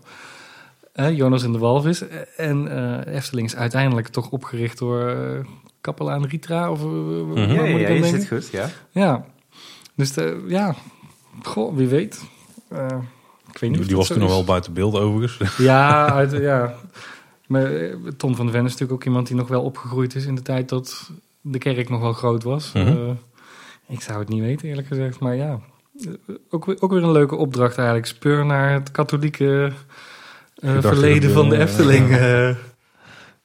Eh, 0.94 1.16
Jonas 1.16 1.42
en 1.44 1.52
de 1.52 1.58
Walvis. 1.58 2.02
En 2.36 2.68
eh 3.06 3.14
Efteling 3.14 3.46
is 3.46 3.56
uiteindelijk 3.56 4.08
toch 4.08 4.30
opgericht 4.30 4.78
door... 4.78 5.08
eh, 5.08 5.44
kapelaan 5.80 6.26
Ritra? 6.26 6.70
Of, 6.70 6.80
eh, 6.80 6.86
waar 6.86 7.48
Ja, 7.48 7.70
moet 7.70 7.80
ik 7.80 7.86
dan 7.86 8.00
denken? 8.00 8.26
goed, 8.26 8.48
ja. 8.48 8.68
Ja, 8.90 9.24
dus 9.94 10.12
de, 10.12 10.44
ja, 10.48 10.74
goh, 11.42 11.76
wie 11.76 11.88
weet. 11.88 12.22
Eh, 12.68 12.86
ik 13.52 13.58
weet 13.58 13.70
niet 13.70 13.72
Die, 13.72 13.80
of 13.80 13.86
die 13.86 13.96
was 13.96 14.06
toen 14.06 14.18
nog 14.18 14.28
wel 14.28 14.40
is. 14.40 14.44
buiten 14.46 14.72
beeld 14.72 14.94
overigens. 14.94 15.56
Ja, 15.58 16.06
uit, 16.12 16.32
ja. 16.32 16.74
Maar 17.46 17.70
Tom 18.16 18.36
van 18.36 18.46
de 18.46 18.52
Ven 18.52 18.64
is 18.64 18.70
natuurlijk 18.72 18.92
ook 18.92 19.04
iemand 19.04 19.26
die 19.26 19.36
nog 19.36 19.48
wel 19.48 19.62
opgegroeid 19.62 20.14
is 20.14 20.26
in 20.26 20.34
de 20.34 20.42
tijd 20.42 20.68
dat 20.68 21.10
de 21.40 21.58
kerk 21.58 21.88
nog 21.88 22.00
wel 22.00 22.12
groot 22.12 22.42
was. 22.42 22.72
Mhm. 22.72 22.86
Eh, 22.86 23.10
ik 23.88 24.00
zou 24.00 24.18
het 24.18 24.28
niet 24.28 24.40
weten 24.42 24.68
eerlijk 24.68 24.86
gezegd, 24.86 25.18
maar 25.20 25.34
ja. 25.36 25.60
Ook, 26.50 26.64
weer- 26.64 26.76
ook 26.82 26.90
weer 26.92 27.02
een 27.02 27.12
leuke 27.12 27.36
opdracht 27.36 27.76
eigenlijk. 27.76 28.06
Speur 28.06 28.46
naar 28.46 28.72
het 28.72 28.90
katholieke 28.90 29.72
verleden 30.54 31.22
dat, 31.22 31.32
van 31.38 31.48
de 31.48 31.54
eh, 31.56 31.60
Efteling. 31.62 32.10
eh. 32.16 32.48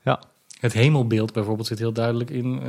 Ja. 0.03 0.19
Het 0.59 0.73
hemelbeeld 0.73 1.33
bijvoorbeeld 1.33 1.67
zit 1.67 1.79
heel 1.79 1.91
duidelijk 1.91 2.29
in, 2.29 2.59
eh, 2.63 2.67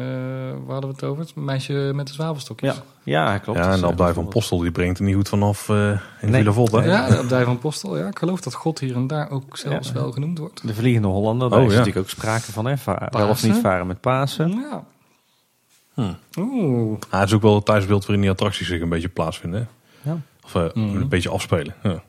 waar 0.65 0.73
hadden 0.73 0.91
we 0.91 0.97
het 0.97 1.05
over? 1.05 1.23
Het 1.23 1.35
meisje 1.35 1.91
met 1.95 2.07
de 2.07 2.13
zwavelstokjes. 2.13 2.75
Ja, 2.75 2.83
ja 3.33 3.39
klopt. 3.39 3.59
ja, 3.59 3.65
en 3.65 3.73
is, 3.73 3.79
de 3.81 3.85
eh, 3.87 3.91
abdij 3.93 4.13
van 4.13 4.29
Postel 4.29 4.59
die 4.59 4.71
brengt 4.71 4.99
er 4.99 5.05
niet 5.05 5.15
goed 5.15 5.29
vanaf 5.29 5.69
eh 5.69 5.77
in 6.21 6.31
Nee. 6.31 6.41
Villa 6.41 6.53
Volta. 6.53 6.83
Ja, 6.85 7.09
de 7.09 7.19
abdij 7.19 7.45
van 7.45 7.59
Postel. 7.59 7.99
Ja, 7.99 8.07
ik 8.07 8.19
geloof 8.19 8.41
dat 8.41 8.55
God 8.55 8.79
hier 8.79 8.95
en 8.95 9.07
daar 9.07 9.31
ook 9.31 9.57
zelfs 9.57 9.89
Ja. 9.89 9.95
wel 9.95 10.13
genoemd 10.13 10.39
wordt. 10.39 10.67
De 10.67 10.75
Vliegende 10.75 11.09
Hollander, 11.09 11.51
daar 11.51 11.59
Oh, 11.59 11.65
is 11.65 11.71
ja. 11.73 11.79
natuurlijk 11.79 12.05
ook 12.07 12.11
sprake 12.13 12.53
van. 12.53 12.67
Hè? 12.67 12.75
Wel 13.11 13.29
of 13.29 13.43
niet 13.43 13.57
varen 13.57 13.87
met 13.87 14.01
Pasen. 14.01 14.51
Ja. 14.51 14.85
Hm. 15.95 16.13
Oeh. 16.39 16.99
Ah, 17.11 17.21
het 17.21 17.29
is 17.29 17.35
ook 17.35 17.43
wel 17.43 17.55
het 17.55 17.65
thuisbeeld 17.65 18.01
waarin 18.07 18.21
die 18.21 18.31
attracties 18.31 18.67
zich 18.67 18.81
een 18.81 18.89
beetje 18.89 19.09
plaatsvinden. 19.09 19.69
hè? 20.03 20.11
Ja. 20.11 20.19
Of 20.45 20.55
eh, 20.55 20.63
Mhm. 20.75 20.97
een 20.97 21.09
beetje 21.09 21.29
afspelen. 21.31 21.75
Ja. 21.83 22.03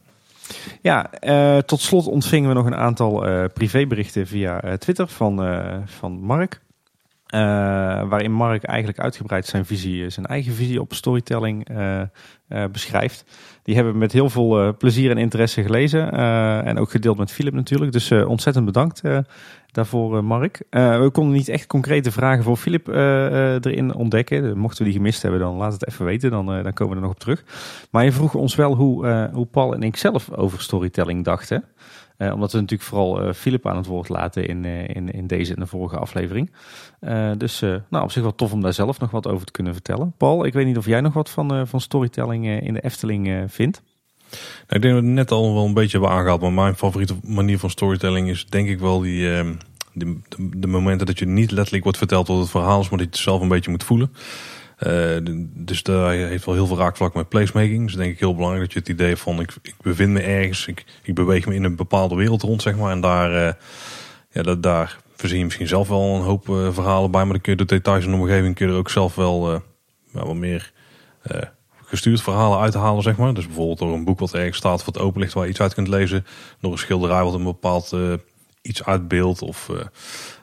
Ja, 0.81 1.11
eh, 1.11 1.57
tot 1.57 1.81
slot 1.81 2.07
ontvingen 2.07 2.49
we 2.49 2.55
nog 2.55 2.65
een 2.65 2.75
aantal 2.75 3.25
eh, 3.25 3.45
privéberichten 3.53 4.27
via 4.27 4.61
eh, 4.61 4.73
Twitter 4.73 5.07
van, 5.07 5.35
van 5.85 6.11
Mark. 6.11 6.61
Waarin 8.07 8.31
Mark 8.31 8.63
eigenlijk 8.63 8.99
uitgebreid 8.99 9.45
zijn 9.45 9.65
visie, 9.65 10.09
zijn 10.09 10.25
eigen 10.25 10.53
visie 10.53 10.81
op 10.81 10.93
storytelling 10.93 11.67
beschrijft. 12.71 13.23
Die 13.63 13.75
hebben 13.75 13.93
we 13.93 13.99
met 13.99 14.11
heel 14.11 14.29
veel 14.29 14.61
eh, 14.61 14.69
plezier 14.77 15.11
en 15.11 15.17
interesse 15.17 15.63
gelezen. 15.63 16.11
eh, 16.11 16.67
en 16.67 16.79
ook 16.79 16.91
gedeeld 16.91 17.17
met 17.17 17.31
Philip 17.31 17.53
natuurlijk. 17.53 17.91
Dus 17.91 18.11
eh, 18.11 18.29
ontzettend 18.29 18.65
bedankt 18.65 19.01
daarvoor, 19.71 20.23
Mark. 20.23 20.61
We 20.69 21.09
konden 21.11 21.33
niet 21.33 21.49
echt 21.49 21.67
concrete 21.67 22.11
vragen 22.11 22.43
voor 22.43 22.57
Philip 22.57 22.87
erin 22.87 23.93
ontdekken. 23.95 24.57
Mochten 24.57 24.77
we 24.77 24.89
die 24.89 24.99
gemist 24.99 25.21
hebben, 25.21 25.39
dan 25.39 25.55
laat 25.55 25.73
het 25.73 25.87
even 25.87 26.05
weten. 26.05 26.31
Dan, 26.31 26.45
dan 26.45 26.73
komen 26.73 26.89
we 26.89 26.95
er 26.95 27.07
nog 27.07 27.11
op 27.11 27.19
terug. 27.19 27.43
Maar 27.91 28.03
je 28.03 28.11
vroeg 28.11 28.35
ons 28.35 28.55
wel 28.55 28.75
hoe, 28.75 29.29
hoe 29.33 29.45
Paul 29.45 29.73
en 29.73 29.83
ik 29.83 29.95
zelf 29.95 30.31
over 30.31 30.61
storytelling 30.61 31.23
dachten. 31.23 31.63
Eh, 32.21 32.33
omdat 32.33 32.51
we 32.51 32.59
natuurlijk 32.59 32.89
vooral 32.89 33.33
Philip 33.33 33.67
aan 33.67 33.77
het 33.77 33.85
woord 33.85 34.09
laten 34.09 34.47
in, 34.47 34.65
eh, 34.65 34.87
in, 34.95 35.11
in 35.11 35.27
deze 35.27 35.53
en 35.53 35.59
de 35.59 35.67
vorige 35.67 35.97
aflevering. 35.97 36.51
Dus 37.37 37.59
nou, 37.89 38.03
op 38.03 38.11
zich 38.11 38.21
wel 38.21 38.35
tof 38.35 38.51
om 38.51 38.61
daar 38.61 38.73
zelf 38.73 38.99
nog 38.99 39.11
wat 39.11 39.27
over 39.27 39.45
te 39.45 39.51
kunnen 39.51 39.73
vertellen. 39.73 40.13
Paul, 40.17 40.45
ik 40.45 40.53
weet 40.53 40.65
niet 40.65 40.77
of 40.77 40.85
jij 40.85 41.01
nog 41.01 41.13
wat 41.13 41.29
van, 41.29 41.67
van 41.67 41.81
storytelling 41.81 42.47
in 42.61 42.73
de 42.73 42.81
Efteling 42.81 43.43
vindt. 43.51 43.81
Nou, 44.31 44.41
ik 44.67 44.81
denk 44.81 44.83
dat 44.83 44.91
we 44.91 45.07
het 45.07 45.15
net 45.15 45.31
al 45.31 45.53
wel 45.53 45.65
een 45.65 45.73
beetje 45.73 45.97
hebben 45.99 46.15
aangehaald. 46.17 46.41
Maar 46.41 46.51
mijn 46.53 46.75
favoriete 46.75 47.15
manier 47.23 47.59
van 47.59 47.69
storytelling 47.69 48.29
is 48.29 48.45
denk 48.45 48.69
ik 48.69 48.79
wel 48.79 48.99
die, 48.99 49.33
ehm, 49.35 49.53
die- 49.93 50.21
de, 50.29 50.49
de 50.59 50.67
momenten 50.67 51.05
dat 51.05 51.19
je 51.19 51.25
niet 51.27 51.51
letterlijk 51.51 51.83
wordt 51.83 51.97
verteld 51.97 52.27
wat 52.27 52.39
het 52.39 52.49
verhaal 52.49 52.79
is, 52.81 52.89
maar 52.89 52.99
dat 52.99 53.07
je 53.07 53.13
het 53.15 53.23
zelf 53.23 53.41
een 53.41 53.47
beetje 53.47 53.71
moet 53.71 53.83
voelen. 53.83 54.13
Eh, 54.81 55.17
dus 55.53 55.83
daar 55.83 56.11
heeft 56.11 56.45
wel 56.45 56.55
heel 56.55 56.67
veel 56.67 56.77
raakvlak 56.77 57.13
met 57.13 57.29
placemaking. 57.29 57.85
Dus 57.85 57.95
denk 57.95 58.11
ik 58.11 58.19
heel 58.19 58.35
belangrijk 58.35 58.63
dat 58.63 58.73
je 58.73 58.79
het 58.79 58.99
idee 58.99 59.15
van 59.15 59.39
ik, 59.39 59.53
ik 59.61 59.75
bevind 59.81 60.11
me 60.11 60.21
ergens. 60.21 60.67
Ik, 60.67 60.85
ik 61.03 61.15
beweeg 61.15 61.45
me 61.45 61.55
in 61.55 61.63
een 61.63 61.75
bepaalde 61.75 62.15
wereld 62.15 62.41
rond, 62.41 62.61
zeg 62.61 62.75
maar. 62.75 62.91
En 62.91 63.01
daar, 63.01 63.47
eh, 63.47 63.53
ja, 64.31 64.41
dat, 64.41 64.63
daar 64.63 64.97
verzin 65.15 65.37
je 65.37 65.43
misschien 65.43 65.67
zelf 65.67 65.87
wel 65.87 66.15
een 66.15 66.21
hoop 66.21 66.49
eh, 66.49 66.73
verhalen 66.73 67.11
bij. 67.11 67.23
Maar 67.23 67.33
dan 67.33 67.41
kun 67.41 67.51
je 67.51 67.57
de 67.57 67.65
details 67.65 68.05
in 68.05 68.11
de 68.11 68.17
omgeving 68.17 68.55
kun 68.55 68.67
je 68.67 68.71
er 68.71 68.77
ook 68.77 68.89
zelf 68.89 69.15
wel, 69.15 69.61
wat 70.11 70.35
meer 70.35 70.71
gestuurd 71.85 72.21
verhalen 72.21 72.59
uithalen, 72.59 73.03
zeg 73.03 73.17
maar. 73.17 73.33
Dus 73.33 73.45
bijvoorbeeld 73.45 73.79
door 73.79 73.93
een 73.93 74.05
boek 74.05 74.19
wat 74.19 74.33
ergens 74.33 74.57
staat 74.57 74.85
wat 74.85 74.99
open 74.99 75.21
ligt 75.21 75.33
waar 75.33 75.43
je 75.43 75.49
iets 75.49 75.61
uit 75.61 75.73
kunt 75.73 75.87
lezen. 75.87 76.25
Door 76.59 76.71
een 76.71 76.77
schilderij 76.77 77.23
wat 77.23 77.33
een 77.33 77.43
bepaald 77.43 77.95
iets 78.61 78.83
uitbeeldt. 78.83 79.41
Of 79.41 79.69
eh, 79.69 79.75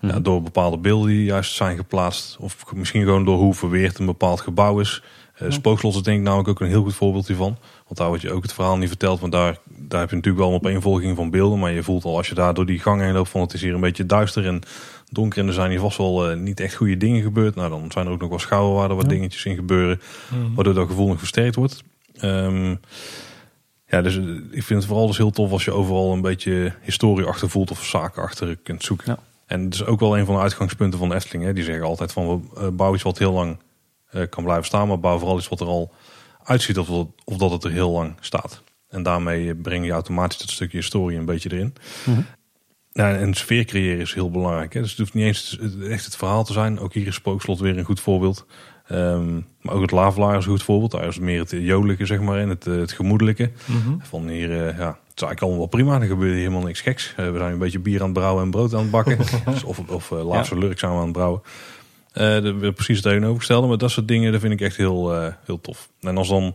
ja, 0.00 0.20
door 0.20 0.42
bepaalde 0.42 0.78
beelden 0.78 1.08
die 1.08 1.24
juist 1.24 1.54
zijn 1.54 1.76
geplaatst. 1.76 2.36
Of 2.40 2.56
misschien 2.74 3.02
gewoon 3.04 3.24
door 3.24 3.38
hoe 3.38 3.54
verweerd 3.54 3.98
een 3.98 4.06
bepaald 4.06 4.40
gebouw 4.40 4.80
is. 4.80 5.02
Eh 5.34 5.50
Spookslot 5.50 5.94
is 5.94 6.02
denk 6.02 6.18
ik 6.18 6.24
namelijk 6.24 6.48
ook 6.48 6.60
een 6.60 6.66
heel 6.68 6.82
goed 6.82 6.94
voorbeeld 6.94 7.26
hiervan. 7.26 7.56
Want 7.84 7.96
daar 7.98 8.08
wordt 8.08 8.22
je 8.22 8.32
ook 8.32 8.42
het 8.42 8.52
verhaal 8.52 8.76
niet 8.78 8.88
verteld. 8.88 9.20
Want 9.20 9.32
daar, 9.32 9.58
daar 9.64 10.00
heb 10.00 10.10
je 10.10 10.16
natuurlijk 10.16 10.44
wel 10.44 10.52
een 10.52 10.58
opeenvolging 10.60 11.16
van 11.16 11.30
beelden. 11.30 11.58
Maar 11.58 11.72
je 11.72 11.82
voelt 11.82 12.04
al 12.04 12.16
als 12.16 12.28
je 12.28 12.34
daar 12.34 12.54
door 12.54 12.66
die 12.66 12.78
gang 12.78 13.00
heen 13.00 13.12
loopt 13.12 13.28
van 13.28 13.40
het 13.40 13.52
is 13.52 13.60
hier 13.62 13.74
een 13.74 13.80
beetje 13.80 14.06
duister 14.06 14.46
en 14.46 14.60
donker. 15.10 15.40
En 15.40 15.46
er 15.46 15.52
zijn 15.52 15.70
hier 15.70 15.80
vast 15.80 15.98
wel 15.98 16.30
eh, 16.30 16.36
niet 16.36 16.60
echt 16.60 16.74
goede 16.74 16.96
dingen 16.96 17.22
gebeurd. 17.22 17.54
Nou, 17.54 17.70
dan 17.70 17.90
zijn 17.92 18.06
er 18.06 18.12
ook 18.12 18.20
nog 18.20 18.28
wel 18.28 18.38
schouwen 18.38 18.76
waar 18.76 18.90
er 18.90 18.96
wat 18.96 19.04
Ja. 19.04 19.10
dingetjes 19.10 19.44
in 19.44 19.54
gebeuren. 19.54 20.00
Waardoor 20.54 20.74
dat 20.74 20.88
gevoel 20.88 21.08
nog 21.08 21.18
versterkt 21.18 21.54
wordt. 21.54 21.82
Ehm, 22.14 22.74
ja, 23.88 24.02
dus 24.02 24.16
eh, 24.16 24.24
ik 24.50 24.62
vind 24.62 24.68
het 24.80 24.84
vooral 24.84 25.06
dus 25.06 25.16
heel 25.16 25.30
tof 25.30 25.50
als 25.52 25.64
je 25.64 25.72
overal 25.72 26.12
een 26.12 26.20
beetje 26.20 26.72
historie 26.82 27.26
achter 27.26 27.50
voelt 27.50 27.70
of 27.70 27.84
zaken 27.84 28.22
achter 28.22 28.56
kunt 28.56 28.84
zoeken. 28.84 29.06
Ja. 29.12 29.18
En 29.46 29.64
het 29.64 29.74
is 29.74 29.84
ook 29.84 30.00
wel 30.00 30.18
een 30.18 30.24
van 30.26 30.34
de 30.34 30.40
uitgangspunten 30.40 30.98
van 30.98 31.08
de 31.08 31.14
Efteling. 31.14 31.44
Hè. 31.44 31.52
Die 31.52 31.64
zeggen 31.64 31.84
altijd 31.84 32.12
van 32.12 32.26
we 32.28 32.60
eh, 32.60 32.68
bouwen 32.68 32.94
iets 32.94 33.02
wat 33.06 33.18
heel 33.18 33.32
lang 33.32 33.58
eh, 34.10 34.22
kan 34.30 34.42
blijven 34.44 34.64
staan, 34.64 34.88
maar 34.88 35.00
bouw 35.00 35.18
vooral 35.18 35.38
iets 35.38 35.48
wat 35.48 35.60
er 35.60 35.66
al 35.66 35.92
uitziet 36.42 36.78
of, 36.78 36.86
dat- 36.88 37.08
of 37.24 37.36
dat 37.36 37.50
het 37.50 37.64
er 37.64 37.70
heel 37.70 37.90
lang 37.90 38.14
staat. 38.20 38.62
En 38.88 39.02
daarmee 39.02 39.54
breng 39.54 39.84
je 39.84 39.92
automatisch 39.92 40.38
dat 40.38 40.50
stukje 40.50 40.76
historie 40.76 41.18
een 41.18 41.24
beetje 41.24 41.52
erin. 41.52 41.74
Mhm. 42.06 42.20
Ja, 42.92 43.14
en 43.16 43.34
sfeer 43.34 43.64
creëren 43.64 44.00
is 44.00 44.14
heel 44.14 44.30
belangrijk. 44.30 44.72
Hè. 44.74 44.80
Dus 44.80 44.90
het 44.90 44.98
hoeft 44.98 45.14
niet 45.14 45.24
eens 45.24 45.58
echt 45.88 46.04
het 46.04 46.16
verhaal 46.16 46.44
te 46.44 46.52
zijn. 46.52 46.78
Ook 46.78 46.92
hier 46.94 47.06
is 47.06 47.14
Spookslot 47.14 47.58
weer 47.58 47.78
een 47.78 47.84
goed 47.84 48.00
voorbeeld. 48.00 48.46
Ehm, 48.88 49.34
maar 49.60 49.74
ook 49.74 49.80
het 49.80 49.90
Lavelaar 49.90 50.36
is 50.38 50.44
een 50.44 50.50
goed 50.50 50.62
voorbeeld. 50.62 50.90
Daar 50.90 51.06
is 51.06 51.18
meer 51.18 51.40
het 51.40 51.50
jolijke, 51.50 52.06
zeg 52.06 52.20
maar, 52.20 52.38
en 52.38 52.48
het, 52.48 52.66
eh, 52.66 52.74
het 52.74 52.92
gemoedelijke. 52.92 53.50
Mhm. 53.64 53.94
Van 54.00 54.28
hier, 54.28 54.50
eh, 54.50 54.78
ja, 54.78 54.88
het 54.88 55.16
is 55.16 55.22
eigenlijk 55.22 55.40
allemaal 55.40 55.58
wel 55.58 55.66
prima. 55.66 56.00
Er 56.00 56.06
gebeurt 56.06 56.30
hier 56.32 56.40
helemaal 56.40 56.62
niks 56.62 56.80
geks. 56.80 57.14
Eh, 57.16 57.30
we 57.30 57.38
zijn 57.38 57.52
een 57.52 57.58
beetje 57.58 57.78
bier 57.78 57.98
aan 58.00 58.04
het 58.04 58.12
brouwen 58.18 58.44
en 58.44 58.50
brood 58.50 58.74
aan 58.74 58.80
het 58.80 58.90
bakken. 58.90 59.18
Dus 59.52 59.64
of 59.64 59.78
of 59.88 60.10
uh, 60.10 60.24
laatste 60.24 60.58
lurk 60.58 60.78
zijn 60.78 60.92
we 60.92 60.96
aan 60.98 61.02
het 61.04 61.12
brouwen. 61.12 61.42
De, 62.12 62.72
precies 62.74 62.96
het 62.96 63.04
tegenovergestelde. 63.04 63.66
Maar 63.66 63.78
dat 63.78 63.90
soort 63.90 64.08
dingen, 64.08 64.32
dat 64.32 64.40
vind 64.40 64.52
ik 64.52 64.60
echt 64.60 64.76
heel, 64.76 65.12
heel 65.44 65.60
tof. 65.60 65.88
En 66.00 66.16
als 66.16 66.28
dan, 66.28 66.54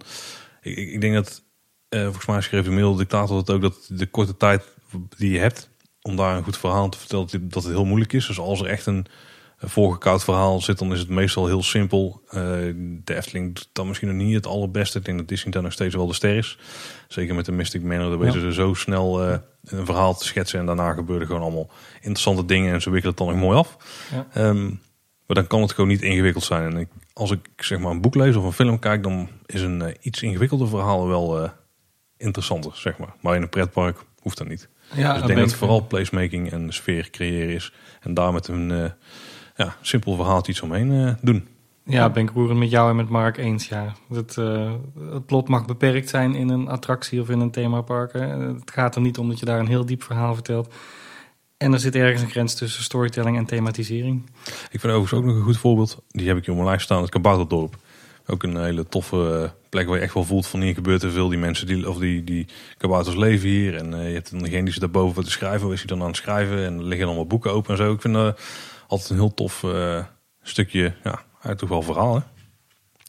ik, 0.61 0.77
ik 0.77 1.01
denk 1.01 1.13
dat, 1.13 1.43
volgens 1.89 2.25
mij 2.25 2.41
schreef 2.41 2.63
de 2.63 2.71
mail 2.71 2.95
dictator 2.95 3.37
het 3.37 3.49
ook, 3.49 3.61
dat 3.61 3.75
de 3.89 4.05
korte 4.05 4.37
tijd 4.37 4.63
die 5.17 5.31
je 5.31 5.39
hebt 5.39 5.69
om 6.01 6.15
daar 6.15 6.37
een 6.37 6.43
goed 6.43 6.57
verhaal 6.57 6.89
te 6.89 6.97
vertellen, 6.97 7.23
dat 7.23 7.33
het- 7.41 7.53
dat 7.53 7.63
heel 7.63 7.85
moeilijk 7.85 8.13
is. 8.13 8.27
Dus 8.27 8.39
als 8.39 8.59
er 8.61 8.65
echt 8.67 8.85
een 8.85 9.05
voorgekoud 9.65 10.23
verhaal 10.23 10.61
zit, 10.61 10.79
dan 10.79 10.93
is 10.93 10.99
het 10.99 11.09
meestal 11.09 11.47
heel 11.47 11.63
simpel. 11.63 12.21
Eh, 12.27 12.41
de 13.03 13.15
Efteling 13.15 13.55
doet 13.55 13.69
dan 13.73 13.87
misschien 13.87 14.07
nog 14.07 14.17
niet 14.17 14.35
het 14.35 14.47
allerbeste. 14.47 14.97
Ik 14.97 15.05
denk 15.05 15.17
dat 15.17 15.27
Disney 15.27 15.51
daar 15.51 15.61
nog 15.61 15.71
steeds 15.71 15.95
wel 15.95 16.07
de 16.07 16.13
ster 16.13 16.37
is. 16.37 16.57
Zeker 17.07 17.35
met 17.35 17.45
de 17.45 17.51
Mystic 17.51 17.83
Manor, 17.83 18.09
daar 18.09 18.19
weten 18.19 18.41
ze 18.41 18.53
zo 18.53 18.73
snel 18.73 19.23
eh, 19.23 19.37
een 19.63 19.85
verhaal 19.85 20.17
te 20.17 20.25
schetsen. 20.25 20.59
En 20.59 20.65
daarna 20.65 20.93
gebeuren 20.93 21.27
gewoon 21.27 21.41
allemaal 21.41 21.69
interessante 21.95 22.45
dingen 22.45 22.73
en 22.73 22.81
ze 22.81 22.89
wikkelen 22.89 23.15
het 23.17 23.25
dan 23.25 23.35
nog 23.35 23.45
mooi 23.45 23.57
af. 23.57 23.77
Ja. 24.11 24.27
Ehm, 24.33 24.65
maar 25.25 25.35
dan 25.35 25.47
kan 25.47 25.61
het 25.61 25.71
gewoon 25.71 25.89
niet 25.89 26.01
ingewikkeld 26.01 26.43
zijn. 26.43 26.71
En 26.71 26.77
ik, 26.77 26.87
als 27.13 27.31
ik 27.31 27.49
zeg 27.55 27.79
maar 27.79 27.91
een 27.91 28.01
boek 28.01 28.15
lees 28.15 28.35
of 28.35 28.43
een 28.43 28.51
film 28.51 28.79
kijk, 28.79 29.03
dan 29.03 29.29
is 29.45 29.61
een 29.61 29.81
eh, 29.81 29.93
iets 30.01 30.21
ingewikkelder 30.21 30.67
verhaal 30.67 31.07
wel 31.07 31.51
interessanter, 32.17 32.71
zeg 32.75 32.97
maar. 32.97 33.13
Maar 33.21 33.35
in 33.35 33.41
een 33.41 33.49
pretpark 33.49 33.97
hoeft 34.19 34.37
dat 34.37 34.47
niet. 34.47 34.69
Ja, 34.95 35.13
dus 35.13 35.21
ik 35.21 35.27
denk 35.27 35.39
dat 35.39 35.49
het 35.49 35.57
vooral 35.57 35.87
placemaking 35.87 36.51
en 36.51 36.73
sfeer 36.73 37.09
creëren 37.09 37.53
is. 37.53 37.73
En 38.01 38.13
daar 38.13 38.33
met 38.33 38.47
een 38.47 38.93
ja, 39.63 39.75
simpel 39.81 40.15
verhaaltje 40.15 40.51
iets 40.51 40.61
omheen 40.61 40.91
eh, 40.91 41.13
doen. 41.21 41.47
Ja, 41.85 42.09
ben 42.09 42.23
ik 42.23 42.29
roerend 42.29 42.59
met 42.59 42.69
jou 42.69 42.89
en 42.89 42.95
met 42.95 43.09
Mark 43.09 43.37
eens. 43.37 43.67
Ja. 43.67 43.93
Het, 44.13 44.37
eh, 44.37 44.71
het 45.11 45.25
plot 45.25 45.47
mag 45.47 45.65
beperkt 45.65 46.09
zijn 46.09 46.35
in 46.35 46.49
een 46.49 46.67
attractie 46.67 47.21
of 47.21 47.29
in 47.29 47.39
een 47.39 47.51
themapark. 47.51 48.13
hè. 48.13 48.27
Het 48.27 48.71
gaat 48.71 48.95
er 48.95 49.01
niet 49.01 49.17
om 49.17 49.29
dat 49.29 49.39
je 49.39 49.45
daar 49.45 49.59
een 49.59 49.67
heel 49.67 49.85
diep 49.85 50.03
verhaal 50.03 50.33
vertelt. 50.33 50.73
En 51.57 51.73
er 51.73 51.79
zit 51.79 51.95
ergens 51.95 52.21
een 52.21 52.29
grens 52.29 52.53
tussen 52.53 52.83
storytelling 52.83 53.37
en 53.37 53.45
thematisering. 53.45 54.29
Ik 54.71 54.79
vind 54.79 54.93
overigens 54.93 55.13
ook 55.13 55.25
nog 55.25 55.35
een 55.35 55.41
goed 55.41 55.57
voorbeeld. 55.57 56.01
Die 56.07 56.27
heb 56.27 56.37
ik 56.37 56.45
hier 56.45 56.53
op 56.53 56.59
mijn 56.59 56.69
lijst 56.69 56.85
staan. 56.85 57.01
Het 57.01 57.09
Kabouterdorp. 57.09 57.75
Ook 58.25 58.43
een 58.43 58.63
hele 58.63 58.87
toffe 58.87 59.41
eh, 59.43 59.49
plek 59.69 59.87
waar 59.87 59.97
je 59.97 60.03
echt 60.03 60.13
wel 60.13 60.23
voelt 60.23 60.47
van 60.47 60.61
hier 60.61 60.73
gebeurt 60.73 61.03
er 61.03 61.11
veel. 61.11 61.29
Die 61.29 61.39
mensen 61.39 61.67
die, 61.67 61.89
of 61.89 61.97
die, 61.97 62.23
die 62.23 62.47
kabouters 62.77 63.15
leven 63.15 63.49
hier. 63.49 63.75
En 63.75 63.93
eh, 63.93 64.07
je 64.07 64.13
hebt 64.13 64.31
dan 64.31 64.39
degene 64.39 64.63
die 64.63 64.71
zit 64.71 64.81
daarboven 64.81 65.15
wat 65.15 65.25
te 65.25 65.31
schrijven. 65.31 65.71
Is 65.71 65.77
hij 65.77 65.87
dan 65.87 66.01
aan 66.01 66.07
het 66.07 66.15
schrijven. 66.15 66.65
En 66.65 66.77
er 66.77 66.83
liggen 66.83 67.15
wat 67.15 67.27
boeken 67.27 67.51
open 67.51 67.71
en 67.71 67.77
zo. 67.77 67.93
Ik 67.93 68.01
vind 68.01 68.13
dat 68.13 68.39
altijd 68.93 69.09
een 69.09 69.15
heel 69.17 69.33
tof 69.33 69.63
eh, 69.63 69.99
stukje, 70.41 70.81
ja, 71.03 71.19
eigenlijk 71.29 71.59
toch 71.59 71.69
wel 71.69 71.81
verhaal. 71.81 72.15
Hè? 72.15 72.21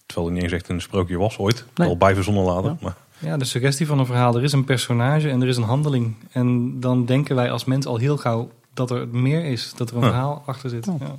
Terwijl 0.07 0.27
het 0.27 0.35
niet 0.35 0.45
eens 0.45 0.53
echt 0.61 0.69
een 0.69 0.81
sprookje 0.81 1.19
was 1.19 1.39
ooit. 1.39 1.65
Nee. 1.75 1.89
Al 1.89 1.97
bij 1.97 2.15
verzonnen 2.15 2.45
later. 2.45 2.71
Ja. 2.71 2.77
Maar 2.81 2.95
Ja, 3.19 3.37
de 3.37 3.45
suggestie 3.45 3.87
van 3.87 3.99
een 3.99 4.07
verhaal. 4.07 4.37
Er 4.37 4.43
is 4.43 4.53
een 4.53 4.65
personage 4.65 5.31
en 5.31 5.43
er 5.43 5.49
is 5.49 5.57
een 5.57 5.63
handeling. 5.63 6.15
En 6.33 6.81
dan 6.81 7.05
denken 7.05 7.37
wij 7.37 7.51
als 7.51 7.65
mens 7.65 7.87
al 7.87 7.97
heel 7.97 8.17
gauw 8.17 8.51
dat 8.75 8.91
er 8.91 9.09
meer 9.09 9.45
is. 9.45 9.73
Dat 9.77 9.91
er 9.91 9.97
een 9.97 10.03
Ja. 10.03 10.09
verhaal 10.09 10.43
achter 10.47 10.71
zit. 10.71 10.85
Ja. 10.85 10.95
Ja. 11.01 11.15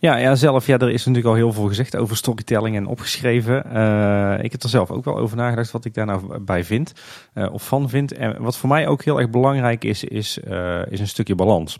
Ja, 0.00 0.16
ja, 0.16 0.34
zelf, 0.34 0.66
ja, 0.66 0.78
er 0.78 0.90
is 0.90 0.98
natuurlijk 1.04 1.26
al 1.26 1.34
heel 1.34 1.52
veel 1.52 1.66
gezegd 1.68 1.96
over 1.96 2.16
storytelling 2.16 2.76
en 2.76 2.86
opgeschreven. 2.86 3.64
Eh, 3.64 4.44
ik 4.44 4.52
heb 4.52 4.62
er 4.62 4.68
zelf 4.68 4.90
ook 4.90 5.04
wel 5.04 5.18
over 5.18 5.36
nagedacht 5.36 5.70
wat 5.70 5.84
ik 5.84 5.94
daar 5.94 6.06
nou 6.06 6.38
bij 6.38 6.64
vind, 6.64 6.92
eh, 7.32 7.52
of 7.52 7.66
van 7.66 7.88
vind. 7.88 8.12
En 8.12 8.42
wat 8.42 8.56
voor 8.56 8.68
mij 8.68 8.86
ook 8.88 9.02
heel 9.04 9.18
erg 9.20 9.30
belangrijk 9.30 9.84
is, 9.84 10.04
is, 10.04 10.40
eh, 10.40 10.80
is 10.92 11.00
een 11.00 11.08
stukje 11.08 11.34
balans. 11.34 11.78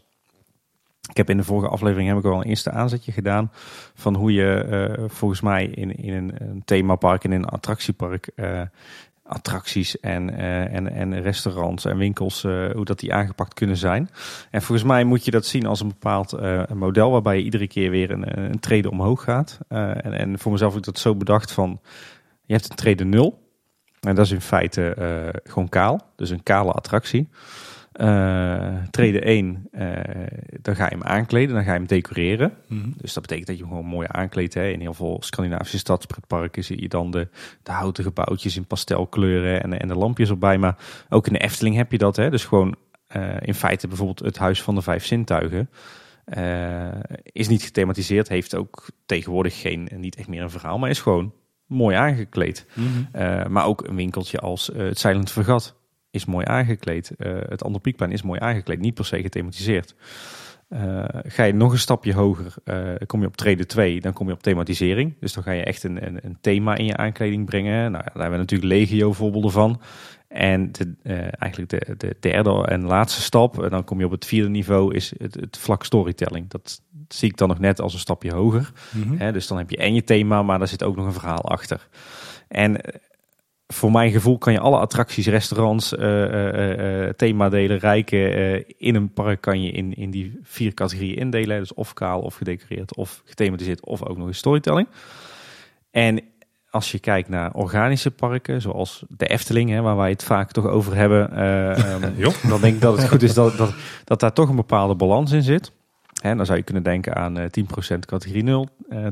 Ik 1.09 1.17
heb 1.17 1.31
in 1.31 1.37
de 1.37 1.45
vorige 1.45 1.69
aflevering 1.69 2.09
heb 2.09 2.19
ik 2.19 2.25
al 2.25 2.41
een 2.41 2.49
eerste 2.49 2.71
aanzetje 2.71 3.13
gedaan 3.13 3.51
van 3.95 4.15
hoe 4.15 4.33
je 4.33 4.55
eh, 4.55 5.05
volgens 5.07 5.41
mij 5.41 5.65
in, 5.65 5.97
in 5.97 6.15
een, 6.15 6.33
een 6.39 6.63
themapark 6.65 7.25
en 7.25 7.33
in 7.33 7.43
een 7.43 7.49
attractiepark 7.49 8.31
eh, 8.35 8.61
attracties 9.23 10.01
en, 10.01 10.39
eh, 10.39 10.75
en, 10.75 10.93
en 10.93 11.23
restaurants 11.23 11.85
en 11.85 11.97
winkels, 11.97 12.43
hoe 12.43 12.85
dat 12.85 12.99
die 12.99 13.15
aangepakt 13.15 13.55
kunnen 13.55 13.77
zijn. 13.77 14.11
En 14.51 14.63
volgens 14.63 14.87
mij 14.87 15.05
moet 15.05 15.25
je 15.25 15.31
dat 15.31 15.47
zien 15.47 15.67
als 15.67 15.81
een 15.81 15.89
bepaald 15.89 16.39
model 16.75 17.11
waarbij 17.11 17.37
je 17.37 17.45
iedere 17.45 17.69
keer 17.69 17.91
weer 17.91 18.11
een, 18.11 18.39
een 18.39 18.61
trede 18.61 18.91
omhoog 18.91 19.23
gaat. 19.23 19.59
En, 19.69 20.13
en 20.13 20.39
voor 20.39 20.53
mezelf 20.53 20.71
heb 20.71 20.81
ik 20.81 20.87
dat 20.87 20.99
zo 20.99 21.15
bedacht 21.15 21.53
van, 21.53 21.81
je 22.45 22.53
hebt 22.53 22.71
een 22.71 22.77
trede 22.77 23.05
nul. 23.05 23.47
En 24.01 24.15
dat 24.15 24.25
is 24.25 24.33
in 24.33 24.41
feite 24.41 24.95
gewoon 25.45 25.69
kaal, 25.69 26.11
dus 26.17 26.31
een 26.31 26.43
kale 26.43 26.73
attractie. 26.73 27.29
Eh 27.99 28.59
trede 28.91 29.21
1, 29.21 29.69
eh, 29.73 29.87
dan 30.63 30.77
ga 30.77 30.85
je 30.85 30.91
hem 30.91 31.03
aankleden, 31.03 31.55
dan 31.55 31.65
ga 31.65 31.73
je 31.73 31.79
hem 31.79 31.87
decoreren. 31.87 32.55
Mhm. 32.67 32.91
Dus 32.97 33.13
dat 33.13 33.23
betekent 33.23 33.47
dat 33.47 33.57
je 33.57 33.63
hem 33.63 33.73
gewoon 33.73 33.89
mooi 33.89 34.07
aankleedt. 34.11 34.55
Hè. 34.55 34.69
In 34.69 34.81
heel 34.81 34.95
veel 34.95 35.17
Scandinavische 35.21 35.79
stadspretparken 35.79 36.65
zie 36.65 36.81
je 36.81 36.89
dan 36.89 37.11
de, 37.11 37.29
de 37.63 37.73
houten 37.73 38.05
gebouwtjes 38.05 38.57
in 38.57 38.67
pastelkleuren 38.67 39.63
en, 39.63 39.81
en 39.81 39.89
de 39.89 39.95
lampjes 39.95 40.29
erbij. 40.29 40.59
Maar 40.59 40.77
ook 41.09 41.27
in 41.27 41.33
de 41.33 41.39
Efteling 41.39 41.77
heb 41.77 41.93
je 41.93 41.99
dat. 41.99 42.17
Hè. 42.17 42.31
Dus 42.31 42.45
gewoon 42.45 42.77
eh, 43.07 43.37
in 43.41 43.55
feite 43.55 43.89
bijvoorbeeld 43.89 44.19
het 44.19 44.39
Huis 44.39 44.63
van 44.63 44.75
de 44.75 44.83
Vijf 44.83 45.05
Zintuigen. 45.05 45.71
is 47.23 47.49
niet 47.49 47.63
gethematiseerd, 47.63 48.29
heeft 48.29 48.55
ook 48.55 48.89
tegenwoordig 49.07 49.61
geen, 49.61 49.89
niet 49.97 50.17
echt 50.17 50.29
meer 50.29 50.43
een 50.43 50.51
verhaal, 50.51 50.79
maar 50.79 50.91
is 50.91 51.01
gewoon 51.01 51.33
mooi 51.67 51.97
aangekleed. 51.97 52.67
Mhm. 52.73 53.53
Maar 53.53 53.67
ook 53.67 53.87
een 53.87 53.97
winkeltje 53.97 54.39
als 54.39 54.71
het 54.75 54.99
Silent 54.99 55.31
Vergat. 55.31 55.78
Is 56.11 56.25
mooi 56.25 56.47
aangekleed. 56.47 57.11
Uh, 57.19 57.39
het 57.49 57.65
andere 57.65 57.83
piekplein 57.83 58.13
is 58.13 58.23
mooi 58.23 58.41
aangekleed, 58.41 58.81
niet 58.81 58.95
per 58.95 59.05
se 59.05 59.23
gethematiseerd. 59.23 59.95
Uh, 60.69 61.05
ga 61.23 61.45
je 61.45 61.53
nog 61.53 61.73
een 61.73 61.79
stapje 61.79 62.15
hoger, 62.15 62.55
uh, 62.65 62.95
kom 63.07 63.21
je 63.21 63.27
op 63.27 63.37
treden 63.37 63.67
2, 63.67 64.01
dan 64.01 64.13
kom 64.13 64.27
je 64.27 64.33
op 64.33 64.43
thematisering. 64.43 65.15
Dus 65.21 65.33
dan 65.33 65.43
ga 65.43 65.51
je 65.51 65.65
echt 65.65 65.83
een, 65.83 66.07
een, 66.07 66.19
een 66.23 66.39
thema 66.41 66.77
in 66.77 66.85
je 66.85 66.97
aankleding 66.97 67.47
brengen. 67.47 67.91
Nou, 67.91 68.05
daar 68.05 68.13
hebben 68.13 68.31
we 68.31 68.37
natuurlijk 68.37 68.73
legio 68.73 69.13
voorbeelden 69.13 69.51
van. 69.51 69.81
En 70.29 70.73
de, 70.73 70.95
uh, 71.03 71.19
eigenlijk 71.39 71.71
de, 71.71 71.95
de, 71.97 72.17
derde 72.21 72.67
en 72.67 72.85
laatste 72.85 73.23
stap, 73.23 73.63
en 73.63 73.71
dan 73.71 73.85
kom 73.85 73.99
je 73.99 74.05
op 74.05 74.11
het 74.11 74.27
vierde 74.27 74.49
niveau, 74.49 74.95
is 74.95 75.13
het, 75.19 75.35
het 75.35 75.59
vlak 75.59 75.85
storytelling. 75.85 76.51
Dat 76.51 76.83
zie 77.09 77.29
ik 77.31 77.37
dan 77.37 77.49
nog 77.49 77.59
net 77.59 77.81
als 77.81 77.93
een 77.93 77.99
stapje 77.99 78.33
hoger. 78.33 78.73
Mm 78.91 79.03
-hmm. 79.03 79.33
dus 79.33 79.47
dan 79.47 79.59
heb 79.59 79.71
je 79.71 79.77
en 79.77 79.95
je 79.95 80.05
thema, 80.05 80.43
maar 80.43 80.59
daar 80.59 80.69
zit 80.69 80.83
ook 80.83 80.97
nog 80.97 81.07
een 81.07 81.13
verhaal 81.13 81.45
achter. 81.45 81.89
En 82.49 82.81
voor 83.75 83.91
mijn 83.91 84.11
gevoel 84.11 84.39
kan 84.39 84.53
je 84.53 84.61
alle 84.61 84.79
attracties, 84.79 85.27
restaurants, 85.27 85.93
uh, 85.93 87.05
uh, 87.05 87.09
themadelen, 87.09 87.79
rijken 87.79 88.65
in 88.79 88.95
een 88.95 89.13
park 89.13 89.41
kan 89.41 89.63
je 89.63 89.71
in, 89.71 89.95
in 89.95 90.11
die 90.11 90.39
vier 90.43 90.75
categorieën 90.75 91.17
indelen. 91.17 91.59
Dus 91.59 91.75
of 91.75 91.93
kaal, 91.93 92.21
of 92.21 92.35
gedecoreerd, 92.35 92.97
of 92.97 93.23
gethematiseerd, 93.25 93.87
of 93.87 94.05
ook 94.05 94.17
nog 94.17 94.27
een 94.27 94.35
storytelling. 94.35 94.89
En 95.91 96.23
als 96.71 96.93
je 96.93 96.99
kijkt 96.99 97.29
naar 97.29 97.53
organische 97.53 98.11
parken, 98.11 98.61
zoals 98.61 99.05
de 99.09 99.27
Efteling, 99.27 99.71
hè, 99.71 99.81
waar 99.81 99.97
wij 99.97 100.11
het 100.11 100.25
vaak 100.25 100.53
toch 100.53 100.67
over 100.67 100.97
hebben, 100.97 101.41
um, 101.93 102.33
dan 102.49 102.61
denk 102.61 102.75
ik 102.75 102.81
dat 102.81 102.97
het 102.97 103.09
goed 103.09 103.23
is 103.23 103.35
dat, 103.35 103.57
dat, 103.57 103.75
dat 104.05 104.21
daar 104.21 104.33
toch 104.33 104.49
een 104.49 104.57
bepaalde 104.57 104.95
balans 104.95 105.33
in 105.33 105.43
zit. 105.43 105.73
En 106.23 106.37
dan 106.37 106.47
zou 106.47 106.59
je 106.59 106.65
kunnen 106.65 106.83
denken 106.83 107.15
aan 107.15 107.39
uh, 107.39 107.45
10% 107.45 107.99
categorie 107.99 108.43
0, 108.43 108.69
uh, 108.91 109.07
20% 109.07 109.09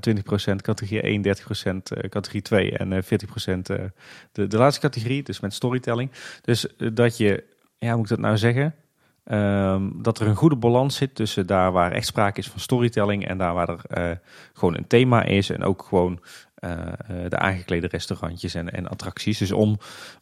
categorie 0.57 1.01
1, 1.01 1.23
30% 1.23 1.27
uh, 1.27 2.09
categorie 2.09 2.43
2 2.43 2.79
en 2.79 2.93
uh, 2.93 3.03
40% 3.03 3.59
de, 3.63 3.91
de 4.33 4.57
laatste 4.57 4.81
categorie, 4.81 5.23
dus 5.23 5.41
met 5.41 5.55
storytelling. 5.55 6.11
Dus 6.43 6.67
dat 6.93 7.17
je, 7.17 7.45
ja, 7.79 7.89
hoe 7.89 7.97
moet 7.97 8.11
ik 8.11 8.17
dat 8.17 8.25
nou 8.25 8.37
zeggen? 8.37 8.75
Um, 9.31 10.03
dat 10.03 10.21
er 10.21 10.27
een 10.27 10.37
goede 10.37 10.57
balans 10.57 10.97
zit 10.97 11.15
tussen 11.15 11.47
daar 11.47 11.73
waar 11.73 11.93
echt 11.93 12.07
sprake 12.07 12.41
is 12.41 12.49
van 12.49 12.61
storytelling 12.61 13.27
en 13.27 13.39
daar 13.39 13.55
waar 13.55 13.69
er 13.89 14.21
gewoon 14.53 14.77
een 14.77 14.87
thema 14.87 15.25
is 15.25 15.51
en 15.51 15.63
ook 15.63 15.83
gewoon 15.83 16.21
de 17.29 17.39
aangeklede 17.39 17.87
restaurantjes 17.87 18.55
en, 18.55 18.73
en 18.73 18.89
attracties. 18.89 19.39
Dus 19.39 19.53
om, 19.53 19.79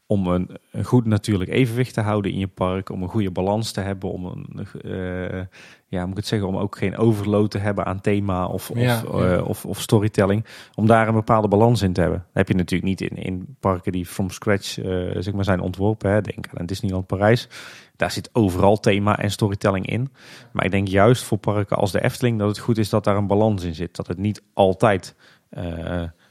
om 0.06 0.26
een, 0.26 0.50
een, 0.70 0.84
goed 0.84 1.04
natuurlijk 1.04 1.50
evenwicht 1.50 1.94
te 1.94 2.00
houden 2.00 2.32
in 2.32 2.38
je 2.38 2.46
park, 2.46 2.90
om 2.90 3.02
een 3.02 3.08
goede 3.08 3.30
balans 3.30 3.72
te 3.72 3.80
hebben, 3.80 4.10
om 4.10 4.24
een, 4.24 4.66
uh, 4.84 5.42
ja, 5.88 6.00
moet 6.00 6.10
ik 6.10 6.16
het 6.16 6.26
zeggen, 6.26 6.48
om 6.48 6.56
ook 6.56 6.76
geen 6.76 6.96
overload 6.96 7.50
te 7.50 7.58
hebben 7.58 7.84
aan 7.84 8.00
thema 8.00 8.46
of, 8.46 8.70
ja, 8.74 9.02
of, 9.06 9.20
ja. 9.20 9.36
uh, 9.36 9.48
of, 9.48 9.64
of, 9.64 9.80
storytelling, 9.80 10.44
om 10.74 10.86
daar 10.86 11.08
een 11.08 11.14
bepaalde 11.14 11.48
balans 11.48 11.82
in 11.82 11.92
te 11.92 12.00
hebben. 12.00 12.18
Dat 12.18 12.34
heb 12.34 12.48
je 12.48 12.54
natuurlijk 12.54 13.00
niet 13.00 13.10
in, 13.10 13.16
in 13.16 13.56
parken 13.60 13.92
die 13.92 14.06
from 14.06 14.30
scratch 14.30 14.72
zeg 15.18 15.32
maar 15.32 15.44
zijn 15.44 15.60
ontworpen. 15.60 16.10
Hè. 16.10 16.20
Denk 16.20 16.46
aan 16.54 16.66
Disneyland 16.66 17.06
Parijs. 17.06 17.48
Daar 17.96 18.10
zit 18.10 18.30
overal 18.32 18.80
thema 18.80 19.18
en 19.18 19.30
storytelling 19.30 19.86
in. 19.86 20.12
Maar 20.52 20.64
ik 20.64 20.70
denk 20.70 20.88
juist 20.88 21.22
voor 21.22 21.38
parken 21.38 21.76
als 21.76 21.92
de 21.92 22.02
Efteling 22.02 22.38
dat 22.38 22.48
het 22.48 22.58
goed 22.58 22.78
is 22.78 22.88
dat 22.88 23.04
daar 23.04 23.16
een 23.16 23.26
balans 23.26 23.62
in 23.62 23.74
zit. 23.74 23.96
Dat 23.96 24.06
het 24.06 24.18
niet 24.18 24.42
altijd 24.52 25.14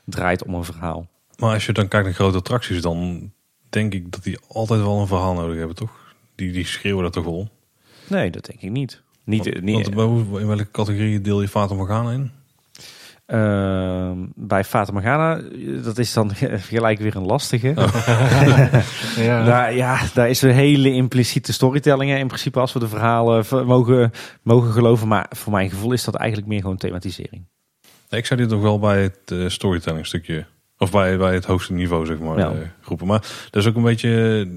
draait 0.06 0.44
om 0.44 0.54
een 0.54 0.64
verhaal. 0.64 1.08
Maar 1.38 1.54
als 1.54 1.66
je 1.66 1.74
dan 1.74 1.88
kijkt 1.88 2.06
naar 2.06 2.16
grote 2.16 2.38
attracties, 2.38 2.82
dan 2.82 3.32
denk 3.70 3.94
ik 3.94 4.12
dat 4.12 4.24
die 4.24 4.38
altijd 4.48 4.82
wel 4.82 5.00
een 5.00 5.08
verhaal 5.08 5.34
nodig 5.34 5.58
hebben, 5.58 5.76
toch? 5.76 5.92
Die, 6.36 6.52
die 6.52 6.66
schreeuwen 6.66 7.04
dat 7.04 7.14
toch 7.14 7.24
wel? 7.24 7.50
Nee, 8.08 8.30
dat 8.32 8.46
denk 8.46 8.62
ik 8.62 8.72
niet. 8.72 9.02
niet, 9.24 9.44
want, 9.44 9.62
niet 9.62 9.94
want 9.94 10.40
in 10.40 10.48
welke 10.48 10.72
categorie 10.72 11.22
deel 11.22 11.42
je 11.42 11.48
Fata 11.48 11.74
Morgana 11.74 12.12
in? 12.12 12.32
Uh, 13.28 14.12
bij 14.36 14.64
Fata 14.64 14.92
Morgana, 14.92 15.42
dat 15.84 15.98
is 15.98 16.14
dan 16.14 16.32
gelijk 16.74 17.00
weer 17.00 17.16
een 17.16 17.26
lastige. 17.26 17.74
Oh. 17.76 18.08
ja. 19.26 19.44
Daar, 19.44 19.76
ja, 19.76 20.02
daar 20.14 20.30
is 20.30 20.42
een 20.42 20.54
hele 20.54 20.92
impliciete 20.92 21.54
storytelling 21.54 22.12
in 22.12 22.28
principe 22.28 22.60
als 22.60 22.74
we 22.74 22.80
de 22.80 22.88
verhalen 22.88 23.46
mogen, 23.66 24.12
mogen 24.42 24.72
geloven. 24.72 25.08
Maar 25.08 25.26
voor 25.30 25.52
mijn 25.52 25.70
gevoel 25.70 25.92
is 25.92 26.04
dat 26.04 26.16
eigenlijk 26.16 26.50
meer 26.50 26.62
gewoon 26.62 26.78
thematisering. 26.78 27.46
Ik 28.18 28.26
zou 28.26 28.40
dit 28.40 28.50
nog 28.50 28.62
wel 28.62 28.80
bij 28.80 29.02
het 29.02 29.32
uh, 29.32 29.50
storytelling 29.50 30.06
stukje, 30.06 30.46
of 30.78 30.92
bij, 30.92 31.18
bij 31.18 31.34
het 31.34 31.46
hoogste 31.46 31.74
niveau 31.74 32.06
zeg 32.06 32.20
maar, 32.20 32.38
ja. 32.38 32.52
uh, 32.52 32.60
groepen. 32.82 33.08
Maar 33.08 33.20
dat 33.50 33.62
is 33.62 33.68
ook 33.68 33.76
een 33.76 33.84
beetje, 33.84 34.48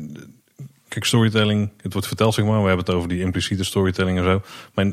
kijk 0.88 1.04
storytelling, 1.04 1.70
het 1.82 1.92
wordt 1.92 2.08
verteld 2.08 2.34
zeg 2.34 2.44
maar, 2.44 2.60
we 2.60 2.66
hebben 2.66 2.84
het 2.84 2.94
over 2.94 3.08
die 3.08 3.20
impliciete 3.20 3.64
storytelling 3.64 4.18
en 4.18 4.24
zo. 4.24 4.42
Maar 4.74 4.86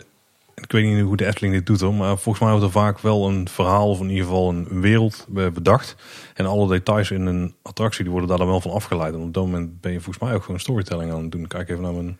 ik 0.56 0.72
weet 0.72 0.86
niet 0.86 1.04
hoe 1.04 1.18
de 1.18 1.26
Efteling 1.26 1.54
dit 1.54 1.66
doet 1.66 1.80
hoor, 1.80 1.94
maar 1.94 2.18
volgens 2.18 2.40
mij 2.40 2.50
wordt 2.50 2.66
er 2.66 2.82
vaak 2.82 3.00
wel 3.00 3.28
een 3.28 3.50
verhaal 3.50 3.90
of 3.90 4.00
in 4.00 4.10
ieder 4.10 4.24
geval 4.24 4.50
een 4.50 4.82
wereld 4.82 5.26
bedacht. 5.30 5.96
En 6.34 6.46
alle 6.46 6.68
details 6.68 7.12
in 7.12 7.26
een 7.26 7.56
attractie 7.62 8.04
die 8.04 8.12
worden 8.12 8.30
daar 8.30 8.38
dan 8.38 8.48
wel 8.48 8.62
van 8.62 8.72
afgeleid. 8.72 9.14
En 9.14 9.20
op 9.20 9.34
dat 9.34 9.46
moment 9.46 9.82
ben 9.82 9.92
je 9.92 10.02
volgens 10.02 10.26
mij 10.26 10.34
ook 10.34 10.44
gewoon 10.44 10.60
storytelling 10.60 11.12
aan 11.12 11.22
het 11.22 11.32
doen. 11.32 11.48
Kijk 11.48 11.70
even 11.70 11.84
naar 11.84 11.94
mijn... 11.94 12.20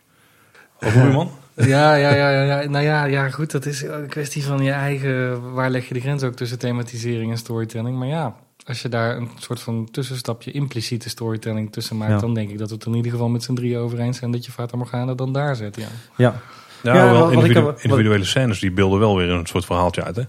Of 0.80 0.94
man? 0.94 1.30
Ja, 1.56 1.94
ja, 1.94 2.14
ja, 2.14 2.30
ja, 2.30 2.68
nou 2.68 2.84
ja, 2.84 3.04
ja, 3.04 3.28
goed. 3.28 3.50
Dat 3.50 3.66
is 3.66 3.82
een 3.82 4.08
kwestie 4.08 4.44
van 4.44 4.62
je 4.62 4.70
eigen. 4.70 5.52
Waar 5.52 5.70
leg 5.70 5.88
je 5.88 5.94
de 5.94 6.00
grens 6.00 6.22
ook 6.22 6.34
tussen 6.34 6.58
thematisering 6.58 7.30
en 7.30 7.38
storytelling? 7.38 7.98
Maar 7.98 8.08
ja, 8.08 8.36
als 8.66 8.82
je 8.82 8.88
daar 8.88 9.16
een 9.16 9.28
soort 9.38 9.60
van 9.60 9.88
tussenstapje 9.90 10.50
impliciete 10.50 11.08
storytelling 11.08 11.72
tussen 11.72 11.96
maakt, 11.96 12.12
ja. 12.12 12.18
dan 12.18 12.34
denk 12.34 12.50
ik 12.50 12.58
dat 12.58 12.68
we 12.68 12.74
het 12.74 12.86
in 12.86 12.94
ieder 12.94 13.10
geval 13.10 13.28
met 13.28 13.42
z'n 13.42 13.54
drieën 13.54 13.78
over 13.78 13.98
eens 13.98 14.18
zijn 14.18 14.30
dat 14.30 14.44
je 14.44 14.52
Fata 14.52 14.76
Morgana 14.76 15.14
dan 15.14 15.32
daar 15.32 15.56
zet. 15.56 15.76
Ja, 15.76 15.88
ja. 16.16 16.40
ja, 16.82 16.94
ja 16.94 17.12
wel 17.12 17.30
individu 17.30 17.72
individuele 17.80 18.24
scènes 18.24 18.58
die 18.58 18.72
beelden 18.72 18.98
wel 18.98 19.16
weer 19.16 19.30
een 19.30 19.46
soort 19.46 19.64
verhaaltje 19.64 20.04
uit, 20.04 20.16
hè? 20.16 20.22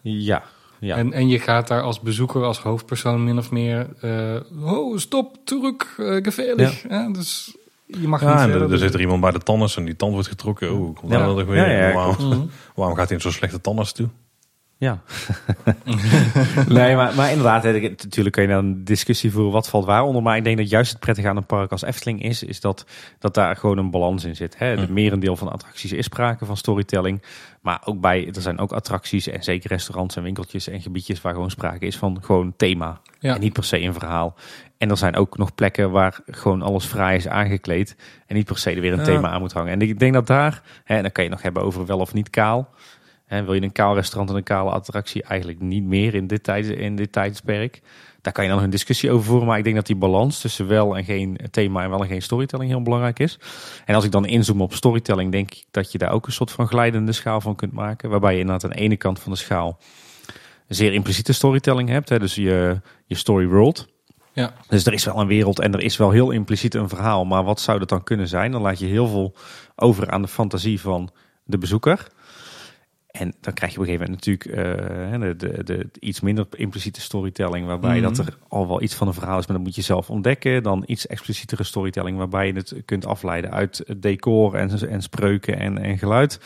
Ja. 0.00 0.42
Ja. 0.78 0.96
En, 0.96 1.12
en 1.12 1.28
je 1.28 1.38
gaat 1.38 1.68
daar 1.68 1.82
als 1.82 2.00
bezoeker, 2.00 2.42
als 2.44 2.58
hoofdpersoon 2.58 3.24
min 3.24 3.38
of 3.38 3.50
meer... 3.50 3.86
Uh, 4.04 4.72
oh, 4.72 4.98
stop, 4.98 5.36
terug, 5.44 5.98
uh, 5.98 6.22
gevaarlijk. 6.22 6.84
Ja. 6.88 7.08
dus 7.08 7.56
je 8.00 8.08
mag 8.08 8.20
ja, 8.20 8.42
en 8.42 8.50
er, 8.50 8.72
er 8.72 8.78
zit 8.78 8.94
er 8.94 9.00
iemand 9.00 9.20
bij 9.20 9.30
de 9.30 9.38
tandarts 9.38 9.76
en 9.76 9.84
die 9.84 9.96
tand 9.96 10.12
wordt 10.12 10.28
getrokken. 10.28 10.72
Oh, 10.72 10.96
komt 10.96 11.12
ja. 11.12 11.34
weer. 11.34 11.56
Ja, 11.56 11.88
ja, 11.88 11.94
waarom, 11.94 12.16
mm. 12.26 12.50
waarom 12.74 12.96
gaat 12.96 13.08
hij 13.08 13.16
in 13.16 13.22
zo'n 13.22 13.32
slechte 13.32 13.60
tandarts 13.60 13.92
toe? 13.92 14.08
Ja. 14.82 15.02
nee, 16.68 16.96
maar, 16.96 17.14
maar 17.14 17.30
inderdaad, 17.30 17.62
natuurlijk 17.64 18.34
kun 18.34 18.42
je 18.42 18.48
dan 18.48 18.64
een 18.64 18.84
discussie 18.84 19.32
voeren 19.32 19.52
wat 19.52 19.68
valt 19.68 19.84
waar 19.84 20.02
onder. 20.02 20.22
Maar 20.22 20.36
ik 20.36 20.44
denk 20.44 20.56
dat 20.56 20.70
juist 20.70 20.90
het 20.90 21.00
prettige 21.00 21.28
aan 21.28 21.36
een 21.36 21.46
park 21.46 21.70
als 21.70 21.82
Efteling 21.82 22.22
is, 22.22 22.42
is 22.42 22.60
dat, 22.60 22.86
dat 23.18 23.34
daar 23.34 23.56
gewoon 23.56 23.78
een 23.78 23.90
balans 23.90 24.24
in 24.24 24.36
zit. 24.36 24.58
Hè? 24.58 24.76
De 24.76 24.82
hm. 24.82 24.92
merendeel 24.92 25.36
van 25.36 25.46
de 25.46 25.52
attracties 25.52 25.92
is 25.92 26.04
sprake 26.04 26.44
van 26.44 26.56
storytelling. 26.56 27.22
Maar 27.60 27.80
ook 27.84 28.00
bij, 28.00 28.30
er 28.34 28.42
zijn 28.42 28.58
ook 28.58 28.72
attracties 28.72 29.26
en 29.26 29.42
zeker 29.42 29.70
restaurants 29.70 30.16
en 30.16 30.22
winkeltjes 30.22 30.68
en 30.68 30.80
gebiedjes 30.80 31.20
waar 31.20 31.34
gewoon 31.34 31.50
sprake 31.50 31.86
is 31.86 31.96
van 31.96 32.18
gewoon 32.22 32.54
thema. 32.56 33.00
Ja. 33.18 33.34
En 33.34 33.40
niet 33.40 33.52
per 33.52 33.64
se 33.64 33.80
een 33.80 33.92
verhaal. 33.92 34.34
En 34.82 34.90
er 34.90 34.96
zijn 34.96 35.16
ook 35.16 35.38
nog 35.38 35.54
plekken 35.54 35.90
waar 35.90 36.20
gewoon 36.26 36.62
alles 36.62 36.86
vrij 36.86 37.16
is 37.16 37.28
aangekleed. 37.28 37.96
En 38.26 38.36
niet 38.36 38.46
per 38.46 38.58
se 38.58 38.70
er 38.70 38.80
weer 38.80 38.92
een 38.92 38.98
ja. 38.98 39.04
thema 39.04 39.28
aan 39.28 39.40
moet 39.40 39.52
hangen. 39.52 39.72
En 39.72 39.80
ik 39.80 39.98
denk 39.98 40.12
dat 40.12 40.26
daar, 40.26 40.62
hè, 40.84 41.02
dan 41.02 41.12
kan 41.12 41.24
je 41.24 41.30
nog 41.30 41.42
hebben 41.42 41.62
over 41.62 41.86
wel 41.86 41.98
of 41.98 42.14
niet 42.14 42.30
kaal. 42.30 42.68
Hè, 43.24 43.44
wil 43.44 43.54
je 43.54 43.62
een 43.62 43.72
kaal 43.72 43.94
restaurant 43.94 44.30
en 44.30 44.36
een 44.36 44.42
kale 44.42 44.70
attractie? 44.70 45.22
Eigenlijk 45.22 45.60
niet 45.60 45.84
meer 45.84 46.14
in 46.14 46.26
dit, 46.26 46.42
tijd, 46.42 46.66
in 46.66 46.96
dit 46.96 47.12
tijdsperk. 47.12 47.82
Daar 48.20 48.32
kan 48.32 48.44
je 48.44 48.50
dan 48.50 48.62
een 48.62 48.70
discussie 48.70 49.10
over 49.10 49.24
voeren. 49.24 49.46
Maar 49.46 49.58
ik 49.58 49.64
denk 49.64 49.76
dat 49.76 49.86
die 49.86 49.96
balans 49.96 50.40
tussen 50.40 50.66
wel 50.66 50.96
en 50.96 51.04
geen 51.04 51.38
thema 51.50 51.82
en 51.82 51.90
wel 51.90 52.02
en 52.02 52.08
geen 52.08 52.22
storytelling 52.22 52.70
heel 52.70 52.82
belangrijk 52.82 53.18
is. 53.18 53.38
En 53.84 53.94
als 53.94 54.04
ik 54.04 54.10
dan 54.10 54.26
inzoom 54.26 54.60
op 54.60 54.74
storytelling, 54.74 55.32
denk 55.32 55.54
ik 55.54 55.64
dat 55.70 55.92
je 55.92 55.98
daar 55.98 56.12
ook 56.12 56.26
een 56.26 56.32
soort 56.32 56.50
van 56.50 56.68
glijdende 56.68 57.12
schaal 57.12 57.40
van 57.40 57.56
kunt 57.56 57.72
maken. 57.72 58.10
Waarbij 58.10 58.32
je 58.32 58.40
inderdaad 58.40 58.64
aan 58.64 58.76
de 58.76 58.82
ene 58.82 58.96
kant 58.96 59.20
van 59.20 59.32
de 59.32 59.38
schaal 59.38 59.78
zeer 60.68 60.92
impliciete 60.92 61.32
storytelling 61.32 61.88
hebt. 61.88 62.08
Hè, 62.08 62.18
dus 62.18 62.34
je, 62.34 62.80
je 63.06 63.14
story 63.14 63.46
world. 63.46 63.91
Ja. 64.32 64.52
Dus 64.68 64.86
er 64.86 64.92
is 64.92 65.04
wel 65.04 65.20
een 65.20 65.26
wereld 65.26 65.60
en 65.60 65.72
er 65.72 65.82
is 65.82 65.96
wel 65.96 66.10
heel 66.10 66.30
impliciet 66.30 66.74
een 66.74 66.88
verhaal. 66.88 67.24
Maar 67.24 67.44
wat 67.44 67.60
zou 67.60 67.78
dat 67.78 67.88
dan 67.88 68.04
kunnen 68.04 68.28
zijn? 68.28 68.52
Dan 68.52 68.62
laat 68.62 68.78
je 68.78 68.86
heel 68.86 69.08
veel 69.08 69.34
over 69.76 70.10
aan 70.10 70.22
de 70.22 70.28
fantasie 70.28 70.80
van 70.80 71.10
de 71.44 71.58
bezoeker. 71.58 72.06
En 73.12 73.34
dan 73.40 73.52
krijg 73.52 73.72
je 73.72 73.78
op 73.78 73.86
een 73.86 73.92
gegeven 73.92 74.10
moment 74.10 74.26
natuurlijk 74.26 74.70
uh, 75.14 75.20
de, 75.20 75.36
de, 75.36 75.64
de, 75.64 75.88
iets 76.00 76.20
minder 76.20 76.46
impliciete 76.50 77.00
storytelling, 77.00 77.66
waarbij 77.66 77.98
mm 77.98 78.04
-hmm. 78.04 78.14
dat 78.14 78.26
er 78.26 78.38
al 78.48 78.68
wel 78.68 78.82
iets 78.82 78.94
van 78.94 79.06
een 79.06 79.14
verhaal 79.14 79.38
is, 79.38 79.46
maar 79.46 79.56
dat 79.56 79.66
moet 79.66 79.74
je 79.74 79.82
zelf 79.82 80.10
ontdekken. 80.10 80.62
Dan 80.62 80.82
iets 80.86 81.06
explicietere 81.06 81.64
storytelling, 81.64 82.16
waarbij 82.16 82.46
je 82.46 82.52
het 82.52 82.74
kunt 82.84 83.06
afleiden 83.06 83.50
uit 83.50 83.84
decor 83.96 84.54
en, 84.54 84.88
en 84.88 85.02
spreuken 85.02 85.58
en, 85.58 85.78
en 85.78 85.98
geluid 85.98 86.40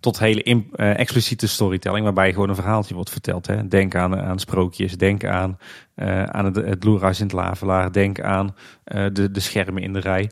tot 0.00 0.18
hele 0.18 0.44
uh, 0.44 0.98
expliciete 0.98 1.48
storytelling, 1.48 2.04
waarbij 2.04 2.32
gewoon 2.32 2.48
een 2.48 2.54
verhaaltje 2.54 2.94
wordt 2.94 3.10
verteld. 3.10 3.46
Hè. 3.46 3.68
Denk 3.68 3.94
aan, 3.94 4.20
aan 4.20 4.38
sprookjes, 4.38 4.96
denk 4.96 5.24
aan, 5.24 5.58
uh, 5.96 6.22
aan 6.22 6.44
het, 6.44 6.56
het 6.56 6.84
Loerhuis 6.84 7.18
in 7.18 7.26
het 7.26 7.34
Lavelaar, 7.34 7.92
denk 7.92 8.20
aan 8.20 8.54
uh, 8.86 9.06
de, 9.12 9.30
de 9.30 9.40
schermen 9.40 9.82
in 9.82 9.92
de 9.92 10.00
rij 10.00 10.30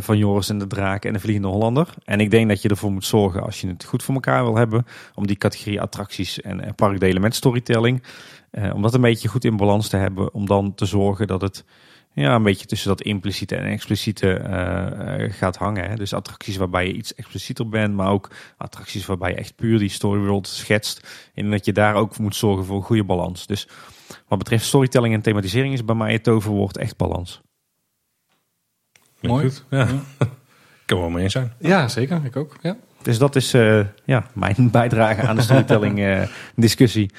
van 0.00 0.18
Joris 0.18 0.48
en 0.48 0.58
de 0.58 0.66
Draak 0.66 1.04
en 1.04 1.12
de 1.12 1.20
Vliegende 1.20 1.48
Hollander. 1.48 1.88
En 2.04 2.20
ik 2.20 2.30
denk 2.30 2.48
dat 2.48 2.62
je 2.62 2.68
ervoor 2.68 2.92
moet 2.92 3.04
zorgen, 3.04 3.42
als 3.42 3.60
je 3.60 3.68
het 3.68 3.84
goed 3.84 4.02
voor 4.02 4.14
elkaar 4.14 4.44
wil 4.44 4.56
hebben, 4.56 4.86
om 5.14 5.26
die 5.26 5.36
categorie 5.36 5.80
attracties 5.80 6.40
en 6.40 6.74
parkdelen 6.74 7.20
met 7.20 7.34
storytelling, 7.34 8.02
om 8.74 8.82
dat 8.82 8.94
een 8.94 9.00
beetje 9.00 9.28
goed 9.28 9.44
in 9.44 9.56
balans 9.56 9.88
te 9.88 9.96
hebben, 9.96 10.34
om 10.34 10.46
dan 10.46 10.74
te 10.74 10.84
zorgen 10.84 11.26
dat 11.26 11.40
het 11.40 11.64
ja, 12.14 12.34
een 12.34 12.42
beetje 12.42 12.66
tussen 12.66 12.88
dat 12.88 13.02
impliciete 13.02 13.56
en 13.56 13.64
expliciete 13.64 14.40
uh, 14.40 15.32
gaat 15.32 15.56
hangen. 15.56 15.88
Hè. 15.90 15.96
Dus 15.96 16.12
attracties 16.12 16.56
waarbij 16.56 16.86
je 16.86 16.92
iets 16.92 17.14
explicieter 17.14 17.68
bent, 17.68 17.94
maar 17.94 18.10
ook 18.10 18.30
attracties 18.56 19.06
waarbij 19.06 19.30
je 19.30 19.36
echt 19.36 19.56
puur 19.56 19.78
die 19.78 19.88
story 19.88 20.20
world 20.20 20.48
schetst. 20.48 21.08
En 21.34 21.50
dat 21.50 21.64
je 21.64 21.72
daar 21.72 21.94
ook 21.94 22.18
moet 22.18 22.36
zorgen 22.36 22.64
voor 22.64 22.76
een 22.76 22.82
goede 22.82 23.04
balans. 23.04 23.46
Dus 23.46 23.68
wat 24.28 24.38
betreft 24.38 24.64
storytelling 24.64 25.14
en 25.14 25.20
thematisering 25.20 25.74
is 25.74 25.84
bij 25.84 25.94
mij 25.94 26.12
het 26.12 26.22
toverwoord 26.22 26.76
echt 26.76 26.96
balans. 26.96 27.40
Mooi. 29.20 29.44
Goed. 29.44 29.64
Ja. 29.70 29.88
Ik 29.88 29.88
kan 30.86 30.96
er 30.96 31.02
wel 31.02 31.10
mee 31.10 31.22
eens 31.22 31.32
zijn. 31.32 31.52
Ja, 31.58 31.88
zeker. 31.88 32.24
Ik 32.24 32.36
ook. 32.36 32.56
Ja. 32.60 32.76
Dus 33.02 33.18
dat 33.18 33.36
is 33.36 33.54
eh, 33.54 33.80
ja, 34.04 34.26
mijn 34.32 34.70
bijdrage 34.70 35.22
aan 35.26 35.36
de 35.36 35.42
storytelling 35.42 36.00
eh, 36.00 36.22
discussie. 36.56 37.10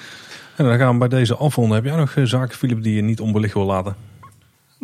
En 0.55 0.65
dan 0.65 0.77
gaan 0.77 0.91
we 0.91 0.97
bij 0.97 1.07
deze 1.07 1.35
afronden. 1.35 1.75
Heb 1.75 1.85
jij 1.85 1.95
nog 1.95 2.15
eh, 2.15 2.23
zaken, 2.23 2.57
Philip, 2.57 2.83
die 2.83 2.95
je 2.95 3.01
niet 3.01 3.19
onbelicht 3.19 3.53
wil 3.53 3.65
laten? 3.65 3.95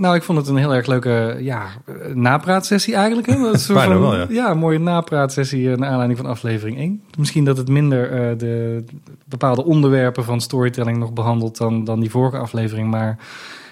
Nou, 0.01 0.15
ik 0.15 0.23
vond 0.23 0.37
het 0.37 0.47
een 0.47 0.55
heel 0.57 0.75
erg 0.75 0.85
leuke 0.87 1.37
ja, 1.39 1.65
napraatsessie 2.13 2.95
eigenlijk. 2.95 3.27
Hè? 3.27 3.35
Dat 3.37 3.45
is 3.45 3.51
een 3.53 3.59
soort 3.59 3.77
Bijna 3.77 3.93
van- 3.93 4.01
wel, 4.17 4.31
ja. 4.31 4.51
een 4.51 4.57
mooie 4.57 4.79
napraatsessie 4.79 5.71
eh, 5.71 5.77
naar 5.77 5.89
aanleiding 5.89 6.19
van 6.19 6.29
aflevering 6.29 6.77
1. 6.77 7.01
Misschien 7.17 7.45
dat 7.45 7.57
het 7.57 7.67
minder 7.67 8.11
eh, 8.11 8.37
de 8.37 8.83
bepaalde 9.25 9.63
onderwerpen 9.65 10.23
van 10.23 10.41
storytelling 10.41 10.97
nog 10.97 11.13
behandelt 11.13 11.57
dan, 11.57 11.83
dan 11.83 11.99
die 11.99 12.09
vorige 12.09 12.37
aflevering. 12.37 12.89
Maar 12.89 13.17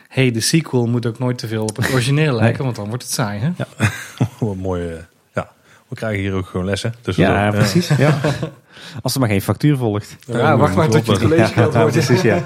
hey, 0.08 0.32
de 0.32 0.40
sequel 0.40 0.88
moet 0.88 1.06
ook 1.06 1.20
nooit 1.20 1.38
te 1.38 1.48
veel 1.48 1.64
op 1.64 1.76
het 1.76 1.92
origineel 1.94 2.36
lijken, 2.36 2.64
want 2.64 2.76
dan 2.76 2.88
wordt 2.88 3.04
het 3.04 3.12
saai. 3.12 3.40
Hè? 3.40 3.52
Wat 4.46 4.56
mooi. 4.56 4.88
eh, 4.88 4.94
ja, 5.34 5.50
we 5.88 5.96
krijgen 5.96 6.20
hier 6.22 6.34
ook 6.34 6.46
gewoon 6.48 6.66
lessen. 6.66 6.94
tussendoor. 7.02 7.34
Ja, 7.36 7.50
precies. 7.50 7.88
Ja. 7.98 8.20
Als 9.02 9.14
er 9.14 9.20
maar 9.20 9.30
geen 9.30 9.42
factuur 9.42 9.78
volgt. 9.78 10.16
Ja, 10.28 10.58
wacht 10.58 10.76
maar 10.76 10.90
tot 10.90 11.06
je 11.06 11.12
het 11.12 11.22
collegegeld 11.22 11.74
Ja, 11.74 11.80
wordt. 11.82 11.94
precies, 11.96 12.22
ja. 12.22 12.44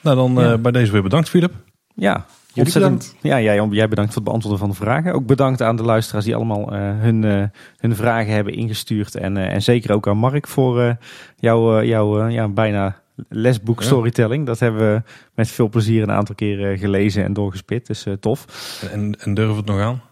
Nou, 0.00 0.16
dan 0.16 0.38
eh, 0.40 0.44
Ja. 0.48 0.58
bij 0.58 0.72
deze 0.72 0.92
weer 0.92 1.02
bedankt, 1.02 1.28
Philip. 1.28 1.52
Ja, 1.94 2.26
Jullie 2.52 2.72
bedankt. 2.72 3.16
Ja, 3.20 3.40
jij, 3.40 3.66
jij 3.70 3.88
bedankt 3.88 4.12
voor 4.12 4.22
het 4.22 4.24
beantwoorden 4.30 4.58
van 4.60 4.68
de 4.68 4.74
vragen. 4.76 5.12
Ook 5.12 5.26
bedankt 5.26 5.62
aan 5.62 5.76
de 5.76 5.82
luisteraars 5.82 6.24
die 6.24 6.34
allemaal 6.34 6.72
eh, 6.72 6.80
hun, 6.80 7.24
eh, 7.24 7.42
hun 7.76 7.96
vragen 7.96 8.32
hebben 8.32 8.52
ingestuurd. 8.54 9.14
En, 9.14 9.36
eh, 9.36 9.52
en 9.52 9.62
zeker 9.62 9.92
ook 9.94 10.08
aan 10.08 10.16
Mark 10.16 10.48
voor 10.48 10.96
jouw 11.36 11.80
eh, 11.80 12.30
ja, 12.30 12.48
bijna 12.48 12.96
lesboek 13.28 13.80
Ja. 13.80 13.86
storytelling. 13.86 14.46
Dat 14.46 14.58
hebben 14.58 14.94
we 14.94 15.02
met 15.34 15.48
veel 15.48 15.68
plezier 15.68 16.02
een 16.02 16.10
aantal 16.12 16.34
keren 16.34 16.78
gelezen 16.78 17.24
en 17.24 17.32
doorgespit. 17.32 17.86
Dus 17.86 18.06
tof. 18.20 18.46
En, 18.92 19.16
en 19.20 19.34
durven 19.34 19.52
we 19.54 19.60
het 19.60 19.70
nog 19.70 19.80
aan? 19.80 20.02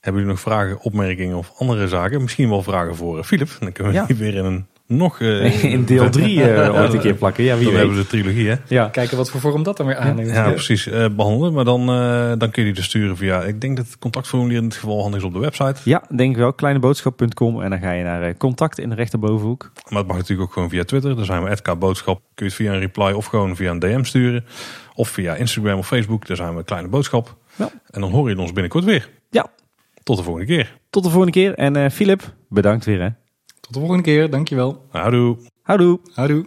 Hebben 0.00 0.20
jullie 0.22 0.36
nog 0.36 0.40
vragen, 0.40 0.80
opmerkingen 0.80 1.36
of 1.36 1.52
andere 1.58 1.88
zaken? 1.88 2.22
Misschien 2.22 2.48
wel 2.48 2.62
vragen 2.62 2.96
voor 2.96 3.24
Philip. 3.24 3.56
Dan 3.60 3.72
kunnen 3.72 3.92
we 3.92 3.98
Ja. 3.98 4.06
die 4.06 4.16
weer 4.16 4.34
in 4.34 4.44
een 4.44 4.66
nog... 4.88 5.20
eh, 5.20 5.64
In 5.72 5.84
deel 5.84 6.10
3 6.20 6.44
ooit 6.70 6.92
een 6.92 7.00
keer 7.00 7.14
plakken. 7.14 7.44
Ja, 7.44 7.56
wie 7.56 7.64
Dan 7.64 7.74
hebben 7.74 7.96
we 7.96 8.02
de 8.02 8.06
trilogie, 8.08 8.48
hè? 8.48 8.54
Ja. 8.68 8.88
Kijken 8.88 9.16
wat 9.16 9.30
voor 9.30 9.40
vorm 9.40 9.62
dat 9.62 9.76
dan 9.76 9.86
weer 9.86 9.96
aanneemt. 9.96 10.30
Ja, 10.30 10.50
precies. 10.50 10.86
eh, 10.86 11.06
behandelen. 11.16 11.52
Maar 11.52 11.64
dan, 11.64 11.80
eh, 11.80 12.32
dan 12.38 12.50
kun 12.50 12.62
je 12.62 12.64
die 12.64 12.72
dus 12.72 12.84
sturen 12.84 13.16
via... 13.16 13.42
Ik 13.42 13.60
denk 13.60 13.76
dat 13.76 13.86
het 13.86 13.98
contactformulier 13.98 14.56
in 14.56 14.68
dit 14.68 14.74
geval 14.78 15.00
handig 15.00 15.20
is 15.20 15.26
op 15.26 15.32
de 15.32 15.38
website. 15.38 15.74
Ja, 15.84 16.02
denk 16.16 16.30
ik 16.30 16.36
wel. 16.36 16.52
Kleineboodschap.com 16.52 17.62
en 17.62 17.70
dan 17.70 17.78
ga 17.78 17.92
je 17.92 18.04
naar 18.04 18.22
eh, 18.22 18.34
contact 18.38 18.78
in 18.78 18.88
de 18.88 18.94
rechterbovenhoek. 18.94 19.70
Maar 19.88 19.98
het 19.98 20.06
mag 20.08 20.16
natuurlijk 20.16 20.48
ook 20.48 20.52
gewoon 20.52 20.68
via 20.70 20.84
Twitter. 20.84 21.16
Daar 21.16 21.24
zijn 21.24 21.44
we 21.44 21.76
@boodschap. 21.78 22.16
Kun 22.16 22.24
je 22.34 22.44
het 22.44 22.54
via 22.54 22.72
een 22.72 22.78
reply 22.78 23.10
of 23.12 23.26
gewoon 23.26 23.56
via 23.56 23.70
een 23.70 23.78
DM 23.78 24.02
sturen. 24.04 24.44
Of 24.94 25.08
via 25.08 25.34
Instagram 25.34 25.78
of 25.78 25.86
Facebook. 25.86 26.26
Daar 26.26 26.36
zijn 26.36 26.56
we 26.56 26.64
Kleine 26.64 26.88
Boodschap. 26.88 27.36
Ja. 27.56 27.70
En 27.90 28.00
dan 28.00 28.10
hoor 28.10 28.30
je 28.30 28.38
ons 28.38 28.52
binnenkort 28.52 28.84
weer. 28.84 29.08
Ja, 29.30 29.46
Tot 30.02 30.16
de 30.16 30.22
volgende 30.22 30.46
keer. 30.48 30.78
tot 30.90 31.02
de 31.02 31.08
volgende 31.10 31.32
keer. 31.32 31.54
En 31.54 31.76
eh 31.76 31.90
Philip, 31.90 32.34
bedankt 32.48 32.84
weer 32.84 33.00
hè. 33.00 33.08
Tot 33.68 33.76
de 33.76 33.86
volgende 33.86 34.02
keer. 34.04 34.30
Dankjewel. 34.30 34.84
Houdoe. 34.90 35.36
Houdoe. 35.62 35.98
Houdoe. 36.14 36.46